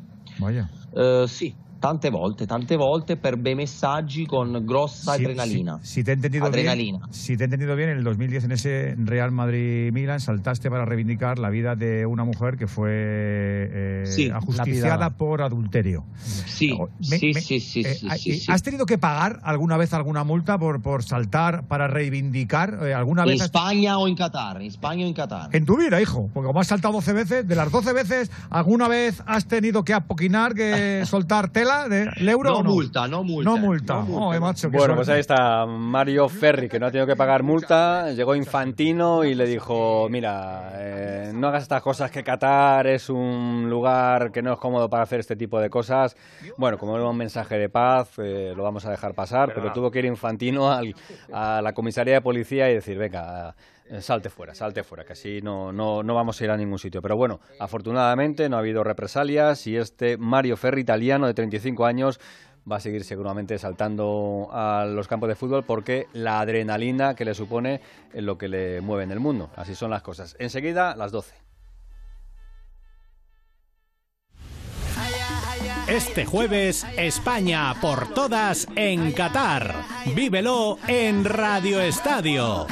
Eh, 0.93 1.23
sì, 1.27 1.55
tante 1.83 2.09
volte, 2.09 2.45
tante 2.47 2.77
volte 2.77 3.17
per 3.17 3.35
bei 3.35 3.55
messaggi 3.55 4.25
con 4.25 4.63
grossa 4.65 5.15
Si- 5.15 5.21
adrenalina. 5.25 5.79
Si, 5.81 5.95
si 5.95 6.03
te 6.05 6.11
he 6.11 6.13
entendido 6.13 6.45
Adrenalina. 6.45 6.99
bien, 6.99 7.13
si 7.13 7.35
te 7.35 7.43
he 7.43 7.45
entendido 7.45 7.75
bien, 7.75 7.89
en 7.89 7.97
el 7.97 8.05
2010 8.05 8.45
en 8.45 8.51
ese 8.53 8.95
Real 9.03 9.31
Madrid-Milan 9.33 10.21
saltaste 10.21 10.69
para 10.69 10.85
reivindicar 10.85 11.39
la 11.39 11.49
vida 11.49 11.75
de 11.75 12.05
una 12.05 12.23
mujer 12.23 12.55
que 12.55 12.67
fue 12.67 12.89
eh, 12.93 14.03
Sí, 14.05 14.29
ajusticiada 14.29 14.95
lapidada. 14.95 15.09
por 15.09 15.41
adulterio. 15.41 16.05
Sì, 16.23 16.71
Me- 17.09 17.17
sì, 17.17 17.31
me- 17.33 17.41
sì, 17.41 17.59
sì, 17.59 17.81
eh. 17.81 17.99
¿Has 18.47 18.63
tenido 18.63 18.85
que 18.85 18.97
pagar 18.97 19.41
alguna 19.43 19.75
vez 19.75 19.91
alguna 19.93 20.23
multa 20.23 20.57
por, 20.57 20.81
por 20.81 21.03
saltar 21.03 21.65
para 21.67 21.89
reivindicar? 21.89 22.79
eh, 22.81 22.93
¿Alguna 22.93 23.25
vez 23.25 23.41
has- 23.41 23.47
Spagna 23.49 23.97
o 23.99 24.07
in 24.07 24.15
Qatar? 24.15 24.61
In 24.61 24.71
Spagna 24.71 25.03
o 25.03 25.07
in 25.09 25.13
Qatar? 25.13 25.49
En 25.53 25.65
tu 25.65 25.75
vida, 25.75 26.01
hijo, 26.01 26.29
porque 26.33 26.47
como 26.47 26.61
has 26.61 26.67
saltado 26.67 26.93
12 26.93 27.11
veces, 27.11 27.45
de 27.45 27.55
las 27.55 27.69
12 27.69 27.91
veces, 27.91 28.31
¿alguna 28.49 28.87
vez 28.87 29.21
has 29.25 29.47
tenido 29.47 29.83
que 29.83 29.93
apoquinar, 29.93 30.53
que 30.53 31.03
soltar 31.05 31.49
tela 31.49 31.72
multa 31.81 31.89
del 31.89 32.29
euro 32.29 32.49
No 32.51 32.55
o 32.57 32.63
no? 32.63 32.69
multa, 32.71 33.07
no 33.07 33.23
multa. 33.23 33.49
No 33.49 33.57
multa. 33.57 33.93
No 33.95 34.01
multa, 34.03 34.19
Joder, 34.25 34.41
macho, 34.41 34.69
qué 34.71 34.77
Bueno, 34.77 34.93
suerte. 34.93 34.95
pues 34.95 35.09
ahí 35.09 35.19
está 35.19 35.65
Mario 35.65 36.29
Ferri, 36.29 36.69
que 36.69 36.79
no 36.79 36.85
ha 36.87 36.91
tenido 36.91 37.07
que 37.07 37.15
pagar 37.15 37.43
multa. 37.43 38.11
Llegó 38.11 38.35
Infantino 38.35 39.23
y 39.23 39.33
le 39.35 39.45
dijo, 39.45 40.07
mira, 40.09 40.71
eh, 40.75 41.31
no 41.33 41.47
hagas 41.47 41.63
estas 41.63 41.81
cosas, 41.81 42.11
que 42.11 42.23
Qatar 42.23 42.87
es 42.87 43.09
un 43.09 43.67
lugar 43.69 44.31
que 44.31 44.41
no 44.41 44.53
es 44.53 44.59
cómodo 44.59 44.89
para 44.89 45.03
hacer 45.03 45.19
este 45.19 45.35
tipo 45.35 45.59
de 45.59 45.69
cosas. 45.69 46.15
Bueno, 46.57 46.77
como 46.77 46.95
era 46.95 47.05
un 47.07 47.17
mensaje 47.17 47.57
de 47.57 47.69
paz, 47.69 48.11
eh, 48.17 48.53
lo 48.55 48.63
vamos 48.63 48.85
a 48.85 48.91
dejar 48.91 49.13
pasar, 49.13 49.53
pero 49.53 49.71
tuvo 49.71 49.89
que 49.91 49.99
ir 49.99 50.05
Infantino 50.05 50.71
al- 50.71 50.95
a 51.31 51.61
la 51.61 51.73
comisaría 51.73 52.15
de 52.15 52.21
policía 52.21 52.69
y 52.69 52.75
decir, 52.75 52.97
venga, 52.97 53.55
salte 53.99 54.29
fuera, 54.29 54.55
salte 54.55 54.83
fuera, 54.83 55.03
que 55.03 55.13
así 55.13 55.41
no, 55.41 55.71
no, 55.71 56.03
no 56.03 56.15
vamos 56.15 56.39
a 56.39 56.43
ir 56.43 56.51
a 56.51 56.57
ningún 56.57 56.79
sitio. 56.79 57.01
Pero 57.01 57.15
bueno, 57.15 57.39
afortunadamente 57.59 58.49
no 58.49 58.55
ha 58.55 58.59
habido 58.59 58.83
represalias 58.83 59.67
y 59.67 59.77
este 59.77 60.17
Mario 60.17 60.57
Ferri 60.57 60.81
italiano 60.81 61.27
de 61.27 61.33
35 61.33 61.85
años 61.85 62.19
va 62.69 62.77
a 62.77 62.79
seguir 62.79 63.03
seguramente 63.03 63.57
saltando 63.57 64.47
a 64.51 64.85
los 64.85 65.07
campos 65.07 65.29
de 65.29 65.35
fútbol 65.35 65.63
porque 65.63 66.07
la 66.13 66.39
adrenalina 66.39 67.15
que 67.15 67.25
le 67.25 67.33
supone 67.33 67.81
es 68.13 68.23
lo 68.23 68.37
que 68.37 68.47
le 68.47 68.81
mueve 68.81 69.03
en 69.03 69.11
el 69.11 69.19
mundo. 69.19 69.49
Así 69.55 69.75
son 69.75 69.91
las 69.91 70.01
cosas. 70.01 70.35
Enseguida, 70.39 70.95
las 70.95 71.11
12. 71.11 71.42
Este 75.93 76.25
jueves, 76.25 76.87
España 76.97 77.71
por 77.79 78.15
todas 78.15 78.67
en 78.75 79.11
Qatar. 79.11 79.85
Vívelo 80.15 80.79
en 80.87 81.23
Radio 81.23 81.79
Estadio. 81.81 82.65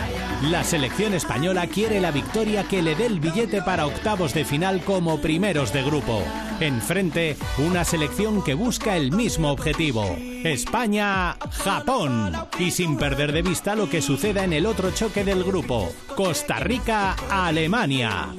La 0.49 0.63
selección 0.63 1.13
española 1.13 1.67
quiere 1.67 2.01
la 2.01 2.09
victoria 2.09 2.63
que 2.63 2.81
le 2.81 2.95
dé 2.95 3.05
el 3.05 3.19
billete 3.19 3.61
para 3.61 3.85
octavos 3.85 4.33
de 4.33 4.43
final 4.43 4.83
como 4.83 5.21
primeros 5.21 5.71
de 5.71 5.83
grupo. 5.83 6.23
Enfrente, 6.59 7.37
una 7.59 7.83
selección 7.83 8.43
que 8.43 8.55
busca 8.55 8.97
el 8.97 9.11
mismo 9.11 9.51
objetivo. 9.51 10.17
España-Japón. 10.43 12.33
Y 12.59 12.71
sin 12.71 12.97
perder 12.97 13.31
de 13.31 13.41
vista 13.41 13.75
lo 13.75 13.89
que 13.89 14.01
suceda 14.01 14.43
en 14.43 14.53
el 14.53 14.65
otro 14.65 14.91
choque 14.91 15.23
del 15.23 15.43
grupo. 15.43 15.91
Costa 16.15 16.59
Rica-Alemania. 16.59 18.29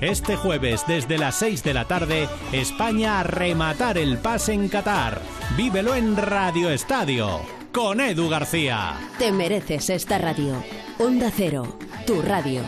Este 0.00 0.36
jueves 0.36 0.84
desde 0.86 1.18
las 1.18 1.36
6 1.36 1.62
de 1.62 1.74
la 1.74 1.84
tarde, 1.84 2.28
España 2.52 3.20
a 3.20 3.22
rematar 3.22 3.98
el 3.98 4.18
pase 4.18 4.52
en 4.52 4.68
Qatar. 4.68 5.20
Vívelo 5.56 5.94
en 5.94 6.16
Radio 6.16 6.70
Estadio 6.70 7.40
con 7.72 8.00
Edu 8.00 8.28
García. 8.28 8.94
Te 9.18 9.32
mereces 9.32 9.88
esta 9.90 10.18
radio. 10.18 10.62
Onda 10.98 11.30
Cero, 11.34 11.78
tu 12.06 12.20
radio. 12.20 12.62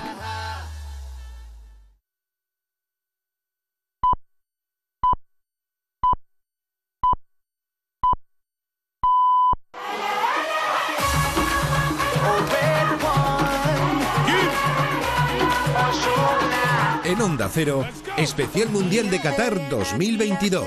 En 17.14 17.22
Onda 17.22 17.48
Cero, 17.48 17.86
Especial 18.16 18.70
Mundial 18.70 19.08
de 19.08 19.20
Qatar 19.20 19.68
2022. 19.68 20.66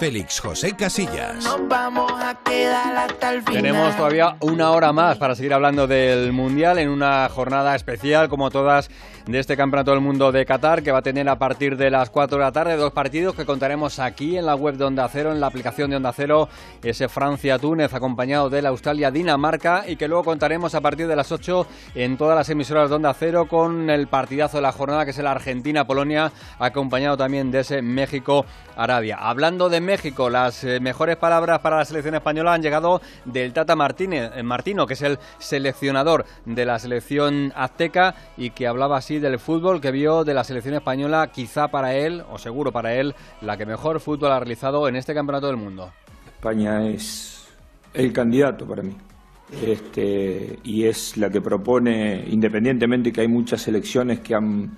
Félix 0.00 0.40
José 0.40 0.74
Casillas. 0.74 1.44
Vamos 1.68 2.12
a 2.12 2.34
quedar 2.42 2.96
hasta 2.96 3.34
el 3.34 3.42
final. 3.42 3.62
Tenemos 3.62 3.94
todavía 3.94 4.36
una 4.40 4.70
hora 4.70 4.94
más 4.94 5.18
para 5.18 5.34
seguir 5.34 5.52
hablando 5.52 5.86
del 5.86 6.32
Mundial 6.32 6.78
en 6.78 6.88
una 6.88 7.28
jornada 7.28 7.76
especial 7.76 8.30
como 8.30 8.50
todas 8.50 8.88
de 9.26 9.40
este 9.40 9.56
Campeonato 9.56 9.90
del 9.90 10.00
Mundo 10.00 10.30
de 10.30 10.46
Qatar 10.46 10.84
que 10.84 10.92
va 10.92 10.98
a 10.98 11.02
tener 11.02 11.28
a 11.28 11.36
partir 11.36 11.76
de 11.76 11.90
las 11.90 12.10
4 12.10 12.38
de 12.38 12.44
la 12.44 12.52
tarde 12.52 12.76
dos 12.76 12.92
partidos 12.92 13.34
que 13.34 13.44
contaremos 13.44 13.98
aquí 13.98 14.38
en 14.38 14.46
la 14.46 14.54
web 14.54 14.76
de 14.76 14.84
Onda 14.84 15.08
Cero, 15.08 15.32
en 15.32 15.40
la 15.40 15.48
aplicación 15.48 15.90
de 15.90 15.96
Onda 15.96 16.12
Cero, 16.12 16.48
ese 16.80 17.08
Francia-Túnez 17.08 17.92
acompañado 17.92 18.48
de 18.48 18.62
la 18.62 18.68
Australia-Dinamarca 18.68 19.84
y 19.88 19.96
que 19.96 20.06
luego 20.06 20.22
contaremos 20.22 20.76
a 20.76 20.80
partir 20.80 21.08
de 21.08 21.16
las 21.16 21.32
8 21.32 21.66
en 21.96 22.16
todas 22.16 22.36
las 22.36 22.48
emisoras 22.50 22.88
de 22.88 22.96
Onda 22.96 23.12
Cero 23.14 23.48
con 23.48 23.90
el 23.90 24.06
partidazo 24.06 24.58
de 24.58 24.62
la 24.62 24.70
jornada 24.70 25.04
que 25.04 25.10
es 25.10 25.18
el 25.18 25.26
Argentina-Polonia 25.26 26.30
acompañado 26.60 27.16
también 27.16 27.50
de 27.50 27.60
ese 27.60 27.82
México-Arabia. 27.82 29.16
Hablando 29.20 29.68
de 29.68 29.80
México, 29.80 30.30
las 30.30 30.62
eh, 30.62 30.78
mejores 30.78 31.16
palabras 31.16 31.58
para 31.58 31.78
la 31.78 31.84
selección 31.84 32.14
española 32.14 32.54
han 32.54 32.62
llegado 32.62 33.00
del 33.24 33.52
Tata 33.52 33.74
Martínez, 33.74 34.30
eh, 34.36 34.44
Martino, 34.44 34.86
que 34.86 34.94
es 34.94 35.02
el 35.02 35.18
seleccionador 35.38 36.26
de 36.44 36.64
la 36.64 36.78
selección 36.78 37.52
azteca 37.56 38.14
y 38.36 38.50
que 38.50 38.68
hablaba 38.68 38.98
así 38.98 39.15
del 39.20 39.38
fútbol 39.38 39.80
que 39.80 39.90
vio 39.90 40.24
de 40.24 40.34
la 40.34 40.44
selección 40.44 40.74
española, 40.74 41.30
quizá 41.32 41.68
para 41.68 41.94
él, 41.94 42.22
o 42.30 42.38
seguro 42.38 42.72
para 42.72 42.94
él, 42.94 43.14
la 43.40 43.56
que 43.56 43.66
mejor 43.66 44.00
fútbol 44.00 44.32
ha 44.32 44.38
realizado 44.40 44.88
en 44.88 44.96
este 44.96 45.14
campeonato 45.14 45.46
del 45.46 45.56
mundo. 45.56 45.90
España 46.26 46.86
es 46.88 47.46
el 47.94 48.12
candidato 48.12 48.66
para 48.66 48.82
mí. 48.82 48.96
Este, 49.64 50.58
y 50.64 50.84
es 50.84 51.16
la 51.16 51.30
que 51.30 51.40
propone, 51.40 52.24
independientemente 52.28 53.12
que 53.12 53.20
hay 53.20 53.28
muchas 53.28 53.62
selecciones 53.62 54.20
que 54.20 54.34
han 54.34 54.76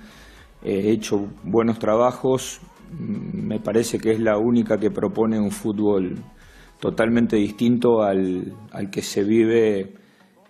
eh, 0.62 0.90
hecho 0.90 1.26
buenos 1.42 1.78
trabajos, 1.78 2.60
mm, 2.90 3.46
me 3.46 3.60
parece 3.60 3.98
que 3.98 4.12
es 4.12 4.20
la 4.20 4.36
única 4.36 4.78
que 4.78 4.90
propone 4.90 5.38
un 5.40 5.50
fútbol 5.50 6.16
totalmente 6.80 7.36
distinto 7.36 8.02
al, 8.02 8.52
al 8.72 8.90
que 8.90 9.02
se 9.02 9.24
vive 9.24 9.94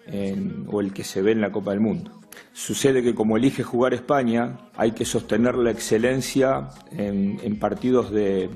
en- 0.06 0.66
o 0.68 0.80
el 0.80 0.92
que 0.92 1.04
se 1.04 1.22
ve 1.22 1.32
en 1.32 1.40
la 1.40 1.52
Copa 1.52 1.70
del 1.70 1.80
Mundo. 1.80 2.17
Sucede 2.52 3.02
que 3.02 3.14
como 3.14 3.36
elige 3.36 3.62
jugar 3.62 3.94
España, 3.94 4.58
hay 4.76 4.92
que 4.92 5.04
sostener 5.04 5.54
la 5.56 5.70
excelencia 5.70 6.68
en, 6.90 7.58
partidos 7.58 8.10
de 8.10 8.50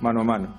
mano 0.00 0.20
a 0.20 0.24
mano. 0.24 0.54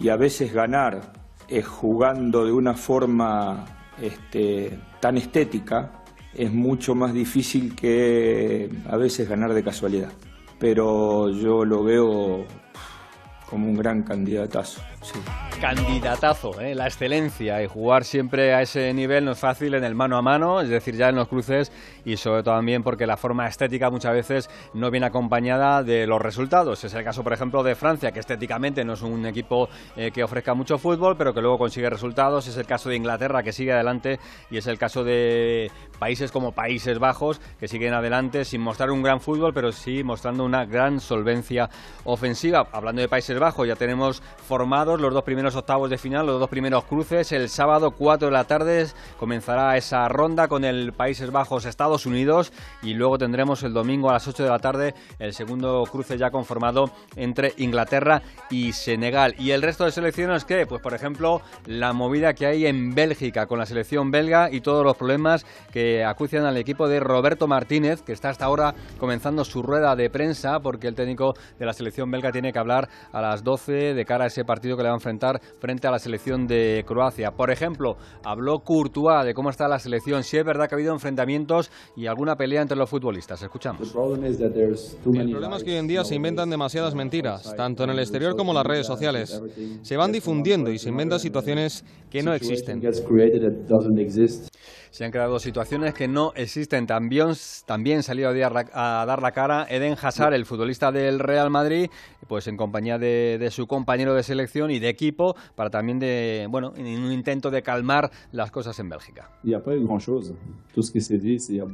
Y 0.00 0.08
a 0.08 0.16
veces 0.16 0.52
ganar 0.52 1.12
eh, 1.48 1.62
jugando 1.62 2.44
de 2.44 2.52
una 2.52 2.74
forma 2.74 3.64
este, 4.00 4.78
tan 5.00 5.16
estética 5.16 6.04
es 6.34 6.52
mucho 6.52 6.94
más 6.94 7.12
difícil 7.12 7.74
que 7.74 8.70
a 8.88 8.96
veces 8.96 9.28
ganar 9.28 9.54
de 9.54 9.62
casualidad. 9.62 10.12
Pero 10.58 11.30
yo 11.30 11.64
lo 11.64 11.84
veo 11.84 12.44
como 13.48 13.68
un 13.68 13.76
gran 13.76 14.02
candidatazo. 14.02 14.80
Sí. 15.02 15.18
Candidatazo, 15.60 16.60
¿eh? 16.60 16.74
la 16.74 16.86
excelencia 16.86 17.60
y 17.62 17.66
jugar 17.66 18.04
siempre 18.04 18.54
a 18.54 18.62
ese 18.62 18.94
nivel 18.94 19.24
no 19.24 19.32
es 19.32 19.38
fácil 19.40 19.74
en 19.74 19.82
el 19.82 19.96
mano 19.96 20.16
a 20.16 20.22
mano, 20.22 20.60
es 20.60 20.68
decir, 20.68 20.96
ya 20.96 21.08
en 21.08 21.16
los 21.16 21.26
cruces 21.26 21.72
y 22.04 22.16
sobre 22.16 22.44
todo 22.44 22.54
también 22.54 22.84
porque 22.84 23.06
la 23.06 23.16
forma 23.16 23.48
estética 23.48 23.90
muchas 23.90 24.12
veces 24.12 24.50
no 24.74 24.90
viene 24.90 25.06
acompañada 25.06 25.82
de 25.82 26.06
los 26.06 26.22
resultados. 26.22 26.84
Es 26.84 26.94
el 26.94 27.02
caso, 27.02 27.24
por 27.24 27.32
ejemplo, 27.32 27.62
de 27.64 27.74
Francia, 27.74 28.12
que 28.12 28.20
estéticamente 28.20 28.84
no 28.84 28.92
es 28.92 29.02
un 29.02 29.26
equipo 29.26 29.68
eh, 29.96 30.10
que 30.12 30.22
ofrezca 30.22 30.54
mucho 30.54 30.78
fútbol, 30.78 31.16
pero 31.16 31.34
que 31.34 31.40
luego 31.40 31.58
consigue 31.58 31.90
resultados. 31.90 32.46
Es 32.46 32.56
el 32.56 32.66
caso 32.66 32.88
de 32.88 32.96
Inglaterra, 32.96 33.42
que 33.42 33.52
sigue 33.52 33.72
adelante, 33.72 34.20
y 34.50 34.58
es 34.58 34.66
el 34.68 34.78
caso 34.78 35.02
de 35.02 35.70
países 35.98 36.30
como 36.30 36.52
Países 36.52 36.98
Bajos, 36.98 37.40
que 37.58 37.68
siguen 37.68 37.94
adelante 37.94 38.44
sin 38.44 38.60
mostrar 38.60 38.90
un 38.90 39.02
gran 39.02 39.20
fútbol, 39.20 39.52
pero 39.52 39.72
sí 39.72 40.04
mostrando 40.04 40.44
una 40.44 40.64
gran 40.64 41.00
solvencia 41.00 41.68
ofensiva. 42.04 42.68
Hablando 42.72 43.02
de 43.02 43.08
Países 43.08 43.38
Bajos, 43.38 43.66
ya 43.66 43.76
tenemos 43.76 44.22
los 44.96 45.12
dos 45.12 45.22
primeros 45.22 45.54
octavos 45.56 45.90
de 45.90 45.98
final, 45.98 46.26
los 46.26 46.40
dos 46.40 46.48
primeros 46.48 46.84
cruces. 46.84 47.32
El 47.32 47.48
sábado, 47.48 47.90
4 47.90 48.28
de 48.28 48.32
la 48.32 48.44
tarde, 48.44 48.86
comenzará 49.18 49.76
esa 49.76 50.08
ronda 50.08 50.48
con 50.48 50.64
el 50.64 50.92
Países 50.92 51.30
Bajos-Estados 51.30 52.06
Unidos 52.06 52.52
y 52.82 52.94
luego 52.94 53.18
tendremos 53.18 53.62
el 53.62 53.74
domingo 53.74 54.08
a 54.08 54.14
las 54.14 54.26
8 54.26 54.44
de 54.44 54.48
la 54.48 54.58
tarde 54.58 54.94
el 55.18 55.34
segundo 55.34 55.84
cruce 55.90 56.16
ya 56.16 56.30
conformado 56.30 56.90
entre 57.16 57.52
Inglaterra 57.58 58.22
y 58.50 58.72
Senegal. 58.72 59.34
¿Y 59.38 59.50
el 59.50 59.62
resto 59.62 59.84
de 59.84 59.90
selecciones 59.90 60.44
qué? 60.44 60.66
Pues 60.66 60.80
por 60.80 60.94
ejemplo, 60.94 61.42
la 61.66 61.92
movida 61.92 62.34
que 62.34 62.46
hay 62.46 62.66
en 62.66 62.94
Bélgica 62.94 63.46
con 63.46 63.58
la 63.58 63.66
selección 63.66 64.10
belga 64.10 64.50
y 64.50 64.60
todos 64.60 64.84
los 64.84 64.96
problemas 64.96 65.44
que 65.72 66.04
acucian 66.04 66.44
al 66.44 66.56
equipo 66.56 66.88
de 66.88 67.00
Roberto 67.00 67.46
Martínez, 67.46 68.02
que 68.02 68.12
está 68.12 68.30
hasta 68.30 68.44
ahora 68.44 68.74
comenzando 68.98 69.44
su 69.44 69.62
rueda 69.62 69.96
de 69.96 70.08
prensa 70.08 70.60
porque 70.60 70.88
el 70.88 70.94
técnico 70.94 71.34
de 71.58 71.66
la 71.66 71.72
selección 71.72 72.10
belga 72.10 72.32
tiene 72.32 72.52
que 72.52 72.58
hablar 72.58 72.88
a 73.12 73.20
las 73.20 73.44
12 73.44 73.94
de 73.94 74.04
cara 74.04 74.24
a 74.24 74.26
ese 74.28 74.44
partido 74.44 74.76
que 74.78 74.84
le 74.84 74.88
va 74.88 74.94
a 74.94 74.96
enfrentar 74.96 75.40
frente 75.58 75.86
a 75.86 75.90
la 75.90 75.98
selección 75.98 76.46
de 76.46 76.84
Croacia. 76.86 77.32
Por 77.32 77.50
ejemplo, 77.50 77.96
habló 78.24 78.60
Courtois 78.60 79.24
de 79.24 79.34
cómo 79.34 79.50
está 79.50 79.68
la 79.68 79.78
selección, 79.78 80.24
si 80.24 80.38
es 80.38 80.44
verdad 80.44 80.68
que 80.68 80.74
ha 80.74 80.78
habido 80.78 80.92
enfrentamientos 80.92 81.70
y 81.96 82.06
alguna 82.06 82.36
pelea 82.36 82.62
entre 82.62 82.78
los 82.78 82.88
futbolistas. 82.88 83.42
Escuchamos. 83.42 83.82
El 83.82 85.30
problema 85.30 85.56
es 85.56 85.64
que 85.64 85.72
hoy 85.72 85.76
en 85.76 85.86
día 85.86 86.04
se 86.04 86.14
inventan 86.14 86.48
demasiadas 86.48 86.94
mentiras, 86.94 87.54
tanto 87.56 87.84
en 87.84 87.90
el 87.90 87.98
exterior 87.98 88.36
como 88.36 88.52
en 88.52 88.56
las 88.56 88.66
redes 88.66 88.86
sociales. 88.86 89.42
Se 89.82 89.96
van 89.96 90.12
difundiendo 90.12 90.70
y 90.70 90.78
se 90.78 90.88
inventan 90.88 91.20
situaciones 91.20 91.84
que 92.10 92.22
no 92.22 92.32
existen. 92.32 92.80
Se 94.90 95.04
han 95.04 95.10
creado 95.10 95.38
situaciones 95.38 95.94
que 95.94 96.08
no 96.08 96.32
existen. 96.34 96.86
También, 96.86 97.28
también 97.66 98.02
salió 98.02 98.28
a 98.28 99.04
dar 99.06 99.22
la 99.22 99.32
cara 99.32 99.66
Eden 99.68 99.96
Hazard, 100.00 100.34
el 100.34 100.46
futbolista 100.46 100.92
del 100.92 101.18
Real 101.18 101.50
Madrid, 101.50 101.90
pues 102.26 102.46
en 102.46 102.56
compañía 102.56 102.98
de, 102.98 103.48
su 103.50 103.66
compañero 103.66 104.14
de 104.14 104.22
selección 104.22 104.70
y 104.70 104.78
de 104.78 104.88
equipo, 104.88 105.36
para 105.54 105.70
también 105.70 105.98
de, 105.98 106.46
bueno, 106.50 106.72
en 106.76 107.02
un 107.02 107.12
intento 107.12 107.50
de 107.50 107.62
calmar 107.62 108.10
las 108.32 108.50
cosas 108.50 108.78
en 108.78 108.88
Bélgica. 108.88 109.30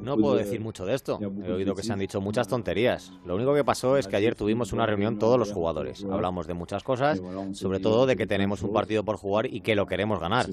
No 0.03 0.17
puedo 0.17 0.37
decir 0.37 0.61
mucho 0.61 0.87
de 0.87 0.95
esto. 0.95 1.19
He 1.21 1.53
oído 1.53 1.75
que 1.75 1.83
se 1.83 1.93
han 1.93 1.99
dicho 1.99 2.21
muchas 2.21 2.49
tonterías. 2.49 3.13
Lo 3.27 3.35
único 3.35 3.55
que 3.55 3.65
pasó 3.65 3.97
es 3.97 4.07
que 4.07 4.17
ayer 4.17 4.35
tuvimos 4.35 4.73
una 4.73 4.87
reunión 4.87 5.19
todos 5.19 5.39
los 5.39 5.53
jugadores. 5.53 6.05
Hablamos 6.05 6.47
de 6.47 6.55
muchas 6.55 6.83
cosas, 6.83 7.21
sobre 7.53 7.81
todo 7.81 8.07
de 8.07 8.17
que 8.17 8.27
tenemos 8.27 8.63
un 8.63 8.73
partido 8.73 9.05
por 9.05 9.17
jugar 9.17 9.47
y 9.47 9.61
que 9.61 9.75
lo 9.75 9.87
queremos 9.87 10.21
ganar. 10.21 10.47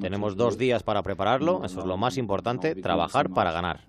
Tenemos 0.00 0.36
dos 0.36 0.58
días 0.58 0.82
para 0.82 1.02
prepararlo, 1.02 1.43
eso 1.64 1.80
es 1.80 1.86
lo 1.86 1.96
más 1.96 2.16
importante, 2.16 2.74
trabajar 2.74 3.30
para 3.30 3.52
ganar. 3.52 3.80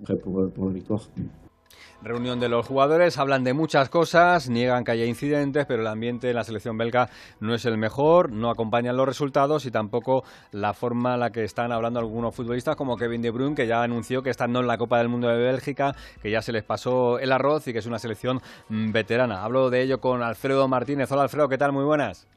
Reunión 2.01 2.39
de 2.39 2.49
los 2.49 2.67
jugadores, 2.67 3.17
hablan 3.17 3.43
de 3.43 3.53
muchas 3.53 3.89
cosas, 3.89 4.47
niegan 4.47 4.83
que 4.83 4.91
haya 4.91 5.05
incidentes, 5.05 5.65
pero 5.65 5.81
el 5.81 5.87
ambiente 5.87 6.29
en 6.29 6.35
la 6.35 6.43
selección 6.43 6.77
belga 6.77 7.09
no 7.39 7.55
es 7.55 7.65
el 7.65 7.79
mejor, 7.79 8.31
no 8.31 8.51
acompañan 8.51 8.95
los 8.95 9.07
resultados 9.07 9.65
y 9.65 9.71
tampoco 9.71 10.23
la 10.51 10.73
forma 10.73 11.15
en 11.15 11.21
la 11.21 11.31
que 11.31 11.43
están 11.43 11.71
hablando 11.71 11.99
algunos 11.99 12.35
futbolistas 12.35 12.75
como 12.75 12.95
Kevin 12.95 13.23
De 13.23 13.31
Bruyne, 13.31 13.55
que 13.55 13.65
ya 13.65 13.81
anunció 13.81 14.21
que 14.21 14.29
están 14.29 14.51
no 14.51 14.59
en 14.59 14.67
la 14.67 14.77
Copa 14.77 14.99
del 14.99 15.09
Mundo 15.09 15.29
de 15.29 15.37
Bélgica, 15.37 15.95
que 16.21 16.29
ya 16.29 16.43
se 16.43 16.51
les 16.51 16.63
pasó 16.63 17.17
el 17.17 17.31
arroz 17.31 17.67
y 17.67 17.73
que 17.73 17.79
es 17.79 17.87
una 17.87 17.97
selección 17.97 18.39
mm, 18.69 18.91
veterana. 18.91 19.43
Hablo 19.43 19.71
de 19.71 19.81
ello 19.81 19.99
con 19.99 20.21
Alfredo 20.21 20.67
Martínez. 20.67 21.11
Hola 21.11 21.23
Alfredo, 21.23 21.49
¿qué 21.49 21.57
tal? 21.57 21.71
Muy 21.71 21.85
buenas. 21.85 22.27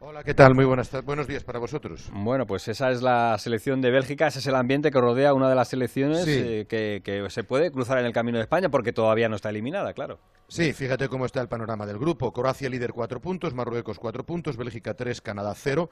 Hola, 0.00 0.22
¿qué 0.22 0.32
tal? 0.32 0.54
Muy 0.54 0.64
buenas, 0.64 0.92
buenos 1.04 1.26
días 1.26 1.42
para 1.42 1.58
vosotros. 1.58 2.08
Bueno, 2.12 2.46
pues 2.46 2.68
esa 2.68 2.92
es 2.92 3.02
la 3.02 3.36
selección 3.36 3.80
de 3.80 3.90
Bélgica, 3.90 4.28
ese 4.28 4.38
es 4.38 4.46
el 4.46 4.54
ambiente 4.54 4.92
que 4.92 5.00
rodea 5.00 5.34
una 5.34 5.48
de 5.48 5.56
las 5.56 5.66
selecciones 5.68 6.24
eh, 6.28 6.66
que, 6.68 7.26
se 7.30 7.42
puede 7.42 7.72
cruzar 7.72 7.98
en 7.98 8.06
el 8.06 8.12
camino 8.12 8.38
de 8.38 8.44
España 8.44 8.68
porque 8.68 8.92
todavía 8.92 9.28
no 9.28 9.34
está 9.34 9.50
eliminada, 9.50 9.92
claro. 9.94 10.20
Sí, 10.46 10.72
fíjate 10.72 11.08
cómo 11.08 11.26
está 11.26 11.40
el 11.40 11.48
panorama 11.48 11.84
del 11.84 11.98
grupo. 11.98 12.32
Croacia 12.32 12.70
líder 12.70 12.92
cuatro 12.92 13.20
puntos, 13.20 13.54
Marruecos 13.54 13.98
cuatro 13.98 14.24
puntos, 14.24 14.56
Bélgica 14.56 14.94
tres, 14.94 15.20
Canadá 15.20 15.52
cero. 15.56 15.90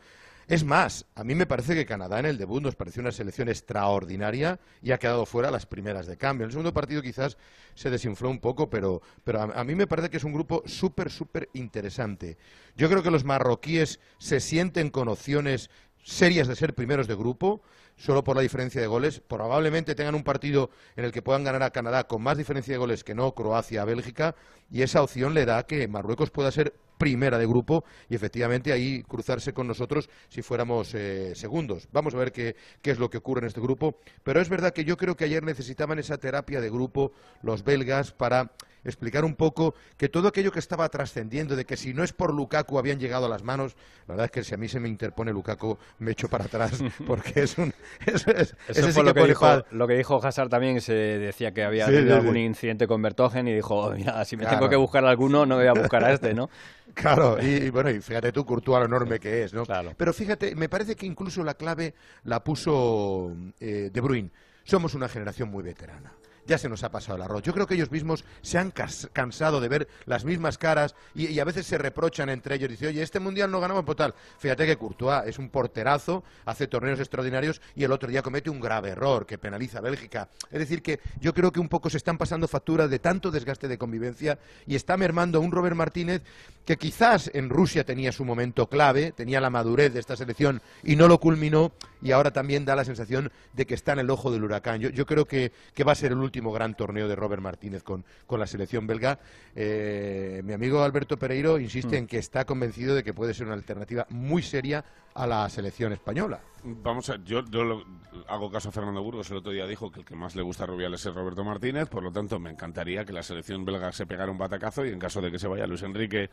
Es 0.48 0.62
más, 0.62 1.06
a 1.16 1.24
mí 1.24 1.34
me 1.34 1.46
parece 1.46 1.74
que 1.74 1.84
Canadá 1.84 2.20
en 2.20 2.26
el 2.26 2.38
debut 2.38 2.62
nos 2.62 2.76
pareció 2.76 3.02
una 3.02 3.10
selección 3.10 3.48
extraordinaria 3.48 4.60
y 4.80 4.92
ha 4.92 4.98
quedado 4.98 5.26
fuera 5.26 5.50
las 5.50 5.66
primeras 5.66 6.06
de 6.06 6.16
cambio. 6.16 6.44
En 6.44 6.48
el 6.48 6.52
segundo 6.52 6.72
partido 6.72 7.02
quizás 7.02 7.36
se 7.74 7.90
desinfló 7.90 8.30
un 8.30 8.38
poco, 8.38 8.70
pero, 8.70 9.02
pero 9.24 9.42
a, 9.42 9.64
mí 9.64 9.74
me 9.74 9.88
parece 9.88 10.08
que 10.08 10.18
es 10.18 10.24
un 10.24 10.32
grupo 10.32 10.62
súper, 10.64 11.10
súper 11.10 11.48
interesante. 11.54 12.38
Yo 12.76 12.88
creo 12.88 13.02
que 13.02 13.10
los 13.10 13.24
marroquíes 13.24 13.98
se 14.18 14.38
sienten 14.38 14.90
con 14.90 15.08
opciones 15.08 15.68
serias 16.04 16.46
de 16.46 16.54
ser 16.54 16.76
primeros 16.76 17.08
de 17.08 17.16
grupo, 17.16 17.60
solo 17.96 18.22
por 18.22 18.36
la 18.36 18.42
diferencia 18.42 18.80
de 18.80 18.86
goles. 18.86 19.18
Probablemente 19.18 19.96
tengan 19.96 20.14
un 20.14 20.22
partido 20.22 20.70
en 20.94 21.06
el 21.06 21.10
que 21.10 21.22
puedan 21.22 21.42
ganar 21.42 21.64
a 21.64 21.70
Canadá 21.70 22.06
con 22.06 22.22
más 22.22 22.38
diferencia 22.38 22.74
de 22.74 22.78
goles 22.78 23.02
que 23.02 23.16
no 23.16 23.34
Croacia 23.34 23.82
a 23.82 23.84
Bélgica, 23.84 24.36
y 24.70 24.82
esa 24.82 25.02
opción 25.02 25.34
le 25.34 25.44
da 25.44 25.66
que 25.66 25.88
Marruecos 25.88 26.30
pueda 26.30 26.52
ser 26.52 26.72
primera 26.98 27.38
de 27.38 27.46
grupo 27.46 27.84
y 28.08 28.14
efectivamente 28.14 28.72
ahí 28.72 29.02
cruzarse 29.02 29.52
con 29.52 29.66
nosotros 29.66 30.08
si 30.28 30.42
fuéramos 30.42 30.94
eh, 30.94 31.34
segundos. 31.34 31.88
Vamos 31.92 32.14
a 32.14 32.18
ver 32.18 32.32
qué, 32.32 32.56
qué, 32.82 32.90
es 32.90 32.98
lo 32.98 33.10
que 33.10 33.18
ocurre 33.18 33.40
en 33.40 33.46
este 33.46 33.60
grupo, 33.60 33.98
pero 34.22 34.40
es 34.40 34.48
verdad 34.48 34.72
que 34.72 34.84
yo 34.84 34.96
creo 34.96 35.16
que 35.16 35.24
ayer 35.24 35.42
necesitaban 35.42 35.98
esa 35.98 36.18
terapia 36.18 36.60
de 36.60 36.70
grupo 36.70 37.12
los 37.42 37.64
belgas 37.64 38.12
para 38.12 38.52
explicar 38.88 39.24
un 39.24 39.34
poco 39.34 39.74
que 39.96 40.08
todo 40.08 40.28
aquello 40.28 40.52
que 40.52 40.58
estaba 40.58 40.88
trascendiendo, 40.88 41.56
de 41.56 41.64
que 41.64 41.76
si 41.76 41.94
no 41.94 42.04
es 42.04 42.12
por 42.12 42.32
Lukaku 42.32 42.78
habían 42.78 42.98
llegado 42.98 43.26
a 43.26 43.28
las 43.28 43.42
manos, 43.42 43.76
la 44.06 44.14
verdad 44.14 44.26
es 44.26 44.30
que 44.30 44.44
si 44.44 44.54
a 44.54 44.56
mí 44.56 44.68
se 44.68 44.80
me 44.80 44.88
interpone 44.88 45.32
Lukaku 45.32 45.78
me 45.98 46.12
echo 46.12 46.28
para 46.28 46.44
atrás, 46.44 46.82
porque 47.06 47.42
es 47.42 47.58
un... 47.58 47.72
Eso, 48.06 48.92
fue 48.92 49.04
lo, 49.04 49.14
que 49.14 49.24
dijo, 49.24 49.64
lo 49.70 49.86
que 49.86 49.94
dijo 49.94 50.24
Hazard 50.24 50.48
también, 50.48 50.80
se 50.80 50.94
decía 50.94 51.52
que 51.52 51.64
había 51.64 51.86
tenido 51.86 52.16
algún 52.16 52.36
incidente 52.36 52.86
con 52.86 53.02
Bertogen 53.02 53.48
y 53.48 53.54
dijo, 53.54 53.92
mira, 53.92 54.24
si 54.24 54.36
me 54.36 54.46
tengo 54.46 54.68
que 54.68 54.76
buscar 54.76 55.04
alguno, 55.04 55.46
no 55.46 55.56
voy 55.56 55.66
a 55.66 55.72
buscar 55.72 56.04
a 56.04 56.12
este, 56.12 56.34
¿no? 56.34 56.48
Claro, 56.94 57.36
y, 57.42 57.68
bueno, 57.68 57.90
y 57.90 58.00
fíjate 58.00 58.32
tú, 58.32 58.46
Courtois, 58.46 58.78
lo 58.78 58.86
enorme 58.86 59.18
que 59.18 59.42
es, 59.42 59.52
¿no? 59.52 59.64
Pero 59.96 60.14
fíjate, 60.14 60.54
me 60.54 60.68
parece 60.68 60.94
que 60.94 61.04
incluso 61.04 61.44
la 61.44 61.54
clave 61.54 61.94
la 62.24 62.42
puso 62.42 63.36
eh, 63.60 63.90
De 63.92 64.00
Bruyne. 64.00 64.30
Somos 64.64 64.94
una 64.94 65.08
generación 65.08 65.50
muy 65.50 65.62
veterana 65.62 66.12
ya 66.46 66.58
se 66.58 66.68
nos 66.68 66.84
ha 66.84 66.90
pasado 66.90 67.16
el 67.16 67.22
arroz. 67.22 67.42
Yo 67.42 67.52
creo 67.52 67.66
que 67.66 67.74
ellos 67.74 67.90
mismos 67.90 68.24
se 68.42 68.58
han 68.58 68.72
cansado 69.12 69.60
de 69.60 69.68
ver 69.68 69.88
las 70.04 70.24
mismas 70.24 70.58
caras 70.58 70.94
y, 71.14 71.38
a 71.38 71.44
veces 71.44 71.66
se 71.66 71.78
reprochan 71.78 72.28
entre 72.28 72.56
ellos. 72.56 72.70
Dice, 72.70 72.86
oye, 72.86 73.02
este 73.02 73.20
mundial 73.20 73.50
no 73.50 73.60
ganamos 73.60 73.84
por 73.84 73.96
tal. 73.96 74.14
Fíjate 74.38 74.66
que 74.66 74.76
Courtois 74.76 75.26
es 75.26 75.38
un 75.38 75.50
porterazo, 75.50 76.24
hace 76.44 76.66
torneos 76.66 77.00
extraordinarios 77.00 77.60
y 77.74 77.84
el 77.84 77.92
otro 77.92 78.08
día 78.08 78.22
comete 78.22 78.50
un 78.50 78.60
grave 78.60 78.90
error 78.90 79.26
que 79.26 79.38
penaliza 79.38 79.78
a 79.78 79.82
Bélgica. 79.82 80.28
Es 80.50 80.58
decir, 80.58 80.82
que 80.82 81.00
yo 81.20 81.34
creo 81.34 81.52
que 81.52 81.60
un 81.60 81.68
poco 81.68 81.90
se 81.90 81.96
están 81.96 82.18
pasando 82.18 82.48
facturas 82.48 82.90
de 82.90 82.98
tanto 82.98 83.30
desgaste 83.30 83.68
de 83.68 83.78
convivencia 83.78 84.38
y 84.66 84.76
está 84.76 84.96
mermando 84.96 85.38
a 85.38 85.40
un 85.40 85.52
Robert 85.52 85.76
Martínez 85.76 86.22
que 86.64 86.76
quizás 86.76 87.30
en 87.32 87.48
Rusia 87.48 87.84
tenía 87.84 88.12
su 88.12 88.24
momento 88.24 88.68
clave, 88.68 89.12
tenía 89.12 89.40
la 89.40 89.50
madurez 89.50 89.92
de 89.92 90.00
esta 90.00 90.16
selección 90.16 90.60
y 90.82 90.96
no 90.96 91.06
lo 91.06 91.20
culminó 91.20 91.72
y 92.02 92.10
ahora 92.10 92.32
también 92.32 92.64
da 92.64 92.76
la 92.76 92.84
sensación 92.84 93.30
de 93.52 93.66
que 93.66 93.74
está 93.74 93.92
en 93.92 94.00
el 94.00 94.10
ojo 94.10 94.30
del 94.30 94.44
huracán. 94.44 94.80
Yo, 94.80 95.06
creo 95.06 95.24
que, 95.24 95.52
va 95.86 95.92
a 95.92 95.94
ser 95.94 96.12
el 96.12 96.18
último 96.18 96.35
gran 96.52 96.74
torneo 96.74 97.08
de 97.08 97.16
Robert 97.16 97.42
Martínez 97.42 97.82
con, 97.82 98.04
la 98.30 98.46
selección 98.46 98.86
belga. 98.86 99.18
Eh, 99.54 100.42
mi 100.44 100.52
amigo 100.52 100.82
Alberto 100.82 101.18
Pereiro 101.18 101.58
insiste 101.58 101.96
mm. 101.96 101.98
en 101.98 102.06
que 102.06 102.18
está 102.18 102.44
convencido 102.44 102.94
de 102.94 103.02
que 103.02 103.14
puede 103.14 103.34
ser 103.34 103.46
una 103.46 103.54
alternativa 103.54 104.06
muy 104.10 104.42
seria 104.42 104.84
a 105.14 105.26
la 105.26 105.48
selección 105.48 105.92
española. 105.92 106.40
Vamos 106.62 107.08
a, 107.10 107.16
yo, 107.24 107.44
yo 107.46 107.82
hago 108.28 108.50
caso 108.50 108.68
a 108.68 108.72
Fernando 108.72 109.02
Burgos, 109.02 109.30
el 109.30 109.38
otro 109.38 109.52
día 109.52 109.66
dijo 109.66 109.90
que 109.90 110.00
el 110.00 110.06
que 110.06 110.14
más 110.14 110.36
le 110.36 110.42
gusta 110.42 110.64
a 110.64 110.66
Rubiales 110.66 111.04
es 111.06 111.14
Roberto 111.14 111.44
Martínez, 111.44 111.88
por 111.88 112.02
lo 112.02 112.12
tanto 112.12 112.38
me 112.38 112.50
encantaría 112.50 113.04
que 113.04 113.12
la 113.12 113.22
selección 113.22 113.64
belga 113.64 113.92
se 113.92 114.06
pegara 114.06 114.30
un 114.30 114.38
batacazo 114.38 114.84
y 114.84 114.90
en 114.90 114.98
caso 114.98 115.20
de 115.20 115.30
que 115.30 115.38
se 115.38 115.48
vaya 115.48 115.66
Luis 115.66 115.82
Enrique 115.82 116.28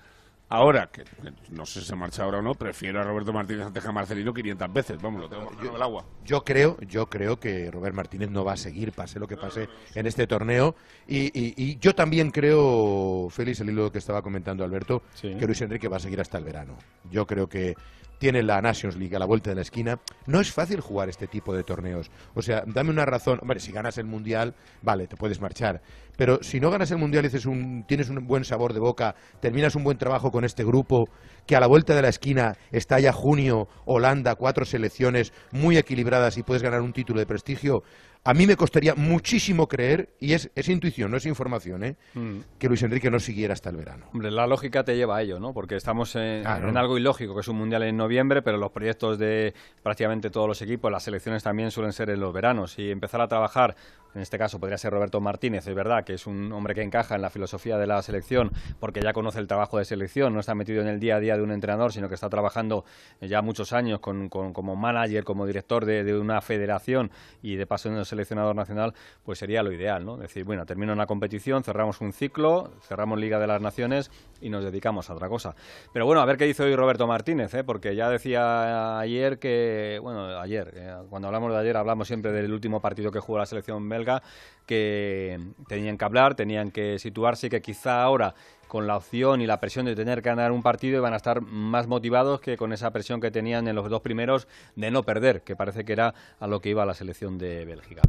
ahora, 0.53 0.87
que, 0.91 1.03
no 1.49 1.65
sé 1.65 1.81
si 1.81 1.87
se 1.87 1.95
marcha 1.95 2.23
ahora 2.23 2.37
o 2.37 2.41
no, 2.41 2.53
prefiero 2.53 3.01
a 3.01 3.03
Roberto 3.03 3.33
Martínez 3.33 3.65
antes 3.65 3.81
que 3.81 3.89
a 3.89 3.91
Marcelino 3.91 4.33
500 4.33 4.71
veces, 4.71 5.01
vamos, 5.01 5.21
lo 5.21 5.29
tengo 5.29 5.51
yo, 5.61 5.75
el 5.75 5.81
agua. 5.81 6.05
Yo 6.23 6.43
creo, 6.43 6.77
yo 6.81 7.07
creo 7.07 7.39
que 7.39 7.71
Robert 7.71 7.95
Martínez 7.95 8.29
no 8.29 8.45
va 8.45 8.53
a 8.53 8.57
seguir, 8.57 8.91
pase 8.91 9.19
lo 9.19 9.27
que 9.27 9.35
pase 9.35 9.67
en 9.95 10.05
este 10.05 10.27
torneo, 10.27 10.75
y, 11.07 11.77
yo 11.79 11.95
también 11.95 12.29
creo, 12.29 13.29
Félix, 13.31 13.61
el 13.61 13.71
hilo 13.71 13.91
que 13.91 13.97
estaba 13.97 14.21
comentando 14.21 14.63
Alberto, 14.63 15.01
que 15.19 15.45
Luis 15.45 15.61
Enrique 15.61 15.87
va 15.87 15.97
a 15.97 15.99
seguir 15.99 16.21
hasta 16.21 16.37
el 16.37 16.43
verano. 16.43 16.77
Yo 17.09 17.25
creo 17.25 17.49
que 17.49 17.75
tiene 18.23 18.41
la 18.41 18.61
Nations 18.61 18.95
League 18.95 19.13
a 19.17 19.19
la 19.19 19.25
vuelta 19.25 19.49
de 19.49 19.57
la 19.57 19.63
esquina. 19.63 19.99
No 20.27 20.39
es 20.39 20.49
fácil 20.49 20.79
jugar 20.79 21.09
este 21.09 21.27
tipo 21.27 21.53
de 21.53 21.65
torneos. 21.65 22.09
O 22.35 22.41
sea, 22.41 22.63
dame 22.65 22.89
una 22.89 23.05
razón. 23.05 23.37
Hombre, 23.41 23.59
si 23.59 23.73
ganas 23.73 23.97
el 23.97 24.05
Mundial, 24.05 24.55
vale, 24.81 25.07
te 25.07 25.17
puedes 25.17 25.41
marchar. 25.41 25.81
Pero 26.15 26.41
si 26.41 26.61
no 26.61 26.71
ganas 26.71 26.89
el 26.91 26.99
Mundial 26.99 27.23
dices 27.23 27.45
un, 27.45 27.83
tienes 27.85 28.07
un 28.07 28.25
buen 28.25 28.45
sabor 28.45 28.71
de 28.71 28.79
boca, 28.79 29.15
terminas 29.41 29.75
un 29.75 29.83
buen 29.83 29.97
trabajo 29.97 30.31
con 30.31 30.45
este 30.45 30.63
grupo, 30.63 31.09
que 31.45 31.57
a 31.57 31.59
la 31.59 31.67
vuelta 31.67 31.95
de 31.95 32.01
la 32.01 32.07
esquina 32.07 32.55
está 32.71 32.97
ya 33.01 33.11
junio, 33.11 33.67
Holanda, 33.83 34.35
cuatro 34.35 34.63
selecciones 34.63 35.33
muy 35.51 35.75
equilibradas 35.75 36.37
y 36.37 36.43
puedes 36.43 36.63
ganar 36.63 36.79
un 36.79 36.93
título 36.93 37.19
de 37.19 37.25
prestigio, 37.25 37.83
a 38.25 38.33
mí 38.33 38.47
me 38.47 38.55
costaría 38.55 38.95
muchísimo 38.95 39.67
creer, 39.67 40.15
y 40.19 40.33
es, 40.33 40.49
intuición, 40.69 41.11
no 41.11 41.17
es 41.17 41.25
información, 41.25 41.83
¿eh? 41.83 41.95
Mm. 42.13 42.37
que 42.57 42.67
Luis 42.69 42.81
Enrique 42.83 43.11
no 43.11 43.19
siguiera 43.19 43.53
hasta 43.53 43.69
el 43.69 43.75
verano. 43.75 44.05
Hombre, 44.13 44.31
la 44.31 44.47
lógica 44.47 44.83
te 44.83 44.95
lleva 44.95 45.17
a 45.17 45.21
ello, 45.21 45.39
¿no? 45.39 45.53
Porque 45.53 45.75
estamos 45.75 46.15
en, 46.15 46.47
algo 46.47 46.97
ilógico, 46.97 47.33
que 47.33 47.41
es 47.41 47.47
un 47.49 47.57
mundial 47.57 47.83
en 47.83 47.97
noviembre, 47.97 48.41
pero 48.41 48.57
los 48.57 48.71
proyectos 48.71 49.17
de 49.19 49.53
prácticamente 49.81 50.29
todos 50.29 50.47
los 50.47 50.61
equipos, 50.61 50.91
las 50.91 51.03
selecciones 51.03 51.43
también 51.43 51.71
suelen 51.71 51.91
ser 51.91 52.09
en 52.09 52.19
los 52.21 52.33
veranos. 52.33 52.79
Y 52.79 52.91
empezar 52.91 53.19
a 53.19 53.27
trabajar, 53.27 53.75
en 54.15 54.21
este 54.21 54.37
caso 54.37 54.59
podría 54.59 54.77
ser 54.77 54.93
Roberto 54.93 55.19
Martínez, 55.19 55.67
es 55.67 55.75
verdad 55.75 56.03
que 56.03 56.13
es 56.13 56.25
un 56.25 56.51
hombre 56.53 56.75
que 56.75 56.81
encaja 56.81 57.15
en 57.15 57.21
la 57.21 57.29
filosofía 57.29 57.77
de 57.77 57.87
la 57.87 58.01
selección, 58.01 58.51
porque 58.79 59.01
ya 59.01 59.11
conoce 59.11 59.39
el 59.39 59.47
trabajo 59.47 59.79
de 59.79 59.85
selección, 59.85 60.33
no 60.33 60.39
está 60.39 60.55
metido 60.55 60.81
en 60.81 60.87
el 60.87 60.99
día 60.99 61.17
a 61.17 61.19
día 61.19 61.35
de 61.35 61.43
un 61.43 61.51
entrenador, 61.51 61.91
sino 61.91 62.07
que 62.07 62.15
está 62.15 62.29
trabajando 62.29 62.85
ya 63.21 63.41
muchos 63.41 63.73
años 63.73 63.99
con, 63.99 64.29
como 64.29 64.75
manager, 64.75 65.23
como 65.23 65.45
director 65.45 65.85
de, 65.85 66.13
una 66.13 66.41
federación 66.41 67.11
y 67.41 67.55
de 67.55 67.65
paso 67.65 67.89
en 67.89 67.95
el 67.95 68.05
seleccionador 68.13 68.55
nacional, 68.55 68.93
pues 69.23 69.39
sería 69.39 69.63
lo 69.63 69.71
ideal, 69.71 70.05
¿no? 70.05 70.17
Decir, 70.17 70.43
bueno, 70.43 70.65
termina 70.65 70.93
una 70.93 71.05
competición, 71.05 71.63
cerramos 71.63 72.01
un 72.01 72.13
ciclo, 72.13 72.71
cerramos 72.81 73.19
Liga 73.19 73.39
de 73.39 73.47
las 73.47 73.61
Naciones 73.61 74.11
y 74.41 74.49
nos 74.49 74.63
dedicamos 74.63 75.09
a 75.09 75.13
otra 75.13 75.29
cosa. 75.29 75.55
Pero 75.91 76.05
bueno, 76.05 76.21
a 76.21 76.25
ver 76.25 76.37
qué 76.37 76.45
dice 76.45 76.63
hoy 76.63 76.75
Roberto 76.75 77.07
Martínez, 77.07 77.53
¿eh? 77.53 77.63
porque 77.63 77.95
ya 77.95 78.09
decía 78.09 78.99
ayer 78.99 79.39
que, 79.39 79.99
bueno, 80.01 80.39
ayer, 80.39 80.71
eh, 80.75 80.95
cuando 81.09 81.27
hablamos 81.27 81.51
de 81.51 81.59
ayer 81.59 81.77
hablamos 81.77 82.07
siempre 82.07 82.31
del 82.31 82.53
último 82.53 82.79
partido 82.79 83.11
que 83.11 83.19
jugó 83.19 83.39
la 83.39 83.45
selección 83.45 83.87
belga, 83.89 84.21
que 84.65 85.39
tenían 85.67 85.97
que 85.97 86.05
hablar, 86.05 86.35
tenían 86.35 86.71
que 86.71 86.99
situarse 86.99 87.47
y 87.47 87.49
que 87.49 87.61
quizá 87.61 88.03
ahora 88.03 88.33
con 88.73 88.87
la 88.87 88.97
opción 88.97 89.39
y 89.39 89.45
la 89.45 89.59
presión 89.59 89.85
de 89.85 89.95
tener 89.95 90.23
que 90.23 90.29
ganar 90.29 90.51
un 90.51 90.63
partido 90.63 90.97
iban 90.97 91.13
a 91.13 91.17
estar 91.17 91.41
más 91.41 91.85
motivados 91.85 92.41
que 92.41 92.57
con 92.57 92.73
esa 92.73 92.89
presión 92.89 93.21
que 93.21 93.29
tenían 93.29 93.67
en 93.67 93.75
los 93.75 93.87
dos 93.87 94.01
primeros 94.01 94.47
de 94.75 94.89
no 94.89 95.03
perder, 95.03 95.43
que 95.43 95.55
parece 95.55 95.85
que 95.85 95.93
era 95.93 96.15
a 96.39 96.47
lo 96.47 96.59
que 96.59 96.69
iba 96.69 96.83
la 96.83 96.95
selección 96.95 97.37
de 97.37 97.65
Bélgica. 97.65 98.01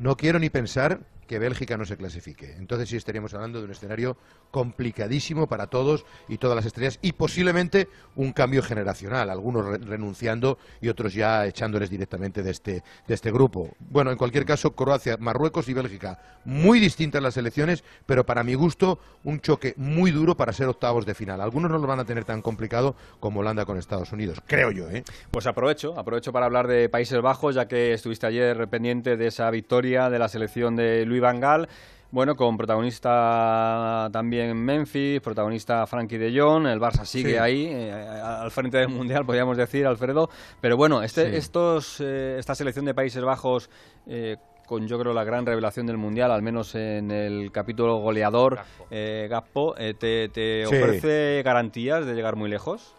No, 0.00 0.16
quiero 0.16 0.38
ni 0.38 0.50
pensar 0.50 1.00
que 1.24 1.38
Bélgica 1.38 1.76
no 1.76 1.84
se 1.84 1.96
clasifique. 1.96 2.54
Entonces 2.56 2.88
sí 2.88 2.96
estaríamos 2.96 3.34
hablando 3.34 3.58
de 3.58 3.64
un 3.64 3.70
escenario 3.70 4.16
complicadísimo 4.50 5.46
para 5.46 5.66
todos 5.66 6.04
y 6.28 6.38
todas 6.38 6.56
las 6.56 6.64
estrellas 6.66 6.98
y 7.02 7.12
posiblemente 7.12 7.88
un 8.16 8.32
cambio 8.32 8.62
generacional, 8.62 9.30
algunos 9.30 9.66
re- 9.66 9.78
renunciando 9.78 10.58
y 10.80 10.88
otros 10.88 11.14
ya 11.14 11.46
echándoles 11.46 11.90
directamente 11.90 12.42
de 12.42 12.50
este, 12.50 12.82
de 13.06 13.14
este 13.14 13.30
grupo. 13.30 13.74
Bueno, 13.78 14.10
en 14.10 14.16
cualquier 14.16 14.44
caso, 14.44 14.74
Croacia, 14.74 15.16
Marruecos 15.18 15.68
y 15.68 15.74
Bélgica, 15.74 16.18
muy 16.44 16.80
distintas 16.80 17.22
las 17.22 17.34
selecciones, 17.34 17.84
pero 18.06 18.24
para 18.24 18.42
mi 18.44 18.54
gusto 18.54 18.98
un 19.24 19.40
choque 19.40 19.74
muy 19.76 20.10
duro 20.10 20.36
para 20.36 20.52
ser 20.52 20.68
octavos 20.68 21.04
de 21.06 21.14
final. 21.14 21.40
Algunos 21.40 21.70
no 21.70 21.78
lo 21.78 21.86
van 21.86 22.00
a 22.00 22.04
tener 22.04 22.24
tan 22.24 22.42
complicado 22.42 22.94
como 23.20 23.40
Holanda 23.40 23.64
con 23.64 23.78
Estados 23.78 24.12
Unidos, 24.12 24.40
creo 24.46 24.70
yo, 24.70 24.88
¿eh? 24.90 25.04
Pues 25.30 25.46
aprovecho, 25.46 25.98
aprovecho 25.98 26.32
para 26.32 26.46
hablar 26.46 26.66
de 26.66 26.88
Países 26.88 27.20
Bajos, 27.20 27.54
ya 27.54 27.66
que 27.68 27.92
estuviste 27.92 28.26
ayer 28.26 28.68
pendiente 28.68 29.16
de 29.16 29.26
esa 29.26 29.50
victoria 29.50 30.10
de 30.10 30.18
la 30.18 30.28
selección 30.28 30.76
de 30.76 31.04
Luis 31.06 31.13
Gaal. 31.20 31.68
Bueno, 32.10 32.36
con 32.36 32.56
protagonista 32.56 34.08
también 34.12 34.56
Memphis, 34.56 35.20
protagonista 35.20 35.84
Frankie 35.86 36.16
de 36.16 36.38
Jong, 36.38 36.66
el 36.68 36.78
Barça 36.80 37.04
sigue 37.04 37.32
Sí. 37.32 37.36
ahí, 37.38 37.66
eh, 37.68 37.90
al 37.92 38.52
frente 38.52 38.78
del 38.78 38.88
Mundial, 38.88 39.26
podríamos 39.26 39.56
decir, 39.56 39.84
Alfredo. 39.84 40.30
Pero 40.60 40.76
bueno, 40.76 41.02
este, 41.02 41.30
Sí. 41.30 41.36
estos, 41.36 42.00
eh, 42.00 42.36
esta 42.38 42.54
selección 42.54 42.84
de 42.84 42.94
Países 42.94 43.22
Bajos, 43.24 43.68
eh, 44.06 44.36
con 44.66 44.86
yo 44.86 44.98
creo 44.98 45.12
la 45.12 45.24
gran 45.24 45.44
revelación 45.44 45.86
del 45.86 45.96
Mundial, 45.98 46.30
al 46.30 46.42
menos 46.42 46.74
en 46.76 47.10
el 47.10 47.50
capítulo 47.50 47.96
goleador, 47.96 48.60
eh, 48.90 49.28
eh, 49.28 49.94
¿te, 49.98 50.28
te 50.28 50.66
Sí. 50.66 50.74
ofrece 50.76 51.42
garantías 51.44 52.06
de 52.06 52.14
llegar 52.14 52.36
muy 52.36 52.48
lejos? 52.48 52.94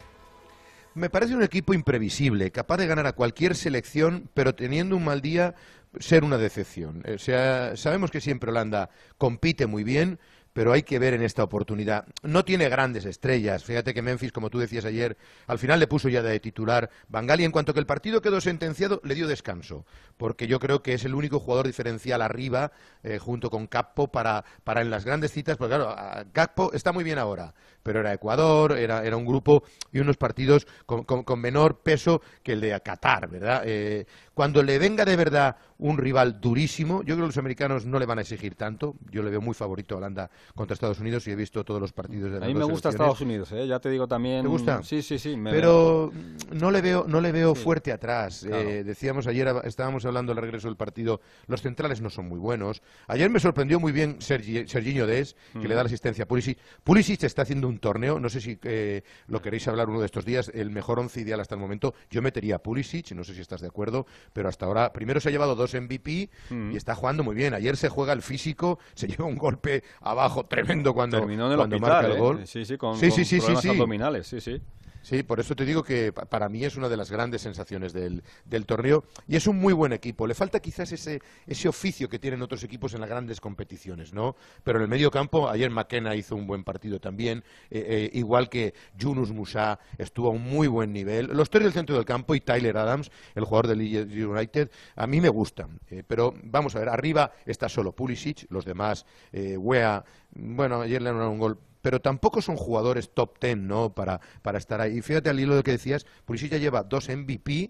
Me 0.93 1.09
parece 1.09 1.35
un 1.35 1.43
equipo 1.43 1.73
imprevisible, 1.73 2.51
capaz 2.51 2.77
de 2.77 2.87
ganar 2.87 3.05
a 3.05 3.11
cualquier 3.11 3.55
selección, 3.55 4.29
pero 4.33 4.55
teniendo 4.55 4.95
un 4.95 5.03
mal 5.03 5.19
día 5.21 5.53
ser 5.99 6.23
una 6.23 6.37
decepción. 6.37 7.03
O 7.13 7.17
sea, 7.17 7.75
sabemos 7.75 8.11
que 8.11 8.21
siempre 8.21 8.51
Holanda 8.51 8.89
compite 9.17 9.67
muy 9.67 9.83
bien, 9.83 10.19
pero 10.55 10.71
hay 10.71 10.83
que 10.83 10.99
ver 10.99 11.13
en 11.13 11.21
esta 11.21 11.43
oportunidad. 11.43 12.05
No 12.23 12.45
tiene 12.45 12.69
grandes 12.69 13.03
estrellas. 13.03 13.65
Fíjate 13.65 13.93
que 13.93 14.01
Memphis, 14.01 14.31
como 14.31 14.49
tú 14.49 14.57
decías 14.57 14.85
ayer, 14.85 15.17
al 15.47 15.59
final 15.59 15.81
le 15.81 15.87
puso 15.87 16.07
ya 16.07 16.21
de 16.21 16.39
titular 16.39 16.89
Bangal 17.09 17.41
y 17.41 17.43
en 17.43 17.51
cuanto 17.51 17.73
que 17.73 17.81
el 17.81 17.85
partido 17.85 18.21
quedó 18.21 18.39
sentenciado, 18.39 19.01
le 19.03 19.15
dio 19.15 19.27
descanso, 19.27 19.85
porque 20.15 20.47
yo 20.47 20.57
creo 20.59 20.81
que 20.81 20.93
es 20.93 21.03
el 21.03 21.13
único 21.13 21.41
jugador 21.41 21.67
diferencial 21.67 22.21
arriba, 22.21 22.71
eh, 23.03 23.19
junto 23.19 23.49
con 23.49 23.67
Cappo, 23.67 24.07
para, 24.07 24.45
para 24.63 24.81
en 24.81 24.89
las 24.89 25.03
grandes 25.03 25.33
citas, 25.33 25.57
porque 25.57 25.75
claro, 25.75 25.93
Gakpo 26.33 26.71
está 26.71 26.93
muy 26.93 27.03
bien 27.03 27.19
ahora, 27.19 27.53
pero 27.83 27.99
era 27.99 28.13
Ecuador, 28.13 28.77
era, 28.77 29.03
era 29.03 29.17
un 29.17 29.25
grupo 29.25 29.63
y 29.91 29.99
unos 29.99 30.15
partidos 30.15 30.67
con 30.85 31.41
menor 31.41 31.81
peso 31.83 32.21
que 32.41 32.53
el 32.53 32.61
de 32.61 32.79
Qatar, 32.79 33.27
¿verdad? 33.29 33.63
Eh, 33.65 34.05
cuando 34.35 34.61
le 34.61 34.77
venga 34.77 35.03
de 35.05 35.15
verdad 35.15 35.55
un 35.79 35.97
rival 35.97 36.39
durísimo, 36.39 36.99
yo 36.99 37.15
creo 37.15 37.25
que 37.25 37.27
los 37.29 37.37
americanos 37.37 37.85
no 37.85 37.97
le 37.99 38.05
van 38.05 38.19
a 38.19 38.21
exigir 38.21 38.53
tanto. 38.55 38.95
Yo 39.09 39.23
le 39.23 39.31
veo 39.31 39.41
muy 39.41 39.53
favorito 39.55 39.95
a 39.95 39.97
Holanda 39.97 40.29
contra 40.53 40.73
Estados 40.75 40.99
Unidos 40.99 41.27
y 41.27 41.31
he 41.31 41.35
visto 41.35 41.63
todos 41.65 41.81
los 41.81 41.91
partidos 41.93 42.29
de 42.31 42.37
A 42.37 42.39
las 42.41 42.49
mí 42.49 42.53
me 42.53 42.63
gusta. 42.65 42.89
Estados 42.89 43.19
Unidos, 43.21 43.51
¿eh? 43.53 43.65
ya 43.67 43.79
te 43.79 43.89
digo 43.89 44.07
también. 44.07 44.43
¿Te 44.43 44.47
gusta? 44.47 44.83
Sí, 44.83 45.01
sí, 45.01 45.17
sí. 45.17 45.35
me- 45.35 45.51
Pero 45.51 46.11
no 46.51 46.69
le 46.69 46.81
veo, 46.81 47.05
no 47.07 47.19
le 47.21 47.31
veo 47.31 47.55
Sí. 47.55 47.63
fuerte 47.63 47.91
atrás. 47.91 48.43
Claro. 48.45 48.69
Eh, 48.69 48.83
decíamos 48.83 49.25
ayer, 49.27 49.47
estábamos 49.63 50.05
hablando 50.05 50.33
del 50.33 50.43
regreso 50.43 50.67
del 50.67 50.77
partido, 50.77 51.21
los 51.47 51.61
centrales 51.61 52.01
no 52.01 52.09
son 52.09 52.27
muy 52.27 52.37
buenos. 52.39 52.81
Ayer 53.07 53.29
me 53.29 53.39
sorprendió 53.39 53.79
muy 53.79 53.91
bien 53.91 54.17
Sergi, 54.19 54.67
Serginho 54.67 55.07
Des, 55.07 55.35
que 55.53 55.59
Mm. 55.59 55.63
le 55.67 55.75
da 55.75 55.83
la 55.83 55.87
asistencia 55.87 56.25
a 56.25 56.27
Pulisic. 56.27 56.57
Pulisic 56.83 57.23
está 57.23 57.41
haciendo 57.43 57.67
un 57.69 57.79
torneo, 57.79 58.19
no 58.19 58.29
sé 58.29 58.41
si 58.41 58.59
eh, 58.63 59.03
lo 59.27 59.41
queréis 59.41 59.65
hablar 59.69 59.89
uno 59.89 60.01
de 60.01 60.05
estos 60.07 60.25
días, 60.25 60.51
el 60.53 60.69
mejor 60.71 60.99
once 60.99 61.21
ideal 61.21 61.39
hasta 61.39 61.55
el 61.55 61.61
momento. 61.61 61.93
Yo 62.09 62.21
metería 62.21 62.55
a 62.57 62.59
Pulisic, 62.59 63.11
no 63.11 63.23
sé 63.23 63.33
si 63.33 63.41
estás 63.41 63.61
de 63.61 63.67
acuerdo, 63.67 64.05
pero 64.33 64.49
hasta 64.49 64.65
ahora, 64.65 64.91
primero 64.93 65.19
se 65.19 65.29
ha 65.29 65.31
llevado 65.31 65.55
dos 65.55 65.73
MVP 65.73 66.29
Mm. 66.49 66.71
y 66.71 66.75
está 66.77 66.95
jugando 66.95 67.23
muy 67.23 67.35
bien. 67.35 67.53
Ayer 67.53 67.77
se 67.77 67.89
juega 67.89 68.13
el 68.13 68.21
físico, 68.21 68.79
se 68.93 69.07
lleva 69.07 69.25
un 69.25 69.35
golpe 69.37 69.83
abajo 70.01 70.45
tremendo 70.45 70.93
cuando, 70.93 71.17
Terminó 71.19 71.45
en 71.47 71.51
el 71.51 71.57
cuando 71.57 71.75
hospital, 71.77 71.93
marca 72.03 72.07
el 72.11 72.17
¿eh? 72.17 72.19
gol. 72.19 72.47
Sí, 72.47 72.65
sí, 72.65 72.77
con, 72.77 72.97
sí, 72.97 73.09
con 73.09 73.25
sí, 73.25 73.37
problemas 73.39 73.65
abdominales, 73.65 74.27
sí, 74.27 74.41
sí. 74.41 74.61
Sí, 75.05 75.21
por 75.21 75.39
eso 75.39 75.55
te 75.55 75.65
digo 75.65 75.83
que 75.83 76.11
pa- 76.11 76.25
para 76.25 76.49
mí 76.49 76.65
es 76.65 76.77
una 76.77 76.89
de 76.89 76.97
las 76.97 77.11
grandes 77.11 77.43
sensaciones 77.43 77.93
del, 77.93 78.23
del 78.43 78.65
torneo 78.65 79.03
y 79.27 79.35
es 79.35 79.45
un 79.45 79.57
muy 79.57 79.71
buen 79.71 79.93
equipo. 79.93 80.25
Le 80.25 80.33
falta 80.33 80.59
quizás 80.59 80.91
ese, 80.91 81.21
ese 81.45 81.67
oficio 81.69 82.09
que 82.09 82.17
tienen 82.17 82.41
otros 82.41 82.63
equipos 82.63 82.91
en 82.95 83.01
las 83.01 83.09
grandes 83.11 83.39
competiciones, 83.39 84.13
¿no? 84.13 84.35
Pero 84.63 84.79
en 84.79 84.81
el 84.81 84.87
medio 84.89 85.11
campo, 85.11 85.47
ayer 85.47 85.69
McKenna 85.69 86.15
hizo 86.15 86.35
un 86.35 86.47
buen 86.47 86.63
partido 86.63 86.99
también, 86.99 87.43
eh, 87.69 87.85
eh, 87.87 88.17
igual 88.17 88.49
que 88.49 88.73
Yunus 88.97 89.31
Musa 89.31 89.77
estuvo 89.99 90.29
a 90.29 90.31
un 90.31 90.41
muy 90.41 90.67
buen 90.67 90.91
nivel. 90.91 91.27
Los 91.27 91.51
tres 91.51 91.65
del 91.65 91.73
centro 91.73 91.95
del 91.95 92.05
campo 92.05 92.33
y 92.33 92.41
Tyler 92.41 92.75
Adams, 92.75 93.11
el 93.35 93.43
jugador 93.43 93.67
del 93.67 93.81
United, 94.27 94.71
a 94.95 95.05
mí 95.05 95.21
me 95.21 95.29
gustan. 95.29 95.79
eh, 95.91 96.01
pero 96.07 96.33
vamos 96.41 96.75
a 96.75 96.79
ver, 96.79 96.89
arriba 96.89 97.31
está 97.45 97.69
solo 97.69 97.91
Pulisic, 97.91 98.47
los 98.49 98.65
demás, 98.65 99.05
eh, 99.31 99.55
Wea, 99.55 100.03
bueno, 100.33 100.81
ayer 100.81 100.99
le 100.99 101.11
dieron 101.11 101.29
un 101.29 101.37
gol 101.37 101.59
pero 101.85 102.01
tampoco 102.01 102.41
son 102.41 102.55
jugadores 102.55 103.11
top 103.13 103.37
ten, 103.37 103.67
¿no? 103.67 103.93
Para, 103.93 104.19
para 104.41 104.57
estar 104.57 104.81
ahí. 104.81 104.97
Y 104.97 105.01
fíjate 105.03 105.29
al 105.29 105.39
hilo 105.39 105.55
de 105.55 105.61
que 105.61 105.69
decías, 105.69 106.07
Pulisic 106.25 106.53
ya 106.53 106.57
lleva 106.57 106.81
dos 106.81 107.09
MVP, 107.09 107.69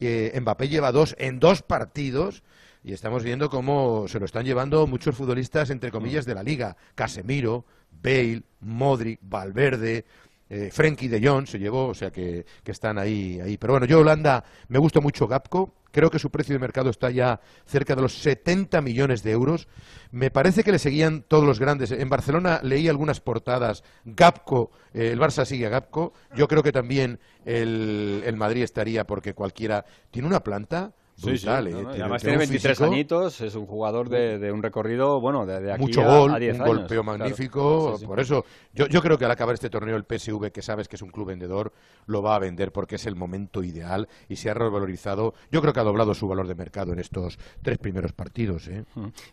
eh, 0.00 0.36
Mbappé 0.40 0.68
lleva 0.68 0.90
dos 0.90 1.14
en 1.20 1.38
dos 1.38 1.62
partidos, 1.62 2.42
y 2.82 2.92
estamos 2.92 3.22
viendo 3.22 3.48
cómo 3.48 4.08
se 4.08 4.18
lo 4.18 4.24
están 4.24 4.44
llevando 4.44 4.88
muchos 4.88 5.14
futbolistas, 5.14 5.70
entre 5.70 5.92
comillas, 5.92 6.26
de 6.26 6.34
la 6.34 6.42
liga. 6.42 6.76
Casemiro, 6.96 7.64
Bale, 8.02 8.42
Modric, 8.58 9.20
Valverde, 9.22 10.04
eh, 10.50 10.72
de 10.72 11.20
Jong 11.24 11.46
se 11.46 11.60
llevó, 11.60 11.86
o 11.86 11.94
sea 11.94 12.10
que, 12.10 12.44
que 12.64 12.72
están 12.72 12.98
ahí, 12.98 13.38
ahí. 13.40 13.56
Pero 13.56 13.74
bueno, 13.74 13.86
yo 13.86 14.00
Holanda 14.00 14.42
me 14.66 14.80
gusta 14.80 14.98
mucho 14.98 15.28
Gapco, 15.28 15.72
creo 15.94 16.10
que 16.10 16.18
su 16.18 16.28
precio 16.28 16.54
de 16.54 16.58
mercado 16.58 16.90
está 16.90 17.08
ya 17.10 17.40
cerca 17.66 17.94
de 17.94 18.02
los 18.02 18.18
70 18.18 18.82
millones 18.82 19.22
de 19.22 19.30
euros. 19.30 19.68
Me 20.10 20.28
parece 20.28 20.64
que 20.64 20.72
le 20.72 20.80
seguían 20.80 21.22
todos 21.22 21.44
los 21.44 21.60
grandes. 21.60 21.92
En 21.92 22.08
Barcelona 22.08 22.58
leí 22.64 22.88
algunas 22.88 23.20
portadas, 23.20 23.84
Gapco, 24.04 24.72
eh, 24.92 25.12
el 25.12 25.20
Barça 25.20 25.44
sigue 25.44 25.66
a 25.66 25.70
Gapco, 25.70 26.12
yo 26.34 26.48
creo 26.48 26.64
que 26.64 26.72
también 26.72 27.20
el, 27.44 28.24
el 28.26 28.36
Madrid 28.36 28.64
estaría 28.64 29.06
porque 29.06 29.34
cualquiera 29.34 29.84
tiene 30.10 30.26
una 30.26 30.40
planta 30.40 30.92
Sí, 31.16 31.38
sí, 31.38 31.46
no, 31.46 31.58
eh, 31.58 31.62
no, 31.62 31.68
y 31.68 31.72
tiene- 31.72 31.80
además 32.02 32.22
tiene 32.22 32.32
tiene 32.32 32.32
un 32.34 32.38
23 32.38 32.76
físico. 32.78 32.84
añitos, 32.92 33.40
es 33.40 33.54
un 33.54 33.66
jugador 33.66 34.08
de, 34.08 34.38
de 34.38 34.50
un 34.52 34.62
recorrido, 34.62 35.20
bueno, 35.20 35.46
de, 35.46 35.60
de 35.60 35.72
aquí 35.72 35.80
mucho 35.82 36.02
a, 36.02 36.18
gol, 36.18 36.34
a 36.34 36.38
10 36.38 36.56
un 36.56 36.62
años. 36.62 36.76
golpeo 36.76 37.04
magnífico. 37.04 37.96
Sí. 37.98 38.06
Por 38.06 38.20
eso, 38.20 38.44
yo, 38.72 38.86
yo 38.88 39.00
creo 39.00 39.16
que 39.18 39.24
al 39.24 39.30
acabar 39.30 39.54
este 39.54 39.70
torneo, 39.70 39.96
el 39.96 40.04
PSV, 40.04 40.50
que 40.50 40.60
sabes 40.62 40.88
que 40.88 40.96
es 40.96 41.02
un 41.02 41.10
club 41.10 41.28
vendedor, 41.28 41.72
lo 42.06 42.20
va 42.22 42.34
a 42.34 42.38
vender 42.38 42.72
porque 42.72 42.96
es 42.96 43.06
el 43.06 43.14
momento 43.16 43.62
ideal 43.62 44.08
y 44.28 44.36
se 44.36 44.50
ha 44.50 44.54
revalorizado. 44.54 45.34
Yo 45.50 45.60
creo 45.60 45.72
que 45.72 45.80
ha 45.80 45.84
doblado 45.84 46.14
su 46.14 46.26
valor 46.28 46.46
de 46.48 46.54
mercado 46.54 46.92
en 46.92 46.98
estos 46.98 47.38
tres 47.62 47.78
primeros 47.78 48.12
partidos. 48.12 48.66
¿eh? 48.68 48.84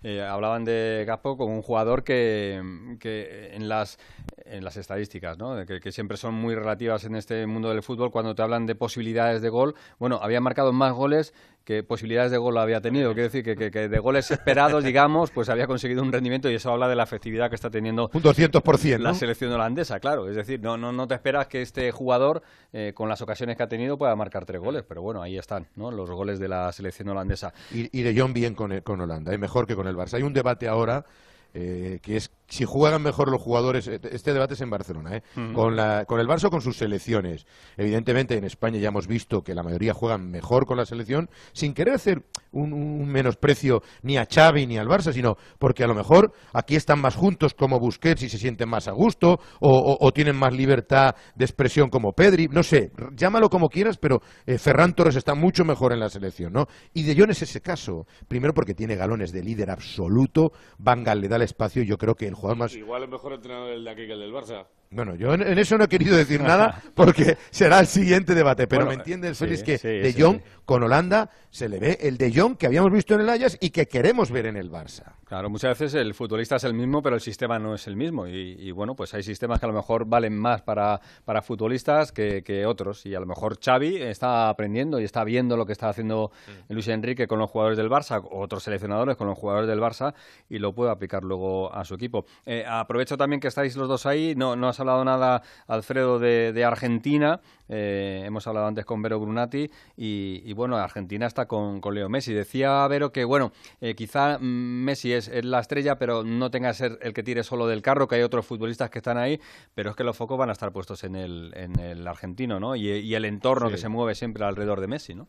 Eh, 0.04 0.22
hablaban 0.22 0.64
de 0.64 1.04
Gaspo 1.08 1.36
como 1.38 1.56
un 1.56 1.62
jugador 1.62 2.04
que, 2.04 2.62
que 3.00 3.56
en 3.56 3.68
las 3.68 3.98
en 4.46 4.64
las 4.66 4.76
estadísticas, 4.76 5.38
¿no? 5.38 5.66
Que, 5.66 5.80
que 5.80 5.92
siempre 5.94 6.18
son 6.18 6.34
muy 6.34 6.56
relativas 6.56 7.06
en 7.06 7.16
este 7.16 7.46
mundo 7.48 7.70
del 7.70 7.82
fútbol 7.84 8.12
cuando 8.12 8.36
te 8.36 8.42
hablan 8.42 8.66
de 8.66 8.76
posibilidades 8.76 9.42
de 9.42 9.48
gol. 9.50 9.76
Bueno, 9.98 10.20
había 10.22 10.42
marcado 10.42 10.74
más 10.74 10.92
goles 10.94 11.34
que 11.64 11.84
posibilidades 11.84 12.32
de 12.32 12.38
gol 12.38 12.58
había 12.58 12.82
tenido. 12.82 13.14
Quiero 13.14 13.24
decir 13.30 13.44
que, 13.44 13.56
que- 13.56 13.72
que 13.72 13.88
de 13.88 14.00
goles 14.00 14.30
esperados, 14.32 14.84
digamos, 14.84 15.32
pues 15.32 15.48
había 15.50 15.68
conseguido 15.68 16.02
un 16.02 16.12
rendimiento 16.12 16.50
y 16.50 16.56
eso 16.56 16.72
habla 16.72 16.88
de 16.88 16.96
la 16.96 17.04
efectividad 17.04 17.50
que 17.50 17.56
está 17.56 17.70
teniendo 17.70 18.10
Un 18.14 18.22
200%, 18.24 18.98
la 19.00 19.10
¿no? 19.10 19.16
selección 19.16 19.52
holandesa, 19.52 20.00
claro. 20.00 20.28
Es 20.30 20.36
decir, 20.36 20.60
no, 20.62 20.78
no, 20.78 20.92
no 20.92 21.08
te 21.08 21.14
esperas 21.16 21.48
que 21.48 21.62
este 21.62 21.92
jugador, 21.92 22.42
eh, 22.74 22.94
con 22.96 23.08
las 23.10 23.22
ocasiones 23.22 23.58
que 23.58 23.64
ha 23.64 23.68
tenido, 23.68 23.98
pueda 23.98 24.16
marcar 24.16 24.46
tres 24.46 24.60
goles. 24.62 24.84
Pero 24.88 25.02
bueno, 25.02 25.22
ahí 25.22 25.38
están, 25.38 25.68
¿no? 25.76 25.92
Los 25.92 26.10
goles 26.10 26.40
de 26.40 26.48
la 26.48 26.72
selección 26.72 27.10
holandesa. 27.10 27.54
Y, 27.72 27.98
y 27.98 28.02
De 28.04 28.20
Jong 28.20 28.34
bien 28.34 28.56
con, 28.56 28.80
con 28.82 29.00
Holanda, 29.02 29.34
¿eh? 29.34 29.38
mejor 29.38 29.68
que 29.68 29.76
con 29.76 29.88
el 29.88 29.96
Barça. 29.96 30.16
Hay 30.16 30.24
un 30.24 30.34
debate 30.34 30.68
ahora 30.68 31.06
eh, 31.54 32.00
que 32.02 32.16
es 32.18 32.32
si 32.52 32.66
juegan 32.66 33.02
mejor 33.02 33.32
los 33.32 33.42
jugadores. 33.42 33.88
eh, 33.88 34.00
Este 34.12 34.34
debate 34.34 34.54
es 34.56 34.62
en 34.62 34.70
Barcelona, 34.70 35.16
¿eh? 35.18 35.24
Con, 35.54 35.76
la, 35.76 36.06
con 36.06 36.20
el 36.20 36.28
Barça 36.28 36.46
o 36.46 36.50
con 36.50 36.62
sus 36.62 36.78
selecciones. 36.78 37.46
Evidentemente 37.78 38.38
en 38.38 38.44
España 38.44 38.78
ya 38.80 38.90
hemos 38.90 39.08
visto 39.08 39.42
que 39.42 39.56
la 39.56 39.64
mayoría 39.64 39.94
juegan 39.94 40.30
mejor 40.30 40.66
con 40.66 40.78
la 40.78 40.86
selección, 40.86 41.30
sin 41.54 41.74
querer 41.74 41.96
hacer 41.96 42.24
un, 42.52 42.74
un 42.74 43.08
menosprecio 43.08 43.82
ni 44.04 44.18
a 44.18 44.28
Xavi 44.30 44.68
ni 44.68 44.78
al 44.78 44.88
Barça, 44.88 45.14
sino 45.14 45.38
porque 45.58 45.84
a 45.84 45.88
lo 45.88 45.96
mejor 45.96 46.34
aquí 46.54 46.76
están 46.76 47.00
más 47.00 47.16
juntos 47.16 47.54
como 47.54 47.80
Busquets 47.80 48.24
y 48.24 48.30
se 48.30 48.38
sienten 48.38 48.68
más 48.70 48.88
a 48.88 48.92
gusto, 48.92 49.40
o, 49.60 49.70
o- 49.70 49.98
o 50.06 50.12
tienen 50.12 50.36
más 50.36 50.54
libertad 50.54 51.16
de 51.36 51.46
expresión 51.46 51.90
como 51.90 52.12
Pedri, 52.12 52.48
no 52.50 52.64
sé, 52.64 52.92
llámalo 53.16 53.50
como 53.50 53.70
quieras, 53.70 53.98
pero 53.98 54.22
eh, 54.46 54.58
Ferran 54.58 54.94
Torres 54.94 55.16
está 55.16 55.34
mucho 55.36 55.64
mejor 55.64 55.94
en 55.94 56.00
la 56.02 56.10
selección, 56.10 56.52
¿no? 56.52 56.66
Y 56.94 57.04
De 57.04 57.16
Jong 57.16 57.32
es 57.32 57.42
ese 57.42 57.62
caso, 57.62 58.06
primero 58.28 58.54
porque 58.54 58.74
tiene 58.74 58.96
galones 58.98 59.32
de 59.32 59.42
líder 59.42 59.72
absoluto, 59.72 60.52
Van 60.78 61.04
Gaal 61.04 61.22
le 61.22 61.30
da 61.30 61.38
el 61.38 61.44
espacio 61.44 61.82
y 61.84 61.88
yo 61.88 61.98
creo 61.98 62.16
que 62.16 62.28
el 62.28 62.36
Igual 62.74 63.04
es 63.04 63.10
mejor 63.10 63.34
entrenador 63.34 63.72
el 63.72 63.84
de 63.84 63.90
aquí 63.92 64.08
que 64.08 64.14
el 64.14 64.20
del 64.20 64.34
Barça. 64.34 64.66
Bueno, 64.92 65.16
yo 65.16 65.34
en, 65.34 65.42
en 65.42 65.58
eso 65.58 65.78
no 65.78 65.86
he 65.86 65.88
querido 65.88 66.16
decir 66.16 66.42
nada 66.42 66.82
porque 66.96 67.38
será 67.50 67.80
el 67.80 67.88
siguiente 67.88 68.36
debate, 68.36 68.68
pero 68.68 68.86
Bueno, 68.86 68.98
me 68.98 69.02
entiendes, 69.02 69.38
sí, 69.38 69.46
Félix, 69.46 69.64
que 69.64 69.78
sí, 69.78 69.88
De 69.88 70.12
sí, 70.12 70.22
Jong 70.22 70.38
sí. 70.38 70.44
con 70.66 70.84
Holanda 70.84 71.30
se 71.50 71.70
le 71.70 71.80
ve 71.80 71.98
el 72.02 72.18
De 72.18 72.32
Jong 72.34 72.58
que 72.58 72.66
habíamos 72.66 72.92
visto 72.92 73.14
en 73.16 73.22
el 73.22 73.30
Ajax 73.30 73.58
y 73.62 73.70
que 73.70 73.88
queremos 73.88 74.32
ver 74.32 74.46
en 74.48 74.58
el 74.58 74.70
Barça. 74.70 75.14
Claro, 75.32 75.50
muchas 75.50 75.80
veces 75.80 75.94
el 75.94 76.14
futbolista 76.14 76.58
es 76.58 76.66
el 76.66 76.74
mismo, 76.74 77.02
pero 77.02 77.16
el 77.16 77.22
sistema 77.22 77.58
no 77.58 77.74
es 77.74 77.88
el 77.88 77.96
mismo. 77.96 78.28
Y, 78.28 78.70
bueno, 78.72 78.98
pues 78.98 79.14
hay 79.14 79.24
sistemas 79.24 79.62
que 79.62 79.66
a 79.66 79.70
lo 79.70 79.74
mejor 79.74 80.04
valen 80.06 80.38
más 80.38 80.62
para, 80.62 81.00
para 81.24 81.42
futbolistas 81.42 82.12
que, 82.12 82.66
otros. 82.66 83.06
Y 83.06 83.16
a 83.16 83.20
lo 83.22 83.26
mejor 83.26 83.58
Xavi 83.58 83.96
está 83.96 84.50
aprendiendo 84.50 85.00
y 85.00 85.06
está 85.06 85.24
viendo 85.24 85.56
lo 85.56 85.66
que 85.66 85.72
está 85.72 85.88
haciendo. 85.88 86.32
Luis 86.68 86.90
Enrique 86.90 87.28
con 87.28 87.40
los 87.40 87.50
jugadores 87.50 87.78
del 87.78 87.90
Barça, 87.90 88.22
o 88.22 88.42
otros 88.42 88.64
seleccionadores 88.64 89.16
con 89.16 89.26
los 89.28 89.38
jugadores 89.38 89.70
del 89.70 89.80
Barça, 89.80 90.14
y 90.50 90.60
lo 90.60 90.76
puede 90.76 90.92
aplicar 90.92 91.24
luego 91.24 91.74
a 91.74 91.86
su 91.86 91.96
equipo. 91.96 92.26
Eh, 92.46 92.66
aprovecho 92.68 93.16
también 93.16 93.40
que 93.40 93.48
estáis 93.48 93.78
los 93.78 93.88
dos 93.88 94.06
ahí. 94.06 94.34
No, 94.36 94.58
no 94.58 94.68
has 94.68 94.81
hablado 94.82 95.06
nada, 95.06 95.42
Alfredo, 95.68 96.20
de, 96.20 96.66
Argentina. 96.66 97.40
Eh, 97.70 98.24
hemos 98.26 98.46
hablado 98.48 98.68
antes 98.68 98.84
con 98.84 99.02
Vero 99.02 99.18
Brunati. 99.18 99.72
Y, 99.96 100.52
bueno, 100.54 100.76
Argentina 100.76 101.26
está 101.26 101.46
con, 101.46 101.80
con, 101.80 101.96
Leo 101.96 102.10
Messi. 102.10 102.34
Decía 102.34 102.86
Vero 102.90 103.14
que, 103.14 103.24
bueno, 103.24 103.54
eh, 103.80 103.96
quizá 103.96 104.38
Messi 104.40 105.14
es 105.14 105.22
es, 105.28 105.46
la 105.46 105.60
estrella, 105.60 105.98
pero 105.98 106.24
no 106.24 106.52
tenga 106.52 106.70
que 106.70 106.76
ser 106.76 107.00
el 107.02 107.14
que 107.14 107.24
tire 107.24 107.44
solo 107.44 107.68
del 107.68 107.82
carro, 107.82 108.08
que 108.08 108.16
hay 108.16 108.22
otros 108.22 108.46
futbolistas 108.46 108.90
que 108.90 109.00
están 109.00 109.18
ahí, 109.18 109.40
pero 109.74 109.92
es 109.92 109.96
que 109.96 110.04
los 110.04 110.16
focos 110.16 110.38
van 110.38 110.50
a 110.50 110.54
estar 110.54 110.72
puestos 110.72 111.04
en 111.04 111.16
el, 111.16 111.54
en 111.56 111.80
el 111.80 112.08
argentino, 112.08 112.60
¿no? 112.60 112.76
Y, 112.76 113.12
el 113.12 113.26
entorno 113.26 113.70
que 113.70 113.78
se 113.78 113.90
mueve 113.90 114.16
siempre 114.16 114.46
alrededor 114.46 114.80
de 114.80 114.88
Messi, 114.88 115.14
¿no? 115.16 115.28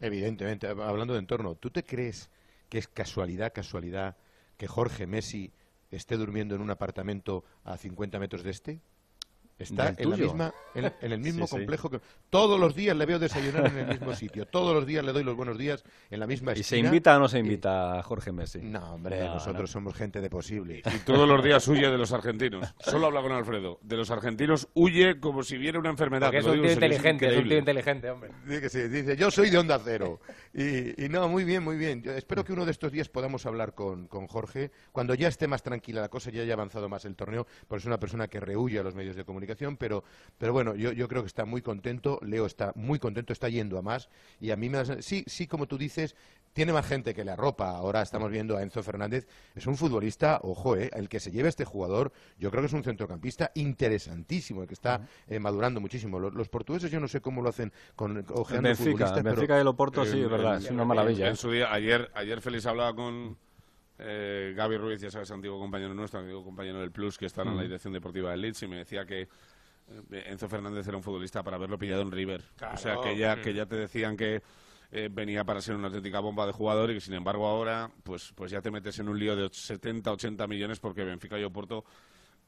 Evidentemente, 0.00 0.66
hablando 0.66 1.12
de 1.12 1.18
entorno, 1.18 1.54
¿tú 1.54 1.70
te 1.70 1.84
crees 1.84 2.30
que 2.68 2.78
es 2.78 2.88
casualidad, 2.88 3.52
casualidad, 3.52 4.16
que 4.56 4.66
Jorge 4.66 5.06
Messi 5.06 5.52
esté 5.90 6.16
durmiendo 6.16 6.54
en 6.54 6.60
un 6.60 6.70
apartamento 6.70 7.44
a 7.64 7.76
50 7.76 8.18
metros 8.18 8.42
de 8.42 8.50
este? 8.50 8.80
Está 9.60 9.94
en, 9.96 10.10
la 10.10 10.16
misma, 10.16 10.54
en, 10.74 10.92
el 11.00 11.18
mismo 11.20 11.46
complejo 11.46 11.90
que 11.90 12.00
todos 12.30 12.58
los 12.58 12.74
días 12.74 12.96
le 12.96 13.04
veo 13.06 13.18
desayunar 13.18 13.66
en 13.66 13.78
el 13.78 13.86
mismo 13.86 14.14
sitio. 14.14 14.46
Todos 14.46 14.74
los 14.74 14.86
días 14.86 15.04
le 15.04 15.12
doy 15.12 15.22
los 15.22 15.36
buenos 15.36 15.58
días 15.58 15.84
en 16.10 16.18
la 16.18 16.26
misma 16.26 16.52
esquina. 16.52 16.60
¿Y 16.60 16.64
se 16.64 16.78
invita 16.78 17.16
o 17.16 17.20
no 17.20 17.28
se 17.28 17.38
invita 17.38 17.98
a 17.98 18.02
Jorge 18.02 18.32
Messi? 18.32 18.60
No, 18.60 18.94
hombre, 18.94 19.20
nosotros 19.24 19.70
somos 19.70 19.94
gente 19.94 20.20
de 20.20 20.30
posible. 20.30 20.82
Y 20.84 20.98
todos 21.00 21.28
los 21.28 21.44
días 21.44 21.66
huye 21.68 21.88
de 21.90 21.98
los 21.98 22.12
argentinos. 22.12 22.74
Solo 22.78 23.08
habla 23.08 23.20
con 23.20 23.32
Alfredo. 23.32 23.78
De 23.82 23.96
los 23.96 24.10
argentinos 24.10 24.68
huye 24.74 25.20
como 25.20 25.42
si 25.42 25.58
viera 25.58 25.78
una 25.78 25.90
enfermedad. 25.90 26.28
Porque 26.28 26.38
es 26.38 26.46
un 26.46 26.62
tío 26.62 26.72
inteligente, 26.72 27.28
es, 27.28 27.36
un 27.36 27.48
tío 27.48 27.58
inteligente, 27.58 28.10
hombre. 28.10 28.30
Dice, 28.46 28.88
dice, 28.88 29.16
yo 29.16 29.30
soy 29.30 29.50
de 29.50 29.58
Onda 29.58 29.78
Cero. 29.84 30.20
Y, 30.54 31.08
no, 31.08 31.28
muy 31.28 31.44
bien, 31.44 31.62
muy 31.62 31.76
bien. 31.76 32.02
Yo 32.02 32.12
espero 32.12 32.44
que 32.44 32.52
uno 32.52 32.64
de 32.64 32.72
estos 32.72 32.90
días 32.90 33.08
podamos 33.08 33.44
hablar 33.46 33.74
con, 33.74 34.06
con 34.06 34.26
Jorge 34.26 34.70
cuando 34.92 35.14
ya 35.14 35.28
esté 35.28 35.46
más 35.46 35.62
tranquila 35.62 36.00
la 36.00 36.08
cosa, 36.08 36.30
ya 36.30 36.42
haya 36.42 36.54
avanzado 36.54 36.88
más 36.88 37.04
el 37.04 37.14
torneo, 37.14 37.46
porque 37.68 37.80
es 37.80 37.86
una 37.86 38.00
persona 38.00 38.28
que 38.28 38.40
rehuye 38.40 38.78
a 38.78 38.82
los 38.82 38.94
medios 38.94 39.16
de 39.16 39.24
comunicación, 39.24 39.49
pero 39.78 40.04
pero 40.38 40.52
bueno, 40.52 40.74
yo, 40.74 40.92
yo 40.92 41.08
creo 41.08 41.22
que 41.22 41.28
está 41.28 41.44
muy 41.44 41.62
contento, 41.62 42.18
Leo 42.22 42.46
está 42.46 42.72
muy 42.74 42.98
contento, 42.98 43.32
está 43.32 43.48
yendo 43.48 43.78
a 43.78 43.82
más 43.82 44.08
y 44.40 44.50
a 44.50 44.56
mí 44.56 44.68
me 44.68 44.78
da, 44.78 45.02
sí, 45.02 45.24
sí, 45.26 45.46
como 45.46 45.66
tú 45.66 45.78
dices, 45.78 46.16
tiene 46.52 46.72
más 46.72 46.86
gente 46.86 47.14
que 47.14 47.24
le 47.24 47.32
arropa. 47.32 47.70
Ahora 47.70 48.02
estamos 48.02 48.30
viendo 48.30 48.56
a 48.56 48.62
Enzo 48.62 48.82
Fernández, 48.82 49.26
es 49.54 49.66
un 49.66 49.76
futbolista, 49.76 50.40
ojo, 50.42 50.76
eh, 50.76 50.90
el 50.94 51.08
que 51.08 51.20
se 51.20 51.30
lleva 51.30 51.48
este 51.48 51.64
jugador, 51.64 52.12
yo 52.38 52.50
creo 52.50 52.62
que 52.62 52.66
es 52.66 52.72
un 52.72 52.84
centrocampista 52.84 53.50
interesantísimo, 53.54 54.62
el 54.62 54.68
que 54.68 54.74
está 54.74 55.06
eh, 55.28 55.38
madurando 55.38 55.80
muchísimo. 55.80 56.18
Los, 56.18 56.48
portugueses 56.48 56.90
yo 56.90 57.00
no 57.00 57.06
sé 57.06 57.20
cómo 57.20 57.42
lo 57.42 57.50
hacen 57.50 57.72
con 57.94 58.24
ojeando 58.34 58.74
futbolistas, 58.74 59.22
Benfica 59.22 59.56
y 59.56 59.60
el 59.60 59.68
Oporto 59.68 60.04
sí, 60.04 60.20
es 60.20 60.30
verdad, 60.30 60.58
es 60.58 60.70
una 60.70 60.84
maravilla. 60.84 61.28
En, 61.28 61.34
¿eh? 61.34 61.36
su 61.36 61.50
día, 61.50 61.72
ayer, 61.72 62.10
ayer 62.14 62.40
Félix 62.40 62.66
hablaba 62.66 62.94
con 62.94 63.36
eh, 64.02 64.54
Gaby 64.56 64.76
Ruiz, 64.76 65.00
ya 65.00 65.10
sabes, 65.10 65.30
antiguo 65.30 65.58
compañero 65.58 65.94
nuestro, 65.94 66.20
antiguo 66.20 66.42
compañero 66.44 66.80
del 66.80 66.90
Plus, 66.90 67.18
que 67.18 67.26
está 67.26 67.42
en 67.42 67.56
la 67.56 67.62
dirección 67.62 67.92
deportiva 67.92 68.30
del 68.30 68.40
Leeds, 68.40 68.62
y 68.62 68.68
me 68.68 68.76
decía 68.76 69.04
que 69.04 69.22
eh, 69.22 70.24
Enzo 70.26 70.48
Fernández 70.48 70.86
era 70.86 70.96
un 70.96 71.02
futbolista 71.02 71.42
para 71.42 71.56
haberlo 71.56 71.78
pillado 71.78 72.02
en 72.02 72.10
River. 72.10 72.42
o 72.72 72.76
sea, 72.76 72.96
que 73.02 73.16
ya, 73.16 73.40
que 73.40 73.52
ya 73.52 73.66
te 73.66 73.76
decían 73.76 74.16
que 74.16 74.42
eh, 74.92 75.08
venía 75.10 75.44
para 75.44 75.60
ser 75.60 75.76
una 75.76 75.86
auténtica 75.86 76.18
bomba 76.18 76.46
de 76.46 76.52
jugador 76.52 76.90
y 76.90 76.94
que 76.94 77.00
sin 77.00 77.14
embargo 77.14 77.46
ahora 77.46 77.92
pues, 78.02 78.32
pues 78.34 78.50
ya 78.50 78.60
te 78.60 78.72
metes 78.72 78.98
en 78.98 79.08
un 79.08 79.18
lío 79.20 79.36
de 79.36 79.48
70, 79.48 80.10
80 80.10 80.46
millones 80.48 80.80
porque 80.80 81.04
Benfica 81.04 81.38
y 81.38 81.44
Oporto 81.44 81.84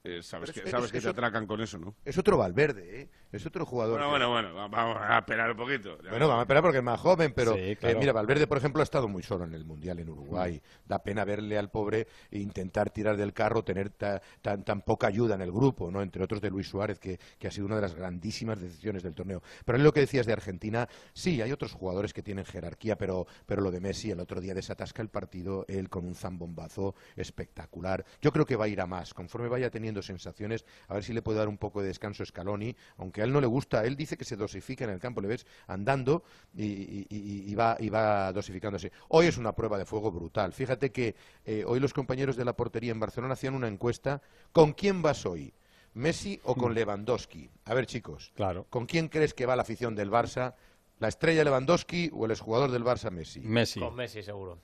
eh, 0.04 0.20
sabes 0.20 0.50
que, 0.50 0.68
sabes 0.68 0.90
que 0.90 1.00
te 1.00 1.08
atracan 1.08 1.46
con 1.46 1.60
eso, 1.60 1.78
¿no? 1.78 1.94
Es 2.04 2.18
otro 2.18 2.36
Valverde, 2.36 3.02
¿eh? 3.02 3.10
Es 3.30 3.46
otro 3.46 3.64
jugador. 3.64 4.00
Bueno, 4.00 4.10
bueno, 4.10 4.52
bueno, 4.52 4.68
vamos 4.68 4.98
a 5.00 5.18
esperar 5.18 5.52
un 5.52 5.56
poquito. 5.56 5.96
Bueno, 6.10 6.26
vamos 6.26 6.40
a 6.40 6.42
esperar 6.42 6.62
porque 6.62 6.78
es 6.78 6.84
más 6.84 7.00
joven, 7.00 7.32
pero 7.34 7.54
eh, 7.56 7.78
mira, 7.98 8.12
Valverde, 8.12 8.48
por 8.48 8.58
ejemplo, 8.58 8.80
ha 8.80 8.82
estado 8.82 9.06
muy 9.06 9.22
solo 9.22 9.44
en 9.44 9.54
el 9.54 9.64
Mundial 9.64 10.00
en 10.00 10.10
Uruguay. 10.10 10.60
Da 10.84 10.98
pena 11.04 11.24
verle 11.24 11.56
al 11.56 11.70
pobre 11.70 12.08
intentar 12.32 12.90
tirar 12.90 13.16
del 13.16 13.32
carro, 13.32 13.62
tener 13.62 13.90
tan, 13.90 14.20
tan 14.42 14.82
poca 14.82 15.06
ayuda 15.06 15.36
en 15.36 15.42
el 15.42 15.52
grupo, 15.52 15.90
¿no? 15.92 16.02
Entre 16.02 16.22
otros 16.22 16.40
de 16.40 16.50
Luis 16.50 16.68
Suárez, 16.68 16.98
que, 16.98 17.20
que, 17.38 17.46
ha 17.46 17.52
sido 17.52 17.66
una 17.66 17.76
de 17.76 17.82
las 17.82 17.94
grandísimas 17.94 18.60
decisiones 18.60 19.04
del 19.04 19.14
torneo. 19.14 19.40
Pero 19.64 19.78
es 19.78 19.84
lo 19.84 19.92
que 19.92 20.00
decías 20.00 20.26
de 20.26 20.32
Argentina, 20.32 20.88
sí, 21.12 21.40
hay 21.40 21.52
otros 21.52 21.72
jugadores 21.72 22.12
que 22.12 22.24
tienen 22.24 22.44
jerarquía, 22.44 22.98
pero, 22.98 23.28
pero 23.46 23.62
lo 23.62 23.70
de 23.70 23.80
Messi, 23.80 24.10
el 24.10 24.18
otro 24.18 24.40
día 24.40 24.52
desatasca 24.52 25.00
el 25.00 25.10
partido, 25.10 25.64
él 25.68 25.88
con 25.88 26.04
un 26.04 26.16
zambombazo 26.16 26.96
espectacular. 27.14 28.04
Yo 28.20 28.32
creo 28.32 28.44
que 28.44 28.56
va 28.56 28.64
a 28.64 28.68
ir 28.68 28.80
a 28.80 28.86
más, 28.86 29.14
conforme 29.14 29.48
vaya 29.48 29.70
teniendo 29.70 29.91
sensaciones 30.00 30.64
a 30.88 30.94
ver 30.94 31.04
si 31.04 31.12
le 31.12 31.20
puede 31.20 31.38
dar 31.38 31.48
un 31.48 31.58
poco 31.58 31.82
de 31.82 31.88
descanso 31.88 32.22
a 32.22 32.26
Scaloni, 32.26 32.74
aunque 32.96 33.20
a 33.20 33.24
él 33.24 33.32
no 33.32 33.40
le 33.40 33.46
gusta, 33.46 33.84
él 33.84 33.96
dice 33.96 34.16
que 34.16 34.24
se 34.24 34.36
dosifica 34.36 34.84
en 34.84 34.90
el 34.90 34.98
campo, 34.98 35.20
le 35.20 35.28
ves 35.28 35.46
andando 35.66 36.22
y, 36.56 37.54
va, 37.54 37.76
y 37.78 37.88
va 37.88 38.32
dosificándose. 38.32 38.92
Hoy 39.08 39.26
es 39.26 39.36
una 39.36 39.52
prueba 39.52 39.76
de 39.76 39.84
fuego 39.84 40.10
brutal. 40.10 40.52
Fíjate 40.52 40.90
que 40.92 41.14
eh, 41.44 41.64
hoy 41.66 41.80
los 41.80 41.92
compañeros 41.92 42.36
de 42.36 42.44
la 42.44 42.54
portería 42.54 42.92
en 42.92 43.00
Barcelona 43.00 43.34
hacían 43.34 43.54
una 43.54 43.68
encuesta, 43.68 44.22
¿con 44.52 44.72
quién 44.72 45.02
vas 45.02 45.26
hoy? 45.26 45.52
¿Messi 45.94 46.40
o 46.44 46.54
con 46.54 46.72
hmm. 46.72 46.74
Lewandowski? 46.74 47.50
A 47.66 47.74
ver, 47.74 47.86
chicos, 47.86 48.32
claro. 48.34 48.66
¿con 48.70 48.86
quién 48.86 49.08
crees 49.08 49.34
que 49.34 49.44
va 49.44 49.56
la 49.56 49.62
afición 49.62 49.94
del 49.94 50.10
Barça? 50.10 50.54
¿La 50.98 51.08
estrella 51.08 51.44
Lewandowski 51.44 52.10
o 52.14 52.24
el 52.24 52.30
exjugador 52.30 52.70
del 52.70 52.84
Barça 52.84 53.10
Messi? 53.10 53.40
Messi. 53.40 53.80
Con 53.80 53.94
Messi, 53.94 54.22
seguro. 54.22 54.58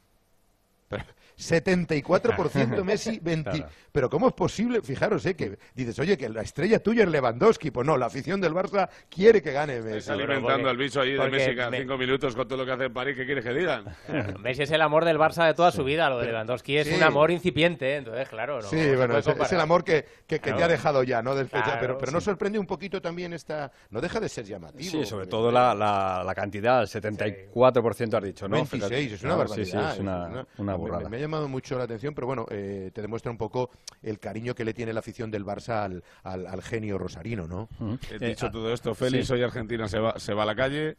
74% 1.39 2.83
Messi, 2.83 3.21
20. 3.23 3.65
Pero 3.93 4.11
¿cómo 4.11 4.29
es 4.29 4.35
posible? 4.35 4.83
Fijaros, 4.83 5.25
¿eh? 5.27 5.35
que 5.35 5.59
dices, 5.75 5.99
oye, 5.99 6.17
que 6.17 6.29
la 6.29 6.43
estrella 6.43 6.83
tuya 6.83 7.05
es 7.05 7.11
Lewandowski. 7.11 7.71
Pues 7.71 7.87
no, 7.87 7.97
la 7.97 8.07
afición 8.07 8.41
del 8.41 8.53
Barça 8.53 8.89
quiere 9.09 9.41
que 9.41 9.53
gane 9.53 9.81
Messi. 9.81 9.99
Está 9.99 10.13
alimentando 10.15 10.69
al 10.69 10.77
bicho 10.77 11.01
ahí 11.01 11.13
de 11.13 11.31
Messi 11.31 11.55
cada 11.55 11.77
cinco 11.77 11.97
minutos 11.97 12.35
con 12.35 12.47
todo 12.49 12.59
lo 12.59 12.67
que 12.67 12.73
hace 12.73 12.85
en 12.87 12.93
París. 12.93 13.17
¿Qué 13.17 13.25
quieres 13.25 13.45
que 13.45 13.53
digan? 13.53 13.85
Messi 14.41 14.63
es 14.65 14.71
el 14.71 14.83
amor 14.83 15.05
del 15.05 15.19
Barça 15.19 15.47
de 15.47 15.55
toda 15.55 15.71
su 15.71 15.85
vida. 15.85 16.09
Lo 16.11 16.19
de 16.19 16.27
Lewandowski 16.27 16.77
es 16.79 16.93
un 16.93 17.03
amor 17.03 17.31
incipiente. 17.31 17.97
Entonces, 17.97 18.29
claro. 18.29 18.61
No, 18.61 18.69
sí, 18.69 18.95
bueno, 18.97 19.17
es, 19.19 19.27
el 19.53 19.61
amor 19.61 19.85
que, 19.85 20.05
que, 20.27 20.39
te 20.39 20.51
ha 20.51 20.69
dejado 20.69 21.03
ya, 21.03 21.23
¿no? 21.23 21.35
pero 21.81 21.99
pero 21.99 22.13
no 22.13 22.21
sorprende 22.21 22.59
un 22.59 22.67
poquito 22.67 23.01
también 23.01 23.33
esta. 23.33 23.71
No 23.91 24.01
deja 24.01 24.21
de 24.21 24.29
ser 24.29 24.45
llamativo. 24.45 24.91
Sí, 24.91 25.05
sobre 25.05 25.27
todo 25.27 25.51
la, 25.51 25.75
la, 25.75 26.23
la 26.25 26.35
cantidad, 26.35 26.83
el 26.83 26.89
74% 26.89 28.15
has 28.17 28.25
dicho, 28.25 28.49
¿no? 28.49 28.57
26, 28.57 29.13
es 29.13 29.23
una 29.23 29.37
barbaridad. 29.37 29.65
Sí, 29.65 29.71
sí, 29.71 29.93
es 29.95 29.99
una, 29.99 30.47
una, 30.59 30.78
burrada. 30.79 31.09
Me, 31.09 31.17
ha 31.17 31.21
llamado 31.21 31.49
mucho 31.49 31.77
la 31.77 31.85
atención, 31.85 32.15
pero 32.15 32.27
bueno, 32.27 32.47
eh, 32.51 32.91
te 32.93 33.03
demuestra 33.03 33.31
un 33.31 33.39
poco 33.39 33.71
el 34.03 34.19
cariño 34.19 34.55
que 34.55 34.65
le 34.65 34.75
tiene 34.75 34.93
la 34.93 35.01
afición 35.01 35.31
del 35.31 35.45
Barça 35.45 35.85
al, 35.85 36.03
al, 36.23 36.63
genio 36.63 36.99
rosarino, 36.99 37.47
¿no? 37.47 37.69
He 38.11 38.29
dicho 38.29 38.47
eh, 38.47 38.51
todo 38.51 38.73
esto, 38.73 38.95
Félix, 38.95 39.31
hoy 39.31 39.43
Argentina 39.43 39.89
se 39.89 39.99
va, 39.99 40.19
se 40.19 40.35
va 40.35 40.45
a 40.45 40.47
la 40.47 40.55
calle. 40.55 40.97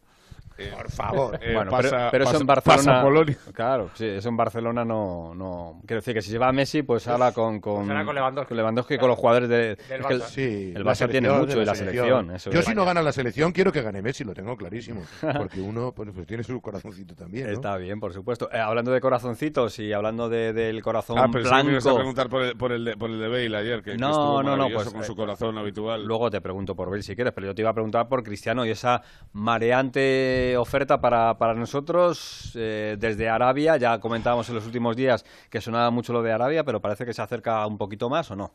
Eh, 0.60 0.73
Por 0.76 0.91
favor. 0.91 1.40
bueno, 1.53 1.72
pero, 2.11 2.23
eso 2.26 2.38
en 2.38 2.45
Barcelona. 2.45 3.26
Claro, 3.53 3.90
sí, 3.94 4.06
eso 4.06 4.27
en 4.27 4.36
Barcelona 4.36 4.84
no, 4.84 5.34
no. 5.34 5.81
Quiero 5.86 6.02
decir 6.02 6.14
que 6.14 6.22
si 6.22 6.31
se 6.31 6.38
va 6.38 6.49
a 6.49 6.52
Messi, 6.52 6.84
pues 6.84 7.07
habla 7.07 7.31
con. 7.31 7.61
Con, 7.61 7.88
pues 7.88 8.06
con 8.06 8.15
Lewandowski. 8.15 8.53
Lewandowski 8.53 8.98
con 8.98 9.10
los 9.10 9.18
jugadores 9.18 9.48
de. 9.48 9.76
Del 9.76 10.03
Barça. 10.03 10.26
sí, 10.26 10.73
el 10.76 10.84
Barça 10.84 11.10
tiene 11.10 11.30
mucho 11.30 11.61
y 11.61 11.65
la 11.65 11.76
selección. 11.76 12.38
Yo, 12.52 12.61
si 12.61 12.76
no 12.76 12.84
gana 12.84 13.02
la 13.02 13.14
selección, 13.14 13.53
quiero 13.53 13.72
que 13.72 13.81
gane 13.81 14.02
Messi, 14.02 14.23
lo 14.23 14.34
tengo 14.34 14.57
clarísimo. 14.57 15.02
Porque 15.38 15.61
uno 15.61 15.94
pues, 15.94 16.10
pues 16.14 16.27
tiene 16.27 16.44
su 16.44 16.60
corazoncito 16.60 17.15
también. 17.15 17.48
¿no? 17.48 17.53
Está 17.53 17.77
bien, 17.77 17.99
por 18.02 18.14
supuesto. 18.14 18.49
Eh, 18.52 18.60
hablando 18.60 18.91
de 18.91 18.99
corazoncitos 18.99 19.80
y 19.80 19.94
hablando 19.94 20.27
de, 20.27 20.52
del 20.52 20.81
corazón 20.81 21.18
ah, 21.19 21.27
pero 21.31 21.45
blanco. 21.45 21.65
me 21.65 21.72
ibas 21.72 21.88
a 21.88 21.95
preguntar 21.95 22.30
por 22.30 22.44
el, 22.44 22.57
por 22.57 22.72
el, 22.73 22.84
de, 22.84 22.98
por 22.98 23.10
el 23.10 23.19
de 23.19 23.27
Bale 23.30 23.57
ayer, 23.57 23.81
que, 23.81 23.98
no, 23.98 24.44
no, 24.44 24.57
no, 24.57 24.68
pues, 24.69 24.90
con 24.90 25.03
su 25.03 25.14
eh, 25.14 25.15
corazón 25.15 25.57
habitual. 25.57 26.03
Luego 26.03 26.30
te 26.30 26.41
pregunto 26.41 26.76
por 26.76 26.90
Bale 26.90 27.03
si 27.03 27.15
quieres, 27.15 27.31
pero 27.34 27.48
yo 27.48 27.56
te 27.56 27.61
iba 27.61 27.69
a 27.69 27.73
preguntar 27.73 28.10
por 28.10 28.23
Cristiano 28.23 28.65
y 28.65 28.72
esa 28.72 29.02
mareante 29.31 30.48
oferta 30.57 31.01
para 31.01 31.38
para, 31.38 31.53
nosotros 31.53 32.51
eh, 32.55 32.95
desde 32.99 33.30
Arabia. 33.30 33.77
Ya 33.77 33.99
comentábamos 33.99 34.49
en 34.49 34.55
los 34.55 34.65
últimos 34.65 34.95
días 34.95 35.26
que 35.49 35.61
sonaba 35.61 35.91
mucho 35.91 36.13
lo 36.13 36.21
de 36.21 36.31
Arabia, 36.31 36.63
pero 36.63 36.81
parece 36.81 37.05
que 37.05 37.13
se 37.13 37.21
acerca 37.21 37.65
un 37.67 37.77
poquito 37.77 38.09
más 38.09 38.31
o 38.31 38.35
no. 38.35 38.51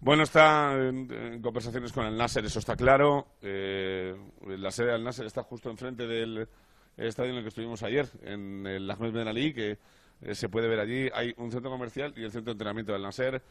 Bueno, 0.00 0.22
está 0.22 0.72
en, 0.74 1.42
conversaciones 1.42 1.92
con 1.92 2.06
el 2.06 2.16
Nasser, 2.16 2.44
eso 2.44 2.58
está 2.58 2.74
claro. 2.74 3.26
Eh, 3.42 4.16
la 4.46 4.70
sede 4.70 4.92
del 4.92 5.04
Nasser 5.04 5.26
está 5.26 5.42
justo 5.42 5.70
enfrente 5.70 6.06
del 6.06 6.48
estadio 6.96 7.30
en 7.32 7.36
el 7.36 7.42
que 7.42 7.48
estuvimos 7.48 7.82
ayer, 7.82 8.08
en 8.22 8.66
el 8.66 8.90
Ahmed 8.90 9.12
Ben 9.12 9.28
Ali, 9.28 9.52
que 9.52 9.78
eh, 10.22 10.34
se 10.34 10.48
puede 10.48 10.68
ver 10.68 10.80
allí. 10.80 11.10
Hay 11.12 11.34
un 11.36 11.52
centro 11.52 11.70
comercial 11.70 12.14
y 12.16 12.24
el 12.24 12.32
centro 12.32 12.46
de 12.46 12.52
entrenamiento 12.52 12.92
del 12.92 13.02
Nasser. 13.02 13.42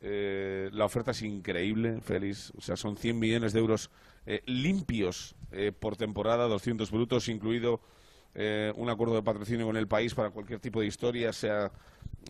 La 0.00 0.84
oferta 0.84 1.10
es 1.10 1.22
increíble, 1.22 2.00
Félix. 2.00 2.52
O 2.56 2.60
sea, 2.60 2.76
son 2.76 2.96
100 2.96 3.18
millones 3.18 3.52
de 3.52 3.60
euros 3.60 3.90
limpios 4.46 5.34
eh, 5.50 5.72
por 5.72 5.96
temporada, 5.96 6.46
200 6.46 6.90
brutos, 6.90 7.28
incluido 7.28 7.80
eh, 8.34 8.72
un 8.76 8.90
acuerdo 8.90 9.14
de 9.14 9.22
patrocinio 9.22 9.66
con 9.66 9.76
el 9.76 9.88
país 9.88 10.14
para 10.14 10.30
cualquier 10.30 10.60
tipo 10.60 10.80
de 10.80 10.86
historia, 10.86 11.32
sea 11.32 11.72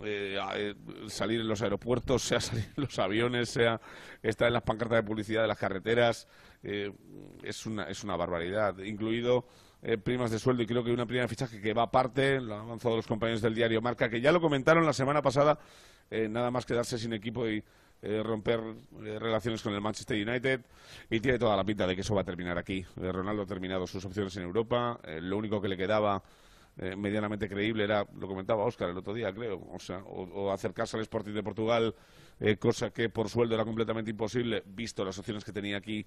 eh, 0.05 0.75
salir 1.09 1.41
en 1.41 1.49
los 1.49 1.61
aeropuertos, 1.63 2.23
sea 2.23 2.41
salir 2.41 2.67
en 2.77 2.85
los 2.85 2.99
aviones, 2.99 3.49
sea 3.49 3.81
estar 4.23 4.47
en 4.47 4.55
las 4.55 4.63
pancartas 4.63 4.99
de 4.99 5.03
publicidad 5.03 5.43
de 5.43 5.49
las 5.49 5.59
carreteras. 5.59 6.29
es, 6.63 7.67
una, 7.67 7.85
es 7.85 8.05
una 8.05 8.17
barbaridad, 8.17 8.79
incluido 8.79 9.47
eh, 9.81 9.97
primas 9.97 10.33
de 10.33 10.41
sueldo 10.41 10.65
y 10.65 10.67
creo 10.67 10.83
que 10.83 10.91
una 10.91 11.07
prima 11.07 11.23
de 11.23 11.29
fichaje 11.29 11.61
que 11.61 11.73
va 11.73 11.83
aparte, 11.83 12.41
lo 12.41 12.57
han 12.57 12.63
avanzado 12.63 12.97
los 12.97 13.07
compañeros 13.07 13.43
del 13.43 13.55
diario 13.55 13.81
Marca, 13.81 14.11
que 14.11 14.21
ya 14.21 14.33
lo 14.33 14.41
comentaron 14.41 14.85
la 14.85 14.93
semana 14.93 15.23
pasada, 15.23 15.57
eh, 16.11 16.29
nada 16.29 16.51
más 16.51 16.67
quedarse 16.67 16.99
sin 16.99 17.13
equipo 17.13 17.49
y 17.49 17.63
eh, 18.01 18.23
romper 18.23 18.61
relaciones 19.01 19.63
con 19.63 19.75
el 19.75 19.81
Manchester 19.81 20.17
United 20.17 20.61
y 21.11 21.21
tiene 21.21 21.39
toda 21.39 21.57
la 21.57 21.65
pinta 21.65 21.87
de 21.87 21.95
que 21.95 22.03
eso 22.03 22.15
va 22.15 22.21
a 22.21 22.25
terminar 22.25 22.57
aquí. 22.57 22.85
Ronaldo 22.97 23.43
ha 23.43 23.47
terminado 23.47 23.87
sus 23.87 24.05
opciones 24.05 24.37
en 24.37 24.45
Europa, 24.45 25.01
lo 25.21 25.37
único 25.37 25.61
que 25.61 25.69
le 25.69 25.77
quedaba 25.77 26.23
medianamente 26.97 27.49
creíble 27.49 27.83
era, 27.83 28.07
lo 28.21 28.29
comentaba 28.29 28.63
Óscar 28.63 28.91
el 28.91 28.97
otro 28.97 29.13
día, 29.13 29.35
creo, 29.35 29.67
o, 29.73 29.81
sea, 29.81 29.99
o, 29.99 30.53
acercarse 30.53 30.97
al 30.97 31.03
Sporting 31.03 31.33
de 31.33 31.43
Portugal, 31.43 31.93
cosa 32.61 32.91
que 32.91 33.09
por 33.09 33.29
sueldo 33.29 33.57
era 33.57 33.65
completamente 33.65 34.13
imposible, 34.13 34.63
visto 34.65 35.05
las 35.05 35.19
opciones 35.19 35.45
que 35.45 35.51
tenía 35.51 35.77
aquí 35.77 36.07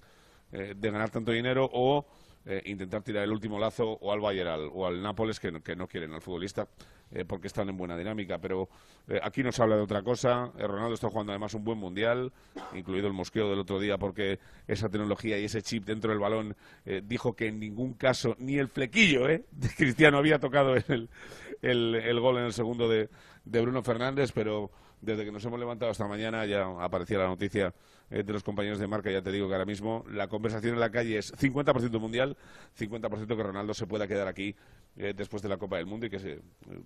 de 0.50 0.90
ganar 0.90 1.10
tanto 1.10 1.30
dinero, 1.30 1.68
o 1.70 2.06
eh, 2.44 2.62
intentar 2.66 3.02
tirar 3.02 3.22
el 3.22 3.30
último 3.30 3.58
lazo 3.58 3.98
o 4.00 4.12
al 4.12 4.20
Bayern 4.20 4.70
o 4.72 4.86
al 4.86 5.00
Nápoles 5.00 5.38
que, 5.38 5.52
no 5.52 5.86
quieren 5.86 6.12
al 6.12 6.20
futbolista 6.20 6.66
eh, 7.12 7.24
porque 7.24 7.46
están 7.46 7.68
en 7.68 7.76
buena 7.76 7.96
dinámica. 7.96 8.38
Pero 8.38 8.68
eh, 9.08 9.20
aquí 9.22 9.42
nos 9.42 9.58
habla 9.60 9.76
de 9.76 9.82
otra 9.82 10.02
cosa. 10.02 10.50
Ronaldo 10.58 10.94
está 10.94 11.08
jugando 11.08 11.32
además 11.32 11.54
un 11.54 11.64
buen 11.64 11.78
mundial, 11.78 12.32
incluido 12.74 13.06
el 13.06 13.12
mosqueo 13.12 13.48
del 13.48 13.60
otro 13.60 13.78
día, 13.78 13.96
porque 13.96 14.40
esa 14.66 14.88
tecnología 14.88 15.38
y 15.38 15.44
ese 15.44 15.62
chip 15.62 15.84
dentro 15.84 16.10
del 16.10 16.18
balón 16.18 16.56
dijo 17.04 17.34
que 17.34 17.46
en 17.46 17.60
ningún 17.60 17.94
caso 17.94 18.34
ni 18.38 18.58
el 18.58 18.68
flequillo 18.68 19.26
de 19.26 19.44
Cristiano 19.76 20.18
había 20.18 20.38
tocado 20.38 20.74
el, 20.74 21.08
el, 21.62 22.20
gol 22.20 22.38
en 22.38 22.44
el 22.44 22.52
segundo 22.52 22.88
de, 22.88 23.08
de 23.44 23.60
Bruno 23.60 23.82
Fernández, 23.82 24.32
pero 24.32 24.70
desde 25.02 25.24
que 25.24 25.32
nos 25.32 25.44
hemos 25.44 25.58
levantado 25.58 25.90
hasta 25.90 26.06
mañana 26.06 26.46
ya 26.46 26.64
aparecía 26.80 27.18
la 27.18 27.26
noticia 27.26 27.74
eh, 28.10 28.22
de 28.22 28.32
los 28.32 28.42
compañeros 28.42 28.78
de 28.78 28.86
marca, 28.86 29.10
ya 29.10 29.20
te 29.20 29.32
digo 29.32 29.48
que 29.48 29.54
ahora 29.54 29.66
mismo 29.66 30.04
la 30.10 30.28
conversación 30.28 30.74
en 30.74 30.80
la 30.80 30.90
calle 30.90 31.18
es 31.18 31.34
50% 31.34 31.98
mundial, 31.98 32.36
50% 32.78 33.36
que 33.36 33.42
Ronaldo 33.42 33.74
se 33.74 33.86
pueda 33.86 34.06
quedar 34.06 34.28
aquí 34.28 34.54
eh, 34.96 35.12
después 35.16 35.42
de 35.42 35.48
la 35.48 35.56
Copa 35.56 35.76
del 35.76 35.86
Mundo 35.86 36.06
y 36.06 36.10
que 36.10 36.20
se 36.20 36.40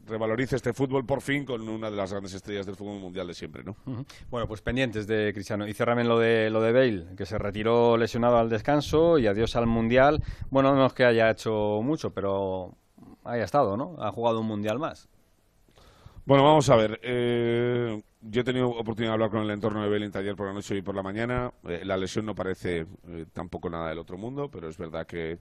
revalorice 0.07 0.57
este 0.57 0.73
fútbol 0.73 1.05
por 1.05 1.21
fin 1.21 1.45
con 1.45 1.69
una 1.69 1.91
de 1.91 1.97
las 1.97 2.11
grandes 2.11 2.33
estrellas 2.33 2.65
del 2.65 2.77
fútbol 2.77 3.01
mundial 3.01 3.27
de 3.27 3.35
siempre, 3.35 3.63
¿no? 3.63 3.77
Bueno, 4.31 4.49
pues 4.49 4.63
pendientes 4.63 5.07
de 5.07 5.33
Cristiano. 5.35 5.69
Y 5.69 5.75
cerrame 5.75 6.05
lo 6.05 6.19
de, 6.19 6.49
lo 6.49 6.63
de 6.63 6.73
Bale, 6.73 7.17
que 7.17 7.27
se 7.27 7.37
retiró 7.37 7.97
lesionado 7.97 8.39
al 8.39 8.49
descanso 8.49 9.19
y 9.19 9.27
adiós 9.27 9.57
al 9.57 9.67
Mundial. 9.67 10.23
Bueno, 10.51 10.75
no 10.75 10.87
es 10.87 10.93
que 10.95 11.05
haya 11.05 11.31
hecho 11.31 11.81
mucho, 11.83 12.15
pero 12.15 12.77
haya 13.25 13.45
estado, 13.45 13.77
¿no? 13.77 13.97
Ha 13.99 14.11
jugado 14.11 14.41
un 14.41 14.47
Mundial 14.47 14.79
más. 14.79 15.09
Bueno, 16.27 16.43
vamos 16.43 16.69
a 16.71 16.75
ver. 16.75 16.99
Eh, 17.05 18.03
yo 18.21 18.41
he 18.41 18.45
tenido 18.45 18.69
oportunidad 18.71 19.11
de 19.11 19.15
hablar 19.15 19.31
con 19.31 19.43
el 19.43 19.51
entorno 19.51 19.81
de 19.85 19.89
Belint 19.89 20.17
ayer 20.17 20.35
por 20.35 20.49
la 20.49 20.53
noche 20.53 20.77
y 20.77 20.83
por 20.83 20.97
la 20.97 21.03
mañana. 21.05 21.53
Eh, 21.69 21.83
la 21.85 21.97
lesión 21.97 22.27
no 22.27 22.35
parece 22.35 22.85
eh, 23.07 23.27
tampoco 23.33 23.71
nada 23.71 23.91
del 23.91 24.01
otro 24.01 24.19
mundo, 24.19 24.51
pero 24.51 24.69
es 24.69 24.77
verdad 24.77 25.07
que 25.07 25.39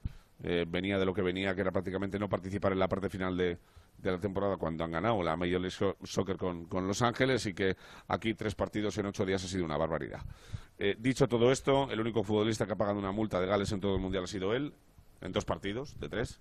venía 0.68 1.00
de 1.00 1.06
lo 1.06 1.14
que 1.14 1.24
venía, 1.24 1.56
que 1.56 1.62
era 1.62 1.72
prácticamente 1.72 2.20
no 2.20 2.30
participar 2.30 2.74
en 2.74 2.78
la 2.78 2.88
parte 2.88 3.10
final 3.10 3.36
de, 3.36 3.58
la 4.04 4.20
temporada 4.20 4.58
cuando 4.58 4.84
han 4.84 4.92
ganado 4.92 5.24
la 5.24 5.36
Major 5.36 5.62
League 5.62 5.96
Soccer 6.04 6.38
con, 6.38 6.68
Los 6.88 7.02
Ángeles 7.02 7.46
y 7.48 7.54
que 7.56 7.78
aquí 8.10 8.36
tres 8.36 8.54
partidos 8.54 8.96
en 8.98 9.08
ocho 9.08 9.26
días 9.26 9.44
ha 9.44 9.48
sido 9.48 9.64
una 9.66 9.78
barbaridad. 9.78 10.22
dicho 11.00 11.28
todo 11.28 11.52
esto, 11.52 11.90
el 11.90 12.02
único 12.02 12.22
futbolista 12.22 12.68
que 12.68 12.74
ha 12.74 12.76
pagado 12.76 13.00
una 13.00 13.14
multa 13.14 13.40
de 13.40 13.48
Gales 13.48 13.72
en 13.72 13.80
todo 13.80 13.96
el 13.96 14.02
Mundial 14.02 14.26
ha 14.26 14.28
sido 14.28 14.54
él, 14.54 14.74
en 15.22 15.32
dos 15.32 15.46
partidos, 15.46 15.98
de 16.00 16.10
tres. 16.10 16.40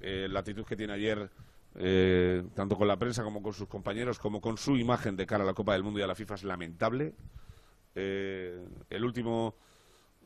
la 0.00 0.40
actitud 0.40 0.64
que 0.64 0.76
tiene 0.76 0.92
ayer 0.92 1.30
eh, 1.76 2.42
tanto 2.54 2.76
con 2.76 2.88
la 2.88 2.96
prensa 2.96 3.22
como 3.22 3.42
con 3.42 3.52
sus 3.52 3.68
compañeros, 3.68 4.18
como 4.18 4.40
con 4.40 4.58
su 4.58 4.76
imagen 4.76 5.16
de 5.16 5.26
cara 5.26 5.44
a 5.44 5.46
la 5.46 5.54
Copa 5.54 5.74
del 5.74 5.82
Mundo 5.82 6.00
y 6.00 6.02
a 6.02 6.06
la 6.06 6.14
FIFA 6.14 6.34
es 6.34 6.44
lamentable. 6.44 7.14
Eh, 7.94 8.64
el 8.88 9.04
último 9.04 9.54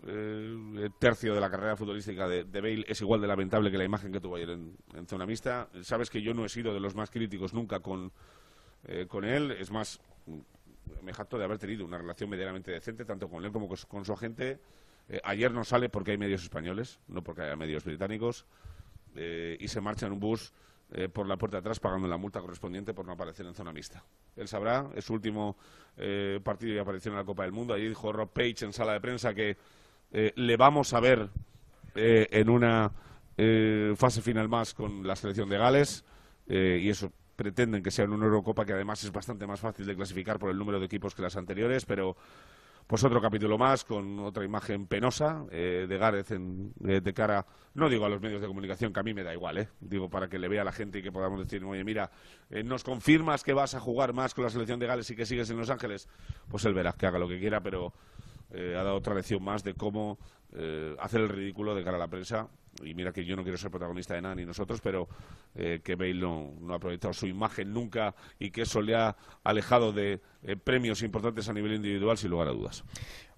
eh, 0.07 0.89
tercio 0.99 1.35
de 1.35 1.41
la 1.41 1.51
carrera 1.51 1.77
futbolística 1.77 2.27
de, 2.29 2.45
Bale 2.45 2.85
es 2.89 3.01
igual 3.01 3.21
de 3.21 3.27
lamentable 3.27 3.71
que 3.71 3.79
la 3.79 3.85
imagen 3.85 4.13
que 4.13 4.21
tuvo 4.21 4.37
ayer 4.37 4.51
en, 4.51 5.07
zona 5.07 5.27
mixta. 5.27 5.69
Sabes 5.83 6.09
que 6.09 6.23
yo 6.23 6.33
no 6.33 6.45
he 6.45 6.49
sido 6.49 6.73
de 6.73 6.81
los 6.81 6.95
más 6.95 7.11
críticos 7.11 7.53
nunca 7.53 7.81
con, 7.81 8.11
con 9.09 9.25
él, 9.25 9.51
es 9.53 9.71
más, 9.71 10.01
me 11.03 11.13
jacto 11.13 11.37
de 11.39 11.45
haber 11.45 11.59
tenido 11.59 11.85
una 11.85 11.99
relación 11.99 12.31
medianamente 12.31 12.71
decente 12.71 13.05
tanto 13.05 13.29
con 13.29 13.45
él 13.45 13.53
como 13.53 13.69
con 13.69 14.05
su 14.05 14.13
agente. 14.13 14.61
ayer 15.25 15.53
no 15.53 15.65
sale 15.65 15.89
porque 15.89 16.13
hay 16.13 16.19
medios 16.19 16.43
españoles, 16.43 17.01
no 17.09 17.23
porque 17.23 17.43
haya 17.43 17.57
medios 17.57 17.85
británicos, 17.85 18.47
y 19.15 19.69
se 19.69 19.81
marcha 19.81 20.07
en 20.07 20.13
un 20.13 20.21
bus 20.21 20.53
eh, 20.93 21.09
por 21.09 21.27
la 21.27 21.37
puerta 21.37 21.59
atrás 21.59 21.81
pagando 21.81 22.07
la 22.07 22.17
multa 22.17 22.41
correspondiente 22.41 22.95
por 22.95 23.07
no 23.07 23.13
aparecer 23.13 23.47
en 23.47 23.55
zona 23.55 23.73
mixta. 23.73 24.05
Él 24.37 24.47
sabrá, 24.47 24.91
es 24.95 25.05
su 25.05 25.15
último 25.15 25.57
eh, 25.97 26.41
partido 26.45 26.75
y 26.75 26.79
aparición 26.79 27.15
en 27.15 27.19
la 27.19 27.25
Copa 27.25 27.43
del 27.43 27.53
Mundo. 27.53 27.75
Allí 27.75 27.89
dijo 27.89 28.13
Rob 28.13 28.31
Page 28.31 28.65
en 28.65 28.73
sala 28.73 28.93
de 28.93 29.01
prensa 29.01 29.35
que 29.35 29.57
eh, 30.13 30.33
le 30.37 30.57
vamos 30.57 30.93
a 30.93 31.01
ver 31.01 31.29
en 31.97 32.51
una 32.51 32.91
fase 33.97 34.21
final 34.21 34.49
más 34.49 34.75
con 34.75 35.07
la 35.07 35.15
selección 35.15 35.49
de 35.49 35.59
Gales 35.59 36.05
y 36.49 36.89
eso 36.89 37.13
pretenden 37.37 37.85
que 37.85 37.93
sea 37.93 38.05
en 38.05 38.13
una 38.13 38.27
Eurocopa 38.27 38.65
que 38.65 38.73
además 38.73 39.05
es 39.05 39.13
bastante 39.13 39.47
más 39.47 39.61
fácil 39.61 39.87
de 39.87 39.95
clasificar 39.95 40.41
por 40.41 40.51
el 40.51 40.59
número 40.59 40.81
de 40.81 40.87
equipos 40.87 41.15
que 41.15 41.23
las 41.23 41.37
anteriores, 41.37 41.85
pero 41.85 42.17
pues 42.87 43.03
otro 43.03 43.21
capítulo 43.21 43.57
más 43.57 43.85
con 43.85 44.19
otra 44.21 44.45
imagen 44.45 44.87
penosa 44.87 45.45
eh, 45.51 45.87
de 45.89 45.99
Gareth 45.99 46.33
en, 46.33 46.75
eh, 46.87 47.01
de 47.01 47.15
cara, 47.15 47.47
no 47.75 47.89
digo 47.89 48.05
a 48.05 48.09
los 48.09 48.21
medios 48.21 48.41
de 48.43 48.47
comunicación, 48.47 48.93
que 48.93 49.01
a 49.01 49.03
mí 49.03 49.15
me 49.15 49.23
da 49.23 49.33
igual, 49.33 49.59
eh, 49.59 49.69
digo 49.81 50.11
para 50.11 50.29
que 50.29 50.39
le 50.39 50.49
vea 50.49 50.63
a 50.63 50.65
la 50.65 50.73
gente 50.73 50.99
y 50.99 51.03
que 51.03 51.11
podamos 51.11 51.41
decir, 51.41 51.65
oye, 51.65 51.83
mira, 51.83 52.11
nos 52.65 52.85
confirmas 52.85 53.43
que 53.43 53.55
vas 53.55 53.75
a 53.75 53.81
jugar 53.81 54.13
más 54.13 54.35
con 54.35 54.45
la 54.45 54.51
selección 54.51 54.79
de 54.79 54.87
Gales 54.87 55.11
y 55.11 55.17
que 55.17 55.25
sigues 55.25 55.49
en 55.51 55.57
Los 55.57 55.71
Ángeles, 55.71 56.09
pues 56.49 56.65
él 56.65 56.75
verá 56.75 56.93
que 56.93 57.07
haga 57.07 57.19
lo 57.19 57.29
que 57.29 57.39
quiera, 57.39 57.63
pero 57.63 57.93
ha 58.53 58.83
dado 58.83 58.95
otra 58.95 59.15
lección 59.15 59.43
más 59.43 59.65
de 59.65 59.75
cómo 59.75 60.19
hacer 61.01 61.23
el 61.23 61.29
ridículo 61.29 61.75
de 61.75 61.83
cara 61.83 61.97
a 61.97 62.01
la 62.01 62.09
prensa. 62.09 62.49
Y 62.83 62.95
mira 62.95 63.13
que 63.13 63.25
yo 63.25 63.37
no 63.37 63.43
quiero 63.43 63.59
ser 63.59 63.71
protagonista 63.71 64.15
de 64.15 64.23
nada 64.23 64.35
ni 64.35 64.45
nosotros, 64.45 64.81
pero 64.81 65.09
que 65.55 65.95
Bale 65.95 66.15
no, 66.15 66.53
no, 66.61 66.73
ha 66.73 66.77
aprovechado 66.77 67.15
su 67.15 67.27
imagen 67.27 67.73
nunca 67.73 68.15
y 68.39 68.51
que 68.51 68.63
eso 68.63 68.83
le 68.83 68.97
ha 68.97 69.17
alejado 69.45 69.93
de 69.93 70.21
premios 70.65 71.03
importantes 71.03 71.49
a 71.49 71.53
nivel 71.53 71.75
individual, 71.75 72.19
sin 72.19 72.31
lugar 72.31 72.49
a 72.49 72.53
dudas. 72.53 72.85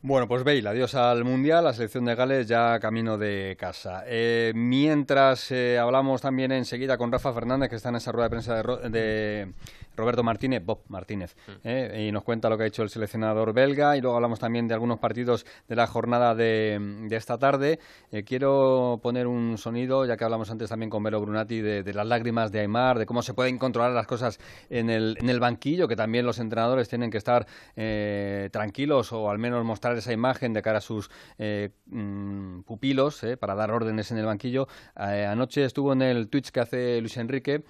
Bueno, 0.03 0.29
pues 0.29 0.45
Bale, 0.45 0.69
adiós 0.69 0.95
al 0.95 1.25
Mundial, 1.25 1.65
la 1.65 1.73
selección 1.73 2.05
de 2.05 2.15
Gales 2.15 2.47
ya 2.47 2.79
camino 2.79 3.19
de 3.19 3.57
casa. 3.59 4.05
Eh, 4.07 4.53
mientras 4.55 5.51
eh, 5.51 5.79
hablamos 5.79 6.21
también 6.21 6.53
enseguida 6.53 6.97
con 6.97 7.11
Rafa 7.11 7.33
Fernández, 7.33 7.71
que 7.71 7.75
está 7.75 7.89
en 7.89 7.97
esa 7.97 8.13
rueda 8.13 8.27
de 8.27 8.31
prensa 8.31 8.63
de, 8.63 9.53
Roberto 9.97 10.23
Martínez, 10.23 10.63
Bob 10.65 10.83
Martínez, 10.89 11.35
eh, 11.65 12.07
y 12.07 12.13
nos 12.13 12.23
cuenta 12.23 12.51
lo 12.51 12.59
que 12.59 12.65
ha 12.65 12.67
hecho 12.67 12.83
el 12.83 12.91
seleccionador 12.91 13.55
belga, 13.55 13.97
y 13.97 14.03
luego 14.03 14.15
hablamos 14.15 14.39
también 14.39 14.69
de 14.69 14.75
algunos 14.75 15.01
partidos 15.01 15.47
de 15.67 15.75
la 15.75 15.87
jornada 15.87 16.35
de, 16.35 17.09
esta 17.11 17.39
tarde. 17.39 17.81
quiero 18.27 19.01
poner 19.03 19.26
un 19.27 19.59
sonido, 19.59 20.05
ya 20.07 20.17
que 20.17 20.25
hablamos 20.25 20.51
antes 20.51 20.69
también 20.69 20.91
con 20.91 21.03
Velo 21.03 21.21
Brunati, 21.21 21.61
de, 21.61 21.95
las 21.95 22.07
lágrimas 22.07 22.53
de 22.53 22.61
Aymar, 22.61 22.99
de 22.99 23.07
cómo 23.07 23.23
se 23.23 23.35
pueden 23.35 23.59
controlar 23.59 23.93
las 23.93 24.07
cosas 24.07 24.39
en 24.71 24.91
el, 24.91 25.17
en 25.21 25.29
el 25.29 25.41
banquillo, 25.41 25.89
que 25.89 25.97
también 25.97 26.27
los 26.27 26.39
entrenadores 26.39 26.89
tienen 26.89 27.11
que 27.11 27.19
estar 27.19 27.47
tranquilos 28.51 29.13
o 29.13 29.31
al 29.31 29.39
menos 29.39 29.65
mostrar 29.65 29.97
esa 29.97 30.13
imagen 30.13 30.53
de 30.53 30.63
cara 30.63 30.79
a 30.79 30.81
sus 30.81 31.11
eh, 31.39 31.71
mm, 31.87 32.61
pupilos 32.63 33.23
eh, 33.25 33.37
para 33.37 33.55
dar 33.55 33.71
órdenes 33.71 34.11
en 34.11 34.19
el 34.19 34.27
banquillo. 34.27 34.69
Eh, 34.97 35.27
anoche 35.27 35.65
estuvo 35.65 35.93
en 35.93 36.03
el 36.03 36.29
Twitch 36.29 36.51
que 36.51 36.61
hace 36.61 37.01
Luis 37.01 37.17
Enrique 37.17 37.65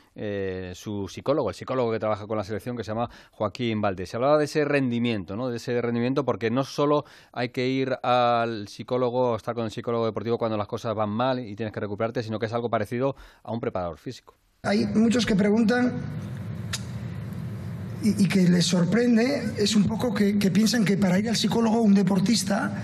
su 0.75 1.09
psicólogo, 1.09 1.51
el 1.51 1.55
psicólogo 1.55 1.93
que 1.93 1.99
trabaja 1.99 2.27
con 2.27 2.37
la 2.37 2.45
selección 2.45 2.77
que 2.77 2.85
se 2.85 2.91
llama 2.91 3.11
Joaquín 3.33 3.81
Valdés. 3.81 4.11
Se 4.11 4.17
hablaba 4.17 4.39
de 4.39 4.45
ese 4.45 4.65
rendimiento, 4.65 5.37
¿no? 5.37 5.49
de 5.49 5.57
ese 5.57 5.81
rendimiento 5.81 6.25
porque 6.25 6.51
no 6.51 6.65
solo 6.65 7.05
hay 7.33 7.51
que 7.51 7.67
ir 7.67 7.99
al 8.03 8.69
psicólogo, 8.69 9.37
estar 9.37 9.55
con 9.55 9.65
el 9.65 9.71
psicólogo 9.71 10.07
deportivo 10.07 10.39
cuando 10.39 10.57
las 10.57 10.67
cosas 10.67 10.95
van 10.95 11.11
mal 11.11 11.39
y 11.47 11.57
tienes 11.57 11.73
que 11.73 11.81
recuperarte, 11.81 12.23
sino 12.23 12.39
que 12.39 12.47
es 12.47 12.53
algo 12.53 12.69
parecido 12.69 13.17
a 13.43 13.53
un 13.53 13.61
preparador 13.61 13.99
físico. 13.99 14.35
Hay 14.63 14.87
muchos 14.87 15.25
que 15.25 15.37
preguntan 15.37 15.93
y, 18.03 18.29
que 18.29 18.49
les 18.49 18.67
sorprende 18.67 19.55
es 19.57 19.75
un 19.75 19.85
poco 19.85 20.13
que, 20.15 20.39
que 20.39 20.51
piensan 20.51 20.85
que 20.85 20.97
para 20.97 21.19
ir 21.19 21.29
al 21.29 21.37
psicólogo 21.37 21.81
un 21.81 21.95
deportista 21.95 22.83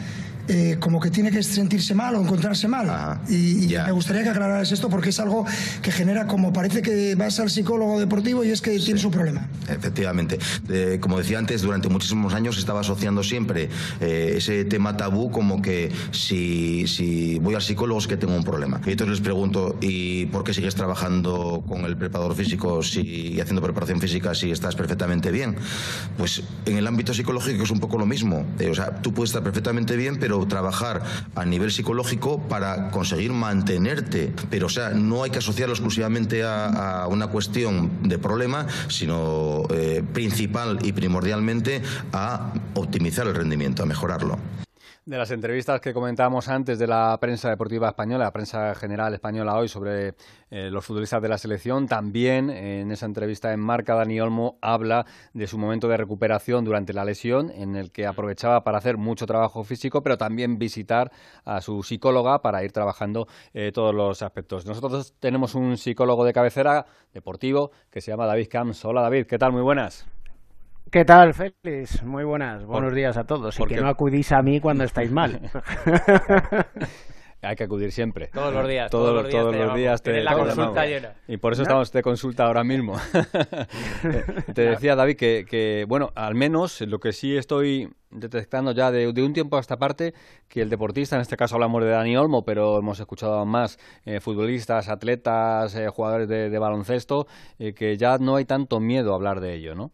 eh, 0.53 0.77
como 0.79 1.01
que 1.01 1.11
tiene 1.11 1.31
que 1.31 1.43
sentirse 1.43 1.95
mal 1.95 2.15
o 2.17 2.21
encontrarse 2.21 2.69
mal. 2.69 3.21
y, 3.29 3.69
me 3.73 3.93
gustaría 3.93 4.23
que 4.23 4.29
aclararas 4.29 4.71
esto 4.71 4.89
porque 4.89 5.09
es 5.09 5.19
algo 5.19 5.47
que 5.81 5.91
genera 5.91 6.27
como 6.27 6.53
parece 6.53 6.83
que 6.83 7.15
vas 7.15 7.41
al 7.41 7.51
psicólogo 7.51 7.99
deportivo 7.99 8.45
y 8.45 8.51
es 8.51 8.61
que 8.61 8.79
tienes 8.79 9.05
un 9.05 9.11
problema. 9.11 9.49
Efectivamente. 9.69 10.39
como 11.01 11.19
decía 11.19 11.39
antes, 11.39 11.63
durante 11.63 11.89
muchísimos 11.89 12.35
años 12.35 12.59
estaba 12.59 12.81
asociando 12.81 13.23
siempre 13.23 13.71
eh, 14.01 14.35
ese 14.37 14.65
tema 14.65 14.97
tabú 14.97 15.31
como 15.31 15.63
que 15.63 15.91
si, 16.11 16.87
si 16.87 17.39
voy 17.39 17.55
al 17.55 17.63
psicólogo 17.63 17.99
es 17.99 18.07
que 18.07 18.17
tengo 18.17 18.35
un 18.35 18.45
problema. 18.45 18.81
Y 18.87 18.91
entonces 18.91 19.19
les 19.19 19.21
pregunto, 19.21 19.77
¿y 19.81 20.27
por 20.27 20.45
qué 20.45 20.53
sigues 20.53 20.75
trabajando 20.75 21.65
con 21.67 21.85
el 21.85 21.97
preparador 21.97 22.35
físico 22.35 22.83
si, 22.83 23.01
y 23.01 23.41
haciendo 23.41 23.63
preparación 23.63 24.01
física 24.01 24.35
si 24.35 24.51
estás 24.51 24.75
perfectamente 24.77 25.31
bien? 25.31 25.57
Pues 26.17 26.43
en 26.67 26.77
el 26.77 26.87
ámbito 26.87 27.15
psicológico 27.15 27.63
es 27.65 27.71
un 27.71 27.81
poco 27.81 27.99
lo 27.99 28.07
mismo. 28.07 28.45
Eh, 28.59 28.71
o 28.71 28.75
sea, 28.75 29.01
tú 29.03 29.13
puedes 29.13 29.31
estar 29.31 29.43
perfectamente 29.43 29.97
bien, 29.97 30.19
pero 30.19 30.42
trabajar 30.47 31.03
a 31.35 31.45
nivel 31.45 31.71
psicológico 31.71 32.41
para 32.49 32.91
conseguir 32.91 33.33
mantenerte. 33.33 34.33
Pero, 34.51 34.67
o 34.67 34.71
sea, 34.71 34.91
no 34.91 35.23
hay 35.23 35.31
que 35.31 35.39
asociarlo 35.39 35.75
exclusivamente 35.75 36.43
a, 36.45 37.07
una 37.09 37.29
cuestión 37.29 37.91
de 38.03 38.19
problema, 38.19 38.67
sino 38.89 39.65
eh, 39.71 40.03
principal 40.13 40.79
y 40.83 40.93
primordialmente 40.93 41.83
a 42.13 42.53
optimizar 42.75 43.27
el 43.27 43.35
rendimiento, 43.35 43.83
a 43.83 43.87
mejorarlo. 43.87 44.39
De 45.05 45.19
las 45.19 45.33
entrevistas 45.33 45.81
que 45.81 45.93
comentábamos 45.93 46.49
antes 46.49 46.79
de 46.79 46.87
la 46.87 47.19
prensa 47.21 47.51
deportiva 47.51 47.89
española, 47.89 48.25
la 48.25 48.33
prensa 48.33 48.73
general 48.77 49.13
española 49.15 49.57
hoy 49.57 49.67
sobre 49.67 50.15
eh, 50.51 50.71
los 50.71 50.85
futbolistas 50.85 51.21
de 51.21 51.29
la 51.29 51.39
selección, 51.39 51.89
también 51.89 52.51
en 52.51 52.93
esa 52.93 53.07
entrevista 53.07 53.53
en 53.53 53.59
Marca 53.59 53.97
Dani 53.97 54.21
Olmo 54.21 54.59
habla 54.63 55.05
de 55.33 55.49
su 55.49 55.59
momento 55.59 55.89
de 55.89 55.97
recuperación 55.97 56.65
durante 56.65 56.93
la 56.93 57.05
lesión, 57.05 57.51
en 57.51 57.75
el 57.75 57.91
que 57.91 58.07
aprovechaba 58.07 58.63
para 58.63 58.79
hacer 58.79 58.97
mucho 58.97 59.27
trabajo 59.27 59.65
físico, 59.65 60.05
pero 60.05 60.17
también 60.17 60.59
visitar 60.59 61.11
a 61.45 61.61
su 61.61 61.83
psicóloga 61.83 62.41
para 62.41 62.63
ir 62.63 62.71
trabajando 62.71 63.27
eh, 63.55 63.73
todos 63.73 63.93
los 63.93 64.23
aspectos. 64.23 64.67
Nosotros 64.67 65.15
tenemos 65.19 65.57
un 65.57 65.79
psicólogo 65.79 66.25
de 66.25 66.33
cabecera 66.33 66.87
deportivo 67.13 67.73
que 67.91 68.01
se 68.01 68.13
llama 68.13 68.27
David 68.27 68.47
Camps. 68.49 68.85
Hola 68.85 69.03
David, 69.03 69.27
¿qué 69.27 69.39
tal? 69.39 69.51
Muy 69.51 69.63
buenas. 69.63 70.07
¿Qué 70.93 71.07
tal, 71.07 71.33
Félix? 71.33 72.03
Muy 72.03 72.23
buenas. 72.23 72.67
Buenos 72.67 72.95
días 72.95 73.17
a 73.17 73.25
todos. 73.25 73.59
Y 73.59 73.65
que 73.65 73.77
no 73.77 73.89
acudís 73.89 74.31
a 74.31 74.43
mí 74.43 74.61
cuando 74.61 74.85
estáis 74.85 75.11
mal. 75.11 75.41
Hay 77.41 77.57
que 77.57 77.65
acudir 77.65 77.91
siempre. 77.93 78.27
Todos 78.27 78.53
los 78.53 78.69
días. 78.69 78.91
Todos, 78.91 79.15
los 79.15 79.27
días, 79.27 79.43
todos 79.43 79.57
los 79.57 79.75
días 79.75 80.03
te, 80.03 80.23
la 80.23 80.35
consulta 80.35 80.85
llena. 80.85 81.15
Y 81.27 81.39
por 81.39 81.55
eso 81.55 81.63
estamos 81.63 81.91
de 81.93 82.03
consulta 82.03 82.45
ahora 82.45 82.63
mismo. 82.63 83.01
te 84.55 84.63
decía, 84.63 84.95
David, 84.95 85.17
que, 85.17 85.87
bueno, 85.89 86.11
al 86.15 86.35
menos 86.35 86.83
lo 86.83 87.01
que 87.01 87.13
sí 87.13 87.39
estoy 87.39 87.89
detectando 88.11 88.73
ya 88.73 88.91
de, 88.91 89.09
un 89.09 89.33
tiempo 89.33 89.57
a 89.57 89.61
esta 89.61 89.79
parte, 89.79 90.13
que 90.47 90.61
el 90.61 90.69
deportista, 90.69 91.17
en 91.17 91.23
este 91.23 91.39
caso 91.39 91.55
hablamos 91.55 91.83
de 91.83 91.89
Dani 91.89 92.19
Olmo, 92.19 92.45
pero 92.45 92.79
hemos 92.79 93.01
escuchado 93.01 93.47
más 93.47 93.79
eh, 94.05 94.21
futbolistas, 94.21 94.91
atletas, 94.91 95.75
eh, 95.75 95.89
jugadores 95.89 96.29
de, 96.29 96.51
de 96.51 96.59
baloncesto, 96.59 97.27
eh, 97.59 97.73
que 97.73 97.97
ya 97.97 98.19
no 98.19 98.37
hay 98.37 98.45
tanto 98.45 98.79
miedo 98.79 99.13
a 99.13 99.15
hablar 99.15 99.41
de 99.41 99.55
ello, 99.55 99.75
¿no? 99.75 99.91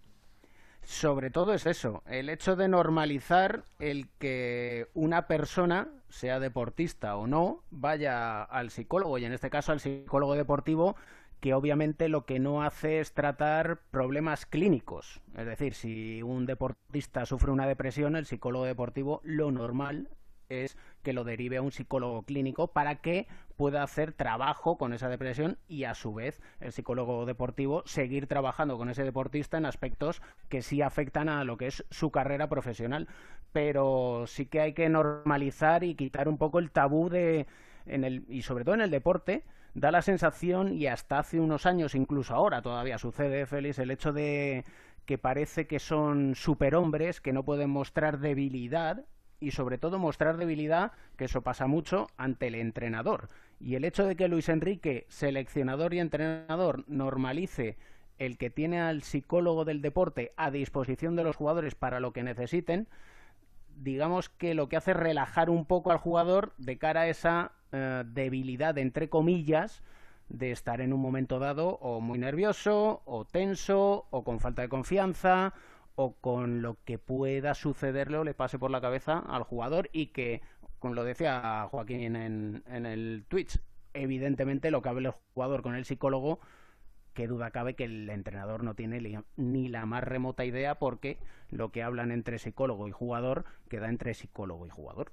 Sobre 0.89 1.28
todo 1.28 1.52
es 1.52 1.66
eso, 1.66 2.02
el 2.06 2.31
hecho 2.31 2.56
de 2.56 2.66
normalizar 2.66 3.62
el 3.78 4.09
que 4.19 4.89
una 4.94 5.27
persona, 5.27 5.89
sea 6.09 6.40
deportista 6.40 7.15
o 7.16 7.27
no, 7.27 7.62
vaya 7.70 8.43
al 8.43 8.70
psicólogo 8.70 9.19
y 9.19 9.27
en 9.27 9.35
este 9.35 9.51
caso 9.51 9.73
al 9.73 9.81
psicólogo 9.81 10.35
deportivo 10.35 10.97
que 11.40 11.52
obviamente 11.52 12.09
lo 12.09 12.24
que 12.24 12.39
no 12.39 12.62
hace 12.62 13.01
es 13.01 13.12
tratar 13.12 13.81
problemas 13.90 14.47
clínicos. 14.47 15.20
Es 15.36 15.44
decir, 15.44 15.74
si 15.74 16.23
un 16.23 16.47
deportista 16.47 17.27
sufre 17.27 17.52
una 17.52 17.66
depresión, 17.66 18.16
el 18.16 18.24
psicólogo 18.24 18.65
deportivo 18.65 19.20
lo 19.24 19.51
normal 19.51 20.09
es 20.48 20.76
que 21.02 21.12
lo 21.12 21.24
derive 21.24 21.58
a 21.58 21.62
un 21.62 21.72
psicólogo 21.72 22.22
clínico 22.22 22.68
para 22.68 22.96
que 22.96 23.26
pueda 23.56 23.82
hacer 23.82 24.12
trabajo 24.12 24.78
con 24.78 24.92
esa 24.92 25.08
depresión 25.08 25.58
y 25.68 25.84
a 25.84 25.94
su 25.94 26.14
vez 26.14 26.40
el 26.60 26.72
psicólogo 26.72 27.26
deportivo 27.26 27.82
seguir 27.86 28.26
trabajando 28.26 28.78
con 28.78 28.88
ese 28.88 29.04
deportista 29.04 29.58
en 29.58 29.66
aspectos 29.66 30.22
que 30.48 30.62
sí 30.62 30.82
afectan 30.82 31.28
a 31.28 31.44
lo 31.44 31.56
que 31.56 31.66
es 31.66 31.84
su 31.90 32.10
carrera 32.10 32.48
profesional. 32.48 33.08
Pero 33.52 34.24
sí 34.26 34.46
que 34.46 34.60
hay 34.60 34.74
que 34.74 34.88
normalizar 34.88 35.84
y 35.84 35.94
quitar 35.94 36.28
un 36.28 36.38
poco 36.38 36.58
el 36.58 36.70
tabú 36.70 37.08
de 37.08 37.46
en 37.86 38.04
el 38.04 38.24
y 38.28 38.42
sobre 38.42 38.64
todo 38.64 38.74
en 38.74 38.82
el 38.82 38.90
deporte 38.90 39.44
da 39.74 39.90
la 39.90 40.02
sensación 40.02 40.74
y 40.74 40.86
hasta 40.86 41.18
hace 41.18 41.40
unos 41.40 41.66
años 41.66 41.94
incluso 41.94 42.34
ahora 42.34 42.62
todavía 42.62 42.98
sucede 42.98 43.46
Félix 43.46 43.78
el 43.78 43.90
hecho 43.90 44.12
de 44.12 44.64
que 45.06 45.16
parece 45.16 45.66
que 45.66 45.78
son 45.78 46.34
superhombres 46.34 47.20
que 47.20 47.32
no 47.32 47.44
pueden 47.44 47.70
mostrar 47.70 48.18
debilidad 48.18 49.06
y 49.40 49.52
sobre 49.52 49.78
todo 49.78 49.98
mostrar 49.98 50.36
debilidad, 50.36 50.93
que 51.16 51.27
eso 51.27 51.43
pasa 51.43 51.66
mucho, 51.66 52.09
ante 52.16 52.48
el 52.48 52.55
entrenador. 52.55 53.28
Y 53.60 53.74
el 53.74 53.85
hecho 53.85 54.06
de 54.06 54.16
que 54.16 54.28
Luis 54.28 54.48
Enrique, 54.48 55.06
seleccionador 55.09 55.94
y 55.94 56.01
entrenador, 56.01 56.85
normalice 56.89 57.77
el 58.19 58.36
que 58.36 58.51
tiene 58.51 58.81
al 58.81 59.02
psicólogo 59.02 59.65
del 59.65 59.81
deporte 59.81 60.32
a 60.36 60.51
disposición 60.51 61.16
de 61.16 61.24
los 61.24 61.36
jugadores 61.36 61.74
para 61.74 62.01
lo 62.01 62.12
que 62.12 62.23
necesiten, 62.23 62.89
digamos 63.77 64.28
que 64.28 64.55
lo 64.55 64.69
que 64.69 64.77
hace 64.77 64.90
es 64.90 64.97
relajar 64.97 65.51
un 65.51 65.65
poco 65.65 65.93
al 65.93 65.98
jugador 65.98 66.52
de 66.59 66.78
cara 66.78 67.02
a 67.02 67.09
esa 67.09 67.52
eh, 67.73 68.02
debilidad, 68.06 68.77
entre 68.78 69.09
comillas, 69.09 69.82
de 70.28 70.51
estar 70.51 70.81
en 70.81 70.93
un 70.93 71.01
momento 71.01 71.39
dado 71.39 71.78
o 71.81 72.01
muy 72.01 72.19
nervioso, 72.19 73.02
o 73.05 73.24
tenso, 73.24 74.06
o 74.10 74.24
con 74.24 74.40
falta 74.40 74.62
de 74.62 74.69
confianza, 74.69 75.55
o 76.00 76.12
con 76.12 76.62
lo 76.62 76.76
que 76.84 76.96
pueda 76.96 77.54
sucederle 77.54 78.18
o 78.18 78.24
le 78.24 78.32
pase 78.32 78.56
por 78.56 78.70
la 78.70 78.80
cabeza 78.80 79.18
al 79.18 79.42
jugador 79.42 79.90
y 79.92 80.06
que, 80.06 80.42
como 80.78 80.94
lo 80.94 81.02
decía 81.02 81.66
Joaquín 81.68 82.14
en, 82.14 82.62
en 82.68 82.86
el 82.86 83.24
Twitch, 83.26 83.58
evidentemente 83.94 84.70
lo 84.70 84.80
que 84.80 84.90
hable 84.90 85.08
el 85.08 85.14
jugador 85.34 85.60
con 85.60 85.74
el 85.74 85.84
psicólogo 85.84 86.38
qué 87.18 87.26
duda 87.26 87.50
cabe 87.50 87.74
que 87.74 87.82
el 87.82 88.08
entrenador 88.10 88.62
no 88.62 88.74
tiene 88.74 89.24
ni 89.34 89.66
la 89.66 89.86
más 89.86 90.04
remota 90.04 90.44
idea 90.44 90.76
porque 90.76 91.18
lo 91.50 91.72
que 91.72 91.82
hablan 91.82 92.12
entre 92.12 92.38
psicólogo 92.38 92.86
y 92.86 92.92
jugador 92.92 93.44
queda 93.68 93.88
entre 93.88 94.14
psicólogo 94.14 94.68
y 94.68 94.70
jugador. 94.70 95.10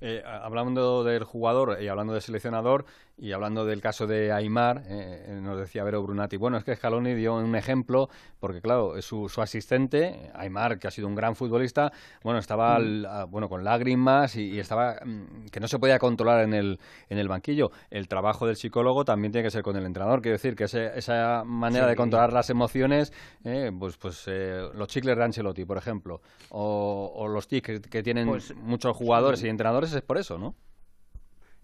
Eh, 0.00 0.22
hablando 0.24 1.04
del 1.04 1.24
jugador 1.24 1.82
y 1.82 1.88
hablando 1.88 2.14
del 2.14 2.22
seleccionador 2.22 2.86
y 3.22 3.30
hablando 3.30 3.64
del 3.64 3.80
caso 3.80 4.08
de 4.08 4.32
Aymar, 4.32 4.82
eh, 4.88 5.38
nos 5.40 5.56
decía 5.56 5.84
Vero 5.84 6.02
Brunati, 6.02 6.36
bueno, 6.36 6.56
es 6.56 6.64
que 6.64 6.74
Scaloni 6.74 7.14
dio 7.14 7.36
un 7.36 7.54
ejemplo 7.54 8.08
porque, 8.40 8.60
claro, 8.60 9.00
su, 9.00 9.28
su 9.28 9.40
asistente, 9.40 10.32
Aymar, 10.34 10.80
que 10.80 10.88
ha 10.88 10.90
sido 10.90 11.06
un 11.06 11.14
gran 11.14 11.36
futbolista, 11.36 11.92
bueno, 12.24 12.40
estaba 12.40 12.80
mm. 12.80 13.30
bueno 13.30 13.48
con 13.48 13.62
lágrimas 13.62 14.34
y, 14.34 14.58
estaba 14.58 14.96
mm, 15.04 15.46
que 15.52 15.60
no 15.60 15.68
se 15.68 15.78
podía 15.78 16.00
controlar 16.00 16.42
en 16.42 16.52
el, 16.52 16.80
en 17.08 17.18
el 17.18 17.28
banquillo. 17.28 17.70
El 17.90 18.08
trabajo 18.08 18.44
del 18.44 18.56
psicólogo 18.56 19.04
también 19.04 19.30
tiene 19.30 19.46
que 19.46 19.52
ser 19.52 19.62
con 19.62 19.76
el 19.76 19.86
entrenador, 19.86 20.20
quiero 20.20 20.34
decir 20.34 20.56
que 20.56 20.64
esa 20.64 21.44
manera 21.44 21.86
de 21.86 21.94
controlar 21.94 22.32
las 22.32 22.50
emociones, 22.50 23.12
eh, 23.44 23.70
pues, 23.78 23.98
pues 23.98 24.24
eh, 24.26 24.68
los 24.74 24.88
chicles 24.88 25.16
de 25.16 25.22
Ancelotti, 25.22 25.64
por 25.64 25.78
ejemplo, 25.78 26.22
o, 26.50 27.28
los 27.28 27.46
tics 27.46 27.82
que, 27.88 28.02
tienen 28.02 28.26
pues, 28.26 28.52
muchos 28.56 28.96
jugadores 28.96 29.44
y 29.44 29.48
entrenadores 29.48 29.92
es 29.92 30.02
por 30.02 30.18
eso, 30.18 30.38
¿no? 30.38 30.56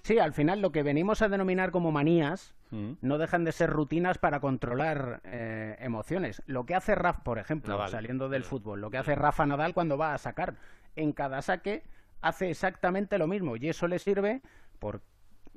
Sí, 0.02 0.18
al 0.18 0.32
final 0.32 0.60
lo 0.60 0.72
que 0.72 0.82
venimos 0.82 1.22
a 1.22 1.28
denominar 1.28 1.70
como 1.70 1.92
manías 1.92 2.54
mm. 2.70 2.92
no 3.02 3.18
dejan 3.18 3.44
de 3.44 3.52
ser 3.52 3.70
rutinas 3.70 4.18
para 4.18 4.40
controlar 4.40 5.20
eh, 5.24 5.76
emociones. 5.80 6.42
Lo 6.46 6.66
que 6.66 6.74
hace 6.74 6.94
Rafa, 6.94 7.22
por 7.24 7.38
ejemplo, 7.38 7.86
saliendo 7.88 8.28
del 8.28 8.44
fútbol, 8.44 8.80
lo 8.80 8.90
que 8.90 8.98
hace 8.98 9.14
Rafa 9.14 9.46
Nadal 9.46 9.74
cuando 9.74 9.98
va 9.98 10.14
a 10.14 10.18
sacar 10.18 10.54
en 10.96 11.12
cada 11.12 11.42
saque 11.42 11.82
hace 12.20 12.50
exactamente 12.50 13.18
lo 13.18 13.26
mismo 13.26 13.56
y 13.56 13.68
eso 13.68 13.86
le 13.86 13.98
sirve 13.98 14.42
por 14.78 15.02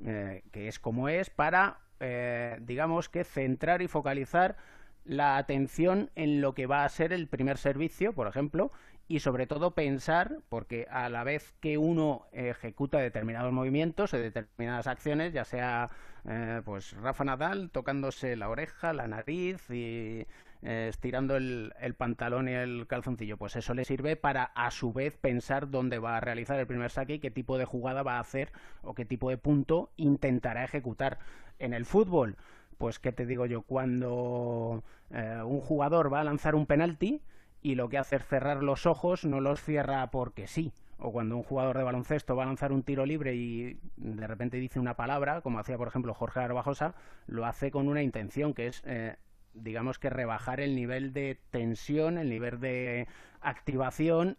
que 0.04 0.68
es 0.68 0.80
como 0.80 1.08
es 1.08 1.30
para 1.30 1.78
eh, 2.04 2.58
digamos 2.62 3.08
que 3.08 3.22
centrar 3.22 3.80
y 3.80 3.86
focalizar 3.86 4.56
la 5.04 5.36
atención 5.36 6.10
en 6.16 6.40
lo 6.40 6.52
que 6.52 6.66
va 6.66 6.84
a 6.84 6.88
ser 6.88 7.12
el 7.12 7.28
primer 7.28 7.58
servicio, 7.58 8.12
por 8.12 8.26
ejemplo, 8.26 8.72
y 9.08 9.20
sobre 9.20 9.46
todo 9.46 9.72
pensar, 9.72 10.38
porque 10.48 10.86
a 10.90 11.08
la 11.08 11.24
vez 11.24 11.54
que 11.60 11.78
uno 11.78 12.26
ejecuta 12.32 12.98
determinados 12.98 13.52
movimientos 13.52 14.14
o 14.14 14.18
determinadas 14.18 14.86
acciones, 14.86 15.32
ya 15.32 15.44
sea 15.44 15.90
eh, 16.24 16.62
pues 16.64 16.92
Rafa 16.92 17.24
Nadal 17.24 17.70
tocándose 17.70 18.36
la 18.36 18.48
oreja, 18.48 18.92
la 18.92 19.08
nariz 19.08 19.68
y 19.70 20.26
eh, 20.62 20.86
estirando 20.88 21.36
el, 21.36 21.72
pantalón 21.96 22.48
y 22.48 22.52
el 22.52 22.86
calzoncillo. 22.86 23.36
Pues 23.36 23.56
eso 23.56 23.74
le 23.74 23.84
sirve 23.84 24.16
para 24.16 24.44
a 24.44 24.70
su 24.70 24.92
vez 24.92 25.16
pensar 25.16 25.70
dónde 25.70 25.98
va 25.98 26.16
a 26.16 26.20
realizar 26.20 26.58
el 26.58 26.66
primer 26.66 26.90
saque 26.90 27.14
y 27.14 27.18
qué 27.18 27.30
tipo 27.30 27.58
de 27.58 27.64
jugada 27.64 28.02
va 28.02 28.16
a 28.16 28.20
hacer 28.20 28.52
o 28.82 28.94
qué 28.94 29.04
tipo 29.04 29.30
de 29.30 29.38
punto 29.38 29.90
intentará 29.96 30.64
ejecutar. 30.64 31.18
En 31.58 31.74
el 31.74 31.84
fútbol, 31.84 32.36
pues 32.78 32.98
qué 32.98 33.12
te 33.12 33.26
digo 33.26 33.46
yo, 33.46 33.62
cuando 33.62 34.84
eh, 35.10 35.40
un 35.44 35.60
jugador 35.60 36.12
va 36.12 36.20
a 36.20 36.24
lanzar 36.24 36.54
un 36.54 36.66
penalti 36.66 37.20
y 37.62 37.76
lo 37.76 37.88
que 37.88 37.98
hace 37.98 38.16
es 38.16 38.26
cerrar 38.26 38.62
los 38.62 38.86
ojos, 38.86 39.24
no 39.24 39.40
los 39.40 39.62
cierra 39.62 40.10
porque 40.10 40.46
sí. 40.46 40.72
O 40.98 41.10
cuando 41.12 41.36
un 41.36 41.42
jugador 41.42 41.78
de 41.78 41.84
baloncesto 41.84 42.36
va 42.36 42.44
a 42.44 42.46
lanzar 42.46 42.72
un 42.72 42.82
tiro 42.82 43.06
libre 43.06 43.34
y 43.34 43.78
de 43.96 44.26
repente 44.26 44.58
dice 44.58 44.78
una 44.78 44.94
palabra, 44.94 45.40
como 45.40 45.58
hacía 45.58 45.78
por 45.78 45.88
ejemplo 45.88 46.14
Jorge 46.14 46.40
Arbajosa, 46.40 46.94
lo 47.26 47.46
hace 47.46 47.70
con 47.70 47.88
una 47.88 48.02
intención 48.02 48.54
que 48.54 48.68
es 48.68 48.82
eh, 48.86 49.16
digamos 49.54 49.98
que 49.98 50.10
rebajar 50.10 50.60
el 50.60 50.74
nivel 50.74 51.12
de 51.12 51.38
tensión, 51.50 52.18
el 52.18 52.28
nivel 52.28 52.60
de 52.60 53.08
activación 53.40 54.36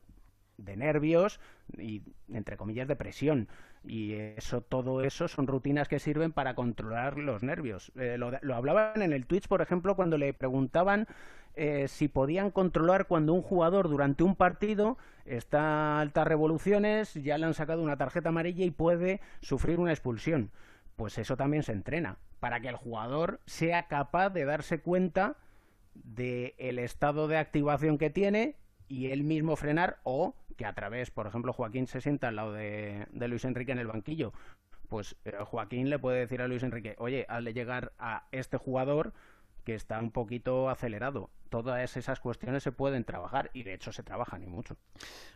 de 0.57 0.77
nervios 0.77 1.39
y 1.77 2.03
entre 2.31 2.57
comillas 2.57 2.87
de 2.87 2.95
presión 2.95 3.47
y 3.83 4.13
eso 4.13 4.61
todo 4.61 5.01
eso 5.01 5.27
son 5.27 5.47
rutinas 5.47 5.87
que 5.87 5.99
sirven 5.99 6.31
para 6.31 6.55
controlar 6.55 7.17
los 7.17 7.43
nervios 7.43 7.91
eh, 7.95 8.17
lo, 8.17 8.55
hablaban 8.55 9.01
en 9.01 9.11
el 9.13 9.25
Twitch 9.25 9.47
por 9.47 9.61
ejemplo 9.61 9.95
cuando 9.95 10.17
le 10.17 10.33
preguntaban 10.33 11.07
eh, 11.55 11.87
si 11.87 12.07
podían 12.07 12.51
controlar 12.51 13.07
cuando 13.07 13.33
un 13.33 13.41
jugador 13.41 13.89
durante 13.89 14.23
un 14.23 14.35
partido 14.35 14.97
está 15.25 15.97
a 15.97 16.01
altas 16.01 16.27
revoluciones 16.27 17.13
ya 17.13 17.37
le 17.37 17.45
han 17.45 17.53
sacado 17.53 17.81
una 17.81 17.97
tarjeta 17.97 18.29
amarilla 18.29 18.65
y 18.65 18.71
puede 18.71 19.21
sufrir 19.41 19.79
una 19.79 19.91
expulsión 19.91 20.51
pues 20.95 21.17
eso 21.17 21.37
también 21.37 21.63
se 21.63 21.71
entrena 21.71 22.17
para 22.39 22.59
que 22.59 22.69
el 22.69 22.75
jugador 22.75 23.39
sea 23.45 23.87
capaz 23.87 24.29
de 24.29 24.45
darse 24.45 24.81
cuenta 24.81 25.37
del 25.93 26.53
el 26.57 26.79
estado 26.79 27.27
de 27.27 27.37
activación 27.37 27.97
que 27.97 28.09
tiene 28.09 28.55
y 28.87 29.11
él 29.11 29.23
mismo 29.23 29.55
frenar 29.55 29.99
o 30.03 30.35
que 30.57 30.65
a 30.65 30.73
través, 30.73 31.11
por 31.11 31.27
ejemplo, 31.27 31.53
Joaquín 31.53 31.87
se 31.87 32.01
sienta 32.01 32.27
al 32.27 32.35
lado 32.35 32.53
de, 32.53 33.07
Luis 33.11 33.45
Enrique 33.45 33.71
en 33.71 33.79
el 33.79 33.87
banquillo. 33.87 34.33
Pues 34.89 35.15
eh, 35.25 35.33
Joaquín 35.43 35.89
le 35.89 35.99
puede 35.99 36.19
decir 36.19 36.41
a 36.41 36.47
Luis 36.47 36.63
Enrique, 36.63 36.95
oye, 36.99 37.25
hazle 37.27 37.53
llegar 37.53 37.93
a 37.97 38.27
este 38.31 38.57
jugador 38.57 39.13
que 39.63 39.73
está 39.75 39.99
un 39.99 40.11
poquito 40.11 40.69
acelerado. 40.69 41.29
Todas 41.49 41.95
esas 41.97 42.19
cuestiones 42.19 42.63
se 42.63 42.71
pueden 42.71 43.03
trabajar 43.03 43.51
y 43.53 43.63
de 43.63 43.75
hecho 43.75 43.91
se 43.91 44.01
trabajan 44.01 44.43
y 44.43 44.47
mucho. 44.47 44.75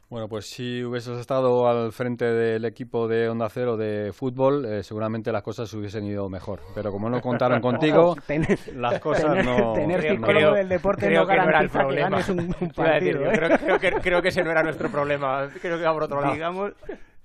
Bueno, 0.10 0.28
pues 0.28 0.49
si 0.49 0.84
hubieses 0.84 1.20
estado 1.20 1.68
al 1.68 1.91
frente 1.91 2.26
del 2.26 2.66
equipo 2.66 3.08
de 3.08 3.30
Onda 3.30 3.49
Cero 3.49 3.78
de 3.78 4.12
fútbol, 4.14 4.66
eh, 4.66 4.84
seguramente 4.84 5.32
las 5.32 5.44
cosas 5.44 5.72
hubiesen 5.74 6.06
ido 6.06 6.28
mejor. 6.28 6.62
Pero 6.74 6.91
como 6.91 7.10
no 7.10 7.22
contaron 7.22 7.60
contigo, 7.62 8.16
las 8.76 8.99
cosas 8.99 9.45
no... 9.45 9.74
Tener 9.74 10.02
psicólogo 10.02 10.56
del 10.56 10.70
deporte 10.70 11.10
no 11.12 11.26
garantiza 11.26 11.88
que, 11.88 11.95
ganes 11.95 12.30
un, 12.30 12.48
partido. 12.76 13.22
¿eh? 13.26 13.34
creo, 13.34 13.58
creo, 13.58 13.80
que, 13.80 13.91
creo 14.02 14.22
que 14.22 14.30
ese 14.30 14.44
no 14.44 14.49
era 14.49 14.64
nuestro 14.64 14.90
problema. 14.90 15.49
Creo 15.62 15.78
que 15.78 15.84
va 15.84 15.94
por 15.94 16.04
otro 16.04 16.22
lado. 16.22 16.34
Digamos, 16.34 16.74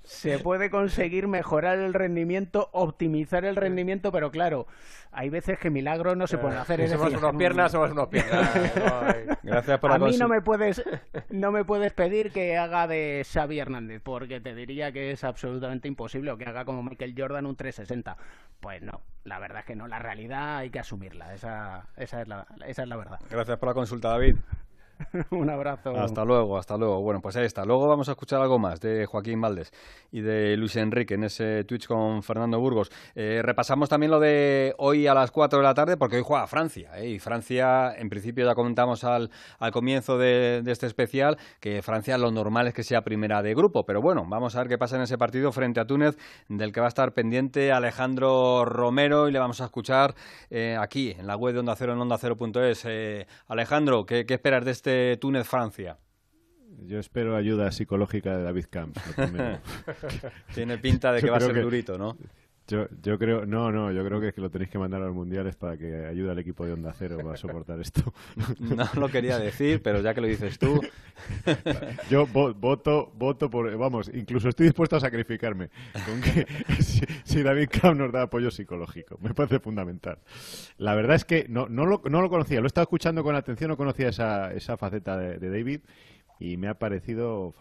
se 0.05 0.39
puede 0.39 0.70
conseguir 0.70 1.29
mejorar 1.29 1.79
el 1.79 1.95
rendimiento, 1.95 2.69
optimizar 2.73 3.45
el 3.45 3.57
rendimiento, 3.57 4.11
pero 4.12 4.31
claro, 4.31 4.66
hay 5.12 5.29
veces 5.29 5.59
que 5.59 5.70
milagros 5.70 6.16
no 6.16 6.27
se 6.27 6.39
pueden 6.39 6.59
hacer. 6.59 6.81
Si 6.83 6.89
somos 6.89 7.15
unos 7.15 7.37
piernas, 7.37 7.73
somos 7.73 7.91
unos 7.91 8.09
piernas. 8.09 8.51
Gracias 9.43 9.79
por 9.79 9.91
la 9.91 9.97
A 9.97 9.99
mí 9.99 10.16
no 10.16 10.29
me 10.29 10.41
puedes 10.41 10.83
no 11.31 11.53
me 11.53 11.65
puedes 11.65 11.93
pedir 11.93 12.33
que 12.33 12.57
haga 12.57 12.87
de 12.87 13.27
Xavi 13.31 13.59
Hernández, 13.59 14.01
porque 14.03 14.41
te 14.41 14.55
diría 14.55 14.93
que 14.93 15.12
es 15.12 15.24
absolutamente 15.24 15.89
imposible 15.89 16.31
o 16.31 16.37
que 16.37 16.45
haga 16.45 16.65
como 16.65 16.83
Michael 16.83 17.15
Jordan 17.16 17.47
un 17.47 17.57
360. 17.57 18.16
Pues 18.61 18.83
no, 18.83 19.01
la 19.24 19.39
verdad 19.39 19.61
es 19.61 19.66
que 19.66 19.77
no, 19.77 19.89
la 19.89 19.99
realidad 19.99 20.59
hay 20.59 20.70
que 20.70 20.79
asumirla, 20.79 21.35
esa, 21.35 21.89
esa, 21.97 22.23
es, 22.23 22.29
la, 22.29 22.47
esa 22.66 22.83
es 22.83 22.89
la 22.89 22.97
verdad. 22.97 23.19
Gracias 23.31 23.59
por 23.59 23.69
la 23.69 23.74
consulta, 23.74 24.09
David. 24.09 24.37
Un 25.31 25.51
abrazo. 25.51 25.97
Hasta 25.97 26.24
luego, 26.24 26.59
hasta 26.59 26.77
luego. 26.77 27.01
Bueno, 27.01 27.20
pues 27.20 27.37
ahí 27.37 27.45
está. 27.45 27.65
Luego 27.65 27.89
vamos 27.89 28.09
a 28.09 28.12
escuchar 28.12 28.41
algo 28.41 28.59
más 28.59 28.81
de 28.81 29.07
Joaquín 29.07 29.41
Valdés 29.41 29.73
y 30.11 30.20
de 30.20 30.57
Luis 30.57 30.77
Enrique 30.77 31.15
en 31.15 31.24
ese 31.24 31.65
Twitch 31.65 31.87
con 31.87 32.23
Fernando 32.23 32.59
Burgos. 32.61 32.91
Eh, 33.15 33.41
repasamos 33.43 33.89
también 33.89 34.11
lo 34.11 34.20
de 34.20 34.74
hoy 34.79 35.07
a 35.07 35.15
las 35.15 35.31
4 35.31 35.59
de 35.59 35.65
la 35.65 35.74
tarde, 35.74 35.97
porque 35.97 36.16
hoy 36.16 36.23
juega 36.24 36.47
Francia. 36.47 36.99
¿eh? 36.99 37.11
Y 37.11 37.19
Francia, 37.19 37.95
en 37.97 38.09
principio, 38.09 38.45
ya 38.45 38.55
comentamos 38.55 39.05
al, 39.05 39.31
al 39.59 39.73
comienzo 39.73 40.19
de, 40.19 40.62
este 40.66 40.87
especial 40.87 41.39
que 41.61 41.83
Francia 41.83 42.16
lo 42.19 42.31
normal 42.31 42.69
es 42.69 42.74
que 42.74 42.83
sea 42.83 43.03
primera 43.03 43.43
de 43.43 43.55
grupo. 43.55 43.85
Pero 43.85 44.01
bueno, 44.01 44.24
vamos 44.27 44.55
a 44.57 44.61
ver 44.61 44.69
qué 44.69 44.79
pasa 44.79 44.97
en 44.97 45.03
ese 45.03 45.19
partido 45.19 45.53
frente 45.53 45.81
a 45.81 45.87
Túnez, 45.87 46.16
del 46.49 46.73
que 46.73 46.81
va 46.81 46.87
a 46.87 46.89
estar 46.89 47.12
pendiente 47.12 47.73
Alejandro 47.73 48.65
Romero 48.65 49.29
y 49.29 49.33
le 49.33 49.39
vamos 49.39 49.61
a 49.61 49.65
escuchar 49.65 50.15
eh, 50.51 50.77
aquí, 50.79 51.11
en 51.19 51.27
la 51.27 51.37
web 51.37 51.55
de 51.55 51.61
Onda 51.61 51.77
Cero, 51.77 51.93
en 51.93 52.01
onda 52.01 52.19
cero.es. 52.19 52.87
Alejandro, 53.49 54.05
¿qué, 54.07 54.27
¿qué 54.27 54.35
esperas 54.35 54.65
de 54.65 54.70
este 54.70 54.91
Túnez-Francia? 55.20 55.98
Yo 56.86 56.98
espero 56.98 57.36
ayuda 57.36 57.70
psicológica 57.70 58.36
de 58.36 58.43
David 58.44 58.66
Camps. 58.70 59.01
Tiene 60.55 60.78
pinta 60.78 61.12
de 61.12 61.20
que 61.20 61.31
va 61.31 61.36
a 61.36 61.40
ser 61.40 61.60
durito, 61.62 61.98
¿no? 61.98 62.16
Yo, 62.68 62.86
yo 63.02 63.18
creo, 63.18 63.44
no, 63.44 63.72
no, 63.72 63.90
yo 63.90 64.05
creo 64.05 64.20
que, 64.20 64.28
es 64.28 64.34
que 64.34 64.40
lo 64.40 64.48
tenéis 64.48 64.70
que 64.70 64.78
mandar 64.78 65.02
a 65.02 65.06
los 65.06 65.14
mundiales 65.14 65.56
para 65.56 65.76
que 65.76 66.06
ayude 66.06 66.30
al 66.30 66.39
equipo 66.39 66.64
de 66.64 66.72
Onda 66.72 66.93
Cero 66.97 67.18
a 67.30 67.36
soportar 67.36 67.80
esto. 67.80 68.02
No 68.60 68.89
lo 68.94 69.09
quería 69.09 69.39
decir, 69.39 69.82
pero 69.82 70.01
ya 70.01 70.14
que 70.14 70.20
lo 70.20 70.26
dices 70.26 70.59
tú. 70.59 70.80
Yo 72.10 72.26
voto, 72.26 73.12
voto 73.14 73.51
por, 73.51 73.76
vamos, 73.76 74.10
incluso 74.14 74.48
estoy 74.48 74.66
dispuesto 74.66 74.97
a 74.97 75.01
sacrificarme 75.01 75.70
con 75.93 76.20
que 76.20 76.47
si, 77.24 77.43
David 77.43 77.68
Camp 77.70 77.98
nos 77.98 78.12
da 78.12 78.22
apoyo 78.22 78.51
psicológico, 78.51 79.18
me 79.20 79.34
parece 79.34 79.59
fundamental. 79.59 80.18
La 80.78 80.94
verdad 80.94 81.16
es 81.16 81.24
que 81.24 81.47
no, 81.48 81.68
no, 81.68 81.84
lo, 81.84 82.02
no 82.09 82.22
lo 82.22 82.30
conocía, 82.30 82.60
lo 82.60 82.66
he 82.66 82.68
estado 82.68 82.84
escuchando 82.84 83.22
con 83.24 83.34
atención, 83.34 83.68
no 83.70 83.76
conocía 83.76 84.09
esa, 84.09 84.52
esa 84.52 84.76
faceta 84.76 85.16
de, 85.16 85.39
de 85.39 85.51
David 85.51 85.80
y 86.39 86.56
me 86.56 86.68
ha 86.68 86.78
parecido 86.78 87.52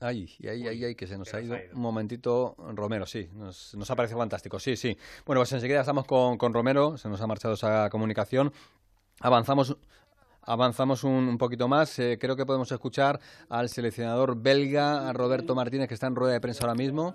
Ay, 0.00 0.30
ay, 0.42 0.66
ay, 0.66 0.84
ay, 0.84 0.94
que 0.94 1.06
se 1.06 1.18
nos, 1.18 1.32
ha, 1.34 1.42
ido. 1.42 1.56
un 1.74 1.80
momentito 1.80 2.56
Romero, 2.74 3.04
sí, 3.04 3.28
nos, 3.34 3.74
nos 3.74 3.90
ha 3.90 3.96
parecido 3.96 4.18
fantástico, 4.18 4.58
sí, 4.58 4.74
sí. 4.74 4.96
Bueno, 5.26 5.40
pues 5.40 5.52
enseguida 5.52 5.80
estamos 5.80 6.06
con, 6.06 6.38
con 6.38 6.54
Romero, 6.54 6.96
se 6.96 7.08
nos 7.10 7.20
ha 7.20 7.26
marchado 7.26 7.52
esa 7.52 7.90
comunicación. 7.90 8.50
Avanzamos 9.20 9.76
avanzamos 10.42 11.04
un, 11.04 11.38
poquito 11.38 11.68
más. 11.68 11.98
Eh, 11.98 12.18
creo 12.20 12.36
que 12.36 12.46
podemos 12.46 12.70
escuchar 12.72 13.20
al 13.48 13.68
seleccionador 13.68 14.40
belga, 14.40 15.08
a 15.08 15.12
Roberto 15.12 15.54
Martínez, 15.54 15.88
que 15.88 15.94
está 15.94 16.06
en 16.06 16.16
rueda 16.16 16.32
de 16.32 16.40
prensa 16.40 16.64
ahora 16.64 16.74
mismo. 16.74 17.14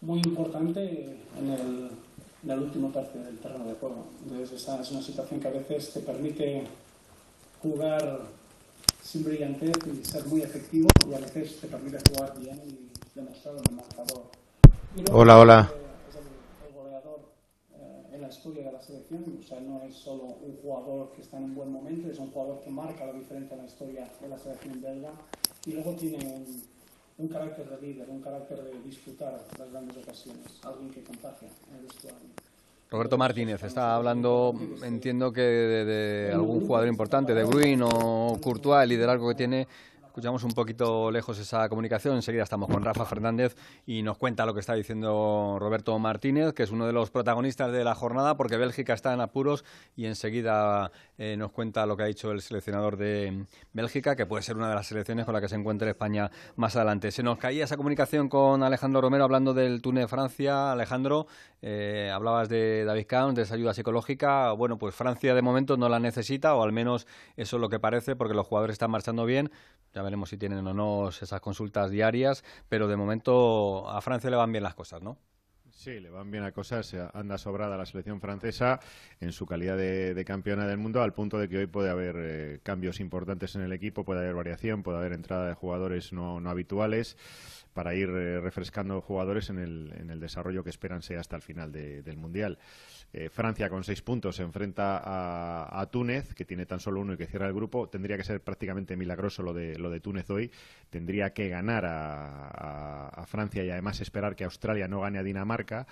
Muy 0.00 0.18
importante 0.18 1.18
en 1.38 1.50
el, 1.50 1.90
en 2.44 2.50
el 2.50 2.58
último 2.58 2.90
tercio 2.90 3.22
del 3.22 3.38
terreno 3.38 3.64
de 3.64 3.74
juego. 3.74 4.06
Entonces, 4.22 4.60
esa 4.60 4.80
es 4.80 4.90
una 4.90 5.02
situación 5.02 5.40
que 5.40 5.48
a 5.48 5.52
veces 5.52 5.92
te 5.92 6.00
permite 6.00 6.64
jugar 7.62 8.20
sin 9.06 9.22
brillantez 9.22 9.76
y 9.86 10.04
ser 10.04 10.26
muy 10.26 10.42
efectivo 10.42 10.88
y 11.08 11.14
a 11.14 11.18
veces 11.18 11.60
te 11.60 11.68
permite 11.68 11.98
jugar 12.10 12.36
bien 12.38 12.60
y 12.66 12.90
demostrar 13.14 13.54
el 13.54 13.76
marcador. 13.76 14.24
Hola, 15.12 15.38
hola. 15.38 15.72
Es 16.08 16.16
el, 16.16 16.74
goleador 16.74 17.20
eh, 17.76 18.14
en 18.14 18.22
la 18.22 18.28
historia 18.28 18.64
de 18.64 18.72
la 18.72 18.82
selección, 18.82 19.38
o 19.40 19.46
sea, 19.46 19.60
no 19.60 19.80
es 19.82 19.94
solo 19.94 20.24
un 20.24 20.56
jugador 20.60 21.12
que 21.12 21.22
está 21.22 21.36
en 21.36 21.44
un 21.44 21.54
buen 21.54 21.70
momento, 21.70 22.10
es 22.10 22.18
un 22.18 22.32
jugador 22.32 22.60
que 22.64 22.70
marca 22.70 23.06
la 23.06 23.12
diferencia 23.12 23.54
en 23.54 23.62
la 23.62 23.68
historia 23.68 24.10
de 24.20 24.28
la 24.28 24.38
selección 24.38 24.82
belga 24.82 25.12
y 25.64 25.72
luego 25.72 25.92
tiene 25.94 26.26
un, 26.26 26.62
un 27.18 27.28
carácter 27.28 27.70
de 27.70 27.86
líder, 27.86 28.10
un 28.10 28.20
carácter 28.20 28.60
de 28.64 28.82
disfrutar 28.82 29.46
las 29.56 29.70
grandes 29.70 29.96
ocasiones, 29.98 30.46
alguien 30.64 30.90
que 30.90 31.04
contagia 31.04 31.48
en 31.70 31.76
el 31.76 31.82
vestuario. 31.84 32.45
Roberto 32.90 33.18
Martínez 33.18 33.62
está 33.62 33.96
hablando, 33.96 34.54
entiendo 34.84 35.32
que 35.32 35.40
de, 35.40 36.30
algún 36.32 36.66
jugador 36.66 36.88
importante, 36.88 37.34
de 37.34 37.44
Bruin 37.44 37.82
o 37.82 38.38
Courtois, 38.40 38.84
el 38.84 38.90
liderazgo 38.90 39.28
que 39.28 39.34
tiene 39.34 39.68
Escuchamos 40.16 40.44
un 40.44 40.52
poquito 40.52 41.10
lejos 41.10 41.38
esa 41.38 41.68
comunicación. 41.68 42.16
Enseguida 42.16 42.42
estamos 42.42 42.70
con 42.70 42.82
Rafa 42.82 43.04
Fernández 43.04 43.54
y 43.84 44.00
nos 44.02 44.16
cuenta 44.16 44.46
lo 44.46 44.54
que 44.54 44.60
está 44.60 44.72
diciendo 44.72 45.58
Roberto 45.60 45.98
Martínez, 45.98 46.54
que 46.54 46.62
es 46.62 46.70
uno 46.70 46.86
de 46.86 46.94
los 46.94 47.10
protagonistas 47.10 47.70
de 47.70 47.84
la 47.84 47.94
jornada, 47.94 48.34
porque 48.34 48.56
Bélgica 48.56 48.94
está 48.94 49.12
en 49.12 49.20
apuros 49.20 49.62
y 49.94 50.06
enseguida 50.06 50.90
eh, 51.18 51.36
nos 51.36 51.52
cuenta 51.52 51.84
lo 51.84 51.98
que 51.98 52.04
ha 52.04 52.06
dicho 52.06 52.32
el 52.32 52.40
seleccionador 52.40 52.96
de 52.96 53.44
Bélgica, 53.74 54.16
que 54.16 54.24
puede 54.24 54.42
ser 54.42 54.56
una 54.56 54.70
de 54.70 54.74
las 54.74 54.86
selecciones 54.86 55.26
con 55.26 55.34
la 55.34 55.42
que 55.42 55.50
se 55.50 55.56
encuentre 55.56 55.90
España 55.90 56.30
más 56.56 56.76
adelante. 56.76 57.10
Se 57.10 57.22
nos 57.22 57.36
caía 57.36 57.64
esa 57.64 57.76
comunicación 57.76 58.30
con 58.30 58.62
Alejandro 58.62 59.02
Romero 59.02 59.24
hablando 59.24 59.52
del 59.52 59.82
Túnez-Francia. 59.82 60.72
Alejandro, 60.72 61.26
eh, 61.60 62.10
hablabas 62.10 62.48
de 62.48 62.86
David 62.86 63.06
Camps, 63.06 63.34
de 63.34 63.42
esa 63.42 63.54
ayuda 63.54 63.74
psicológica. 63.74 64.52
Bueno, 64.52 64.78
pues 64.78 64.94
Francia 64.94 65.34
de 65.34 65.42
momento 65.42 65.76
no 65.76 65.90
la 65.90 66.00
necesita, 66.00 66.54
o 66.54 66.62
al 66.62 66.72
menos 66.72 67.06
eso 67.36 67.56
es 67.56 67.60
lo 67.60 67.68
que 67.68 67.78
parece, 67.78 68.16
porque 68.16 68.32
los 68.32 68.46
jugadores 68.46 68.72
están 68.72 68.90
marchando 68.90 69.26
bien. 69.26 69.50
Veremos 70.06 70.30
si 70.30 70.38
tienen 70.38 70.66
o 70.66 70.74
no 70.74 71.08
esas 71.08 71.40
consultas 71.40 71.90
diarias, 71.90 72.44
pero 72.68 72.88
de 72.88 72.96
momento 72.96 73.88
a 73.88 74.00
Francia 74.00 74.30
le 74.30 74.36
van 74.36 74.52
bien 74.52 74.64
las 74.64 74.74
cosas, 74.74 75.02
¿no? 75.02 75.18
Sí, 75.70 76.00
le 76.00 76.08
van 76.08 76.30
bien 76.30 76.42
las 76.42 76.52
cosas. 76.52 76.96
Anda 77.12 77.36
sobrada 77.36 77.76
la 77.76 77.84
selección 77.84 78.20
francesa 78.20 78.80
en 79.20 79.32
su 79.32 79.44
calidad 79.44 79.76
de, 79.76 80.24
campeona 80.24 80.66
del 80.66 80.78
mundo, 80.78 81.02
al 81.02 81.12
punto 81.12 81.38
de 81.38 81.50
que 81.50 81.58
hoy 81.58 81.66
puede 81.66 81.90
haber 81.90 82.16
eh, 82.18 82.60
cambios 82.62 82.98
importantes 82.98 83.54
en 83.56 83.60
el 83.60 83.72
equipo, 83.72 84.02
puede 84.02 84.20
haber 84.20 84.34
variación, 84.34 84.82
puede 84.82 84.98
haber 84.98 85.12
entrada 85.12 85.46
de 85.46 85.54
jugadores 85.54 86.14
no, 86.14 86.40
no 86.40 86.48
habituales 86.48 87.18
para 87.76 87.94
ir 87.94 88.08
eh, 88.08 88.40
refrescando 88.40 89.02
jugadores 89.02 89.50
en 89.50 89.58
el, 89.58 89.92
en 90.00 90.08
el, 90.08 90.18
desarrollo 90.18 90.64
que 90.64 90.70
esperan 90.70 91.02
sea 91.02 91.20
hasta 91.20 91.36
el 91.36 91.42
final 91.42 91.70
del 91.70 92.16
Mundial. 92.16 92.58
Eh, 93.12 93.28
Francia 93.28 93.68
con 93.68 93.84
seis 93.84 94.00
puntos 94.00 94.36
se 94.36 94.42
enfrenta 94.44 95.02
a, 95.04 95.86
Túnez, 95.90 96.32
que 96.32 96.46
tiene 96.46 96.64
tan 96.64 96.80
solo 96.80 97.02
uno 97.02 97.12
y 97.12 97.16
que 97.18 97.26
cierra 97.26 97.48
el 97.48 97.52
grupo. 97.52 97.90
Tendría 97.90 98.16
que 98.16 98.24
ser 98.24 98.40
prácticamente 98.40 98.96
milagroso 98.96 99.42
lo 99.42 99.52
de, 99.52 99.78
lo 99.78 99.90
de 99.90 100.00
Túnez 100.00 100.30
hoy. 100.30 100.50
Tendría 100.88 101.34
que 101.34 101.50
ganar 101.50 101.84
a 101.86 103.24
Francia 103.26 103.62
y 103.62 103.68
además 103.68 104.00
esperar 104.00 104.36
que 104.36 104.44
Australia 104.44 104.88
no 104.88 105.02
gane 105.02 105.18
a 105.18 105.22
Dinamarca 105.22 105.86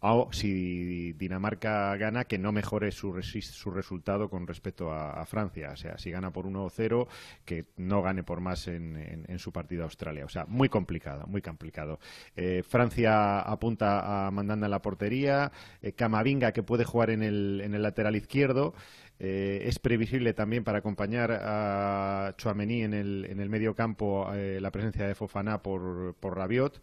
o 0.00 0.28
si 0.32 1.12
Dinamarca 1.14 1.96
gana, 1.96 2.24
que 2.24 2.38
no 2.38 2.52
mejore 2.52 2.92
su, 2.92 3.20
su 3.22 3.70
resultado 3.70 4.28
con 4.28 4.46
respecto 4.46 4.92
a, 4.92 5.24
Francia. 5.26 5.70
O 5.72 5.76
sea, 5.76 5.98
si 5.98 6.10
gana 6.10 6.32
por 6.32 6.46
1-0, 6.46 7.08
que 7.44 7.66
no 7.76 8.02
gane 8.02 8.22
por 8.22 8.40
más 8.40 8.68
en, 8.68 9.38
su 9.38 9.52
partido 9.52 9.82
a 9.82 9.84
Australia. 9.86 10.24
O 10.24 10.28
sea, 10.28 10.44
muy 10.46 10.68
complicado, 10.68 11.26
muy 11.26 11.42
complicado. 11.42 11.98
Eh, 12.36 12.62
Francia 12.62 13.40
apunta 13.40 14.26
a 14.26 14.30
Mandanda 14.30 14.66
en 14.66 14.70
la 14.70 14.82
portería, 14.82 15.50
eh, 15.82 15.92
Camavinga, 15.92 16.52
que 16.52 16.62
puede 16.62 16.84
jugar 16.84 17.10
en 17.10 17.22
el, 17.22 17.60
en 17.64 17.74
el 17.74 17.82
lateral 17.82 18.16
izquierdo. 18.16 18.74
Eh, 19.18 19.62
es 19.64 19.78
previsible 19.78 20.34
también 20.34 20.62
para 20.62 20.78
acompañar 20.78 21.32
a 21.32 22.34
Chouameni 22.36 22.82
en 22.82 22.92
el, 22.92 23.26
en 23.30 23.40
el 23.40 23.48
medio 23.48 23.74
campo 23.74 24.30
la 24.30 24.70
presencia 24.70 25.06
de 25.06 25.14
Fofana 25.14 25.62
por, 25.62 26.14
por 26.20 26.36
Rabiot. 26.36 26.80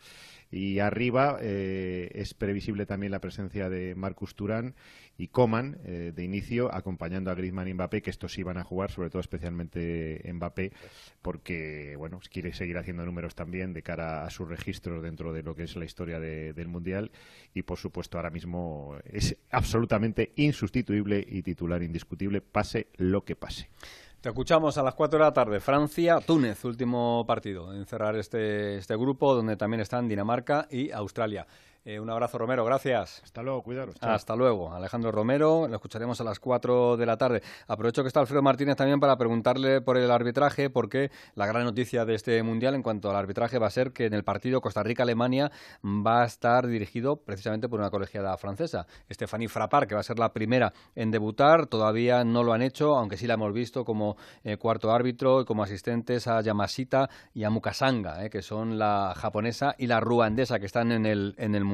Y 0.53 0.77
arriba 0.77 1.39
eh, 1.41 2.11
es 2.13 2.35
previsible 2.35 2.85
también 2.85 3.11
la 3.11 3.19
presencia 3.19 3.69
de 3.69 3.95
Marcus 3.95 4.35
Turán 4.35 4.75
y 5.17 5.29
Coman 5.29 5.79
eh, 5.83 6.11
de 6.15 6.23
inicio, 6.23 6.71
acompañando 6.71 7.31
a 7.31 7.33
Griezmann 7.33 7.67
y 7.67 7.73
Mbappé, 7.73 8.03
que 8.03 8.11
estos 8.11 8.33
sí 8.33 8.43
van 8.43 8.59
a 8.59 8.63
jugar, 8.63 8.91
sobre 8.91 9.09
todo 9.09 9.19
especialmente 9.19 10.21
Mbappé, 10.31 10.71
porque 11.23 11.95
bueno 11.97 12.19
quiere 12.31 12.53
seguir 12.53 12.77
haciendo 12.77 13.03
números 13.03 13.33
también 13.33 13.73
de 13.73 13.81
cara 13.81 14.25
a 14.25 14.29
sus 14.29 14.47
registros 14.47 15.01
dentro 15.01 15.33
de 15.33 15.41
lo 15.41 15.55
que 15.55 15.63
es 15.63 15.75
la 15.75 15.85
historia 15.85 16.19
del 16.19 16.67
Mundial. 16.67 17.09
Y 17.55 17.63
por 17.63 17.79
supuesto, 17.79 18.19
ahora 18.19 18.29
mismo 18.29 18.95
es 19.05 19.35
absolutamente 19.49 20.33
insustituible 20.35 21.25
y 21.27 21.41
titular 21.41 21.81
indiscutible, 21.81 22.41
pase 22.41 22.89
lo 22.97 23.25
que 23.25 23.35
pase. 23.35 23.69
Te 24.23 24.29
escuchamos 24.29 24.77
a 24.77 24.83
las 24.83 24.93
4 24.93 25.19
de 25.19 25.25
la 25.25 25.33
tarde. 25.33 25.59
Francia, 25.59 26.21
Túnez, 26.25 26.63
último 26.63 27.25
partido 27.27 27.73
en 27.73 27.85
cerrar 27.85 28.15
este, 28.15 28.77
este 28.77 28.95
grupo, 28.95 29.35
donde 29.35 29.57
también 29.57 29.81
están 29.81 30.07
Dinamarca 30.07 30.65
y 30.71 30.91
Australia. 30.91 31.45
Eh, 31.85 31.99
un 31.99 32.09
abrazo, 32.09 32.37
Romero, 32.37 32.63
gracias. 32.63 33.21
Hasta 33.25 33.43
luego, 33.43 33.61
cuidaros. 33.61 33.95
Hasta 33.99 34.37
luego. 34.37 34.73
Alejandro 34.73 35.11
Romero, 35.11 35.67
lo 35.67 35.75
escucharemos 35.75 36.21
a 36.21 36.23
las 36.23 36.39
4 36.39 36.95
de 36.95 37.05
la 37.05 37.17
tarde. 37.17 37.41
Aprovecho 37.67 38.03
que 38.03 38.07
está 38.07 38.21
Alfredo 38.21 38.41
Martínez 38.41 38.77
también 38.77 39.01
para 39.01 39.17
preguntarle 39.17 39.81
por 39.81 39.97
el 39.97 40.09
arbitraje, 40.09 40.69
porque 40.69 41.11
la 41.35 41.45
gran 41.45 41.65
noticia 41.65 42.05
de 42.05 42.15
este 42.15 42.41
Mundial 42.41 42.75
en 42.75 42.83
cuanto 42.83 43.09
al 43.09 43.17
arbitraje 43.17 43.59
va 43.59 43.67
a 43.67 43.69
ser 43.69 43.91
que 43.91 44.05
en 44.05 44.13
el 44.13 44.23
partido 44.23 44.61
Costa 44.61 44.81
Rica-Alemania 44.81 45.51
va 45.83 46.23
a 46.23 46.25
estar 46.25 46.67
dirigido 46.67 47.17
precisamente 47.17 47.67
por 47.67 47.81
una 47.81 47.89
colegiada 47.89 48.37
francesa, 48.37 48.87
Stephanie 49.11 49.49
Frappard, 49.49 49.85
que 49.85 49.95
va 49.95 50.01
a 50.01 50.05
ser 50.05 50.19
la 50.19 50.31
primera 50.31 50.71
en 50.95 51.11
debutar. 51.11 51.67
Todavía 51.67 52.23
no 52.23 52.43
lo 52.43 52.53
han 52.53 52.61
hecho, 52.61 52.95
aunque 52.95 53.17
sí 53.17 53.27
la 53.27 53.33
hemos 53.33 53.51
visto 53.51 53.83
como 53.83 54.15
eh, 54.45 54.55
cuarto 54.55 54.93
árbitro 54.93 55.41
y 55.41 55.45
como 55.45 55.63
asistentes 55.63 56.27
a 56.27 56.39
Yamashita 56.39 57.09
y 57.33 57.43
a 57.43 57.49
Mukasanga, 57.49 58.23
eh, 58.23 58.29
que 58.29 58.41
son 58.41 58.77
la 58.79 59.13
japonesa 59.17 59.75
y 59.77 59.87
la 59.87 59.99
ruandesa 59.99 60.59
que 60.59 60.65
están 60.65 60.93
en 60.93 61.05
el, 61.05 61.35
en 61.37 61.55
el 61.55 61.65
Mundial. 61.65 61.72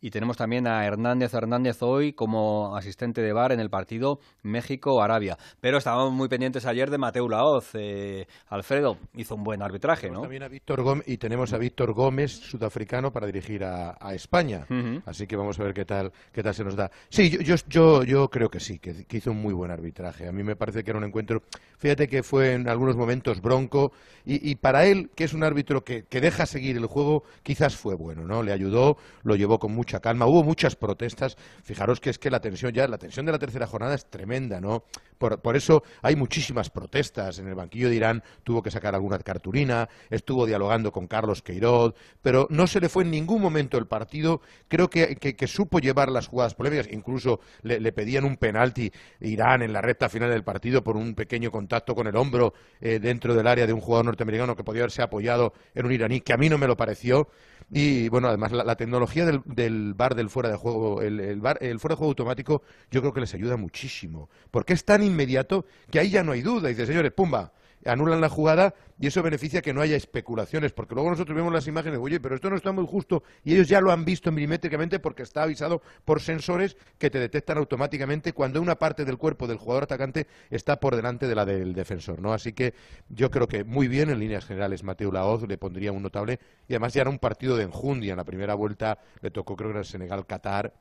Y 0.00 0.10
tenemos 0.10 0.36
también 0.36 0.66
a 0.66 0.84
Hernández 0.84 1.34
Hernández 1.34 1.82
hoy 1.82 2.12
como 2.12 2.76
asistente 2.76 3.20
de 3.20 3.32
bar 3.32 3.52
en 3.52 3.60
el 3.60 3.70
partido 3.70 4.18
México-Arabia. 4.42 5.36
Pero 5.60 5.78
estábamos 5.78 6.12
muy 6.12 6.28
pendientes 6.28 6.66
ayer 6.66 6.90
de 6.90 6.98
Mateo 6.98 7.28
Laoz. 7.28 7.70
Eh, 7.74 8.26
Alfredo 8.48 8.98
hizo 9.14 9.34
un 9.34 9.44
buen 9.44 9.62
arbitraje, 9.62 10.10
¿no? 10.10 10.22
También 10.22 10.42
a 10.42 10.48
Víctor 10.48 10.82
Gómez, 10.82 11.06
y 11.06 11.18
tenemos 11.18 11.52
a 11.52 11.58
Víctor 11.58 11.92
Gómez, 11.92 12.32
sudafricano, 12.32 13.12
para 13.12 13.26
dirigir 13.26 13.64
a, 13.64 13.96
España. 14.14 14.66
Así 15.04 15.26
que 15.26 15.36
vamos 15.36 15.58
a 15.60 15.64
ver 15.64 15.74
qué 15.74 15.84
tal, 15.84 16.12
qué 16.32 16.42
tal 16.42 16.54
se 16.54 16.64
nos 16.64 16.76
da. 16.76 16.90
Sí, 17.08 17.28
yo, 17.28 17.56
yo, 17.68 18.02
yo, 18.04 18.28
creo 18.28 18.48
que 18.48 18.60
sí, 18.60 18.78
que, 18.78 19.04
hizo 19.10 19.30
un 19.32 19.42
muy 19.42 19.52
buen 19.52 19.70
arbitraje. 19.70 20.28
A 20.28 20.32
mí 20.32 20.42
me 20.42 20.56
parece 20.56 20.84
que 20.84 20.90
era 20.90 20.98
un 20.98 21.04
encuentro, 21.04 21.42
fíjate 21.76 22.08
que 22.08 22.22
fue 22.22 22.54
en 22.54 22.68
algunos 22.68 22.96
momentos 22.96 23.40
bronco, 23.40 23.92
y, 24.24 24.56
para 24.56 24.86
él, 24.86 25.10
que 25.14 25.22
es 25.24 25.34
un 25.34 25.44
árbitro 25.44 25.84
que, 25.84 26.02
que 26.02 26.20
deja 26.20 26.46
seguir 26.46 26.76
el 26.76 26.86
juego, 26.86 27.22
quizás 27.44 27.76
fue 27.76 27.94
bueno, 27.94 28.26
¿no? 28.26 28.42
Le 28.42 28.52
ayudó, 28.52 28.96
lo 29.26 29.34
llevó 29.36 29.58
con 29.58 29.72
mucha 29.72 30.00
calma. 30.00 30.26
Hubo 30.26 30.42
muchas 30.44 30.76
protestas. 30.76 31.36
Fijaros 31.62 32.00
que 32.00 32.10
es 32.10 32.18
que 32.18 32.30
la 32.30 32.40
tensión 32.40 32.72
ya, 32.72 32.86
la 32.86 32.98
tensión 32.98 33.26
de 33.26 33.32
la 33.32 33.38
tercera 33.38 33.66
jornada 33.66 33.94
es 33.94 34.06
tremenda, 34.06 34.60
¿no? 34.60 34.84
Por, 35.18 35.40
por 35.40 35.56
eso 35.56 35.82
hay 36.02 36.14
muchísimas 36.14 36.70
protestas. 36.70 37.38
En 37.38 37.48
el 37.48 37.54
banquillo 37.54 37.88
de 37.88 37.96
Irán 37.96 38.22
tuvo 38.44 38.62
que 38.62 38.70
sacar 38.70 38.94
alguna 38.94 39.18
cartulina, 39.18 39.88
estuvo 40.10 40.46
dialogando 40.46 40.92
con 40.92 41.08
Carlos 41.08 41.42
Queiroz, 41.42 41.94
pero 42.22 42.46
no 42.50 42.66
se 42.66 42.80
le 42.80 42.88
fue 42.88 43.02
en 43.02 43.10
ningún 43.10 43.42
momento 43.42 43.78
el 43.78 43.86
partido. 43.86 44.40
Creo 44.68 44.88
que, 44.88 45.16
que, 45.16 45.46
supo 45.46 45.80
llevar 45.80 46.10
las 46.10 46.28
jugadas 46.28 46.54
polémicas. 46.54 46.88
Incluso 46.90 47.40
le, 47.62 47.92
pedían 47.92 48.24
un 48.24 48.36
penalti 48.36 48.92
Irán 49.20 49.62
en 49.62 49.72
la 49.72 49.80
recta 49.80 50.08
final 50.08 50.30
del 50.30 50.44
partido 50.44 50.84
por 50.84 50.96
un 50.96 51.14
pequeño 51.14 51.50
contacto 51.50 51.94
con 51.94 52.06
el 52.06 52.16
hombro 52.16 52.54
eh, 52.80 53.00
dentro 53.00 53.34
del 53.34 53.46
área 53.46 53.66
de 53.66 53.72
un 53.72 53.80
jugador 53.80 54.06
norteamericano 54.06 54.54
que 54.54 54.64
podía 54.64 54.82
haberse 54.82 55.02
apoyado 55.02 55.52
en 55.74 55.86
un 55.86 55.92
iraní, 55.92 56.20
que 56.20 56.32
a 56.32 56.36
mí 56.36 56.48
no 56.48 56.58
me 56.58 56.66
lo 56.66 56.76
pareció. 56.76 57.28
Y 57.70 58.08
bueno, 58.08 58.28
además 58.28 58.52
la, 58.52 58.76
tecnología 58.76 59.26
del, 59.26 59.94
bar 59.94 60.14
del 60.14 60.30
fuera 60.30 60.48
de 60.48 60.56
juego, 60.56 61.02
el, 61.02 61.18
el, 61.18 61.40
bar, 61.40 61.58
el 61.60 61.80
fuera 61.80 61.94
de 61.94 61.98
juego 61.98 62.10
automático, 62.10 62.62
yo 62.90 63.00
creo 63.00 63.12
que 63.12 63.20
les 63.20 63.34
ayuda 63.34 63.56
muchísimo. 63.56 64.30
Porque 64.50 64.72
es 64.72 64.84
tan 64.84 65.02
inmediato 65.02 65.66
que 65.90 65.98
ahí 65.98 66.10
ya 66.10 66.22
no 66.22 66.32
hay 66.32 66.42
duda. 66.42 66.70
Y 66.70 66.74
dice, 66.74 66.86
señores, 66.86 67.12
pumba, 67.12 67.52
anulan 67.88 68.20
la 68.20 68.28
jugada 68.28 68.74
y 68.98 69.06
eso 69.06 69.22
beneficia 69.22 69.62
que 69.62 69.74
no 69.74 69.80
haya 69.80 69.96
especulaciones, 69.96 70.72
porque 70.72 70.94
luego 70.94 71.10
nosotros 71.10 71.36
vemos 71.36 71.52
las 71.52 71.66
imágenes, 71.66 71.98
oye, 72.00 72.18
pero 72.20 72.34
esto 72.34 72.48
no 72.48 72.56
está 72.56 72.72
muy 72.72 72.86
justo, 72.86 73.22
y 73.44 73.54
ellos 73.54 73.68
ya 73.68 73.80
lo 73.80 73.92
han 73.92 74.04
visto 74.04 74.32
milimétricamente 74.32 74.98
porque 74.98 75.22
está 75.22 75.42
avisado 75.42 75.82
por 76.04 76.20
sensores 76.20 76.76
que 76.98 77.10
te 77.10 77.18
detectan 77.18 77.58
automáticamente 77.58 78.32
cuando 78.32 78.60
una 78.60 78.76
parte 78.76 79.04
del 79.04 79.18
cuerpo 79.18 79.46
del 79.46 79.58
jugador 79.58 79.84
atacante 79.84 80.26
está 80.50 80.80
por 80.80 80.96
delante 80.96 81.28
de 81.28 81.34
la 81.34 81.44
del 81.44 81.74
defensor, 81.74 82.20
¿no? 82.20 82.32
Así 82.32 82.52
que 82.52 82.74
yo 83.08 83.30
creo 83.30 83.48
que 83.48 83.64
muy 83.64 83.88
bien 83.88 84.10
en 84.10 84.18
líneas 84.18 84.44
generales 84.44 84.82
Mateo 84.82 85.12
Laoz 85.12 85.46
le 85.46 85.58
pondría 85.58 85.92
un 85.92 86.02
notable, 86.02 86.38
y 86.68 86.72
además 86.72 86.94
ya 86.94 87.02
era 87.02 87.10
un 87.10 87.18
partido 87.18 87.56
de 87.56 87.64
enjundia, 87.64 88.12
en 88.12 88.16
la 88.16 88.24
primera 88.24 88.54
vuelta 88.54 88.98
le 89.20 89.30
tocó 89.30 89.56
creo 89.56 89.68
que 89.68 89.72
era 89.72 89.80
el 89.80 89.86
Senegal-Qatar, 89.86 90.72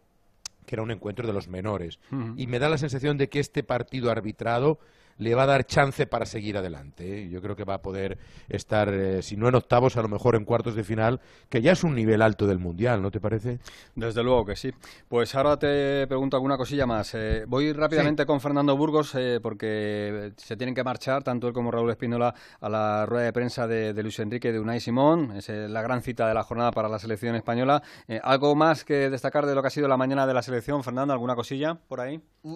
que 0.66 0.76
era 0.76 0.82
un 0.82 0.92
encuentro 0.92 1.28
de 1.28 1.34
los 1.34 1.48
menores. 1.48 2.00
Y 2.38 2.48
me 2.48 2.60
da 2.60 2.70
la 2.70 2.78
sensación 2.78 3.18
de 3.18 3.30
que 3.30 3.40
este 3.40 3.64
partido 3.64 4.10
arbitrado 4.10 4.80
le 5.18 5.36
va 5.36 5.44
a 5.44 5.46
dar 5.46 5.66
chance 5.66 6.06
para 6.08 6.26
seguir 6.26 6.58
adelante. 6.58 7.24
¿eh? 7.24 7.30
Yo 7.30 7.42
creo 7.42 7.56
que 7.56 7.64
va 7.64 7.76
a 7.76 7.82
poder 7.82 8.18
estar, 8.50 8.94
eh, 8.94 9.22
si 9.22 9.38
no 9.38 9.48
en 9.48 9.56
octavos, 9.56 9.96
a 9.98 10.02
lo 10.02 10.08
mejor 10.08 10.36
en 10.36 10.46
cuartos 10.46 10.76
de 10.76 10.84
final, 10.84 11.22
que 11.50 11.62
ya 11.62 11.72
es 11.72 11.84
un 11.84 11.96
nivel 11.96 12.22
alto 12.22 12.48
del 12.48 12.60
Mundial, 12.60 13.02
¿no 13.02 13.12
te 13.12 13.20
parece? 13.20 13.60
Desde 13.96 14.24
luego 14.24 14.46
que 14.46 14.56
sí. 14.56 14.72
Pues 15.08 15.34
ahora 15.36 15.58
te 15.58 16.06
pregunto 16.08 16.36
alguna 16.36 16.58
cosilla 16.58 16.86
más. 16.86 17.14
Eh, 17.14 17.46
voy 17.48 17.72
rápidamente 17.72 18.26
con 18.26 18.42
Fernando 18.42 18.76
Burgos, 18.76 19.16
porque 19.42 20.34
se 20.38 20.58
tienen 20.58 20.76
que 20.76 20.84
marchar, 20.84 21.24
tanto 21.24 21.48
él 21.48 21.54
como 21.54 21.72
Raúl 21.72 21.90
Espínola, 21.90 22.34
a 22.60 22.70
la 22.70 23.06
rueda 23.06 23.26
de 23.26 23.34
prensa 23.34 23.68
de, 23.68 23.94
Luis 24.04 24.20
Enrique 24.20 24.52
de 24.52 24.60
Unai 24.60 24.80
Simón. 24.80 25.32
Es 25.38 25.50
la 25.50 25.82
gran 25.82 26.02
cita 26.02 26.28
de 26.28 26.34
la 26.34 26.44
jornada 26.44 26.72
para 26.72 26.90
la 26.90 27.00
selección 27.00 27.36
española. 27.36 27.82
¿Algo 28.24 28.56
más 28.56 28.84
que 28.84 29.10
destacar 29.10 29.46
de 29.46 29.56
lo 29.56 29.62
que 29.62 29.68
ha 29.68 29.72
sido 29.72 29.88
la 29.88 29.98
mañana 29.98 30.28
de 30.28 30.34
la 30.34 30.42
selección, 30.42 30.84
Fernando? 30.84 31.14
¿Alguna 31.14 31.36
cosilla 31.36 31.76
por 31.76 32.02
ahí? 32.02 32.22
Mm, 32.44 32.56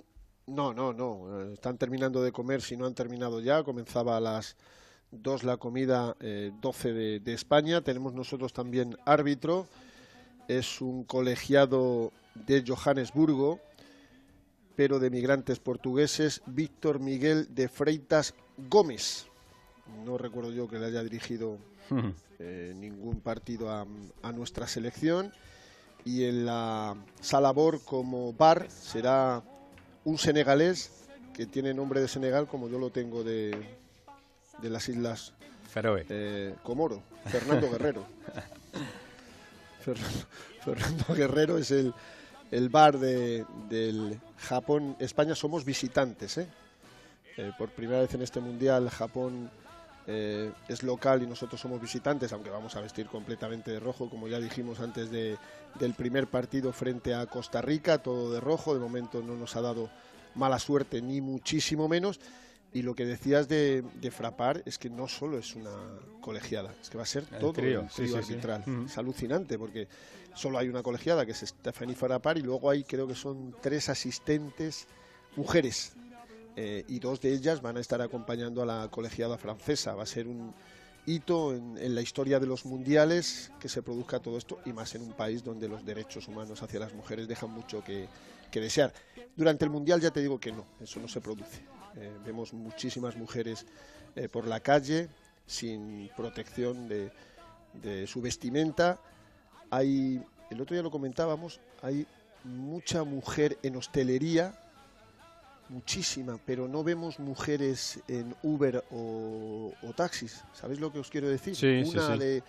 no, 0.50 0.74
no, 0.74 0.94
no. 0.94 1.42
Eh, 1.42 1.54
están 1.54 1.78
terminando 1.78 2.22
de 2.22 2.32
comer, 2.32 2.62
si 2.62 2.76
no 2.76 2.86
han 2.86 2.96
terminado 2.96 3.40
ya. 3.40 3.64
Comenzaba 3.64 4.18
a 4.18 4.20
las 4.20 4.56
2 5.12 5.44
la 5.44 5.58
comida, 5.58 6.16
eh, 6.20 6.52
12 6.62 6.94
de, 6.94 7.20
de, 7.20 7.34
España. 7.34 7.82
Tenemos 7.82 8.14
nosotros 8.14 8.54
también 8.54 8.98
árbitro. 9.06 9.68
Es 10.48 10.82
un 10.82 11.04
colegiado 11.04 12.12
de 12.34 12.64
Johannesburgo, 12.66 13.60
pero 14.76 15.00
de 15.00 15.10
migrantes 15.10 15.60
portugueses, 15.60 16.42
Víctor 16.46 17.00
Miguel 17.00 17.48
de 17.54 17.70
Freitas 17.70 18.34
Gómez. 18.70 19.28
No 20.06 20.18
recuerdo 20.18 20.52
yo 20.52 20.68
que 20.68 20.80
le 20.80 20.88
haya 20.88 21.04
dirigido 21.04 21.58
eh, 22.40 22.74
ningún 22.76 23.20
partido 23.22 23.72
a, 23.72 23.86
a 24.22 24.32
nuestra 24.32 24.68
selección. 24.68 25.32
Y 26.06 26.24
en 26.24 26.46
la 26.46 26.96
Salabor 27.20 27.82
como 27.84 28.34
bar 28.34 28.70
será 28.70 29.44
un 30.10 30.18
senegalés 30.18 30.92
que 31.36 31.46
tiene 31.46 31.74
nombre 31.74 32.02
de 32.02 32.08
Senegal 32.08 32.48
como 32.48 32.68
yo 32.68 32.80
lo 32.80 32.90
tengo 32.90 33.24
de, 33.24 33.52
de 34.60 34.70
las 34.70 34.90
islas 34.90 35.34
Feroe. 35.70 36.04
Eh, 36.10 36.56
Comoro, 36.64 37.04
Fernando 37.26 37.70
Guerrero. 37.72 38.06
Fernando, 40.64 41.14
Guerrero 41.16 41.58
es 41.60 41.70
el, 41.70 41.94
el 42.50 42.70
bar 42.70 42.98
de, 42.98 43.46
del 43.70 44.20
Japón. 44.38 44.96
España 45.00 45.36
somos 45.36 45.64
visitantes. 45.64 46.40
¿eh? 46.40 46.48
¿eh? 47.38 47.52
por 47.56 47.70
primera 47.70 48.02
vez 48.02 48.14
en 48.16 48.24
este 48.24 48.40
mundial 48.40 48.90
Japón 48.90 49.52
eh, 50.12 50.52
es 50.68 50.82
local 50.82 51.22
y 51.22 51.28
nosotros 51.28 51.62
somos 51.62 51.80
visitantes, 51.80 52.34
aunque 52.34 52.50
vamos 52.50 52.76
a 52.76 52.82
vestir 52.82 53.06
completamente 53.06 53.70
de 53.70 53.80
rojo, 53.80 54.10
como 54.10 54.28
ya 54.28 54.40
dijimos 54.40 54.80
antes 54.80 55.12
de, 55.12 55.38
del 55.80 55.94
primer 55.94 56.26
partido 56.26 56.74
frente 56.74 57.14
a 57.14 57.28
Costa 57.28 57.62
Rica, 57.62 58.00
todo 58.00 58.34
de 58.34 58.40
rojo, 58.40 58.74
de 58.74 58.80
momento 58.80 59.22
no 59.22 59.36
nos 59.36 59.56
ha 59.56 59.62
dado 59.62 59.88
mala 60.34 60.58
suerte, 60.58 61.04
ni 61.04 61.22
muchísimo 61.22 61.88
menos. 61.88 62.20
Y 62.74 62.82
lo 62.82 62.96
que 62.96 63.06
decías 63.06 63.48
de, 63.48 63.84
de, 64.02 64.10
Frapar 64.10 64.64
es 64.66 64.80
que 64.80 64.90
no 64.90 65.08
solo 65.08 65.38
es 65.38 65.56
una 65.56 65.76
colegiada, 66.22 66.74
es 66.82 66.90
que 66.90 66.98
va 66.98 67.04
a 67.04 67.08
ser 67.08 67.26
todo 67.26 67.50
el 67.50 67.56
trío 67.56 67.88
arbitral. 68.18 68.64
Es 68.88 68.98
alucinante 68.98 69.60
porque 69.60 69.88
solo 70.34 70.58
hay 70.58 70.70
una 70.70 70.82
colegiada 70.82 71.24
que 71.24 71.34
es 71.34 71.40
Stephanie 71.40 71.96
Frapar 71.96 72.40
y 72.40 72.42
luego 72.42 72.72
hay 72.72 72.84
creo 72.84 73.08
que 73.08 73.16
son 73.16 73.56
tres 73.62 73.90
asistentes 73.90 74.88
mujeres 75.36 75.94
eh, 76.62 76.84
y 76.90 77.00
dos 77.00 77.22
de 77.22 77.32
ellas 77.32 77.62
van 77.62 77.78
a 77.78 77.80
estar 77.80 78.02
acompañando 78.02 78.62
a 78.62 78.66
la 78.66 78.90
colegiada 78.92 79.38
francesa. 79.38 79.96
Va 79.96 80.04
a 80.04 80.06
ser 80.06 80.28
un 80.28 80.54
hito 81.06 81.54
en, 81.56 81.96
la 81.96 82.02
historia 82.02 82.38
de 82.38 82.48
los 82.48 82.66
mundiales 82.66 83.50
que 83.62 83.70
se 83.70 83.82
produzca 83.82 84.20
todo 84.20 84.38
esto 84.38 84.60
y 84.66 84.74
más 84.74 84.94
en 84.94 85.04
un 85.04 85.14
país 85.14 85.42
donde 85.42 85.70
los 85.70 85.86
derechos 85.86 86.28
humanos 86.28 86.62
hacia 86.62 86.82
las 86.82 86.94
mujeres 86.94 87.30
dejan 87.30 87.52
mucho 87.52 87.82
que, 87.82 88.10
desear. 88.52 88.92
Durante 89.38 89.64
el 89.64 89.72
mundial 89.72 90.02
ya 90.02 90.12
te 90.12 90.20
digo 90.20 90.38
que 90.38 90.52
no, 90.52 90.66
eso 90.82 91.00
no 91.00 91.08
se 91.08 91.22
produce. 91.22 91.62
Eh, 91.96 92.12
vemos 92.26 92.52
muchísimas 92.52 93.16
mujeres 93.16 93.66
eh, 94.18 94.28
por 94.28 94.46
la 94.46 94.60
calle 94.60 95.08
sin 95.46 96.10
protección 96.18 96.90
de, 96.90 97.10
de 97.82 98.06
su 98.06 98.20
vestimenta. 98.20 99.00
Hay, 99.70 100.22
el 100.52 100.60
otro 100.60 100.76
día 100.76 100.84
lo 100.84 100.92
comentábamos, 100.92 101.62
hay 101.82 102.06
mucha 102.44 103.06
mujer 103.06 103.58
en 103.64 103.78
hostelería 103.78 104.60
muchísima, 105.70 106.40
pero 106.46 106.68
no 106.68 106.84
vemos 106.84 107.20
mujeres 107.20 108.00
en 108.08 108.36
Uber 108.44 108.84
o, 108.92 109.72
taxis. 109.96 110.44
¿Sabéis 110.54 110.80
lo 110.80 110.92
que 110.92 111.00
os 111.00 111.10
quiero 111.10 111.28
decir? 111.28 111.56
Sí, 111.56 111.84
Una 111.86 112.18
De, 112.18 112.44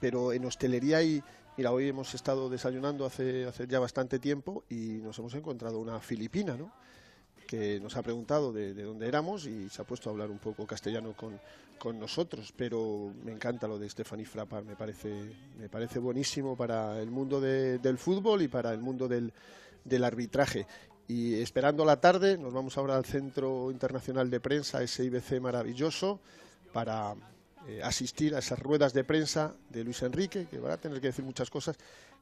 pero 0.00 0.32
en 0.32 0.44
hostelería 0.44 1.02
y 1.02 1.22
mira, 1.56 1.72
hoy 1.72 1.88
hemos 1.88 2.14
estado 2.14 2.50
desayunando 2.50 3.06
hace, 3.06 3.44
hace 3.46 3.66
ya 3.66 3.78
bastante 3.78 4.18
tiempo 4.18 4.64
y 4.68 5.00
nos 5.02 5.18
hemos 5.18 5.34
encontrado 5.34 5.78
una 5.80 6.00
filipina, 6.00 6.56
¿no? 6.56 6.72
que 7.46 7.80
nos 7.80 7.96
ha 7.96 8.02
preguntado 8.02 8.52
de, 8.52 8.74
dónde 8.74 9.06
éramos 9.06 9.46
y 9.46 9.68
se 9.70 9.80
ha 9.80 9.84
puesto 9.84 10.10
a 10.10 10.12
hablar 10.12 10.30
un 10.30 10.38
poco 10.38 10.66
castellano 10.66 11.14
con, 11.14 11.40
con 11.78 11.98
nosotros, 11.98 12.52
pero 12.54 13.12
me 13.24 13.32
encanta 13.32 13.68
lo 13.68 13.78
de 13.78 13.88
Stephanie 13.88 14.26
Frappard, 14.26 14.64
me 14.64 14.76
parece, 14.76 15.32
me 15.58 15.68
parece 15.68 15.98
buenísimo 15.98 16.56
para 16.56 17.00
el 17.00 17.10
mundo 17.10 17.40
del 17.40 17.98
fútbol 17.98 18.42
y 18.42 18.48
para 18.48 18.72
el 18.72 18.80
mundo 18.80 19.08
del, 19.08 19.32
del 19.84 20.04
arbitraje. 20.04 20.66
Y 21.08 21.40
esperando 21.40 21.84
la 21.84 22.00
tarde, 22.00 22.36
nos 22.36 22.52
vamos 22.52 22.76
ahora 22.76 22.96
al 22.96 23.04
Centro 23.04 23.70
Internacional 23.70 24.28
de 24.28 24.40
Prensa, 24.40 24.82
ese 24.82 25.04
IBC 25.04 25.40
maravilloso, 25.40 26.18
para 26.72 27.14
eh, 27.68 27.80
asistir 27.82 28.34
a 28.34 28.40
esas 28.40 28.58
ruedas 28.58 28.92
de 28.92 29.04
prensa 29.04 29.54
de 29.70 29.84
Luis 29.84 30.02
Enrique, 30.02 30.46
que 30.50 30.58
va 30.58 30.72
a 30.72 30.76
tener 30.76 31.00
que 31.00 31.08
decir 31.08 31.24
muchas 31.24 31.48
cosas, 31.48 31.76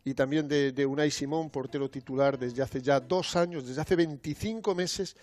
y 0.05 0.13
también 0.13 0.49
de, 0.49 0.73
de 0.73 0.85
Unai 0.85 1.11
Simón, 1.11 1.49
portero 1.49 1.91
titular 1.91 2.39
desde 2.39 2.63
hace 2.63 2.83
ya 2.83 3.01
dos 3.01 3.37
años, 3.37 3.67
desde 3.67 3.81
hace 3.81 3.97
25 3.97 4.75
meses. 4.75 5.17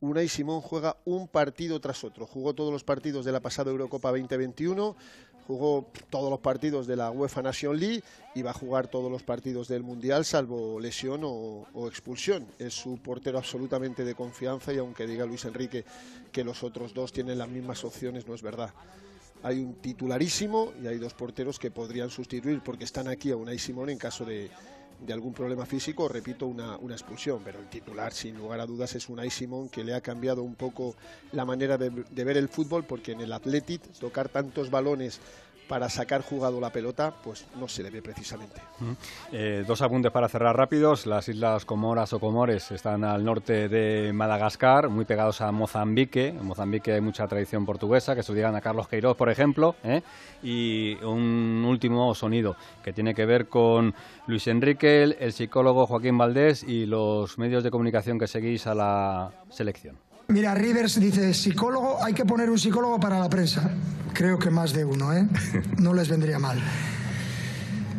Unai 0.00 0.28
Simón 0.28 0.62
juega 0.62 0.96
un 1.04 1.28
partido 1.28 1.80
tras 1.80 2.02
otro. 2.04 2.26
Jugó 2.26 2.54
todos 2.54 2.72
los 2.72 2.82
partidos 2.82 3.24
de 3.24 3.32
la 3.32 3.40
pasada 3.40 3.70
Eurocopa 3.70 4.08
2021, 4.08 4.96
jugó 5.46 5.86
todos 6.10 6.30
los 6.30 6.40
partidos 6.40 6.86
de 6.86 6.96
la 6.96 7.10
UEFA 7.10 7.42
Nation 7.42 7.78
League 7.78 8.02
y 8.34 8.42
va 8.42 8.50
a 8.50 8.54
jugar 8.54 8.88
todos 8.88 9.10
los 9.10 9.22
partidos 9.22 9.68
del 9.68 9.82
Mundial, 9.82 10.24
salvo 10.24 10.80
lesión 10.80 11.22
o, 11.24 11.66
expulsión. 11.86 12.46
Es 12.58 12.74
su 12.74 12.98
portero 12.98 13.38
absolutamente 13.38 14.04
de 14.04 14.14
confianza 14.14 14.72
y 14.72 14.78
aunque 14.78 15.06
diga 15.06 15.26
Luis 15.26 15.44
Enrique 15.44 15.84
que 16.30 16.44
los 16.44 16.62
otros 16.62 16.94
dos 16.94 17.12
tienen 17.12 17.38
las 17.38 17.48
mismas 17.48 17.84
opciones, 17.84 18.26
no 18.26 18.34
es 18.34 18.42
verdad 18.42 18.72
hay 19.44 19.58
un 19.58 19.74
titularísimo 19.74 20.72
y 20.80 20.86
hay 20.86 20.98
dos 20.98 21.14
porteros 21.14 21.58
que 21.58 21.72
podrían 21.72 22.10
sustituir 22.10 22.60
porque 22.64 22.84
están 22.84 23.08
aquí 23.08 23.32
a 23.32 23.36
Unai 23.36 23.58
Simón 23.58 23.90
en 23.90 23.98
caso 23.98 24.24
de, 24.24 24.52
de 25.04 25.12
algún 25.12 25.32
problema 25.32 25.66
físico, 25.66 26.08
repito, 26.08 26.46
una, 26.46 26.76
una, 26.78 26.94
expulsión. 26.94 27.40
Pero 27.44 27.58
el 27.60 27.68
titular, 27.68 28.12
sin 28.12 28.36
lugar 28.36 28.60
a 28.60 28.66
dudas, 28.66 28.94
es 28.94 29.08
Unai 29.08 29.30
Simón 29.30 29.68
que 29.68 29.84
le 29.84 29.94
ha 29.94 30.00
cambiado 30.00 30.42
un 30.42 30.54
poco 30.54 30.94
la 31.32 31.44
manera 31.44 31.76
de, 31.78 31.90
de 31.90 32.24
ver 32.24 32.36
el 32.36 32.48
fútbol 32.48 32.84
porque 32.84 33.12
en 33.12 33.20
el 33.20 33.32
Athletic 33.32 33.82
tocar 33.98 34.28
tantos 34.28 34.70
balones 34.70 35.20
para 35.72 35.88
sacar 35.88 36.20
jugado 36.20 36.60
la 36.60 36.68
pelota, 36.68 37.14
pues 37.24 37.46
no 37.58 37.66
se 37.66 37.82
le 37.82 37.88
ve 37.88 38.02
precisamente. 38.02 38.60
Eh, 39.32 39.64
dos 39.66 39.80
apuntes 39.80 40.12
para 40.12 40.28
cerrar 40.28 40.54
rápidos. 40.54 41.06
Las 41.06 41.30
islas 41.30 41.64
Comoras 41.64 42.12
o 42.12 42.20
Comores 42.20 42.70
están 42.72 43.04
al 43.04 43.24
norte 43.24 43.70
de 43.70 44.12
Madagascar, 44.12 44.90
muy 44.90 45.06
pegados 45.06 45.40
a 45.40 45.50
Mozambique. 45.50 46.28
En 46.28 46.44
Mozambique 46.44 46.92
hay 46.92 47.00
mucha 47.00 47.26
tradición 47.26 47.64
portuguesa, 47.64 48.14
que 48.14 48.22
se 48.22 48.34
digan 48.34 48.54
a 48.54 48.60
Carlos 48.60 48.86
Queiroz, 48.86 49.16
por 49.16 49.30
ejemplo. 49.30 49.74
¿eh? 49.82 50.02
Y 50.42 51.02
un 51.04 51.64
último 51.66 52.14
sonido 52.14 52.54
que 52.84 52.92
tiene 52.92 53.14
que 53.14 53.24
ver 53.24 53.48
con 53.48 53.94
Luis 54.26 54.46
Enrique, 54.48 55.04
el 55.04 55.32
psicólogo 55.32 55.86
Joaquín 55.86 56.18
Valdés 56.18 56.64
y 56.64 56.84
los 56.84 57.38
medios 57.38 57.64
de 57.64 57.70
comunicación 57.70 58.18
que 58.18 58.26
seguís 58.26 58.66
a 58.66 58.74
la 58.74 59.30
selección. 59.48 60.11
Mira, 60.28 60.54
Rivers 60.54 60.98
dice, 60.98 61.34
psicólogo, 61.34 62.02
hay 62.02 62.14
que 62.14 62.24
poner 62.24 62.50
un 62.50 62.58
psicólogo 62.58 62.98
para 62.98 63.18
la 63.18 63.28
prensa. 63.28 63.70
Creo 64.14 64.38
que 64.38 64.50
más 64.50 64.72
de 64.72 64.84
uno, 64.84 65.12
¿eh? 65.12 65.26
No 65.78 65.94
les 65.94 66.08
vendría 66.08 66.38
mal. 66.38 66.58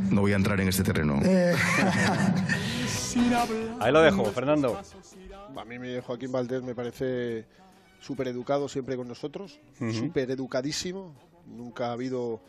No 0.09 0.21
voy 0.21 0.33
a 0.33 0.35
entrar 0.35 0.59
en 0.61 0.67
este 0.67 0.83
terreno. 0.83 1.19
Eh... 1.23 1.55
Ahí 3.79 3.91
lo 3.91 4.01
dejo, 4.01 4.25
Fernando. 4.25 4.79
A 5.55 5.65
mí 5.65 5.77
Joaquín 6.05 6.31
Valdés 6.31 6.63
me 6.63 6.73
parece 6.73 7.45
súper 7.99 8.27
educado 8.27 8.67
siempre 8.67 8.95
con 8.97 9.07
nosotros, 9.07 9.59
uh 9.79 9.85
-huh. 9.85 9.93
súper 9.93 10.31
educadísimo. 10.31 11.15
Nunca 11.45 11.87
ha 11.87 11.91
habido 11.91 12.41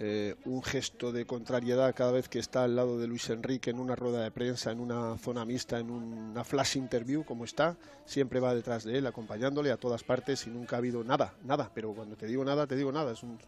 eh, 0.00 0.34
un 0.44 0.62
gesto 0.62 1.12
de 1.12 1.24
contrariedad 1.24 1.94
cada 1.94 2.10
vez 2.10 2.28
que 2.28 2.40
está 2.40 2.64
al 2.64 2.74
lado 2.74 2.98
de 2.98 3.06
Luis 3.06 3.30
Enrique 3.30 3.70
en 3.70 3.78
una 3.78 3.94
rueda 3.94 4.22
de 4.22 4.30
prensa, 4.32 4.72
en 4.72 4.80
una 4.80 5.16
zona 5.18 5.44
mixta, 5.44 5.78
en 5.78 5.90
una 5.90 6.42
flash 6.42 6.76
interview 6.76 7.24
como 7.24 7.44
está, 7.44 7.76
siempre 8.04 8.40
va 8.40 8.54
detrás 8.54 8.84
de 8.84 8.98
él, 8.98 9.06
acompañándole 9.06 9.70
a 9.70 9.76
todas 9.76 10.02
partes 10.02 10.46
y 10.46 10.50
nunca 10.50 10.76
ha 10.76 10.78
habido 10.80 11.04
nada, 11.04 11.34
nada, 11.44 11.70
pero 11.72 11.92
cuando 11.92 12.16
te 12.16 12.26
digo 12.26 12.44
nada, 12.44 12.66
te 12.66 12.74
digo 12.74 12.90
nada, 12.90 13.12
es 13.12 13.22
un, 13.22 13.38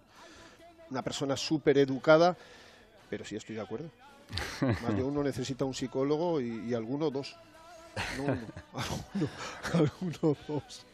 una 0.91 1.03
persona 1.03 1.37
súper 1.37 1.79
educada, 1.79 2.37
pero 3.11 3.25
sí 3.25 3.35
estoy 3.35 3.57
de 3.57 3.63
acuerdo. 3.63 3.91
Más 4.61 4.97
de 4.97 5.03
uno 5.03 5.23
necesita 5.23 5.65
un 5.65 5.75
psicólogo 5.75 6.41
y, 6.41 6.69
y 6.69 6.75
alguno 6.75 7.11
dos. 7.11 7.37
No, 8.19 8.25
alguno, 8.79 9.29
alguno 9.73 10.37
dos. 10.47 10.87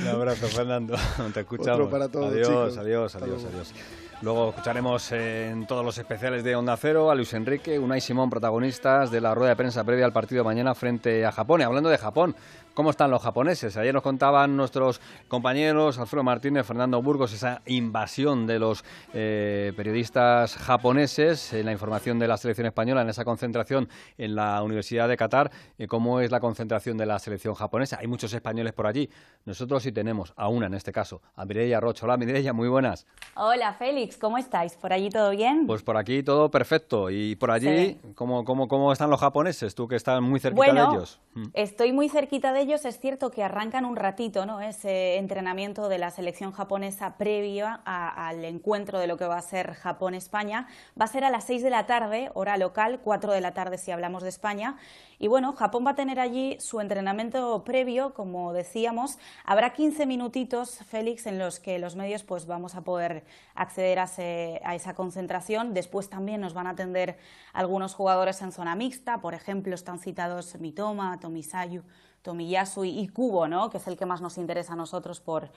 Un 0.00 0.08
abrazo, 0.08 0.46
Fernando. 0.46 0.96
Te 1.34 1.40
escuchamos. 1.40 1.80
Otro 1.80 1.90
para 1.90 2.08
todos, 2.08 2.32
adiós, 2.32 2.48
chicos. 2.48 2.78
adiós, 2.78 3.16
adiós, 3.16 3.44
adiós. 3.44 3.74
Luego 4.22 4.48
escucharemos 4.48 5.12
en 5.12 5.66
todos 5.66 5.84
los 5.84 5.98
especiales 5.98 6.42
de 6.42 6.56
Onda 6.56 6.76
Cero 6.78 7.10
a 7.10 7.14
Luis 7.14 7.34
Enrique, 7.34 7.78
Unai 7.78 8.00
Simón, 8.00 8.30
protagonistas 8.30 9.10
de 9.10 9.20
la 9.20 9.34
rueda 9.34 9.50
de 9.50 9.56
prensa 9.56 9.84
previa 9.84 10.06
al 10.06 10.12
partido 10.12 10.40
de 10.40 10.44
mañana 10.44 10.74
frente 10.74 11.26
a 11.26 11.32
Japón. 11.32 11.60
Y 11.60 11.64
hablando 11.64 11.90
de 11.90 11.98
Japón, 11.98 12.34
¿cómo 12.76 12.90
están 12.90 13.10
los 13.10 13.22
japoneses? 13.22 13.76
Ayer 13.78 13.94
nos 13.94 14.02
contaban 14.02 14.54
nuestros 14.54 15.00
compañeros 15.28 15.98
Alfredo 15.98 16.22
Martínez, 16.22 16.66
Fernando 16.66 17.00
Burgos, 17.00 17.32
esa 17.32 17.62
invasión 17.64 18.46
de 18.46 18.58
los 18.58 18.84
eh, 19.14 19.72
periodistas 19.74 20.54
japoneses 20.56 21.54
en 21.54 21.64
la 21.64 21.72
información 21.72 22.18
de 22.18 22.28
la 22.28 22.36
selección 22.36 22.66
española, 22.66 23.00
en 23.00 23.08
esa 23.08 23.24
concentración 23.24 23.88
en 24.18 24.36
la 24.36 24.62
Universidad 24.62 25.08
de 25.08 25.16
Qatar. 25.16 25.50
Eh, 25.78 25.86
¿Cómo 25.88 26.20
es 26.20 26.30
la 26.30 26.38
concentración 26.38 26.98
de 26.98 27.06
la 27.06 27.18
selección 27.18 27.54
japonesa? 27.54 27.96
Hay 27.98 28.06
muchos 28.08 28.32
españoles 28.34 28.74
por 28.74 28.86
allí. 28.86 29.08
Nosotros 29.46 29.82
sí 29.82 29.90
tenemos 29.90 30.34
a 30.36 30.48
una 30.48 30.66
en 30.66 30.74
este 30.74 30.92
caso, 30.92 31.22
a 31.34 31.46
Mireia 31.46 31.80
Rocha. 31.80 32.04
Hola 32.04 32.18
Mireia, 32.18 32.52
muy 32.52 32.68
buenas. 32.68 33.06
Hola 33.36 33.72
Félix. 33.72 34.18
¿cómo 34.18 34.36
estáis? 34.36 34.74
¿Por 34.74 34.92
allí 34.92 35.08
todo 35.08 35.30
bien? 35.30 35.66
Pues 35.66 35.82
por 35.82 35.96
aquí 35.96 36.22
todo 36.22 36.50
perfecto. 36.50 37.08
¿Y 37.08 37.36
por 37.36 37.50
allí 37.50 37.68
sí. 37.68 38.00
¿cómo, 38.14 38.44
cómo, 38.44 38.68
cómo 38.68 38.92
están 38.92 39.08
los 39.08 39.20
japoneses? 39.20 39.74
Tú 39.74 39.88
que 39.88 39.96
estás 39.96 40.20
muy 40.20 40.40
cerquita 40.40 40.66
bueno, 40.66 40.90
de 40.90 40.96
ellos. 40.96 41.20
Estoy 41.54 41.92
muy 41.92 42.10
cerquita 42.10 42.52
de 42.52 42.65
ellos. 42.66 42.84
Es 42.84 42.98
cierto 42.98 43.30
que 43.30 43.44
arrancan 43.44 43.84
un 43.84 43.94
ratito 43.94 44.44
¿no? 44.44 44.60
ese 44.60 45.18
entrenamiento 45.18 45.88
de 45.88 45.98
la 45.98 46.10
selección 46.10 46.50
japonesa 46.50 47.16
previo 47.16 47.66
a, 47.66 48.28
al 48.28 48.44
encuentro 48.44 48.98
de 48.98 49.06
lo 49.06 49.16
que 49.16 49.24
va 49.24 49.38
a 49.38 49.42
ser 49.42 49.74
Japón-España. 49.74 50.66
Va 51.00 51.04
a 51.04 51.08
ser 51.08 51.24
a 51.24 51.30
las 51.30 51.44
6 51.44 51.62
de 51.62 51.70
la 51.70 51.86
tarde, 51.86 52.30
hora 52.34 52.56
local, 52.56 53.00
4 53.04 53.32
de 53.32 53.40
la 53.40 53.54
tarde 53.54 53.78
si 53.78 53.92
hablamos 53.92 54.24
de 54.24 54.30
España. 54.30 54.76
Y 55.18 55.28
bueno, 55.28 55.54
Japón 55.54 55.86
va 55.86 55.92
a 55.92 55.94
tener 55.94 56.20
allí 56.20 56.56
su 56.60 56.80
entrenamiento 56.80 57.62
previo, 57.64 58.12
como 58.12 58.52
decíamos. 58.52 59.18
Habrá 59.44 59.72
15 59.72 60.04
minutitos, 60.04 60.80
Félix, 60.88 61.26
en 61.26 61.38
los 61.38 61.58
que 61.60 61.78
los 61.78 61.96
medios 61.96 62.22
pues 62.22 62.46
vamos 62.46 62.74
a 62.74 62.82
poder 62.82 63.24
acceder 63.54 63.98
a, 64.00 64.04
ese, 64.04 64.60
a, 64.64 64.74
esa 64.74 64.94
concentración. 64.94 65.72
Después 65.72 66.10
también 66.10 66.40
nos 66.40 66.52
van 66.52 66.66
a 66.66 66.70
atender 66.70 67.16
algunos 67.52 67.94
jugadores 67.94 68.42
en 68.42 68.52
zona 68.52 68.74
mixta. 68.74 69.20
Por 69.20 69.34
ejemplo, 69.34 69.74
están 69.74 70.00
citados 70.00 70.58
Mitoma, 70.60 71.18
Tomisayu, 71.20 71.82
Tomiyasu 72.26 72.84
y, 72.84 73.06
Kubo, 73.06 73.46
¿no? 73.46 73.70
que 73.70 73.78
es 73.78 73.86
el 73.86 73.96
que 73.96 74.04
más 74.04 74.20
nos 74.20 74.36
interesa 74.36 74.72
a 74.72 74.76
nosotros 74.76 75.20
por, 75.20 75.48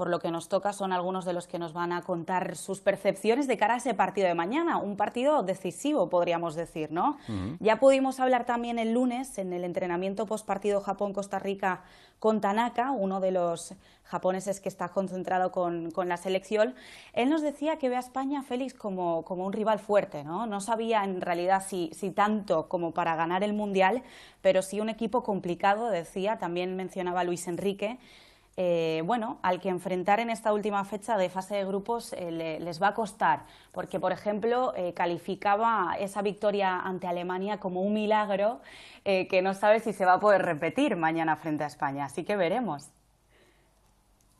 por 0.00 0.08
lo 0.08 0.18
que 0.18 0.30
nos 0.30 0.48
toca 0.48 0.72
son 0.72 0.94
algunos 0.94 1.26
de 1.26 1.34
los 1.34 1.46
que 1.46 1.58
nos 1.58 1.74
van 1.74 1.92
a 1.92 2.00
contar 2.00 2.56
sus 2.56 2.80
percepciones 2.80 3.46
de 3.46 3.58
cara 3.58 3.74
a 3.74 3.76
ese 3.76 3.92
partido 3.92 4.28
de 4.28 4.34
mañana, 4.34 4.78
un 4.78 4.96
partido 4.96 5.42
decisivo, 5.42 6.08
podríamos 6.08 6.54
decir, 6.54 6.90
¿no? 6.90 7.18
Uh 7.28 7.32
-huh. 7.32 7.56
Ya 7.60 7.78
pudimos 7.78 8.18
hablar 8.18 8.46
también 8.46 8.78
el 8.78 8.94
lunes 8.94 9.36
en 9.36 9.52
el 9.52 9.62
entrenamiento 9.62 10.24
postpartido 10.24 10.80
Japón-Costa 10.80 11.38
Rica 11.38 11.82
con 12.18 12.40
Tanaka, 12.40 12.92
uno 12.92 13.20
de 13.20 13.30
los 13.30 13.74
japoneses 14.04 14.60
que 14.60 14.70
está 14.70 14.88
concentrado 14.88 15.52
con, 15.52 15.90
con, 15.90 16.08
la 16.08 16.16
selección. 16.16 16.74
Él 17.12 17.28
nos 17.28 17.42
decía 17.42 17.76
que 17.76 17.90
ve 17.90 17.96
a 17.96 18.00
España, 18.00 18.42
Félix, 18.42 18.72
como, 18.72 19.22
como 19.26 19.44
un 19.44 19.52
rival 19.52 19.80
fuerte, 19.80 20.24
¿no? 20.24 20.46
No 20.46 20.62
sabía 20.62 21.04
en 21.04 21.20
realidad 21.20 21.62
si, 21.66 21.90
si 21.92 22.10
tanto 22.10 22.68
como 22.68 22.92
para 22.92 23.16
ganar 23.16 23.44
el 23.44 23.52
Mundial, 23.52 24.02
pero 24.40 24.62
sí 24.62 24.80
un 24.80 24.88
equipo 24.88 25.22
complicado, 25.22 25.90
decía, 25.90 26.38
también 26.38 26.74
mencionaba 26.74 27.22
Luis 27.22 27.46
Enrique, 27.46 27.98
eh, 28.56 29.02
bueno, 29.06 29.38
al 29.42 29.60
que 29.60 29.68
enfrentar 29.68 30.20
en 30.20 30.28
esta 30.28 30.52
última 30.52 30.84
fecha 30.84 31.16
de 31.16 31.30
fase 31.30 31.54
de 31.54 31.64
grupos 31.64 32.12
eh, 32.12 32.30
le, 32.30 32.60
les 32.60 32.82
va 32.82 32.88
a 32.88 32.94
costar, 32.94 33.44
porque 33.72 34.00
por 34.00 34.12
ejemplo 34.12 34.74
eh, 34.76 34.92
calificaba 34.92 35.96
esa 35.98 36.20
victoria 36.20 36.80
ante 36.80 37.06
Alemania 37.06 37.58
como 37.58 37.82
un 37.82 37.94
milagro 37.94 38.60
eh, 39.04 39.28
que 39.28 39.40
no 39.40 39.54
sabe 39.54 39.80
si 39.80 39.92
se 39.92 40.04
va 40.04 40.14
a 40.14 40.20
poder 40.20 40.42
repetir 40.42 40.96
mañana 40.96 41.36
frente 41.36 41.64
a 41.64 41.68
España, 41.68 42.04
así 42.04 42.24
que 42.24 42.36
veremos. 42.36 42.90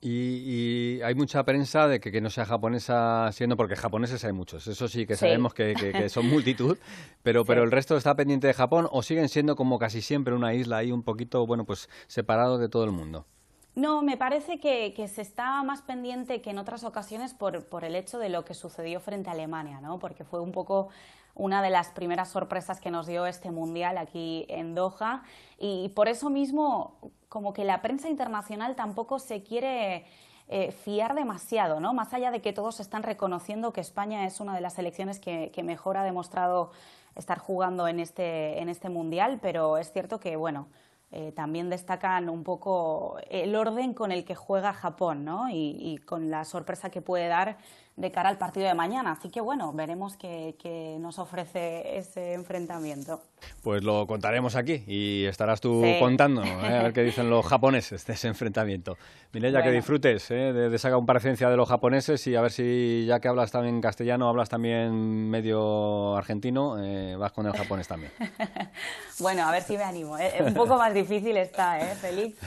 Y, 0.02 0.98
y, 0.98 1.02
hay 1.02 1.14
mucha 1.14 1.44
prensa 1.44 1.86
de 1.86 2.00
que, 2.00 2.10
que, 2.10 2.22
no 2.22 2.30
sea 2.30 2.46
japonesa 2.46 3.30
siendo, 3.32 3.56
porque 3.56 3.76
japoneses 3.76 4.24
hay 4.24 4.32
muchos, 4.32 4.66
eso 4.66 4.88
sí 4.88 5.06
que 5.06 5.14
sabemos 5.14 5.52
sí. 5.52 5.56
Que, 5.56 5.74
que, 5.74 5.92
que, 5.92 6.08
son 6.08 6.26
multitud, 6.26 6.78
pero, 7.22 7.42
sí. 7.42 7.46
pero 7.46 7.64
el 7.64 7.70
resto 7.70 7.98
está 7.98 8.14
pendiente 8.16 8.46
de 8.46 8.54
Japón 8.54 8.88
o 8.90 9.02
siguen 9.02 9.28
siendo 9.28 9.56
como 9.56 9.78
casi 9.78 10.00
siempre 10.00 10.34
una 10.34 10.54
isla 10.54 10.78
ahí 10.78 10.90
un 10.90 11.02
poquito, 11.02 11.46
bueno, 11.46 11.64
pues 11.64 11.90
separado 12.06 12.56
de 12.56 12.70
todo 12.70 12.84
el 12.84 12.92
mundo. 12.92 13.26
No, 13.76 14.02
me 14.02 14.16
parece 14.16 14.58
que, 14.58 14.92
se 15.08 15.22
está 15.22 15.62
más 15.62 15.82
pendiente 15.82 16.42
que 16.42 16.50
en 16.50 16.58
otras 16.58 16.82
ocasiones 16.84 17.34
por, 17.34 17.64
por, 17.66 17.84
el 17.84 17.94
hecho 17.94 18.18
de 18.18 18.28
lo 18.28 18.44
que 18.44 18.54
sucedió 18.54 19.00
frente 19.00 19.30
a 19.30 19.32
Alemania, 19.32 19.80
¿no? 19.80 19.98
porque 19.98 20.24
fue 20.24 20.40
un 20.40 20.52
poco 20.52 20.88
una 21.34 21.62
de 21.62 21.70
las 21.70 21.88
primeras 21.88 22.28
sorpresas 22.28 22.80
que 22.80 22.90
nos 22.90 23.06
dio 23.06 23.26
este 23.26 23.50
Mundial 23.50 23.96
aquí 23.96 24.44
en 24.48 24.74
Doha 24.74 25.22
y 25.58 25.90
por 25.90 26.08
eso 26.08 26.30
mismo 26.30 26.96
como 27.28 27.52
que 27.52 27.64
la 27.64 27.80
prensa 27.80 28.08
internacional 28.08 28.74
tampoco 28.74 29.20
se 29.20 29.44
quiere 29.44 30.04
eh, 30.48 30.72
fiar 30.72 31.14
demasiado, 31.14 31.78
¿no? 31.78 31.94
más 31.94 32.12
allá 32.12 32.32
de 32.32 32.42
que 32.42 32.52
todos 32.52 32.80
están 32.80 33.04
reconociendo 33.04 33.72
que 33.72 33.80
España 33.80 34.26
es 34.26 34.40
una 34.40 34.52
de 34.54 34.60
las 34.60 34.74
selecciones 34.74 35.20
que, 35.20 35.52
que 35.54 35.62
mejor 35.62 35.96
ha 35.96 36.02
demostrado 36.02 36.72
estar 37.14 37.38
jugando 37.38 37.86
en 37.86 38.00
este, 38.00 38.60
en 38.60 38.68
este 38.68 38.88
Mundial, 38.88 39.38
pero 39.40 39.78
es 39.78 39.92
cierto 39.92 40.18
que, 40.18 40.34
bueno, 40.34 40.66
eh, 41.12 41.32
también 41.32 41.70
destacan 41.70 42.28
un 42.28 42.44
poco 42.44 43.18
el 43.30 43.56
orden 43.56 43.94
con 43.94 44.12
el 44.12 44.24
que 44.24 44.36
juega 44.36 44.72
Japón 44.72 45.24
¿no? 45.24 45.50
y, 45.50 45.76
y, 45.78 45.98
con 45.98 46.30
la 46.30 46.44
sorpresa 46.44 46.90
que 46.90 47.02
puede 47.02 47.26
dar 47.26 47.58
de 47.96 48.10
cara 48.10 48.28
al 48.28 48.38
partido 48.38 48.66
de 48.66 48.74
mañana. 48.74 49.12
Así 49.12 49.30
que 49.30 49.40
bueno, 49.40 49.72
veremos 49.72 50.16
qué, 50.16 50.96
nos 51.00 51.18
ofrece 51.18 51.98
ese 51.98 52.34
enfrentamiento. 52.34 53.22
Pues 53.62 53.82
lo 53.82 54.06
contaremos 54.06 54.56
aquí 54.56 54.84
y 54.86 55.24
estarás 55.24 55.60
tú 55.60 55.82
contando 55.98 56.42
¿eh? 56.44 56.78
a 56.78 56.82
ver 56.82 56.92
qué 56.92 57.02
dicen 57.02 57.30
los 57.30 57.46
japoneses 57.50 58.06
de 58.06 58.12
ese 58.12 58.28
enfrentamiento. 58.28 58.96
Mireya, 59.32 59.62
que 59.62 59.70
disfrutes 59.70 60.28
¿eh? 60.32 60.52
de, 60.52 60.74
esa 60.74 60.90
comparecencia 60.90 61.48
de 61.48 61.56
los 61.56 61.68
japoneses 61.68 62.26
y 62.26 62.34
a 62.34 62.40
ver 62.40 62.50
si 62.50 63.04
ya 63.06 63.20
que 63.20 63.28
hablas 63.28 63.52
también 63.52 63.80
castellano, 63.80 64.28
hablas 64.28 64.48
también 64.48 65.30
medio 65.30 66.16
argentino, 66.16 66.82
eh, 66.82 67.14
vas 67.16 67.30
con 67.30 67.46
el 67.46 67.52
japonés 67.52 67.86
también. 67.86 68.10
bueno, 69.20 69.46
a 69.46 69.52
ver 69.52 69.62
si 69.62 69.76
me 69.76 69.84
animo. 69.84 70.16
un 70.44 70.54
poco 70.54 70.76
más 70.76 70.92
difícil 70.92 71.36
está, 71.36 71.78
¿eh, 71.80 71.94
Félix? 71.94 72.38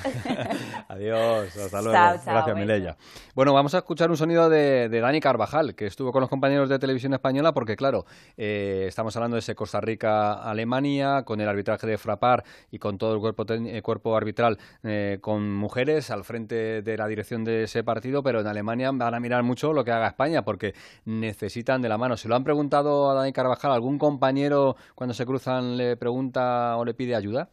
Adiós, 0.89 1.55
hasta 1.55 1.81
luego. 1.81 2.19
Gracias, 2.25 2.55
Mireya. 2.57 2.97
Bueno, 3.33 3.53
vamos 3.53 3.73
a 3.75 3.77
escuchar 3.77 4.09
un 4.09 4.17
sonido 4.17 4.49
de, 4.49 4.89
de 4.89 4.99
Dani 4.99 5.21
Carvajal 5.33 5.73
que 5.73 5.87
estuvo 5.87 6.11
con 6.11 6.21
los 6.21 6.29
compañeros 6.29 6.69
de 6.69 6.77
televisión 6.77 7.11
española, 7.13 7.53
porque 7.53 7.75
claro, 7.75 8.05
eh, 8.37 8.85
estamos 8.87 9.15
hablando 9.15 9.33
de 9.35 9.39
ese 9.39 9.55
Costa 9.55 9.81
Rica-Alemania, 9.81 11.23
con 11.23 11.41
el 11.41 11.49
arbitraje 11.49 11.87
de 11.87 11.97
Frapar 11.97 12.43
y 12.69 12.77
con 12.77 12.99
todo 12.99 13.15
el 13.15 13.19
cuerpo, 13.19 13.45
eh, 13.49 13.81
cuerpo 13.81 14.15
arbitral 14.15 14.59
eh, 14.83 15.17
con 15.21 15.51
mujeres 15.51 16.11
al 16.11 16.23
frente 16.23 16.83
de 16.83 16.97
la 16.97 17.07
dirección 17.07 17.43
de 17.43 17.63
ese 17.63 17.83
partido, 17.83 18.21
pero 18.21 18.41
en 18.41 18.47
Alemania 18.47 18.91
van 18.93 19.15
a 19.15 19.19
mirar 19.19 19.41
mucho 19.41 19.73
lo 19.73 19.83
que 19.83 19.91
haga 19.91 20.07
España, 20.07 20.45
porque 20.45 20.75
necesitan 21.05 21.81
de 21.81 21.89
la 21.89 21.97
mano. 21.97 22.15
¿Se 22.15 22.27
lo 22.27 22.35
han 22.35 22.43
preguntado 22.43 23.09
a 23.09 23.15
Dani 23.15 23.33
Carvajal? 23.33 23.71
¿Algún 23.71 23.97
compañero 23.97 24.75
cuando 24.93 25.15
se 25.15 25.25
cruzan 25.25 25.77
le 25.77 25.97
pregunta 25.97 26.77
o 26.77 26.85
le 26.85 26.93
pide 26.93 27.15
ayuda? 27.15 27.49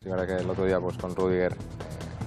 Sí, 0.00 0.08
ahora 0.08 0.26
que 0.26 0.36
el 0.36 0.48
otro 0.48 0.64
día 0.64 0.80
pues 0.80 0.96
con 0.96 1.14
Rudiger 1.14 1.54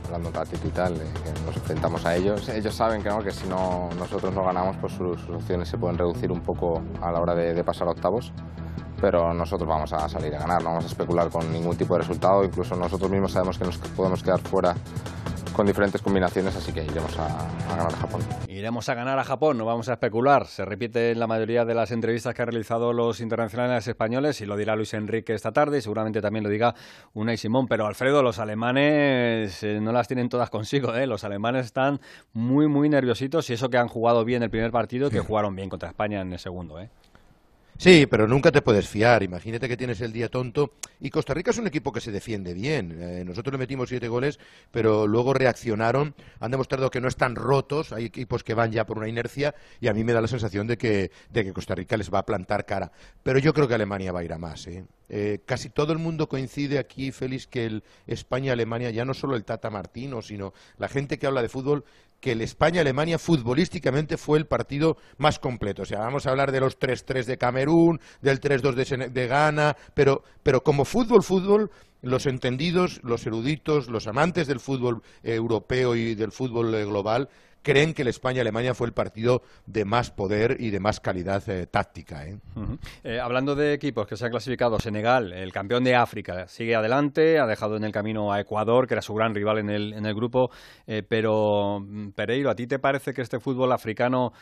hablando 0.07 0.31
ratito 0.31 0.67
y 0.67 0.71
tal, 0.71 0.93
que 0.93 1.45
nos 1.45 1.55
enfrentamos 1.55 2.05
a 2.05 2.15
ellos. 2.15 2.47
Ellos 2.49 2.73
saben 2.73 3.03
que, 3.03 3.09
¿no? 3.09 3.19
que 3.19 3.31
si 3.31 3.47
no, 3.47 3.89
nosotros 3.97 4.33
no 4.33 4.43
ganamos, 4.45 4.77
pues 4.77 4.93
sus, 4.93 5.29
opciones 5.29 5.69
se 5.69 5.77
pueden 5.77 5.97
reducir 5.97 6.31
un 6.31 6.41
poco 6.41 6.81
a 7.01 7.11
la 7.11 7.19
hora 7.19 7.35
de, 7.35 7.63
pasar 7.63 7.87
octavos 7.87 8.31
pero 8.99 9.31
nosotros 9.31 9.69
vamos 9.69 9.93
a 9.93 10.09
salir 10.09 10.33
a 10.35 10.39
ganar, 10.39 10.63
no 10.63 10.69
vamos 10.69 10.85
a 10.85 10.87
especular 10.87 11.29
con 11.29 11.53
ningún 11.53 11.77
tipo 11.77 11.93
de 11.93 11.99
resultado, 11.99 12.43
incluso 12.43 12.75
nosotros 12.75 13.11
mismos 13.11 13.31
sabemos 13.31 13.59
que 13.59 13.65
nos 13.65 13.77
podemos 13.77 14.23
quedar 14.23 14.39
fuera 14.39 14.73
con 15.57 15.65
diferentes 15.65 16.03
combinaciones, 16.03 16.55
así 16.55 16.71
que 16.71 16.83
iremos 16.83 17.17
a, 17.17 17.27
ganar 17.67 17.87
a 17.87 17.97
Japón. 17.97 18.21
Iremos 18.47 18.87
a 18.89 18.93
ganar 18.93 19.17
a 19.17 19.23
Japón, 19.23 19.57
no 19.57 19.65
vamos 19.65 19.89
a 19.89 19.93
especular. 19.93 20.45
Se 20.45 20.63
repite 20.63 21.09
en 21.09 21.19
la 21.19 21.25
mayoría 21.25 21.65
de 21.65 21.73
las 21.73 21.89
entrevistas 21.89 22.35
que 22.35 22.43
han 22.43 22.49
realizado 22.49 22.93
los 22.93 23.19
internacionales 23.21 23.87
españoles 23.87 24.39
y 24.41 24.45
lo 24.45 24.55
dirá 24.55 24.75
Luis 24.75 24.93
Enrique 24.93 25.33
esta 25.33 25.51
tarde 25.51 25.79
y 25.79 25.81
seguramente 25.81 26.21
también 26.21 26.43
lo 26.43 26.51
diga 26.51 26.75
Unai 27.15 27.37
Simón. 27.37 27.67
Pero 27.67 27.87
Alfredo, 27.87 28.21
los 28.21 28.37
alemanes 28.37 29.63
eh, 29.63 29.79
no 29.81 29.91
las 29.91 30.07
tienen 30.07 30.29
todas 30.29 30.51
consigo. 30.51 30.93
¿eh? 30.93 31.07
Los 31.07 31.23
alemanes 31.23 31.65
están 31.65 32.01
muy, 32.33 32.67
muy 32.67 32.87
nerviositos 32.87 33.49
y 33.49 33.53
eso 33.53 33.71
que 33.71 33.79
han 33.79 33.87
jugado 33.87 34.23
bien 34.25 34.43
el 34.43 34.51
primer 34.51 34.69
partido, 34.69 35.09
que 35.09 35.21
jugaron 35.21 35.55
bien 35.55 35.69
contra 35.69 35.89
España 35.89 36.21
en 36.21 36.33
el 36.33 36.39
segundo. 36.39 36.79
¿eh? 36.79 36.91
Sí, 37.79 38.07
pero 38.07 38.27
nunca 38.27 38.51
te 38.51 38.63
puedes 38.63 38.89
fiar. 38.89 39.21
Imagínate 39.21 39.67
que 39.67 39.77
tienes 39.77 40.01
el 40.01 40.11
día 40.11 40.29
tonto. 40.29 40.73
Y 40.99 41.11
Costa 41.11 41.35
Rica 41.35 41.51
es 41.51 41.59
un 41.59 41.67
equipo 41.67 41.93
que 41.93 42.01
se 42.01 42.11
defiende 42.11 42.55
bien. 42.55 42.97
Eh, 42.99 43.23
nosotros 43.23 43.51
le 43.51 43.59
metimos 43.59 43.89
siete 43.89 44.07
goles, 44.07 44.39
pero 44.71 45.05
luego 45.05 45.31
reaccionaron. 45.35 46.15
Han 46.39 46.49
demostrado 46.49 46.89
que 46.89 46.99
no 46.99 47.07
están 47.07 47.35
rotos. 47.35 47.93
Hay 47.93 48.05
equipos 48.05 48.43
que 48.43 48.55
van 48.55 48.71
ya 48.71 48.87
por 48.87 48.97
una 48.97 49.07
inercia 49.07 49.53
y 49.79 49.89
a 49.89 49.93
mí 49.93 50.03
me 50.03 50.13
da 50.13 50.21
la 50.21 50.27
sensación 50.27 50.65
de 50.65 50.77
que, 50.79 51.11
de 51.29 51.43
que 51.43 51.53
Costa 51.53 51.75
Rica 51.75 51.97
les 51.97 52.11
va 52.11 52.19
a 52.19 52.25
plantar 52.25 52.65
cara. 52.65 52.91
Pero 53.21 53.37
yo 53.37 53.53
creo 53.53 53.67
que 53.67 53.75
Alemania 53.75 54.11
va 54.11 54.21
a 54.21 54.23
ir 54.23 54.33
a 54.33 54.39
más. 54.39 54.65
¿eh? 54.65 54.83
Eh, 55.09 55.41
casi 55.45 55.69
todo 55.69 55.93
el 55.93 55.99
mundo 55.99 56.27
coincide 56.27 56.79
aquí, 56.79 57.11
Félix, 57.11 57.45
que 57.45 57.65
el 57.65 57.83
España-Alemania, 58.07 58.89
ya 58.89 59.05
no 59.05 59.13
solo 59.13 59.35
el 59.35 59.45
Tata 59.45 59.69
Martino, 59.69 60.23
sino 60.23 60.53
la 60.79 60.89
gente 60.89 61.17
que 61.17 61.27
habla 61.27 61.41
de 61.41 61.49
fútbol, 61.49 61.85
que 62.19 62.31
el 62.31 62.41
España-Alemania 62.41 63.19
futbolísticamente 63.19 64.17
fue 64.17 64.37
el 64.39 64.47
partido 64.47 64.97
más 65.17 65.39
completo. 65.39 65.83
O 65.83 65.85
sea, 65.85 65.99
vamos 65.99 66.25
a 66.25 66.31
hablar 66.31 66.51
de 66.51 66.59
los 66.59 66.79
3-3 66.79 67.25
de 67.25 67.37
Camerún, 67.37 67.99
del 68.21 68.41
3-2 68.41 68.73
de, 68.73 69.09
de 69.09 69.27
Ghana, 69.27 69.77
pero, 69.93 70.23
pero 70.43 70.63
como 70.63 70.85
fútbol, 70.85 71.23
fútbol, 71.23 71.71
los 72.01 72.25
entendidos, 72.25 72.99
los 73.03 73.25
eruditos, 73.25 73.87
los 73.87 74.07
amantes 74.07 74.47
del 74.47 74.59
fútbol 74.59 75.01
europeo 75.23 75.95
y 75.95 76.15
del 76.15 76.31
fútbol 76.31 76.73
eh, 76.75 76.85
global 76.85 77.29
creen 77.61 77.93
que 77.93 78.01
el 78.03 78.07
España-Alemania 78.07 78.73
fue 78.73 78.87
el 78.87 78.93
partido 78.93 79.41
de 79.65 79.85
más 79.85 80.11
poder 80.11 80.57
y 80.59 80.69
de 80.69 80.79
más 80.79 80.99
calidad 80.99 81.47
eh, 81.49 81.67
táctica. 81.67 82.25
¿eh? 82.25 82.37
¿eh? 83.03 83.19
hablando 83.19 83.55
de 83.55 83.73
equipos 83.73 84.07
que 84.07 84.15
se 84.15 84.25
han 84.25 84.31
clasificado, 84.31 84.79
Senegal, 84.79 85.33
el 85.33 85.51
campeón 85.51 85.83
de 85.83 85.95
África, 85.95 86.47
sigue 86.47 86.75
adelante, 86.75 87.39
ha 87.39 87.45
dejado 87.45 87.77
en 87.77 87.83
el 87.83 87.91
camino 87.91 88.31
a 88.31 88.39
Ecuador, 88.39 88.87
que 88.87 88.93
era 88.93 89.01
su 89.01 89.13
gran 89.13 89.35
rival 89.35 89.59
en 89.59 89.69
el, 89.69 89.93
en 89.93 90.05
el 90.05 90.15
grupo, 90.15 90.49
pero 91.07 91.79
mm, 91.81 92.09
Pereiro, 92.11 92.49
¿a 92.49 92.55
ti 92.55 92.67
te 92.67 92.79
parece 92.79 93.13
que 93.13 93.21
este 93.21 93.39
fútbol 93.39 93.71
africano, 93.71 94.33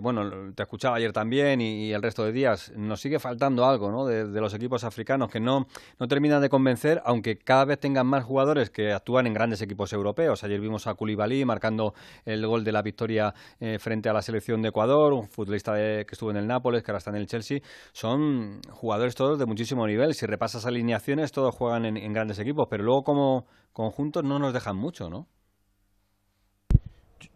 bueno, 0.00 0.52
te 0.54 0.62
escuchaba 0.62 0.96
ayer 0.96 1.12
también 1.12 1.60
y, 1.60 1.92
el 1.92 2.02
resto 2.02 2.24
de 2.24 2.32
días, 2.32 2.72
nos 2.76 3.00
sigue 3.00 3.18
faltando 3.18 3.66
algo 3.66 3.90
¿no? 3.90 4.06
de, 4.06 4.40
los 4.40 4.54
equipos 4.54 4.84
africanos 4.84 5.30
que 5.30 5.40
no, 5.40 5.66
no 5.98 6.08
terminan 6.08 6.40
de 6.40 6.48
convencer, 6.48 7.02
aunque 7.04 7.36
cada 7.36 7.64
vez 7.64 7.78
tengan 7.78 8.06
más 8.06 8.24
jugadores 8.24 8.70
que 8.70 8.92
actúan 8.92 9.26
en 9.26 9.34
grandes 9.34 9.60
equipos 9.62 9.92
europeos? 9.92 10.44
Ayer 10.44 10.60
vimos 10.60 10.86
a 10.86 10.94
Koulibaly 10.94 11.44
marcando 11.44 11.94
el 12.24 12.46
gol 12.46 12.59
de 12.64 12.72
la 12.72 12.82
victoria 12.82 13.34
eh, 13.58 13.78
frente 13.78 14.08
a 14.08 14.12
la 14.12 14.22
selección 14.22 14.62
de 14.62 14.68
Ecuador, 14.68 15.12
un 15.12 15.28
futbolista 15.28 15.74
que 15.74 16.06
estuvo 16.10 16.30
en 16.30 16.36
el 16.36 16.46
Nápoles, 16.46 16.82
que 16.82 16.90
ahora 16.90 16.98
está 16.98 17.10
en 17.10 17.16
el 17.16 17.26
Chelsea. 17.26 17.60
Son 17.92 18.60
jugadores 18.70 19.14
todos 19.14 19.38
de 19.38 19.46
muchísimo 19.46 19.86
nivel. 19.86 20.14
Si 20.14 20.26
repasas 20.26 20.66
alineaciones, 20.66 21.32
todos 21.32 21.54
juegan 21.54 21.84
en 21.84 22.12
grandes 22.12 22.38
equipos, 22.38 22.66
pero 22.70 22.84
luego 22.84 23.04
como 23.04 23.46
conjuntos 23.72 24.24
no 24.24 24.38
nos 24.38 24.52
dejan 24.52 24.76
mucho, 24.76 25.08
¿no? 25.10 25.26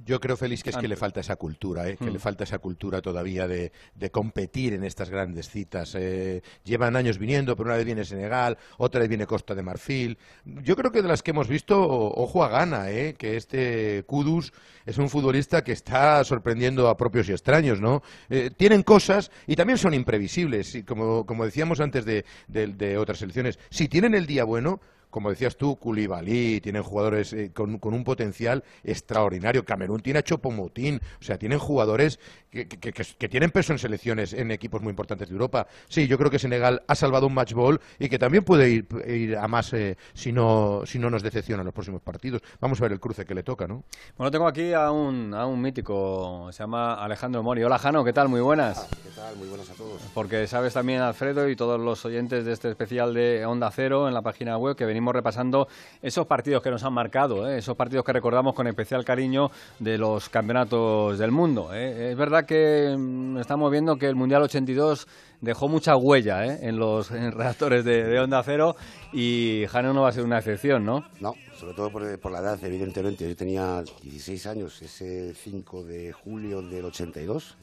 Yo 0.04 0.20
creo, 0.20 0.36
Félix, 0.36 0.62
que 0.62 0.70
es 0.70 0.76
que 0.76 0.88
le 0.88 0.96
falta 0.96 1.20
esa 1.20 1.36
cultura, 1.36 1.88
¿eh? 1.88 1.96
que 1.96 2.06
le 2.06 2.18
mm. 2.18 2.20
falta 2.20 2.44
esa 2.44 2.58
cultura 2.58 3.00
todavía 3.00 3.48
de, 3.48 3.72
competir 4.10 4.74
en 4.74 4.84
estas 4.84 5.10
grandes 5.10 5.48
citas. 5.48 5.94
Eh, 5.94 6.42
llevan 6.64 6.96
años 6.96 7.18
viniendo, 7.18 7.56
pero 7.56 7.68
una 7.68 7.76
vez 7.76 7.86
viene 7.86 8.04
Senegal, 8.04 8.58
otra 8.78 9.00
vez 9.00 9.08
viene 9.08 9.26
Costa 9.26 9.54
de 9.54 9.62
Marfil. 9.62 10.18
Yo 10.44 10.76
creo 10.76 10.92
que 10.92 11.02
de 11.02 11.08
las 11.08 11.22
que 11.22 11.30
hemos 11.30 11.48
visto, 11.48 11.80
ojo 11.80 12.44
a 12.44 12.48
gana, 12.48 12.90
¿eh? 12.90 13.14
que 13.14 13.36
este 13.36 14.04
Kudus 14.06 14.52
es 14.86 14.98
un 14.98 15.08
futbolista 15.08 15.64
que 15.64 15.72
está 15.72 16.22
sorprendiendo 16.24 16.88
a 16.88 16.96
propios 16.96 17.28
y 17.28 17.32
extraños. 17.32 17.80
¿no? 17.80 18.02
Eh, 18.28 18.50
tienen 18.56 18.82
cosas 18.82 19.30
y 19.46 19.56
también 19.56 19.78
son 19.78 19.94
imprevisibles, 19.94 20.74
y 20.74 20.82
como, 20.82 21.24
decíamos 21.44 21.80
antes 21.80 22.04
de, 22.04 22.24
de 22.48 22.98
otras 22.98 23.20
elecciones. 23.22 23.58
Si 23.70 23.88
tienen 23.88 24.14
el 24.14 24.26
día 24.26 24.44
bueno, 24.44 24.80
como 25.14 25.30
decías 25.30 25.56
tú, 25.56 25.76
Koulibaly, 25.76 26.60
tienen 26.60 26.82
jugadores 26.82 27.32
eh, 27.34 27.52
con, 27.54 27.78
un 27.80 28.02
potencial 28.02 28.64
extraordinario. 28.82 29.64
Camerún 29.64 30.00
tiene 30.00 30.18
a 30.18 30.22
Chopomotín, 30.24 31.00
o 31.20 31.22
sea, 31.22 31.38
tienen 31.38 31.60
jugadores 31.60 32.18
que, 32.50 33.28
tienen 33.28 33.52
peso 33.52 33.72
en 33.72 33.78
selecciones, 33.78 34.32
en 34.32 34.50
equipos 34.50 34.82
muy 34.82 34.90
importantes 34.90 35.28
de 35.28 35.32
Europa. 35.32 35.68
Sí, 35.88 36.08
yo 36.08 36.18
creo 36.18 36.32
que 36.32 36.40
Senegal 36.40 36.82
ha 36.88 36.96
salvado 36.96 37.28
un 37.28 37.34
match 37.34 37.52
ball 37.52 37.80
y 38.00 38.08
que 38.08 38.18
también 38.18 38.42
puede 38.42 38.70
ir, 38.70 39.36
a 39.36 39.46
más 39.46 39.72
eh, 39.72 39.96
si, 40.14 40.32
no, 40.32 40.82
si 40.84 40.98
no 40.98 41.10
nos 41.10 41.22
decepcionan 41.22 41.64
los 41.64 41.74
próximos 41.74 42.02
partidos. 42.02 42.42
Vamos 42.60 42.80
a 42.80 42.82
ver 42.82 42.92
el 42.92 42.98
cruce 42.98 43.24
que 43.24 43.36
le 43.36 43.44
toca, 43.44 43.68
¿no? 43.68 43.84
Bueno, 44.16 44.32
tengo 44.32 44.48
aquí 44.48 44.72
a 44.72 44.90
un, 44.90 45.32
a 45.32 45.46
un 45.46 45.62
mítico, 45.62 46.48
se 46.50 46.64
llama 46.64 46.94
Alejandro 46.94 47.40
Mori. 47.44 47.62
Hola, 47.62 47.78
Jano, 47.78 48.04
¿qué 48.04 48.12
tal? 48.12 48.28
Muy 48.28 48.40
buenas. 48.40 48.88
¿Qué 49.04 49.10
tal? 49.10 49.36
Muy 49.36 49.46
buenas 49.46 49.70
a 49.70 49.74
todos. 49.74 50.02
Porque 50.12 50.48
sabes 50.48 50.74
también, 50.74 51.02
Alfredo, 51.02 51.48
y 51.48 51.54
todos 51.54 51.80
los 51.80 52.04
oyentes 52.04 52.44
de 52.44 52.52
este 52.52 52.68
especial 52.68 53.14
de 53.14 53.46
Onda 53.46 53.70
Cero 53.70 54.08
en 54.08 54.14
la 54.14 54.22
página 54.22 54.58
web 54.58 54.74
que 54.74 54.84
venimos 54.84 55.03
repasando 55.12 55.68
esos 56.00 56.26
partidos 56.26 56.62
que 56.62 56.70
nos 56.70 56.84
han 56.84 56.92
marcado, 56.92 57.48
¿eh? 57.48 57.58
esos 57.58 57.76
partidos 57.76 58.04
que 58.04 58.12
recordamos 58.12 58.54
con 58.54 58.66
especial 58.66 59.04
cariño 59.04 59.50
de 59.78 59.98
los 59.98 60.28
campeonatos 60.28 61.18
del 61.18 61.30
mundo. 61.30 61.74
¿eh? 61.74 62.12
Es 62.12 62.16
verdad 62.16 62.46
que 62.46 62.94
mm, 62.96 63.38
estamos 63.38 63.70
viendo 63.70 63.96
que 63.96 64.06
el 64.06 64.14
Mundial 64.14 64.42
82 64.42 65.06
dejó 65.40 65.68
mucha 65.68 65.96
huella 65.96 66.46
¿eh? 66.46 66.58
en 66.62 66.78
los 66.78 67.10
redactores 67.10 67.84
de, 67.84 68.18
Onda 68.18 68.42
Cero 68.42 68.76
y 69.12 69.64
Jano 69.68 69.92
no 69.92 70.02
va 70.02 70.08
a 70.08 70.12
ser 70.12 70.24
una 70.24 70.38
excepción, 70.38 70.84
¿no? 70.84 71.04
No, 71.20 71.34
sobre 71.58 71.74
todo 71.74 71.90
por, 71.90 72.18
por, 72.20 72.32
la 72.32 72.38
edad, 72.38 72.58
evidentemente. 72.64 73.28
Yo 73.28 73.36
tenía 73.36 73.82
16 74.02 74.46
años, 74.46 74.80
ese 74.82 75.34
5 75.34 75.84
de 75.84 76.12
julio 76.12 76.62
del 76.62 76.86
82, 76.86 77.56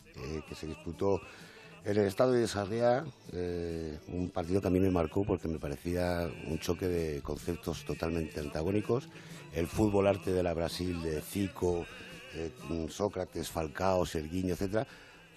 que 0.48 0.56
se 0.56 0.68
disputó 0.68 1.22
en 1.84 1.98
el 1.98 2.06
estado 2.06 2.34
de 2.34 2.48
Sarriá, 2.48 3.04
eh, 3.34 3.98
un 4.08 4.30
partido 4.30 4.62
que 4.62 4.68
a 4.68 4.72
mí 4.72 4.80
me 4.80 4.92
marcó 4.92 5.24
porque 5.24 5.48
me 5.48 5.58
parecía 5.58 6.30
un 6.48 6.60
choque 6.60 6.88
de 6.88 7.22
conceptos 7.22 7.84
totalmente 7.86 8.40
antagónicos. 8.40 9.10
El 9.54 9.68
fútbol 9.68 10.08
arte 10.08 10.32
de 10.32 10.44
la 10.44 10.54
Brasil, 10.54 11.02
de 11.02 11.22
Zico, 11.22 11.86
eh, 12.36 12.52
Sócrates, 12.90 13.50
Falcao, 13.50 14.06
Serguiño, 14.06 14.54
etcétera, 14.54 14.86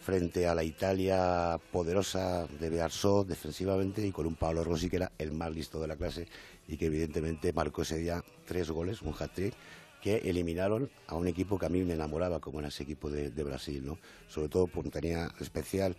frente 0.01 0.47
a 0.47 0.55
la 0.55 0.63
Italia 0.65 1.59
poderosa 1.73 2.47
de 2.61 2.69
Bearsó 2.69 3.25
defensivamente 3.25 4.07
y 4.07 4.13
con 4.13 4.27
un 4.27 4.37
Pablo 4.37 4.65
Rossi 4.65 4.91
que 4.91 4.97
era 4.97 5.13
el 5.19 5.33
más 5.33 5.51
listo 5.51 5.81
de 5.81 5.89
la 5.89 5.97
clase 5.97 6.29
y 6.69 6.77
que 6.77 6.87
evidentemente 6.87 7.55
marcó 7.55 7.83
ese 7.83 7.97
día 7.97 8.23
tres 8.45 8.71
goles, 8.71 9.01
un 9.01 9.15
hat-trick 9.19 9.55
que 10.03 10.17
eliminaron 10.19 10.91
a 11.07 11.15
un 11.15 11.27
equipo 11.27 11.59
que 11.59 11.65
a 11.65 11.71
mí 11.71 11.83
me 11.83 11.95
enamoraba 11.95 12.39
como 12.39 12.59
era 12.59 12.69
ese 12.69 12.83
equipo 12.83 13.09
de, 13.09 13.31
de 13.31 13.43
Brasil, 13.43 13.83
¿no? 13.87 13.97
Sobre 14.29 14.51
todo 14.51 14.67
porque 14.67 14.91
tenía 14.91 15.31
especial 15.41 15.97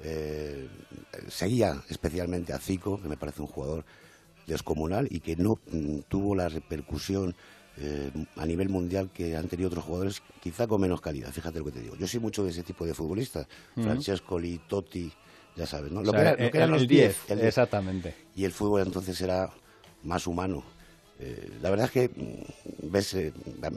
eh, 0.00 0.68
seguía 1.28 1.82
especialmente 1.88 2.52
a 2.52 2.58
Zico, 2.58 3.00
que 3.00 3.08
me 3.08 3.16
parece 3.16 3.42
un 3.42 3.48
jugador 3.48 3.84
descomunal 4.46 5.08
y 5.10 5.20
que 5.20 5.36
no 5.36 5.58
mm, 5.70 6.00
tuvo 6.08 6.34
la 6.34 6.48
repercusión 6.48 7.34
eh, 7.80 8.10
a 8.36 8.46
nivel 8.46 8.68
mundial 8.68 9.10
que 9.12 9.36
han 9.36 9.46
tenido 9.46 9.68
otros 9.68 9.84
jugadores 9.84 10.22
quizá 10.42 10.66
con 10.66 10.80
menos 10.80 11.00
calidad, 11.00 11.30
fíjate 11.30 11.60
lo 11.60 11.64
que 11.66 11.72
te 11.72 11.80
digo. 11.80 11.96
Yo 11.96 12.08
soy 12.08 12.20
mucho 12.20 12.42
de 12.44 12.50
ese 12.50 12.62
tipo 12.62 12.84
de 12.84 12.94
futbolistas, 12.94 13.46
Francesco, 13.74 14.40
Totti, 14.66 15.12
ya 15.54 15.66
sabes, 15.66 15.92
¿no? 15.92 16.02
Lo, 16.02 16.12
que, 16.12 16.50
eran 16.52 16.70
los 16.70 16.88
10. 16.88 17.30
Exactamente. 17.30 18.14
Y 18.34 18.44
el 18.44 18.52
fútbol 18.52 18.82
entonces 18.82 19.20
era 19.20 19.50
más 20.02 20.26
humano. 20.26 20.64
Eh, 21.20 21.50
la 21.60 21.70
verdad 21.70 21.86
es 21.86 21.90
que 21.90 22.08
mm, 22.08 22.92
ves, 22.92 23.14
eh, 23.14 23.32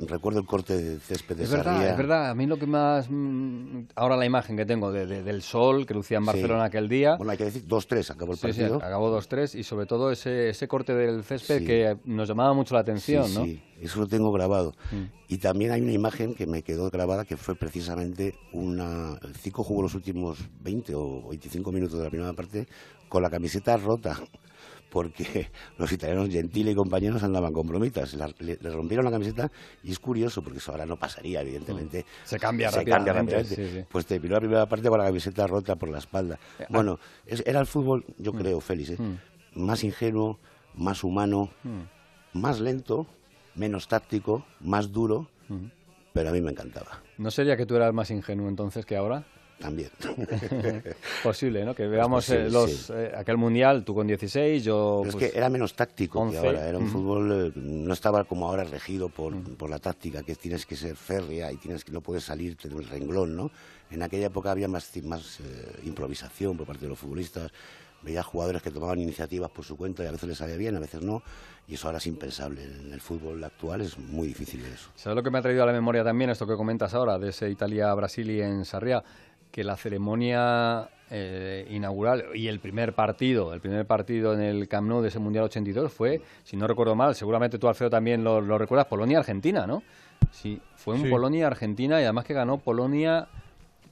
recuerdo 0.08 0.40
el 0.40 0.46
corte 0.46 0.78
de 0.78 1.00
césped 1.00 1.38
de 1.38 1.44
es 1.46 1.52
verdad, 1.52 1.90
es 1.90 1.98
verdad. 1.98 2.30
A 2.30 2.36
mí 2.36 2.46
lo 2.46 2.58
que 2.58 2.68
más 2.68 3.08
mm, 3.10 3.88
ahora 3.96 4.16
la 4.16 4.28
imagen 4.28 4.56
que 4.56 4.66
tengo 4.66 4.92
de, 4.92 5.24
del 5.24 5.42
sol 5.42 5.88
que 5.88 5.96
lucía 5.96 6.20
en 6.20 6.26
Barcelona 6.26 6.66
aquel 6.66 6.88
día. 6.88 7.16
Bueno, 7.18 7.32
hay 7.32 7.40
que 7.40 7.46
decir 7.46 7.66
2-3 7.68 8.12
acabó 8.12 8.34
el 8.34 8.38
partido. 8.38 8.80
Sí, 8.80 8.86
acabó 8.86 9.18
2-3 9.18 9.56
y 9.58 9.64
sobre 9.64 9.88
todo 9.88 10.12
ese, 10.12 10.50
ese 10.50 10.68
corte 10.68 10.94
del 10.94 11.24
césped 11.24 11.66
que 11.66 11.98
nos 12.06 12.30
llamaba 12.30 12.54
mucho 12.54 12.76
la 12.76 12.82
atención, 12.82 13.34
¿no? 13.34 13.46
Sí, 13.46 13.60
eso 13.80 14.02
lo 14.02 14.08
tengo 14.08 14.32
grabado. 14.32 14.74
Mm. 14.92 15.06
Y 15.28 15.38
también 15.40 15.72
hay 15.72 15.82
una 15.82 15.94
imagen 15.94 16.36
que 16.36 16.46
me 16.46 16.62
quedó 16.62 16.92
grabada 16.92 17.26
que 17.26 17.38
fue 17.38 17.56
precisamente 17.56 18.36
una. 18.54 19.18
El 19.24 19.36
Cico 19.36 19.64
jugó 19.64 19.82
los 19.82 19.96
últimos 19.96 20.38
20 20.62 20.94
o 20.94 21.30
25 21.30 21.72
minutos 21.72 21.98
de 21.98 22.04
la 22.04 22.10
primera 22.12 22.34
parte 22.34 22.68
con 23.10 23.24
la 23.24 23.32
camiseta 23.32 23.78
rota 23.78 24.16
porque 24.92 25.48
los 25.78 25.92
italianos 25.92 26.30
Gentile 26.30 26.72
y 26.72 26.76
compañeros 26.76 27.24
andaban 27.24 27.52
con 27.54 27.66
bromitas. 27.66 28.14
Le, 28.40 28.58
rompieron 28.62 29.06
la 29.06 29.12
camiseta 29.12 29.50
y 29.82 29.92
es 29.92 30.00
curioso, 30.00 30.44
porque 30.44 30.60
eso 30.60 30.72
ahora 30.72 30.86
no 30.86 30.98
pasaría, 30.98 31.42
evidentemente. 31.42 32.02
Mm. 32.02 32.26
Se 32.26 32.38
cambia 32.38 32.70
rápidamente. 32.70 33.88
Pues 33.90 34.06
te 34.06 34.20
piró 34.20 34.36
la 34.36 34.42
primera 34.42 34.66
parte 34.68 34.90
con 34.90 35.00
la 35.00 35.06
camiseta 35.06 35.48
rota 35.48 35.76
por 35.76 35.90
la 35.90 35.98
espalda. 35.98 36.38
Eh, 36.60 36.66
bueno, 36.70 37.00
era 37.26 37.62
el 37.62 37.66
fútbol, 37.66 38.06
yo 38.18 38.34
mm. 38.34 38.38
creo, 38.38 38.60
Félix, 38.60 38.92
¿eh? 38.92 38.98
mm. 39.00 39.64
más 39.64 39.84
ingenuo, 39.84 40.40
más 40.76 41.04
humano, 41.04 41.50
más 42.34 42.60
lento, 42.60 43.08
menos 43.56 43.88
táctico, 43.88 44.46
más 44.60 44.92
duro, 44.92 45.28
pero 46.14 46.30
a 46.30 46.32
mí 46.34 46.42
me 46.42 46.52
encantaba. 46.52 47.02
¿No 47.18 47.32
sería 47.32 47.56
que 47.56 47.66
tú 47.66 47.76
eras 47.76 47.94
más 47.94 48.12
ingenuo 48.12 48.50
entonces 48.50 48.86
que 48.86 48.98
ahora? 48.98 49.26
También. 49.62 49.90
Posible, 51.24 51.64
¿no? 51.64 51.74
Que 51.74 51.88
veamos 51.88 52.30
eh, 52.30 52.50
los, 52.50 52.90
eh, 52.90 53.12
aquel 53.16 53.38
mundial, 53.38 53.86
tú 53.86 53.96
con 53.96 54.08
16, 54.08 54.64
yo. 54.64 55.04
es 55.06 55.16
pues, 55.16 55.32
que 55.32 55.38
era 55.38 55.50
menos 55.50 55.74
táctico 55.74 56.30
que 56.30 56.38
ahora. 56.38 56.68
Era 56.68 56.78
un 56.78 56.90
fútbol, 56.90 57.32
eh, 57.32 57.52
no 57.56 57.94
estaba 57.94 58.26
como 58.26 58.48
ahora 58.48 58.64
regido 58.64 59.10
por, 59.10 59.42
por 59.56 59.70
la 59.70 59.80
táctica, 59.80 60.24
que 60.24 60.36
tienes 60.36 60.66
que 60.66 60.76
ser 60.76 60.96
férrea 60.96 61.52
y 61.52 61.58
tienes 61.58 61.86
que 61.86 61.92
no 61.92 62.02
puedes 62.02 62.26
salirte 62.26 62.68
del 62.68 62.84
renglón, 62.84 63.36
¿no? 63.36 63.52
En 63.90 64.04
aquella 64.04 64.28
época 64.28 64.52
había 64.52 64.68
más, 64.68 64.92
más 65.04 65.40
improvisación 65.84 66.58
por 66.58 66.66
parte 66.66 66.86
de 66.86 66.90
los 66.90 67.00
futbolistas. 67.00 67.52
Veía 68.04 68.24
jugadores 68.24 68.62
que 68.64 68.72
tomaban 68.72 69.00
iniciativas 69.00 69.52
por 69.52 69.64
su 69.64 69.78
cuenta 69.78 70.04
y 70.04 70.08
a 70.08 70.12
veces 70.12 70.28
les 70.28 70.38
salía 70.38 70.58
bien, 70.58 70.76
a 70.76 70.80
veces 70.80 71.02
no. 71.02 71.22
Y 71.68 71.76
eso 71.76 71.88
ahora 71.88 72.00
es 72.00 72.08
impensable. 72.08 72.64
En 72.64 72.92
el 72.92 73.00
fútbol 73.00 73.44
actual 73.44 73.82
es 73.82 73.98
muy 73.98 74.28
difícil 74.28 74.66
eso. 74.66 74.90
¿Sabes 74.96 75.16
lo 75.16 75.24
que 75.24 75.30
me 75.30 75.38
ha 75.38 75.42
traído 75.42 75.64
a 75.64 75.66
la 75.66 75.72
memoria 75.72 76.04
también, 76.04 76.30
esto 76.32 76.48
que 76.48 76.56
comentas 76.56 76.94
ahora, 76.94 77.20
de 77.20 77.30
ese 77.30 77.50
Italia-Brasil 77.50 78.30
y 78.32 78.42
en 78.42 78.66
Sarriá? 78.66 79.04
Que 79.52 79.64
la 79.64 79.78
ceremonia 79.78 80.90
eh, 81.10 81.68
inaugural 81.70 82.26
y 82.34 82.48
el 82.48 82.60
primer 82.60 82.94
partido, 82.94 83.54
el 83.54 83.60
primer 83.60 83.86
partido 83.86 84.34
en 84.34 84.42
el 84.42 84.68
Camp 84.68 84.88
Nou 84.88 85.02
de 85.02 85.10
ese 85.10 85.20
Mundial 85.20 85.44
82 85.46 85.92
fue, 85.92 86.22
si 86.44 86.56
no 86.56 86.68
recuerdo 86.68 86.96
mal, 86.96 87.16
seguramente 87.16 87.60
tú 87.60 87.68
Alfredo 87.68 87.90
también 87.90 88.24
lo, 88.24 88.58
recuerdas, 88.58 88.88
Polonia-Argentina, 88.88 89.68
¿no? 89.68 89.84
Sí, 90.32 90.62
fue 90.76 90.96
un 90.96 91.10
Polonia-Argentina 91.10 92.00
y 92.00 92.04
además 92.04 92.24
que 92.24 92.34
ganó 92.34 92.60
Polonia 92.60 93.28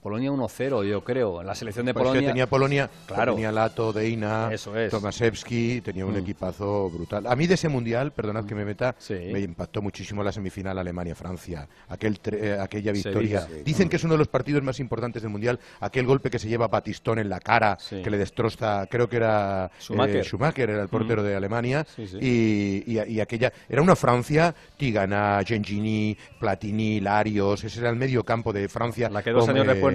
Polonia 0.01 0.31
1-0, 0.31 0.85
yo 0.85 1.03
creo. 1.03 1.43
La 1.43 1.53
selección 1.55 1.85
de 1.85 1.93
pues 1.93 2.05
Polonia. 2.05 2.29
tenía 2.29 2.47
Polonia, 2.47 2.89
claro. 3.05 3.33
tenía 3.33 3.51
Lato, 3.51 3.91
Deina, 3.91 4.49
Tomaszewski, 4.89 5.81
tenía 5.81 6.05
un 6.05 6.13
mm. 6.13 6.19
equipazo 6.19 6.89
brutal. 6.89 7.27
A 7.27 7.35
mí 7.35 7.47
de 7.47 7.55
ese 7.55 7.67
mundial, 7.67 8.11
perdonad 8.11 8.45
que 8.45 8.55
me 8.55 8.63
meta, 8.63 8.95
me 9.09 9.39
impactó 9.41 9.81
muchísimo 9.81 10.23
la 10.23 10.31
semifinal 10.31 10.77
Alemania-Francia. 10.77 11.67
Aquel 11.89 12.17
eh, 12.31 12.57
aquella 12.59 12.93
victoria. 12.93 13.45
Dicen 13.65 13.89
que 13.89 13.97
es 13.97 14.03
uno 14.03 14.13
de 14.13 14.19
los 14.19 14.29
partidos 14.29 14.63
más 14.63 14.79
importantes 14.79 15.21
del 15.21 15.31
mundial. 15.31 15.59
Aquel 15.81 16.05
golpe 16.05 16.29
que 16.29 16.39
se 16.39 16.47
lleva 16.47 16.67
Batistón 16.67 17.19
en 17.19 17.29
la 17.29 17.39
cara, 17.41 17.77
que 17.89 18.09
le 18.09 18.17
destroza, 18.17 18.87
creo 18.89 19.09
que 19.09 19.17
era 19.17 19.69
Schumacher, 19.81 20.17
eh, 20.17 20.23
Schumacher 20.23 20.69
era 20.69 20.81
el 20.81 20.89
portero 20.89 21.21
mm. 21.21 21.25
de 21.25 21.35
Alemania. 21.35 21.85
Y, 22.21 22.83
y, 22.87 23.19
aquella. 23.19 23.51
Era 23.67 23.81
una 23.81 23.95
Francia, 23.97 24.55
Tigana, 24.77 25.41
Gengini, 25.45 26.17
Platini, 26.39 27.01
Larios. 27.01 27.63
Ese 27.65 27.81
era 27.81 27.89
el 27.89 27.97
medio 27.97 28.23
campo 28.23 28.53
de 28.53 28.69
Francia. 28.69 29.09
La 29.09 29.21
que 29.21 29.31
dos 29.31 29.47
años 29.49 29.67
después 29.67 29.88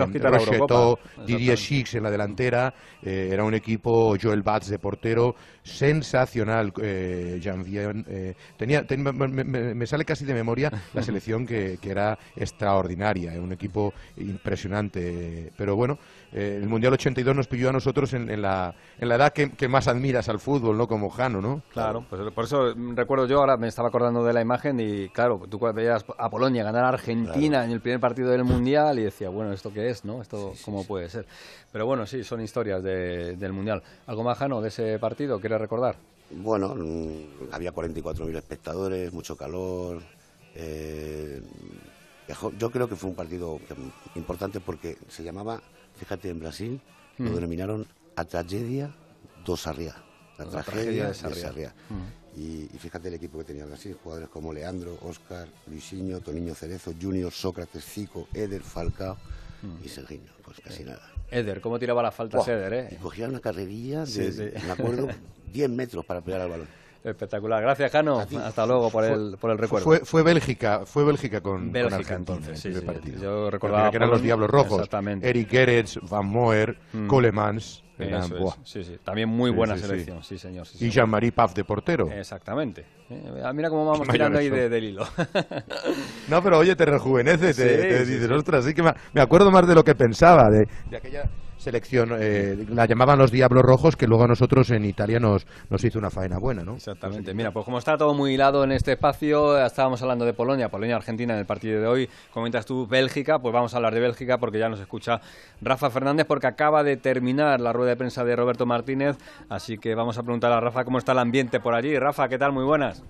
Didier 1.27 1.59
Schick 1.59 1.95
en 1.95 2.03
la 2.03 2.11
delantera, 2.11 2.75
eh, 3.03 3.31
era 3.33 3.45
un 3.45 3.55
equipo, 3.55 4.17
Joel 4.21 4.43
Batz 4.43 4.69
de 4.69 4.79
portero, 4.79 5.35
sensacional. 5.63 6.73
Eh, 6.81 7.41
eh 7.43 8.35
tenía, 8.57 8.85
me, 8.89 9.87
sale 9.87 10.05
casi 10.05 10.25
de 10.25 10.35
memoria 10.35 10.73
la 10.93 11.03
selección 11.03 11.47
que, 11.47 11.79
que 11.81 11.91
era 11.91 12.19
extraordinaria, 12.37 13.33
un 13.41 13.53
equipo 13.53 13.93
impresionante. 14.17 15.53
Pero 15.57 15.77
bueno, 15.77 15.99
eh, 16.35 16.59
el 16.61 16.69
Mundial 16.69 16.93
82 16.95 17.37
nos 17.37 17.47
pilló 17.47 17.69
a 17.69 17.73
nosotros 17.73 18.13
en, 18.13 18.43
la, 18.43 18.75
en 18.99 19.09
la 19.09 19.15
edad 19.15 19.33
que, 19.33 19.69
más 19.69 19.87
admiras 19.87 20.29
al 20.29 20.41
fútbol, 20.41 20.77
¿no? 20.77 20.89
Como 20.89 21.09
Jano, 21.09 21.41
¿no? 21.41 21.63
Claro, 21.73 22.05
pues 22.11 22.21
por 22.33 22.45
eso 22.45 22.75
recuerdo 22.75 23.27
yo, 23.27 23.39
ahora 23.39 23.57
me 23.57 23.69
estaba 23.69 23.87
acordando 23.87 24.25
de 24.25 24.33
la 24.33 24.41
imagen 24.41 24.81
y 24.81 25.09
claro, 25.11 25.43
tú 25.49 25.61
veías 25.73 26.05
a 26.19 26.29
Polonia 26.29 26.65
ganar 26.65 26.87
a 26.87 26.89
Argentina 26.89 27.65
en 27.65 27.71
el 27.71 27.81
primer 27.81 28.01
partido 28.01 28.31
del 28.31 28.43
Mundial 28.43 28.99
y 28.99 29.05
decía, 29.05 29.29
bueno, 29.29 29.53
¿esto 29.53 29.73
qué 29.73 29.89
es, 29.91 30.05
no? 30.05 30.21
¿Esto 30.21 30.55
cómo 30.65 30.85
puede 30.85 31.09
ser? 31.09 31.25
Pero 31.71 31.87
bueno, 31.87 32.05
sí, 32.05 32.25
son 32.25 32.41
historias 32.41 32.83
del 32.83 33.53
Mundial. 33.53 33.81
¿Algo 34.09 34.25
más, 34.25 34.37
Jano, 34.37 34.61
de 34.61 34.69
ese 34.69 34.99
partido? 34.99 35.39
¿Quieres 35.39 35.61
recordar? 35.61 35.95
Bueno, 36.31 36.75
mm, 36.75 37.53
había 37.53 37.73
44.000 37.73 38.37
espectadores, 38.37 39.13
mucho 39.13 39.37
calor. 39.37 40.03
Eh, 40.57 41.41
yo 42.59 42.71
creo 42.71 42.89
que 42.89 42.97
fue 42.97 43.11
un 43.11 43.17
partido 43.17 43.61
importante 44.17 44.59
porque 44.59 44.97
se 45.09 45.23
llamaba 45.23 45.61
Fíjate, 45.97 46.31
en 46.31 46.41
Brasil 46.41 46.81
lo 47.19 47.31
mm. 47.31 47.35
denominaron 47.35 47.87
a 48.17 48.25
tragedia 48.25 48.95
do 49.45 49.57
Sarriá. 49.57 49.95
La, 50.39 50.47
tragedia, 50.47 51.09
de 51.09 51.15
Sarriá. 51.15 51.73
Mm. 51.89 52.41
Y, 52.41 52.69
fíjate 52.79 53.09
el 53.09 53.15
equipo 53.15 53.39
que 53.39 53.45
tenía 53.45 53.65
Brasil, 53.65 53.97
jugadores 54.03 54.29
como 54.29 54.53
Leandro, 54.53 54.99
Oscar, 55.03 55.47
Luisinho, 55.69 56.21
Toniño 56.21 56.55
Cerezo, 56.55 56.93
Junior, 57.01 57.31
Sócrates, 57.31 57.85
Zico, 57.85 58.27
Eder, 58.35 58.63
Falcao 58.63 59.17
mm. 59.63 59.85
y 59.85 59.89
Serginho. 59.89 60.33
Pues 60.45 60.61
casi 60.61 60.83
nada. 60.83 61.13
Eder, 61.31 61.61
¿cómo 61.61 61.79
tiraba 61.79 62.03
las 62.03 62.15
faltas 62.15 62.47
Eder, 62.49 62.73
eh? 62.73 62.89
Y 62.91 62.97
cogía 62.97 63.29
una 63.29 63.41
carrerilla 63.41 64.05
de, 64.05 64.61
me 64.67 64.73
acuerdo, 64.73 65.09
10 65.53 65.71
metros 65.71 66.05
para 66.05 66.21
pegar 66.21 66.41
al 66.41 66.51
balón. 66.51 66.69
Espectacular. 67.05 67.63
Gracias, 67.63 67.93
Jano. 67.93 68.21
Hasta 68.21 68.67
luego 68.67 68.91
por 68.91 69.05
el, 69.05 69.37
por 69.39 69.51
el 69.51 69.59
recuerdo. 69.59 69.85
Fue, 69.85 70.01
fue 70.01 70.23
Bélgica, 70.23 70.87
fue 70.87 71.05
Bélgica 71.05 71.43
con, 71.43 71.71
Bélgica, 71.71 72.15
entonces, 72.15 72.59
sí, 72.59 72.73
sí, 72.73 73.15
Yo 73.21 73.51
recordaba 73.51 73.91
que 73.91 73.99
eran 73.99 74.11
los 74.11 74.23
Diablos 74.23 74.49
Rojos. 74.49 74.79
Exactamente. 74.79 75.29
Eric 75.29 75.51
Gerets, 75.51 76.01
Van 76.09 76.27
Moer, 76.27 76.79
mm. 76.95 77.07
Colemans. 77.07 77.85
sí, 78.65 78.85
sí. 78.85 78.97
También 79.05 79.29
muy 79.29 79.51
buena 79.51 79.77
selección, 79.77 80.23
sí, 80.23 80.39
señor. 80.39 80.67
y 80.81 80.89
Jean-Marie 80.89 81.33
Paf 81.33 81.55
de 81.55 81.65
portero. 81.65 82.11
Exactamente. 82.11 82.87
Eh, 83.11 83.53
mira 83.55 83.69
cómo 83.69 83.85
vamos 83.85 84.09
tirando 84.11 84.39
ahí 84.39 84.49
de, 84.49 84.71
del 84.71 84.85
hilo. 84.85 85.05
no, 86.29 86.43
pero 86.43 86.59
oye, 86.59 86.75
te 86.75 86.87
rejuvenece, 86.87 87.53
te, 87.53 88.05
dices, 88.07 88.31
ostras, 88.31 88.65
sí 88.65 88.73
que 88.73 88.83
me, 88.83 89.21
acuerdo 89.21 89.51
más 89.51 89.69
de 89.69 89.75
lo 89.75 89.85
que 89.85 89.95
pensaba, 89.95 90.49
de, 90.49 90.67
de 90.89 90.97
aquella 90.97 91.25
selección, 91.65 92.11
eh, 92.21 92.67
la 92.69 92.87
llamaban 92.87 93.19
los 93.19 93.33
Diablos 93.33 93.63
Rojos, 93.63 93.97
que 93.97 94.07
luego 94.07 94.25
a 94.25 94.29
nosotros 94.29 94.71
en 94.71 94.85
Italia 94.85 95.19
nos, 95.19 95.47
nos 95.71 95.83
hizo 95.83 95.99
una 95.99 96.11
faena 96.11 96.39
buena, 96.39 96.63
¿no? 96.63 96.75
Exactamente. 96.75 97.33
Mira, 97.35 97.51
pues 97.53 97.65
como 97.65 97.79
está 97.79 97.97
todo 97.97 98.15
muy 98.15 98.35
hilado 98.35 98.63
en 98.65 98.73
este 98.73 98.93
espacio, 98.93 99.59
estábamos 99.65 100.03
hablando 100.03 100.27
de 100.27 100.35
Polonia, 100.35 100.69
Polonia-Argentina 100.69 101.33
en 101.33 101.41
el 101.41 101.47
partido 101.47 101.81
de 101.81 101.87
hoy, 101.87 102.09
comentas 102.33 102.67
tú 102.67 102.87
Bélgica, 102.87 103.39
pues 103.39 103.53
vamos 103.53 103.73
a 103.73 103.79
hablar 103.79 103.95
de 103.95 104.01
Bélgica 104.01 104.37
porque 104.39 104.59
ya 104.59 104.69
nos 104.69 104.79
escucha 104.79 105.21
Rafa 105.63 105.89
Fernández 105.89 106.27
porque 106.27 106.47
acaba 106.47 106.85
de 106.85 106.99
terminar 106.99 107.61
la 107.61 107.73
rueda 107.73 107.91
de 107.91 107.97
prensa 107.97 108.25
de 108.25 108.37
Roberto 108.37 108.67
Martínez, 108.67 109.17
así 109.49 109.79
que 109.79 109.95
vamos 109.95 110.19
a 110.19 110.23
preguntar 110.23 110.53
a 110.53 110.61
Rafa 110.61 110.85
cómo 110.85 110.99
está 110.99 111.13
el 111.13 111.19
ambiente 111.19 111.61
por 111.61 111.75
allí. 111.75 111.99
Rafa, 111.99 112.29
¿qué 112.29 112.39
tal? 112.39 112.53
Muy 112.53 112.65
buenas. 112.65 113.03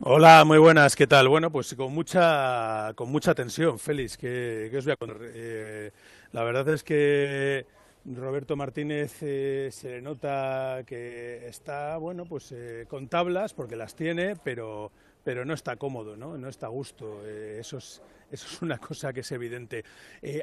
Hola, 0.00 0.44
muy 0.44 0.58
buenas, 0.58 0.94
¿qué 0.94 1.08
tal? 1.08 1.28
Bueno, 1.28 1.50
pues 1.50 1.74
con 1.74 1.92
mucha, 1.92 2.92
con 2.94 3.10
mucha 3.10 3.34
tensión, 3.34 3.80
Félix, 3.80 4.16
que, 4.16 4.70
os 4.78 4.84
voy 4.84 4.92
a 4.92 4.96
contar. 4.96 5.16
Eh, 5.22 5.90
la 6.32 6.42
verdad 6.44 6.68
es 6.68 6.84
que 6.84 7.66
Roberto 8.04 8.56
Martínez 8.56 9.16
eh, 9.22 9.68
se 9.70 9.90
le 9.90 10.02
nota 10.02 10.82
que 10.86 11.46
está, 11.46 11.96
bueno, 11.98 12.24
pues 12.24 12.52
eh, 12.52 12.86
con 12.88 13.08
tablas, 13.08 13.52
porque 13.52 13.76
las 13.76 13.94
tiene, 13.94 14.34
pero, 14.36 14.90
pero 15.24 15.44
no 15.44 15.52
está 15.52 15.76
cómodo, 15.76 16.16
¿no? 16.16 16.38
No 16.38 16.48
está 16.48 16.66
a 16.66 16.70
gusto. 16.70 17.20
Eh, 17.24 17.58
eso, 17.60 17.78
es, 17.78 18.00
eso 18.30 18.46
es 18.46 18.62
una 18.62 18.78
cosa 18.78 19.12
que 19.12 19.20
es 19.20 19.32
evidente. 19.32 19.84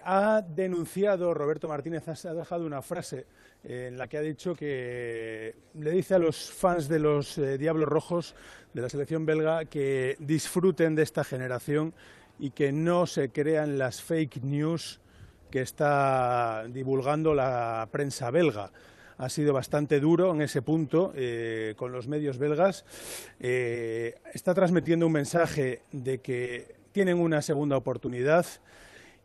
ha 0.03 0.43
denunciado, 0.47 1.33
Roberto 1.33 1.67
Martínez 1.67 2.07
ha 2.07 2.33
dejado 2.33 2.65
una 2.65 2.81
frase 2.81 3.25
en 3.63 3.97
la 3.97 4.07
que 4.07 4.17
ha 4.17 4.21
dicho 4.21 4.55
que 4.55 5.55
le 5.73 5.91
dice 5.91 6.15
a 6.15 6.19
los 6.19 6.51
fans 6.51 6.87
de 6.87 6.99
los 6.99 7.39
Diablos 7.57 7.89
Rojos 7.89 8.35
de 8.73 8.81
la 8.81 8.89
selección 8.89 9.25
belga 9.25 9.65
que 9.65 10.17
disfruten 10.19 10.93
de 10.93 11.01
esta 11.01 11.23
generación 11.23 11.95
y 12.37 12.51
que 12.51 12.71
no 12.71 13.07
se 13.07 13.29
crean 13.29 13.79
las 13.79 14.03
fake 14.03 14.43
news 14.43 14.99
que 15.49 15.61
está 15.61 16.65
divulgando 16.69 17.33
la 17.33 17.87
prensa 17.91 18.31
belga. 18.31 18.71
ha 19.17 19.29
sido 19.29 19.53
bastante 19.53 19.99
duro 19.99 20.33
en 20.33 20.41
ese 20.41 20.61
punto 20.61 21.13
eh, 21.15 21.73
con 21.77 21.91
los 21.91 22.07
medios 22.07 22.37
belgas. 22.37 22.83
Eh, 23.39 24.15
está 24.33 24.53
transmitiendo 24.53 25.05
un 25.07 25.13
mensaje 25.13 25.83
de 25.91 26.19
que 26.19 26.75
tienen 26.91 27.19
una 27.19 27.41
segunda 27.41 27.77
oportunidad. 27.77 28.45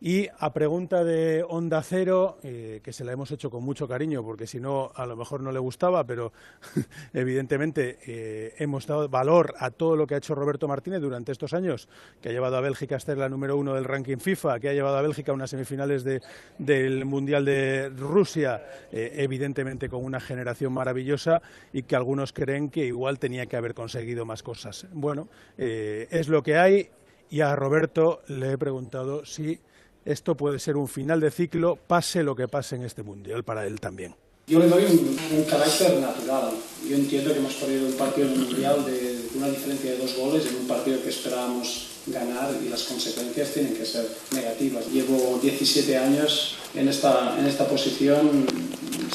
Y 0.03 0.29
a 0.39 0.51
pregunta 0.51 1.03
de 1.03 1.45
Onda 1.47 1.83
Cero, 1.83 2.39
eh, 2.41 2.81
que 2.83 2.91
se 2.91 3.05
la 3.05 3.11
hemos 3.11 3.29
hecho 3.29 3.51
con 3.51 3.63
mucho 3.63 3.87
cariño, 3.87 4.23
porque 4.23 4.47
si 4.47 4.59
no, 4.59 4.91
a 4.95 5.05
lo 5.05 5.15
mejor 5.15 5.41
no 5.41 5.51
le 5.51 5.59
gustaba, 5.59 6.03
pero 6.05 6.33
evidentemente 7.13 7.99
eh, 8.07 8.55
hemos 8.57 8.87
dado 8.87 9.07
valor 9.09 9.53
a 9.59 9.69
todo 9.69 9.95
lo 9.95 10.07
que 10.07 10.15
ha 10.15 10.17
hecho 10.17 10.33
Roberto 10.33 10.67
Martínez 10.67 11.01
durante 11.01 11.31
estos 11.31 11.53
años, 11.53 11.87
que 12.19 12.29
ha 12.29 12.31
llevado 12.31 12.57
a 12.57 12.61
Bélgica 12.61 12.95
a 12.95 12.99
ser 12.99 13.19
la 13.19 13.29
número 13.29 13.55
uno 13.55 13.75
del 13.75 13.83
ranking 13.83 14.17
FIFA, 14.17 14.59
que 14.59 14.69
ha 14.69 14.73
llevado 14.73 14.97
a 14.97 15.03
Bélgica 15.03 15.33
a 15.33 15.35
unas 15.35 15.51
semifinales 15.51 16.03
del 16.03 17.05
Mundial 17.05 17.45
de 17.45 17.89
Rusia, 17.89 18.63
eh, 18.91 19.11
evidentemente 19.17 19.87
con 19.87 20.03
una 20.03 20.19
generación 20.19 20.73
maravillosa 20.73 21.43
y 21.73 21.83
que 21.83 21.95
algunos 21.95 22.33
creen 22.33 22.71
que 22.71 22.87
igual 22.87 23.19
tenía 23.19 23.45
que 23.45 23.55
haber 23.55 23.75
conseguido 23.75 24.25
más 24.25 24.41
cosas. 24.41 24.87
Bueno, 24.93 25.29
es 25.57 26.27
lo 26.27 26.41
que 26.41 26.57
hay 26.57 26.89
y 27.29 27.41
a 27.41 27.55
Roberto 27.55 28.23
le 28.27 28.53
he 28.53 28.57
preguntado 28.57 29.25
si 29.25 29.59
esto 30.05 30.35
puede 30.35 30.59
ser 30.59 30.77
un 30.77 30.87
final 30.87 31.19
de 31.19 31.31
ciclo, 31.31 31.77
pase 31.87 32.23
lo 32.23 32.35
que 32.35 32.47
pase 32.47 32.75
en 32.75 32.83
este 32.83 33.03
Mundial 33.03 33.43
para 33.43 33.65
él 33.65 33.79
también. 33.79 34.15
Yo 34.47 34.59
le 34.59 34.67
doy 34.67 34.83
un, 34.83 35.43
carácter 35.45 35.99
natural. 35.99 36.51
Yo 36.87 36.95
entiendo 36.95 37.31
que 37.31 37.39
hemos 37.39 37.53
perdido 37.53 37.87
un 37.87 37.93
partido 37.93 38.27
en 38.27 38.33
el 38.33 38.39
Mundial 38.39 38.85
de 38.85 39.27
una 39.35 39.47
diferencia 39.47 39.91
de 39.91 39.97
dos 39.97 40.15
goles 40.17 40.45
en 40.47 40.55
un 40.55 40.67
partido 40.67 41.01
que 41.01 41.09
esperábamos 41.09 41.87
ganar 42.07 42.51
y 42.63 42.69
las 42.69 42.83
consecuencias 42.83 43.53
tienen 43.53 43.75
que 43.75 43.85
ser 43.85 44.07
negativas. 44.31 44.87
Llevo 44.87 45.39
17 45.41 45.97
años 45.97 46.57
en 46.73 46.87
esta, 46.87 47.37
en 47.39 47.45
esta 47.45 47.67
posición, 47.67 48.45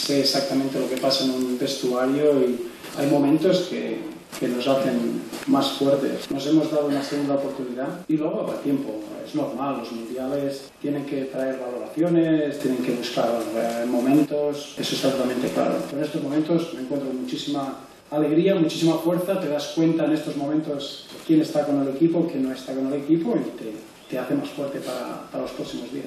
sé 0.00 0.20
exactamente 0.20 0.78
lo 0.78 0.88
que 0.88 0.96
pasa 0.96 1.24
en 1.24 1.30
un 1.32 1.58
vestuario 1.58 2.40
y 2.40 2.70
hay 2.96 3.06
momentos 3.08 3.66
que, 3.68 3.98
que 4.38 4.48
nos 4.48 4.66
hacen 4.68 5.22
más 5.46 5.72
fuertes. 5.72 6.30
Nos 6.30 6.46
hemos 6.46 6.70
dado 6.70 6.86
una 6.86 7.02
segunda 7.02 7.34
oportunidad 7.34 8.00
y 8.08 8.16
luego 8.16 8.50
a 8.50 8.60
tiempo 8.60 9.00
es 9.24 9.34
normal, 9.34 9.78
los 9.78 9.92
mundiales 9.92 10.70
tienen 10.80 11.04
que 11.04 11.24
traer 11.24 11.58
valoraciones, 11.58 12.58
tienen 12.58 12.82
que 12.82 12.92
buscar 12.92 13.28
eh, 13.54 13.86
momentos, 13.86 14.74
eso 14.78 14.94
es 14.94 15.02
totalmente 15.02 15.48
claro. 15.48 15.76
Pero 15.86 15.98
en 15.98 16.04
estos 16.04 16.22
momentos 16.22 16.74
me 16.74 16.82
encuentro 16.82 17.12
muchísima 17.12 17.80
alegría, 18.10 18.54
muchísima 18.54 18.94
fuerza, 18.98 19.40
te 19.40 19.48
das 19.48 19.72
cuenta 19.74 20.04
en 20.04 20.12
estos 20.12 20.36
momentos 20.36 21.08
quién 21.26 21.40
está 21.40 21.64
con 21.64 21.82
el 21.82 21.88
equipo, 21.94 22.28
quién 22.30 22.44
no 22.44 22.52
está 22.52 22.74
con 22.74 22.86
el 22.86 22.94
equipo 22.94 23.36
y 23.36 23.50
te, 23.58 23.72
te 24.10 24.18
hace 24.18 24.34
más 24.34 24.48
fuerte 24.50 24.80
para, 24.80 25.22
para, 25.30 25.42
los 25.42 25.52
próximos 25.52 25.92
días. 25.92 26.06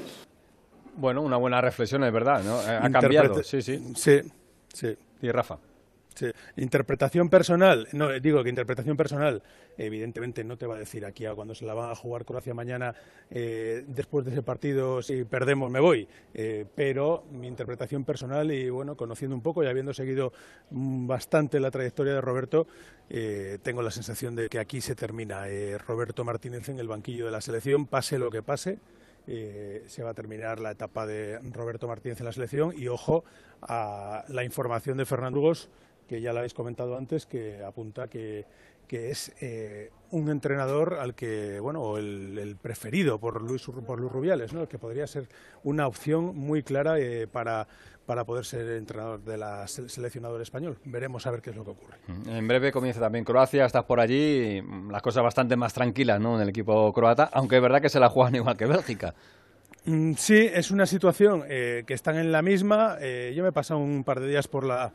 Bueno, 0.95 1.21
una 1.21 1.37
buena 1.37 1.61
reflexión, 1.61 2.03
es 2.03 2.13
verdad, 2.13 2.43
¿no? 2.43 2.61
Eh, 2.61 2.79
ha 2.81 2.89
cambiado, 2.89 3.43
sí, 3.43 3.61
sí. 3.61 3.81
Sí, 3.95 4.21
sí. 4.73 4.97
Y 5.21 5.31
Rafa. 5.31 5.57
Interpretación 6.57 7.29
personal, 7.29 7.87
no, 7.93 8.09
digo 8.19 8.43
que 8.43 8.49
interpretación 8.49 8.97
personal, 8.97 9.41
evidentemente 9.77 10.43
no 10.43 10.57
te 10.57 10.65
va 10.65 10.75
a 10.75 10.79
decir 10.79 11.05
aquí 11.05 11.25
a 11.25 11.33
cuando 11.33 11.55
se 11.55 11.65
la 11.65 11.73
van 11.73 11.91
a 11.91 11.95
jugar 11.95 12.25
Croacia 12.25 12.53
mañana, 12.53 12.93
eh, 13.29 13.83
después 13.87 14.25
de 14.25 14.31
ese 14.31 14.41
partido, 14.41 15.01
si 15.01 15.23
perdemos 15.23 15.71
me 15.71 15.79
voy, 15.79 16.07
eh, 16.33 16.65
pero 16.75 17.23
mi 17.31 17.47
interpretación 17.47 18.03
personal 18.03 18.51
y 18.51 18.69
bueno, 18.69 18.95
conociendo 18.95 19.35
un 19.35 19.41
poco 19.41 19.63
y 19.63 19.67
habiendo 19.67 19.93
seguido 19.93 20.33
bastante 20.71 21.59
la 21.59 21.71
trayectoria 21.71 22.13
de 22.13 22.21
Roberto, 22.21 22.67
eh, 23.09 23.57
tengo 23.61 23.81
la 23.81 23.91
sensación 23.91 24.35
de 24.35 24.49
que 24.49 24.59
aquí 24.59 24.81
se 24.81 24.95
termina. 24.95 25.45
Roberto 25.87 26.23
Martínez 26.23 26.67
en 26.69 26.79
el 26.79 26.87
banquillo 26.87 27.25
de 27.25 27.31
la 27.31 27.41
selección, 27.41 27.85
pase 27.85 28.19
lo 28.19 28.29
que 28.29 28.43
pase. 28.43 28.79
se 29.25 30.03
va 30.03 30.09
a 30.09 30.13
terminar 30.13 30.59
la 30.59 30.71
etapa 30.71 31.05
de 31.05 31.39
Roberto 31.51 31.87
Martínez 31.87 32.19
en 32.19 32.25
la 32.25 32.31
selección. 32.31 32.73
Y 32.75 32.87
ojo 32.87 33.23
a 33.61 34.25
la 34.27 34.43
información 34.43 34.97
de 34.97 35.05
Fernando 35.05 35.39
Hugos 35.39 35.69
que 36.09 36.19
ya 36.19 36.33
lo 36.33 36.39
habéis 36.39 36.55
comentado 36.55 36.97
antes, 36.97 37.27
que 37.27 37.63
apunta 37.63 38.07
que, 38.07 38.45
que 38.87 39.11
es 39.11 39.31
eh, 39.39 39.91
un 40.09 40.29
entrenador 40.31 40.95
al 40.99 41.13
que, 41.13 41.59
bueno, 41.59 41.97
el, 41.97 42.57
preferido 42.59 43.19
por 43.19 43.43
Luis, 43.43 43.63
por 43.85 43.99
Luis 43.99 44.11
Rubiales, 44.11 44.51
¿no? 44.51 44.67
que 44.67 44.79
podría 44.79 45.05
ser 45.05 45.29
una 45.63 45.85
opción 45.85 46.35
muy 46.35 46.63
clara 46.63 46.97
eh, 46.99 47.27
para, 47.27 47.67
para 48.07 48.25
poder 48.25 48.43
ser 48.43 48.67
entrenador 48.71 49.23
de 49.23 49.37
la 49.37 49.67
seleccionador 49.67 50.41
español. 50.41 50.79
Veremos 50.85 51.27
a 51.27 51.31
ver 51.31 51.43
qué 51.43 51.51
es 51.51 51.55
lo 51.55 51.63
que 51.63 51.71
ocurre. 51.71 51.97
Mm, 52.07 52.29
en 52.29 52.47
breve 52.47 52.71
comienza 52.71 52.99
también 52.99 53.23
Croacia, 53.23 53.65
estás 53.65 53.85
por 53.85 53.99
allí, 53.99 54.63
las 54.89 55.03
cosas 55.03 55.21
bastante 55.21 55.55
más 55.55 55.71
tranquilas 55.71 56.19
¿no? 56.19 56.37
en 56.37 56.41
el 56.41 56.49
equipo 56.49 56.91
croata, 56.91 57.29
aunque 57.31 57.57
es 57.57 57.61
verdad 57.61 57.81
que 57.81 57.89
se 57.89 57.99
la 57.99 58.09
juegan 58.09 58.33
igual 58.37 58.57
que 58.57 58.65
Bélgica. 58.65 59.13
Mm, 59.85 60.13
sí, 60.13 60.49
es 60.51 60.71
una 60.71 60.87
situación 60.87 61.43
eh, 61.47 61.83
que 61.85 61.93
están 61.93 62.17
en 62.17 62.31
la 62.31 62.41
misma. 62.41 62.97
yo 62.99 63.43
me 63.43 63.49
he 63.49 63.53
pasado 63.53 63.79
un 63.79 64.03
par 64.03 64.19
de 64.19 64.29
días 64.29 64.47
por 64.47 64.65
la 64.65 64.91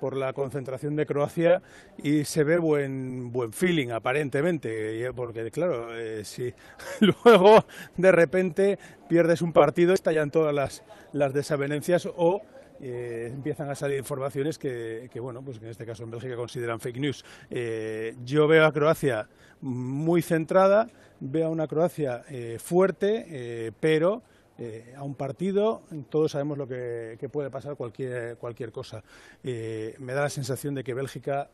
por 0.00 0.16
la 0.16 0.32
concentración 0.32 0.96
de 0.96 1.06
Croacia 1.06 1.62
y 2.02 2.24
se 2.24 2.44
ve 2.44 2.58
buen, 2.58 3.32
buen 3.32 3.52
feeling 3.52 3.90
aparentemente, 3.90 5.10
porque 5.14 5.50
claro, 5.50 5.96
eh, 5.96 6.24
si 6.24 6.52
luego 7.00 7.64
de 7.96 8.12
repente 8.12 8.78
pierdes 9.08 9.42
un 9.42 9.52
partido, 9.52 9.94
estallan 9.94 10.30
todas 10.30 10.54
las, 10.54 10.82
las 11.12 11.32
desavenencias 11.32 12.08
o 12.16 12.42
eh, 12.80 13.30
empiezan 13.32 13.68
a 13.70 13.74
salir 13.74 13.98
informaciones 13.98 14.58
que, 14.58 15.10
bueno, 15.20 15.42
pues 15.42 15.60
en 15.60 15.68
este 15.68 15.84
caso 15.84 16.04
en 16.04 16.10
Bélgica 16.10 16.36
consideran 16.36 16.80
fake 16.80 16.98
news. 16.98 17.24
Eh, 17.50 18.14
yo 18.24 18.46
veo 18.46 18.64
a 18.64 18.72
Croacia 18.72 19.28
muy 19.60 20.22
centrada, 20.22 20.88
veo 21.18 21.48
a 21.48 21.50
una 21.50 21.66
Croacia 21.66 22.24
fuerte, 22.58 23.72
pero 23.80 24.22
eh, 24.60 24.92
a 24.96 25.04
un 25.04 25.14
partido, 25.14 25.82
todos 26.10 26.32
sabemos 26.32 26.58
lo 26.58 26.66
que, 26.66 27.16
puede 27.30 27.48
pasar 27.48 27.76
cualquier, 27.76 28.36
cualquier 28.38 28.72
cosa. 28.72 29.04
Eh, 29.44 29.94
me 30.00 30.14
da 30.14 30.22
la 30.22 30.30
sensación 30.30 30.74
de 30.74 30.82
que 30.82 30.94
Bélgica 30.94 31.48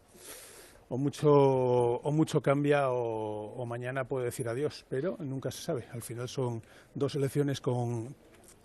o 0.88 0.96
mucho, 0.96 1.30
o 1.30 2.12
mucho 2.12 2.40
cambia 2.40 2.90
o, 2.90 3.64
mañana 3.66 4.04
puede 4.04 4.26
decir 4.26 4.48
adiós, 4.48 4.86
pero 4.88 5.16
nunca 5.20 5.50
se 5.50 5.60
sabe. 5.60 5.84
Al 5.92 6.00
final 6.00 6.28
son 6.28 6.62
dos 6.94 7.14
elecciones 7.14 7.60
con 7.60 8.14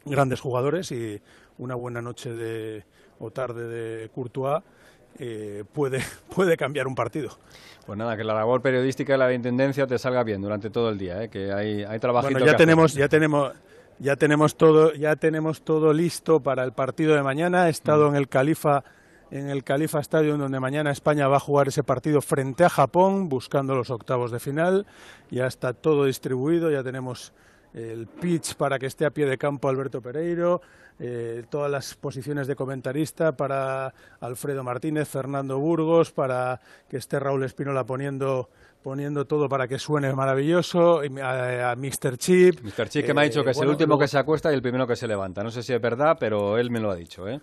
grandes 0.06 0.40
jugadores 0.40 0.92
y 0.94 1.22
una 1.58 1.76
buena 1.76 2.02
noche 2.02 2.32
de, 2.34 2.86
o 3.20 3.32
tarde 3.32 3.68
de 3.68 4.10
Courtois 4.10 4.64
eh, 5.18 5.66
puede, 5.74 6.00
puede 6.34 6.56
cambiar 6.56 6.88
un 6.88 6.96
partido. 6.96 7.38
Pues 7.86 7.98
nada, 7.98 8.16
que 8.16 8.24
la 8.24 8.36
labor 8.36 8.62
periodística 8.62 9.16
y 9.16 9.18
la 9.18 9.28
de 9.28 9.36
intendencia 9.36 9.86
te 9.86 9.98
salga 9.98 10.24
bien 10.24 10.42
durante 10.42 10.70
todo 10.70 10.90
el 10.90 10.98
día, 10.98 11.28
que 11.28 11.52
hay, 11.52 11.84
hay 11.84 12.00
Bueno, 12.00 12.46
ya 12.46 12.56
tenemos, 12.56 12.94
ya 12.94 13.10
tenemos 13.10 13.52
ya 14.00 14.16
tenemos 14.16 14.56
todo, 14.56 14.94
ya 14.94 15.16
tenemos 15.16 15.62
todo 15.62 15.94
listo 15.94 16.40
para 16.40 16.64
el 16.64 16.74
partido 16.74 17.16
de 17.16 17.24
mañana. 17.24 17.68
He 17.68 17.70
estado 17.70 18.08
mm. 18.08 18.10
en 18.10 18.16
el 18.16 18.28
Califa 18.28 18.84
en 19.32 19.50
el 19.50 19.64
Califa 19.64 20.00
Stadium 20.00 20.40
donde 20.40 20.60
mañana 20.60 20.92
España 20.92 21.28
va 21.28 21.38
a 21.38 21.40
jugar 21.40 21.68
ese 21.68 21.84
partido 21.84 22.20
frente 22.22 22.64
a 22.64 22.70
Japón 22.70 23.30
buscando 23.30 23.76
los 23.76 23.90
octavos 23.92 24.32
de 24.32 24.40
final. 24.40 24.88
Ya 25.30 25.46
está 25.46 25.74
todo 25.74 26.06
distribuido, 26.06 26.72
ya 26.72 26.84
tenemos 26.84 27.34
el 27.74 28.08
pitch 28.08 28.56
para 28.56 28.80
que 28.80 28.88
esté 28.88 29.06
a 29.06 29.12
pie 29.12 29.28
de 29.28 29.38
campo 29.38 29.70
Alberto 29.70 30.02
Pereiro, 30.02 30.62
eh, 30.98 31.44
todas 31.50 31.70
las 31.70 31.94
posiciones 31.94 32.48
de 32.48 32.56
comentarista 32.56 33.38
para 33.38 33.94
Alfredo 34.20 34.64
Martínez, 34.64 35.08
Fernando 35.08 35.60
Burgos, 35.60 36.12
para 36.12 36.60
que 36.90 36.98
esté 36.98 37.20
Raúl 37.20 37.44
Espinola 37.44 37.86
poniendo 37.86 38.50
poniendo 38.90 39.26
todo 39.26 39.48
para 39.48 39.68
que 39.68 39.78
suene 39.78 40.12
maravilloso, 40.14 41.02
a, 41.22 41.72
a 41.72 41.76
Mr. 41.76 42.18
Chip. 42.18 42.60
Mr. 42.64 42.90
Chip 42.90 43.06
que 43.06 43.14
me 43.14 43.22
ha 43.22 43.24
dicho 43.26 43.44
que 43.44 43.52
es 43.52 43.58
el 43.60 43.68
eh, 43.68 43.70
último 43.70 44.00
que 44.00 44.08
se 44.08 44.18
acuesta 44.18 44.52
y 44.52 44.56
el 44.56 44.64
primero 44.64 44.88
que 44.88 44.96
se 44.96 45.08
levanta. 45.08 45.44
No 45.44 45.52
sé 45.52 45.62
si 45.62 45.74
es 45.74 45.80
verdad, 45.80 46.18
pero 46.20 46.58
él 46.58 46.72
me 46.72 46.80
lo 46.80 46.90
ha 46.90 46.96
dicho, 46.96 47.28
¿eh? 47.28 47.40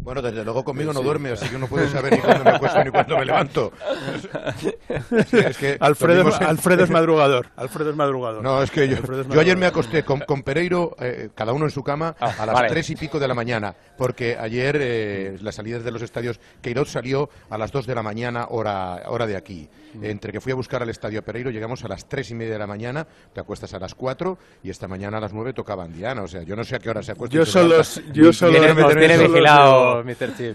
Bueno, 0.00 0.22
desde 0.22 0.44
luego 0.44 0.64
conmigo 0.64 0.92
no 0.92 1.02
duerme, 1.02 1.30
así 1.30 1.48
que 1.48 1.58
no 1.58 1.66
puede 1.66 1.88
saber 1.88 2.12
ni 2.12 2.20
cuándo 2.20 2.44
me 2.44 2.50
acuesto 2.50 2.84
ni 2.84 2.90
cuándo 2.90 3.18
me 3.18 3.24
levanto. 3.24 3.72
Alfredo, 5.80 6.84
es 6.84 6.90
madrugador. 6.90 7.48
Alfredo 7.56 7.90
es 7.90 7.96
madrugador. 7.96 8.42
No, 8.42 8.62
es 8.62 8.70
que 8.70 8.88
yo, 8.88 8.96
yo 9.28 9.40
ayer 9.40 9.56
me 9.56 9.66
acosté 9.66 10.04
con, 10.04 10.20
con 10.20 10.42
Pereiro, 10.42 10.96
eh, 11.00 11.30
cada 11.34 11.52
uno 11.52 11.64
en 11.64 11.70
su 11.70 11.82
cama, 11.82 12.14
ah, 12.20 12.34
a 12.38 12.46
las 12.46 12.66
tres 12.68 12.90
y 12.90 12.96
pico 12.96 13.18
de 13.18 13.28
la 13.28 13.34
mañana, 13.34 13.74
porque 13.96 14.36
ayer 14.38 14.78
eh, 14.80 15.36
las 15.40 15.56
salidas 15.56 15.84
de 15.84 15.90
los 15.90 16.02
estadios, 16.02 16.40
Queiroz 16.62 16.90
salió 16.90 17.28
a 17.50 17.58
las 17.58 17.72
dos 17.72 17.86
de 17.86 17.94
la 17.94 18.02
mañana, 18.02 18.46
hora, 18.50 19.02
hora 19.08 19.26
de 19.26 19.36
aquí. 19.36 19.68
Mm. 19.94 20.04
Entre 20.04 20.32
que 20.32 20.40
fui 20.40 20.52
a 20.52 20.54
buscar 20.54 20.82
al 20.82 20.90
estadio 20.90 21.22
Pereiro, 21.22 21.50
llegamos 21.50 21.84
a 21.84 21.88
las 21.88 22.08
tres 22.08 22.30
y 22.30 22.34
media 22.34 22.52
de 22.52 22.58
la 22.58 22.66
mañana, 22.66 23.06
te 23.32 23.40
acuestas 23.40 23.72
a 23.74 23.78
las 23.78 23.94
cuatro 23.94 24.38
y 24.62 24.70
esta 24.70 24.88
mañana 24.88 25.18
a 25.18 25.20
las 25.20 25.32
nueve 25.32 25.52
tocaba 25.52 25.84
Andiana. 25.84 26.22
O 26.22 26.28
sea, 26.28 26.42
yo 26.42 26.54
no 26.54 26.64
sé 26.64 26.76
a 26.76 26.78
qué 26.78 26.90
hora 26.90 27.02
se 27.02 27.12
acuesta. 27.12 27.34
Yo 27.34 27.46
solo, 27.46 27.82
yo 28.12 28.32
solo 28.32 28.60
tiene 28.60 29.18
vigilado 29.18 29.85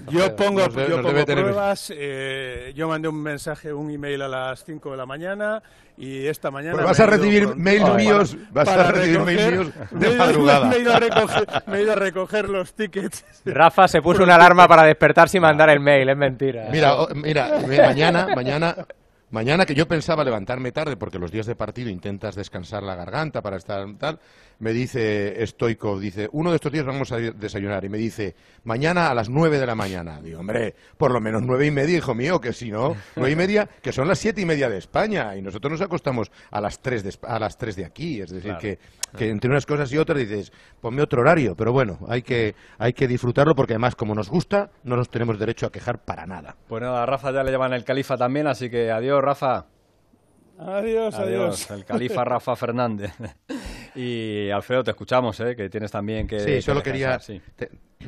yo 0.10 0.36
pongo, 0.36 0.68
yo 0.70 1.02
pongo 1.02 1.26
pruebas. 1.26 1.94
Eh, 1.96 2.74
yo 2.76 2.88
mandé 2.88 3.08
un 3.08 3.22
mensaje, 3.22 3.74
un 3.74 3.90
email 3.90 4.22
a 4.22 4.28
las 4.28 4.64
5 4.64 4.92
de 4.92 4.98
la 4.98 5.06
mañana 5.06 5.62
y 5.98 6.28
esta 6.28 6.52
mañana. 6.52 6.74
Pues 6.74 6.86
vas 6.86 7.00
a 7.00 7.06
recibir 7.06 7.56
mails 7.56 7.94
míos. 7.96 8.38
Vas 8.52 8.68
a 8.68 8.92
recibir 8.92 9.20
mails 9.20 9.52
míos 9.52 9.68
de 9.92 10.16
madrugada. 10.16 10.68
Me 10.68 10.78
he, 10.78 10.82
ido 10.82 10.94
a 10.94 11.00
recoger, 11.00 11.48
me 11.68 11.78
he 11.78 11.82
ido 11.84 11.92
a 11.92 11.96
recoger 11.96 12.50
los 12.50 12.74
tickets. 12.74 13.26
Rafa 13.46 13.88
se 13.88 14.02
puso 14.02 14.24
una 14.24 14.36
alarma 14.36 14.68
para 14.68 14.84
despertarse 14.84 15.38
y 15.38 15.42
mandar 15.42 15.70
el 15.70 15.80
mail, 15.80 16.10
es 16.10 16.18
mentira. 16.18 16.68
Mira, 16.72 16.96
mira, 17.14 17.60
mañana, 17.68 18.28
mañana 18.36 18.76
Mañana 19.32 19.66
que 19.66 19.74
yo 19.74 19.88
pensaba 19.88 20.26
levantarme 20.26 20.74
tarde 20.74 20.98
porque 20.98 21.18
los 21.18 21.32
días 21.32 21.46
de 21.46 21.56
partido 21.56 21.90
intentas 21.90 22.36
descansar 22.36 22.84
la 22.84 22.96
garganta 22.96 23.42
para 23.42 23.56
estar 23.56 23.88
tal, 23.98 24.20
me 24.62 24.74
dice 24.74 25.44
Stoikov, 25.48 26.00
dice, 26.00 26.30
uno 26.34 26.52
de 26.52 26.58
estos 26.58 26.72
días 26.72 26.86
vamos 26.86 27.12
a 27.12 27.18
desayunar 27.18 27.84
y 27.84 27.90
me 27.90 27.98
dice, 27.98 28.36
mañana 28.64 29.10
a 29.10 29.16
las 29.16 29.28
nueve 29.28 29.58
de 29.58 29.66
la 29.66 29.74
mañana. 29.74 30.22
Digo, 30.22 30.40
hombre, 30.40 30.76
por 30.98 31.12
lo 31.12 31.20
menos 31.20 31.42
nueve 31.42 31.66
y 31.66 31.72
media, 31.72 31.98
hijo 31.98 32.14
mío, 32.14 32.40
que 32.40 32.54
si 32.54 32.70
no, 32.70 32.96
nueve 33.16 33.32
y 33.32 33.36
media, 33.36 33.68
que 33.82 33.92
son 33.92 34.08
las 34.08 34.20
siete 34.20 34.40
y 34.42 34.46
media 34.46 34.70
de 34.70 34.78
España 34.78 35.36
y 35.36 35.42
nosotros 35.42 35.72
nos 35.72 35.82
acostamos 35.82 36.32
a 36.52 36.62
las 36.62 36.80
tres 36.80 37.04
de, 37.04 37.12
a 37.28 37.40
las 37.40 37.58
tres 37.58 37.76
de 37.76 37.86
aquí. 37.86 38.22
Es 38.22 38.30
decir, 38.30 38.56
que, 38.62 38.78
que, 39.18 39.30
entre 39.30 39.50
unas 39.50 39.66
cosas 39.66 39.92
y 39.94 39.98
otras 39.98 40.20
dices, 40.20 40.54
ponme 40.80 41.02
otro 41.02 41.22
horario, 41.22 41.56
pero 41.56 41.74
bueno, 41.74 41.98
hay 42.08 42.22
que, 42.22 42.54
hay 42.78 42.94
que 42.94 43.08
disfrutarlo 43.08 43.56
porque 43.56 43.74
además 43.74 43.96
como 43.96 44.14
nos 44.14 44.30
gusta, 44.30 44.70
no 44.84 44.96
nos 44.96 45.10
tenemos 45.10 45.40
derecho 45.40 45.66
a 45.66 45.72
quejar 45.72 46.06
para 46.06 46.28
nada. 46.28 46.56
Pues 46.68 46.84
nada, 46.84 47.02
a 47.02 47.06
Rafa 47.08 47.32
ya 47.32 47.42
le 47.42 47.52
llaman 47.52 47.74
el 47.74 47.84
califa 47.84 48.16
también, 48.16 48.46
así 48.46 48.70
que 48.70 48.92
adiós, 48.92 49.24
Rafa. 49.24 49.66
Adiós, 50.60 51.16
adiós. 51.16 51.72
El 51.72 51.84
califa 51.84 52.24
Rafa 52.24 52.56
Fernández. 52.56 53.12
y 53.96 54.50
Alfredo, 54.50 54.84
te 54.84 54.92
escuchamos, 54.92 55.40
¿eh? 55.40 55.56
que 55.56 55.70
tienes 55.70 55.92
también 55.92 56.28
que. 56.28 56.40
Sí, 56.40 56.62
solo 56.62 56.82
quería. 56.82 57.20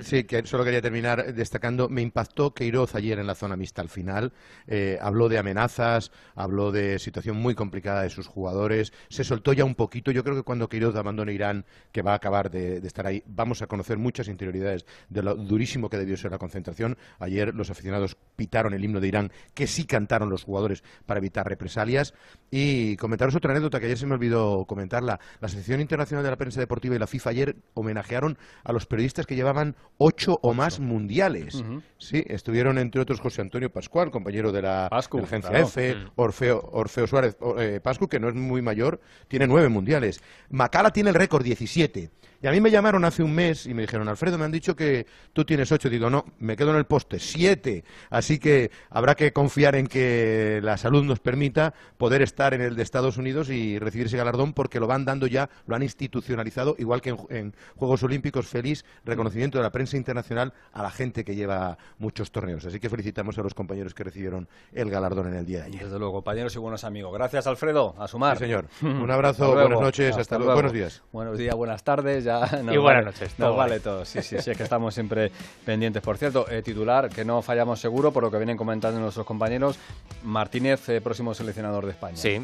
Sí, 0.02 0.24
que 0.24 0.46
solo 0.46 0.64
quería 0.64 0.82
terminar 0.82 1.34
destacando, 1.34 1.88
me 1.88 2.02
impactó 2.02 2.54
Queiroz 2.54 2.96
ayer 2.96 3.20
en 3.20 3.28
la 3.28 3.36
zona 3.36 3.56
mixta 3.56 3.82
al 3.82 3.90
final, 3.90 4.34
eh, 4.68 4.98
habló 5.02 5.30
de 5.30 5.38
amenazas, 5.38 6.12
habló 6.36 6.72
de 6.72 7.00
situación 7.00 7.38
muy 7.38 7.54
complicada 7.54 8.02
de 8.02 8.10
sus 8.10 8.28
jugadores, 8.28 8.92
se 9.10 9.24
soltó 9.24 9.54
ya 9.54 9.66
un 9.66 9.76
poquito, 9.76 10.12
yo 10.12 10.24
creo 10.24 10.36
que 10.36 10.44
cuando 10.44 10.68
Queiroz 10.68 10.96
abandone 10.96 11.34
Irán, 11.34 11.66
que 11.92 12.02
va 12.02 12.14
a 12.14 12.16
acabar 12.16 12.50
de, 12.50 12.78
estar 12.78 13.06
ahí, 13.06 13.24
vamos 13.28 13.62
a 13.62 13.68
conocer 13.68 13.98
muchas 13.98 14.28
interioridades 14.28 14.86
de 15.10 15.22
lo 15.22 15.36
durísimo 15.36 15.90
que 15.90 15.98
debió 15.98 16.18
ser 16.18 16.32
la 16.32 16.38
concentración. 16.40 16.98
Ayer 17.20 17.54
los 17.54 17.70
aficionados 17.70 18.18
pitaron 18.36 18.74
el 18.74 18.84
himno 18.84 19.00
de 19.00 19.08
Irán, 19.08 19.32
que 19.54 19.68
sí 19.68 19.86
cantaron 19.86 20.30
los 20.30 20.44
jugadores 20.44 20.84
para 21.06 21.20
evitar 21.20 21.48
represalias. 21.48 22.14
Y 22.50 22.98
comentaros 22.98 23.36
otra 23.36 23.52
anécdota 23.52 23.80
que 23.80 23.86
ayer 23.86 23.98
se 23.98 24.06
me 24.06 24.16
olvidó 24.16 24.66
comentarla. 24.66 25.20
La 25.40 25.48
Asociación 25.74 25.82
Internacional 25.82 26.24
de 26.24 26.30
la 26.30 26.38
Prensa 26.38 26.60
Deportiva 26.60 26.96
y 26.96 27.00
la 27.00 27.08
FIFA 27.08 27.30
ayer 27.32 27.56
homenajearon 27.74 28.38
a 28.64 28.74
los 28.74 28.86
periodistas 28.86 29.26
que 29.26 29.36
llevaban 29.36 29.76
ocho 29.98 30.38
o 30.44 30.54
más 30.54 30.80
mundiales. 30.80 31.64
Sí, 31.98 32.24
estuvieron 32.28 32.78
entre 32.78 33.02
otros 33.02 33.20
José 33.20 33.42
Antonio 33.42 33.72
Pascual, 33.72 34.12
compañero 34.12 34.52
de 34.52 34.62
la, 34.62 34.88
agencia 34.88 35.60
F, 35.60 35.96
mm. 35.96 36.12
Orfeo, 36.16 36.70
Orfeo 36.74 37.08
Suárez 37.08 37.38
eh, 37.58 37.80
Pascu, 37.82 38.08
que 38.08 38.20
no 38.20 38.30
es 38.30 38.36
muy 38.36 38.62
mayor, 38.62 39.00
tiene 39.28 39.48
nueve 39.48 39.70
mundiales. 39.70 40.22
Macala 40.50 40.92
tiene 40.92 41.10
el 41.10 41.16
récord, 41.16 41.44
17. 41.44 42.12
Y 42.44 42.48
a 42.48 42.52
mí 42.52 42.60
me 42.60 42.70
llamaron 42.70 43.06
hace 43.06 43.24
un 43.24 43.34
mes 43.34 43.66
y 43.68 43.74
me 43.74 43.84
dijeron, 43.84 44.10
Alfredo, 44.10 44.38
me 44.38 44.44
han 44.44 44.52
dicho 44.52 44.76
que 44.76 45.08
tú 45.32 45.46
tienes 45.46 45.72
ocho. 45.72 45.90
Digo, 45.90 46.10
no, 46.10 46.26
me 46.40 46.58
quedo 46.58 46.72
en 46.72 46.76
el 46.76 46.84
poste, 46.84 47.18
siete. 47.18 47.86
Así 48.10 48.38
que 48.38 48.70
habrá 48.90 49.16
que 49.16 49.32
confiar 49.32 49.76
en 49.76 49.88
que 49.88 50.60
la 50.62 50.76
salud 50.76 51.06
nos 51.06 51.22
permita 51.22 51.74
poder 51.98 52.22
estar 52.22 52.54
en 52.54 52.60
el 52.60 52.76
de 52.76 52.84
Estados 52.84 53.16
Unidos 53.16 53.50
y 53.50 53.80
recibir 53.80 54.08
ese 54.08 54.18
galardón 54.18 54.52
porque 54.52 54.82
lo 54.82 54.88
van 54.88 55.06
dando 55.06 55.26
ya, 55.26 55.50
lo 55.68 55.78
han 55.78 55.84
institucionalizado, 55.84 56.76
igual 56.80 57.02
que 57.02 57.16
en, 57.30 57.56
Juegos 57.78 58.04
Olímpicos. 58.04 58.46
Feliz 58.46 58.84
reconocimiento 59.06 59.58
de 59.58 59.64
la 59.64 59.72
prensa 59.72 59.96
internacional 59.96 60.52
a 60.74 60.84
la 60.84 60.92
gente 60.92 61.24
que 61.24 61.36
lleva 61.36 61.78
muchos 61.98 62.30
torneos. 62.34 62.66
Así 62.66 62.78
que 62.78 62.90
felicitamos 62.90 63.38
a 63.38 63.42
los 63.42 63.54
compañeros 63.54 63.94
que 63.94 64.04
recibieron 64.04 64.50
el 64.74 64.90
galardón 64.90 65.28
en 65.30 65.36
el 65.36 65.46
día 65.46 65.60
de 65.60 65.68
ayer. 65.68 65.84
Desde 65.86 65.98
luego, 65.98 66.16
compañeros 66.16 66.54
y 66.58 66.60
buenos 66.60 66.84
amigos. 66.84 67.14
Gracias, 67.14 67.48
Alfredo. 67.48 67.96
A 67.98 68.06
sumar. 68.10 68.38
Sí, 68.38 68.44
señor. 68.44 68.68
Un 68.82 69.10
abrazo, 69.10 69.54
buenas 69.54 69.80
noches, 69.80 70.18
hasta, 70.18 70.38
luego. 70.38 70.56
Buenos 70.56 70.74
días. 70.74 71.04
Buenos 71.14 71.38
días, 71.38 71.56
buenas 71.56 71.86
tardes 71.86 72.33
y 72.72 72.78
buenas 72.78 73.06
noches. 73.06 73.38
Nos 73.40 73.56
vale 73.56 73.80
todo. 73.80 74.06
Sí, 74.06 74.22
sí, 74.22 74.38
sí, 74.40 74.52
es 74.52 74.58
que 74.58 74.64
estamos 74.70 74.94
siempre 74.94 75.32
pendientes. 75.66 76.02
Por 76.02 76.18
cierto, 76.18 76.50
eh, 76.50 76.62
titular, 76.62 77.10
que 77.10 77.26
no 77.26 77.42
fallamos 77.42 77.80
seguro, 77.80 78.12
por 78.12 78.24
lo 78.24 78.32
que 78.32 78.38
vienen 78.38 78.58
comentando 78.58 79.00
nuestros 79.00 79.26
compañeros, 79.26 79.78
Martínez, 80.24 80.88
eh, 80.90 81.02
próximo 81.02 81.34
seleccionador 81.34 81.86
de 81.86 81.92
España. 81.92 82.18
Sí. 82.18 82.40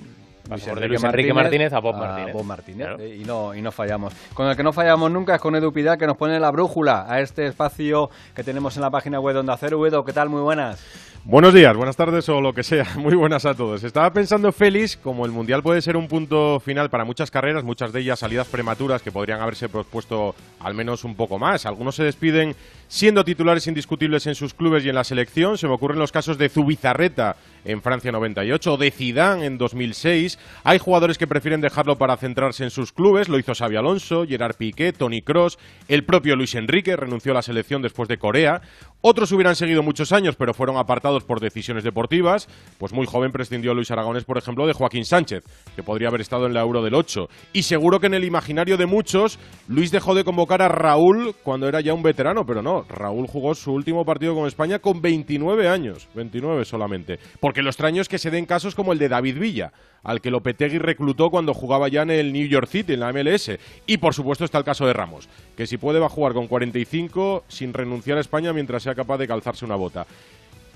Luis 0.50 0.68
Enrique, 1.04 1.34
Martínez, 1.34 1.74
a 1.74 1.80
Bob 1.80 1.96
Martínez. 2.44 2.88
Eh, 3.00 3.20
y, 3.22 3.24
no, 3.24 3.54
y 3.54 3.62
no 3.62 3.72
fallamos. 3.72 4.14
Con 4.34 4.48
el 4.48 4.56
que 4.56 4.64
no 4.64 4.74
fallamos 4.74 5.12
nunca 5.12 5.36
es 5.36 5.42
con 5.42 5.56
Edu 5.56 5.72
Pidal, 5.72 5.98
que 5.98 6.08
nos 6.08 6.18
pone 6.18 6.40
la 6.40 6.50
brújula 6.50 7.06
a 7.08 7.20
este 7.20 7.46
espacio 7.46 8.10
que 8.34 8.44
tenemos 8.44 8.76
en 8.76 8.82
la 8.82 8.90
página 8.90 9.20
web 9.20 9.36
de 9.36 9.40
Onda 9.42 9.56
Cero. 9.58 9.86
Edu, 9.86 10.04
¿qué 10.04 10.14
tal? 10.14 10.30
Muy 10.30 10.42
buenas. 10.42 10.84
Buenos 11.26 11.54
días, 11.54 11.76
buenas 11.76 11.98
tardes 11.98 12.28
o 12.30 12.40
lo 12.40 12.54
que 12.54 12.64
sea. 12.64 12.88
Muy 12.98 13.14
buenas 13.14 13.46
a 13.46 13.54
todos. 13.54 13.84
Estaba 13.84 14.12
pensando, 14.12 14.52
Félix, 14.52 14.98
como 14.98 15.26
el 15.26 15.32
Mundial 15.32 15.62
puede 15.62 15.82
ser 15.82 15.98
un 15.98 16.08
punto 16.08 16.60
final 16.60 16.90
para 16.90 17.04
muchas 17.04 17.30
carreras, 17.30 17.64
muchas 17.64 17.92
de 17.92 18.00
ellas 18.00 18.20
salidas 18.20 18.48
prematuras 18.48 19.02
que 19.02 19.12
podrían 19.12 19.42
haberse 19.42 19.70
propuesto 19.70 20.34
al 20.60 20.74
menos 20.74 21.04
un 21.04 21.16
poco 21.16 21.38
más. 21.38 21.66
Algunos 21.66 21.96
se 21.96 22.04
despiden 22.04 22.56
siendo 22.88 23.24
titulares 23.24 23.68
indiscutibles 23.68 24.26
en 24.28 24.36
sus 24.36 24.54
clubes 24.54 24.84
y 24.84 24.90
en 24.90 24.96
la 24.96 25.04
selección. 25.04 25.58
Se 25.58 25.68
me 25.68 25.74
ocurren 25.74 26.00
los 26.00 26.12
casos 26.12 26.38
de 26.38 26.50
Zubizarreta 26.50 27.36
en 27.66 27.82
Francia 27.82 28.12
98 28.12 28.74
o 28.74 28.78
de 28.78 28.90
Zidane 28.90 29.46
en 29.46 29.58
2006. 29.58 30.40
Hay 30.64 30.80
jugadores 30.80 31.18
que 31.18 31.28
prefieren 31.28 31.62
dejarlo 31.62 31.98
para 31.98 32.18
centrarse 32.18 32.64
en 32.64 32.72
sus 32.72 32.92
clubes. 32.92 33.30
Lo 33.30 33.38
hizo 33.38 33.54
Xavi 33.54 33.76
Alonso, 33.76 34.26
Gerard 34.26 34.56
Piqué, 34.56 34.94
Tony 34.94 35.22
Cross, 35.22 35.60
el 35.88 36.04
propio 36.06 36.36
Luis 36.36 36.56
Enrique 36.56 36.96
renunció 36.96 37.34
a 37.34 37.36
la 37.36 37.42
selección 37.42 37.82
después 37.82 38.10
de 38.10 38.18
Corea. 38.18 38.62
Otros 39.02 39.32
hubieran 39.32 39.56
seguido 39.56 39.82
muchos 39.82 40.12
años, 40.12 40.36
pero 40.36 40.54
fueron 40.54 40.76
apartados 40.76 41.24
por 41.24 41.40
decisiones 41.40 41.86
deportivas. 41.86 42.50
Pues 42.78 42.92
muy 42.92 43.06
joven 43.06 43.32
prescindió 43.32 43.74
Luis 43.74 43.92
Aragones, 43.92 44.26
por 44.26 44.38
ejemplo, 44.38 44.68
de 44.68 44.74
Joaquín 44.74 45.06
Sánchez, 45.06 45.46
que 45.74 45.84
podría 45.84 46.10
haber 46.10 46.20
estado 46.20 46.48
en 46.48 46.54
la 46.54 46.60
Euro 46.60 46.84
del 46.84 46.96
8. 46.96 47.30
Y 47.54 47.64
seguro 47.64 48.02
que 48.02 48.08
en 48.08 48.14
el 48.14 48.26
imaginario 48.26 48.76
de 48.76 48.88
muchos, 48.88 49.40
Luis 49.70 49.92
dejó 49.92 50.16
de 50.16 50.26
convocar 50.26 50.62
a 50.62 50.68
Raúl 50.68 51.34
cuando 51.44 51.70
era 51.70 51.80
ya 51.80 51.94
un 51.94 52.04
veterano, 52.04 52.46
pero 52.46 52.62
no, 52.62 52.86
Raúl 52.90 53.28
jugó 53.28 53.56
su 53.56 53.72
último 53.72 54.04
partido 54.04 54.36
con 54.36 54.48
España 54.48 54.80
con 54.80 55.02
29 55.02 55.70
años, 55.70 56.10
29 56.14 56.66
solamente. 56.66 57.20
Porque 57.40 57.62
lo 57.62 57.70
extraño 57.70 58.02
es 58.02 58.10
que 58.10 58.18
se 58.18 58.32
den 58.32 58.46
casos 58.46 58.76
como 58.76 58.92
el 58.92 59.00
de 59.00 59.08
David 59.08 59.40
Villa, 59.40 59.72
al 60.04 60.22
que 60.22 60.32
Lopetegui 60.32 60.78
reclutó 60.78 61.30
cuando 61.30 61.54
jugaba 61.54 61.88
ya 61.88 62.04
en 62.04 62.12
el 62.12 62.34
New 62.34 62.48
York 62.48 62.68
City, 62.68 62.94
en 62.94 63.02
la 63.02 63.12
MLS. 63.12 63.52
Y 63.86 63.98
por 63.98 64.14
supuesto 64.14 64.46
está 64.46 64.58
el 64.58 64.64
caso 64.64 64.86
de 64.86 64.94
Ramos, 64.94 65.30
que 65.56 65.68
si 65.68 65.78
puede 65.78 66.00
va 66.00 66.08
a 66.08 66.10
jugar 66.10 66.34
con 66.34 66.48
45 66.48 67.46
sin 67.48 67.74
renunciar 67.74 68.18
a 68.18 68.22
España 68.22 68.54
mientras 68.54 68.84
sea 68.84 68.96
capaz 68.96 69.18
de 69.18 69.28
calzarse 69.28 69.66
una 69.66 69.76
bota. 69.76 70.06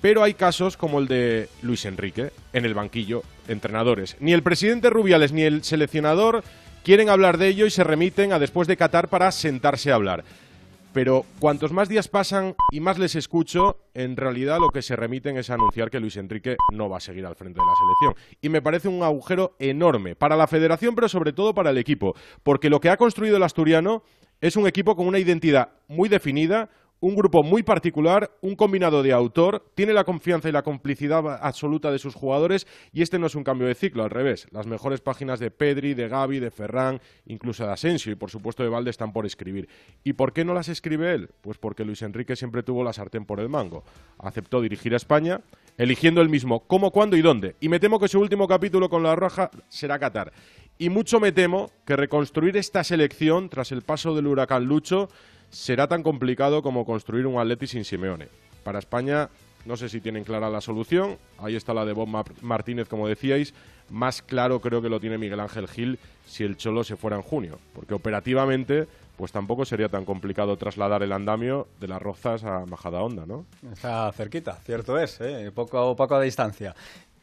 Pero 0.02 0.22
hay 0.22 0.34
casos 0.34 0.76
como 0.76 1.00
el 1.00 1.08
de 1.08 1.48
Luis 1.62 1.86
Enrique, 1.86 2.32
en 2.52 2.66
el 2.66 2.74
banquillo, 2.74 3.24
entrenadores. 3.48 4.18
Ni 4.20 4.34
el 4.34 4.44
presidente 4.44 4.90
Rubiales 4.90 5.32
ni 5.32 5.44
el 5.44 5.64
seleccionador 5.64 6.44
quieren 6.84 7.08
hablar 7.10 7.38
de 7.38 7.48
ello 7.48 7.66
y 7.66 7.72
se 7.72 7.86
remiten 7.86 8.34
a 8.34 8.40
después 8.40 8.68
de 8.68 8.76
Qatar 8.76 9.08
para 9.08 9.32
sentarse 9.32 9.92
a 9.92 9.96
hablar 9.96 10.26
pero 10.94 11.26
cuantos 11.40 11.72
más 11.74 11.90
días 11.90 12.08
pasan 12.08 12.56
y 12.72 12.80
más 12.80 13.00
les 13.00 13.16
escucho, 13.16 13.80
en 13.94 14.16
realidad 14.16 14.60
lo 14.60 14.70
que 14.70 14.82
se 14.82 14.96
remiten 14.96 15.38
es 15.38 15.50
anunciar 15.50 15.90
que 15.90 16.00
Luis 16.00 16.18
Enrique 16.18 16.56
no 16.72 16.88
va 16.88 16.98
a 16.98 17.02
seguir 17.02 17.26
al 17.26 17.36
frente 17.36 17.60
de 17.60 17.66
la 17.66 17.74
selección. 17.76 18.38
Y 18.42 18.50
me 18.50 18.62
parece 18.62 18.88
un 18.88 19.04
agujero 19.04 19.56
enorme 19.60 20.16
para 20.16 20.38
la 20.38 20.48
federación, 20.48 20.94
pero 20.96 21.10
sobre 21.10 21.34
todo 21.34 21.54
para 21.54 21.72
el 21.72 21.78
equipo, 21.78 22.16
porque 22.44 22.70
lo 22.70 22.80
que 22.80 22.90
ha 22.90 22.98
construido 22.98 23.38
el 23.38 23.44
asturiano 23.44 24.04
es 24.40 24.56
un 24.56 24.68
equipo 24.68 24.96
con 24.96 25.08
una 25.08 25.20
identidad 25.20 25.70
muy 25.88 26.10
definida, 26.10 26.70
un 27.04 27.16
grupo 27.16 27.44
muy 27.44 27.64
particular, 27.64 28.32
un 28.40 28.56
combinado 28.56 29.04
de 29.04 29.12
autor, 29.12 29.66
tiene 29.76 29.92
la 29.92 30.06
confianza 30.06 30.48
y 30.48 30.54
la 30.54 30.64
complicidad 30.64 31.38
absoluta 31.44 31.92
de 31.92 32.00
sus 32.00 32.16
jugadores 32.16 32.66
y 32.94 33.02
este 33.02 33.20
no 33.20 33.28
es 33.28 33.36
un 33.36 33.44
cambio 33.44 33.68
de 33.68 33.76
ciclo, 33.76 34.06
al 34.06 34.10
revés. 34.10 34.48
Las 34.52 34.68
mejores 34.68 35.02
páginas 35.02 35.42
de 35.42 35.52
Pedri, 35.52 35.96
de 35.96 36.08
Gaby, 36.08 36.40
de 36.40 36.50
Ferran, 36.50 37.02
incluso 37.26 37.66
de 37.66 37.74
Asensio 37.74 38.14
y 38.14 38.16
por 38.16 38.32
supuesto 38.32 38.64
de 38.64 38.70
Valde 38.70 38.90
están 38.90 39.12
por 39.12 39.26
escribir. 39.26 39.68
¿Y 40.06 40.14
por 40.14 40.32
qué 40.32 40.46
no 40.46 40.54
las 40.54 40.70
escribe 40.70 41.14
él? 41.14 41.30
Pues 41.42 41.58
porque 41.58 41.84
Luis 41.84 42.02
Enrique 42.04 42.38
siempre 42.38 42.64
tuvo 42.64 42.86
la 42.86 42.94
sartén 42.94 43.26
por 43.26 43.42
el 43.42 43.50
mango. 43.50 43.84
Aceptó 44.20 44.62
dirigir 44.62 44.94
a 44.94 44.98
España, 44.98 45.42
eligiendo 45.78 46.22
él 46.22 46.30
mismo 46.30 46.62
cómo, 46.62 46.92
cuándo 46.92 47.18
y 47.18 47.22
dónde. 47.22 47.58
Y 47.60 47.68
me 47.68 47.82
temo 47.82 48.00
que 48.00 48.08
su 48.08 48.18
último 48.18 48.48
capítulo 48.48 48.88
con 48.88 49.04
la 49.04 49.14
Roja 49.14 49.52
será 49.68 50.00
Qatar. 50.00 50.32
Y 50.78 50.88
mucho 50.88 51.20
me 51.20 51.34
temo 51.34 51.70
que 51.86 51.98
reconstruir 51.98 52.56
esta 52.56 52.82
selección 52.86 53.50
tras 53.50 53.74
el 53.74 53.82
paso 53.82 54.16
del 54.16 54.28
huracán 54.28 54.64
Lucho 54.64 55.10
será 55.54 55.88
tan 55.88 56.04
complicado 56.04 56.62
como 56.62 56.86
construir 56.86 57.28
un 57.28 57.40
Atleti 57.40 57.68
sin 57.68 57.86
Simeone. 57.86 58.28
Para 58.64 58.80
España 58.80 59.30
no 59.66 59.78
sé 59.78 59.88
si 59.88 60.02
tienen 60.02 60.24
clara 60.24 60.50
la 60.50 60.60
solución. 60.60 61.18
Ahí 61.38 61.56
está 61.56 61.74
la 61.74 61.86
de 61.86 61.94
Bob 61.94 62.10
Martínez, 62.42 62.90
como 62.90 63.08
decíais. 63.08 63.54
Más 63.90 64.22
claro 64.22 64.60
creo 64.60 64.82
que 64.82 64.90
lo 64.90 65.00
tiene 65.00 65.18
Miguel 65.18 65.40
Ángel 65.40 65.68
Gil 65.68 66.00
si 66.26 66.44
el 66.44 66.58
Cholo 66.58 66.84
se 66.84 66.98
fuera 66.98 67.16
en 67.16 67.22
junio. 67.22 67.60
Porque 67.74 67.94
operativamente, 67.94 68.88
pues 69.16 69.32
tampoco 69.32 69.64
sería 69.64 69.90
tan 69.90 70.06
complicado 70.06 70.58
trasladar 70.58 71.04
el 71.04 71.12
andamio 71.12 71.68
de 71.80 71.88
las 71.88 72.02
Rozas 72.02 72.44
a 72.44 72.66
Majadahonda, 72.66 73.26
¿no? 73.26 73.46
Está 73.72 74.12
cerquita, 74.12 74.56
cierto 74.66 74.98
es, 74.98 75.22
¿eh? 75.22 75.52
poco, 75.54 75.96
poco 75.96 76.16
a 76.16 76.22
distancia. 76.22 76.76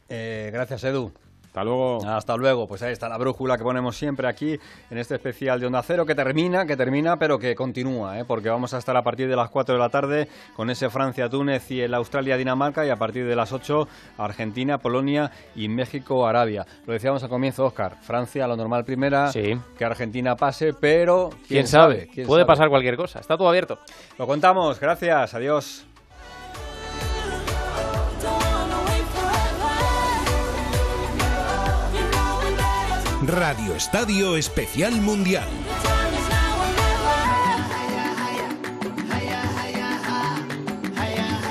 Eh, 0.09 0.51
gracias, 0.53 0.85
Edu. 0.85 1.13
Hasta 1.51 1.65
luego. 1.65 1.99
Hasta 2.07 2.37
luego. 2.37 2.69
Pues 2.69 2.81
ahí 2.83 2.93
está 2.93 3.09
la 3.09 3.19
brújula 3.19 3.59
que 3.59 3.65
ponemos 3.65 3.97
siempre 3.97 4.29
aquí 4.29 4.57
en 4.89 4.99
este 4.99 5.17
especial 5.17 5.59
de 5.59 5.67
Onda 5.67 5.83
Cero 5.83 6.07
que 6.07 6.15
termina, 6.15 6.65
que 6.65 6.77
termina, 6.77 7.17
pero 7.17 7.41
que 7.41 7.57
continúa, 7.57 8.21
¿eh? 8.21 8.25
porque 8.25 8.49
vamos 8.49 8.73
a 8.73 8.79
estar 8.79 8.97
a 8.97 9.03
partir 9.03 9.29
de 9.29 9.35
las 9.35 9.51
4 9.51 9.75
de 9.75 9.81
la 9.81 9.89
tarde 9.89 10.29
con 10.55 10.71
ese 10.71 10.89
Francia-Túnez 10.89 11.69
y 11.73 11.81
el 11.81 11.93
Australia-Dinamarca 11.95 12.87
y 12.87 12.91
a 12.91 12.95
partir 12.95 13.27
de 13.27 13.35
las 13.35 13.53
8 13.53 13.89
Argentina, 14.19 14.79
Polonia 14.79 15.33
y 15.57 15.69
México-Arabia. 15.69 16.65
Lo 16.87 16.93
decíamos 16.93 17.25
al 17.25 17.29
comienzo, 17.29 17.65
Oscar. 17.65 17.97
Francia, 18.01 18.47
lo 18.47 18.57
normal 18.57 18.85
primera, 18.85 19.33
que 19.33 19.85
Argentina 19.85 20.37
pase, 20.37 20.73
pero 20.73 21.31
quién, 21.49 21.67
sabe. 21.67 22.09
Puede 22.29 22.47
pasar 22.47 22.69
cualquier 22.69 22.97
cosa. 22.97 23.19
Está 23.19 23.37
todo 23.37 23.49
abierto. 23.49 23.81
Lo 24.19 24.27
contamos. 24.29 24.79
Gracias. 24.79 25.35
Adiós. 25.35 25.90
Radio 33.31 33.77
Estadio 33.77 34.37
Especial 34.37 35.01
Mundial. 35.01 35.49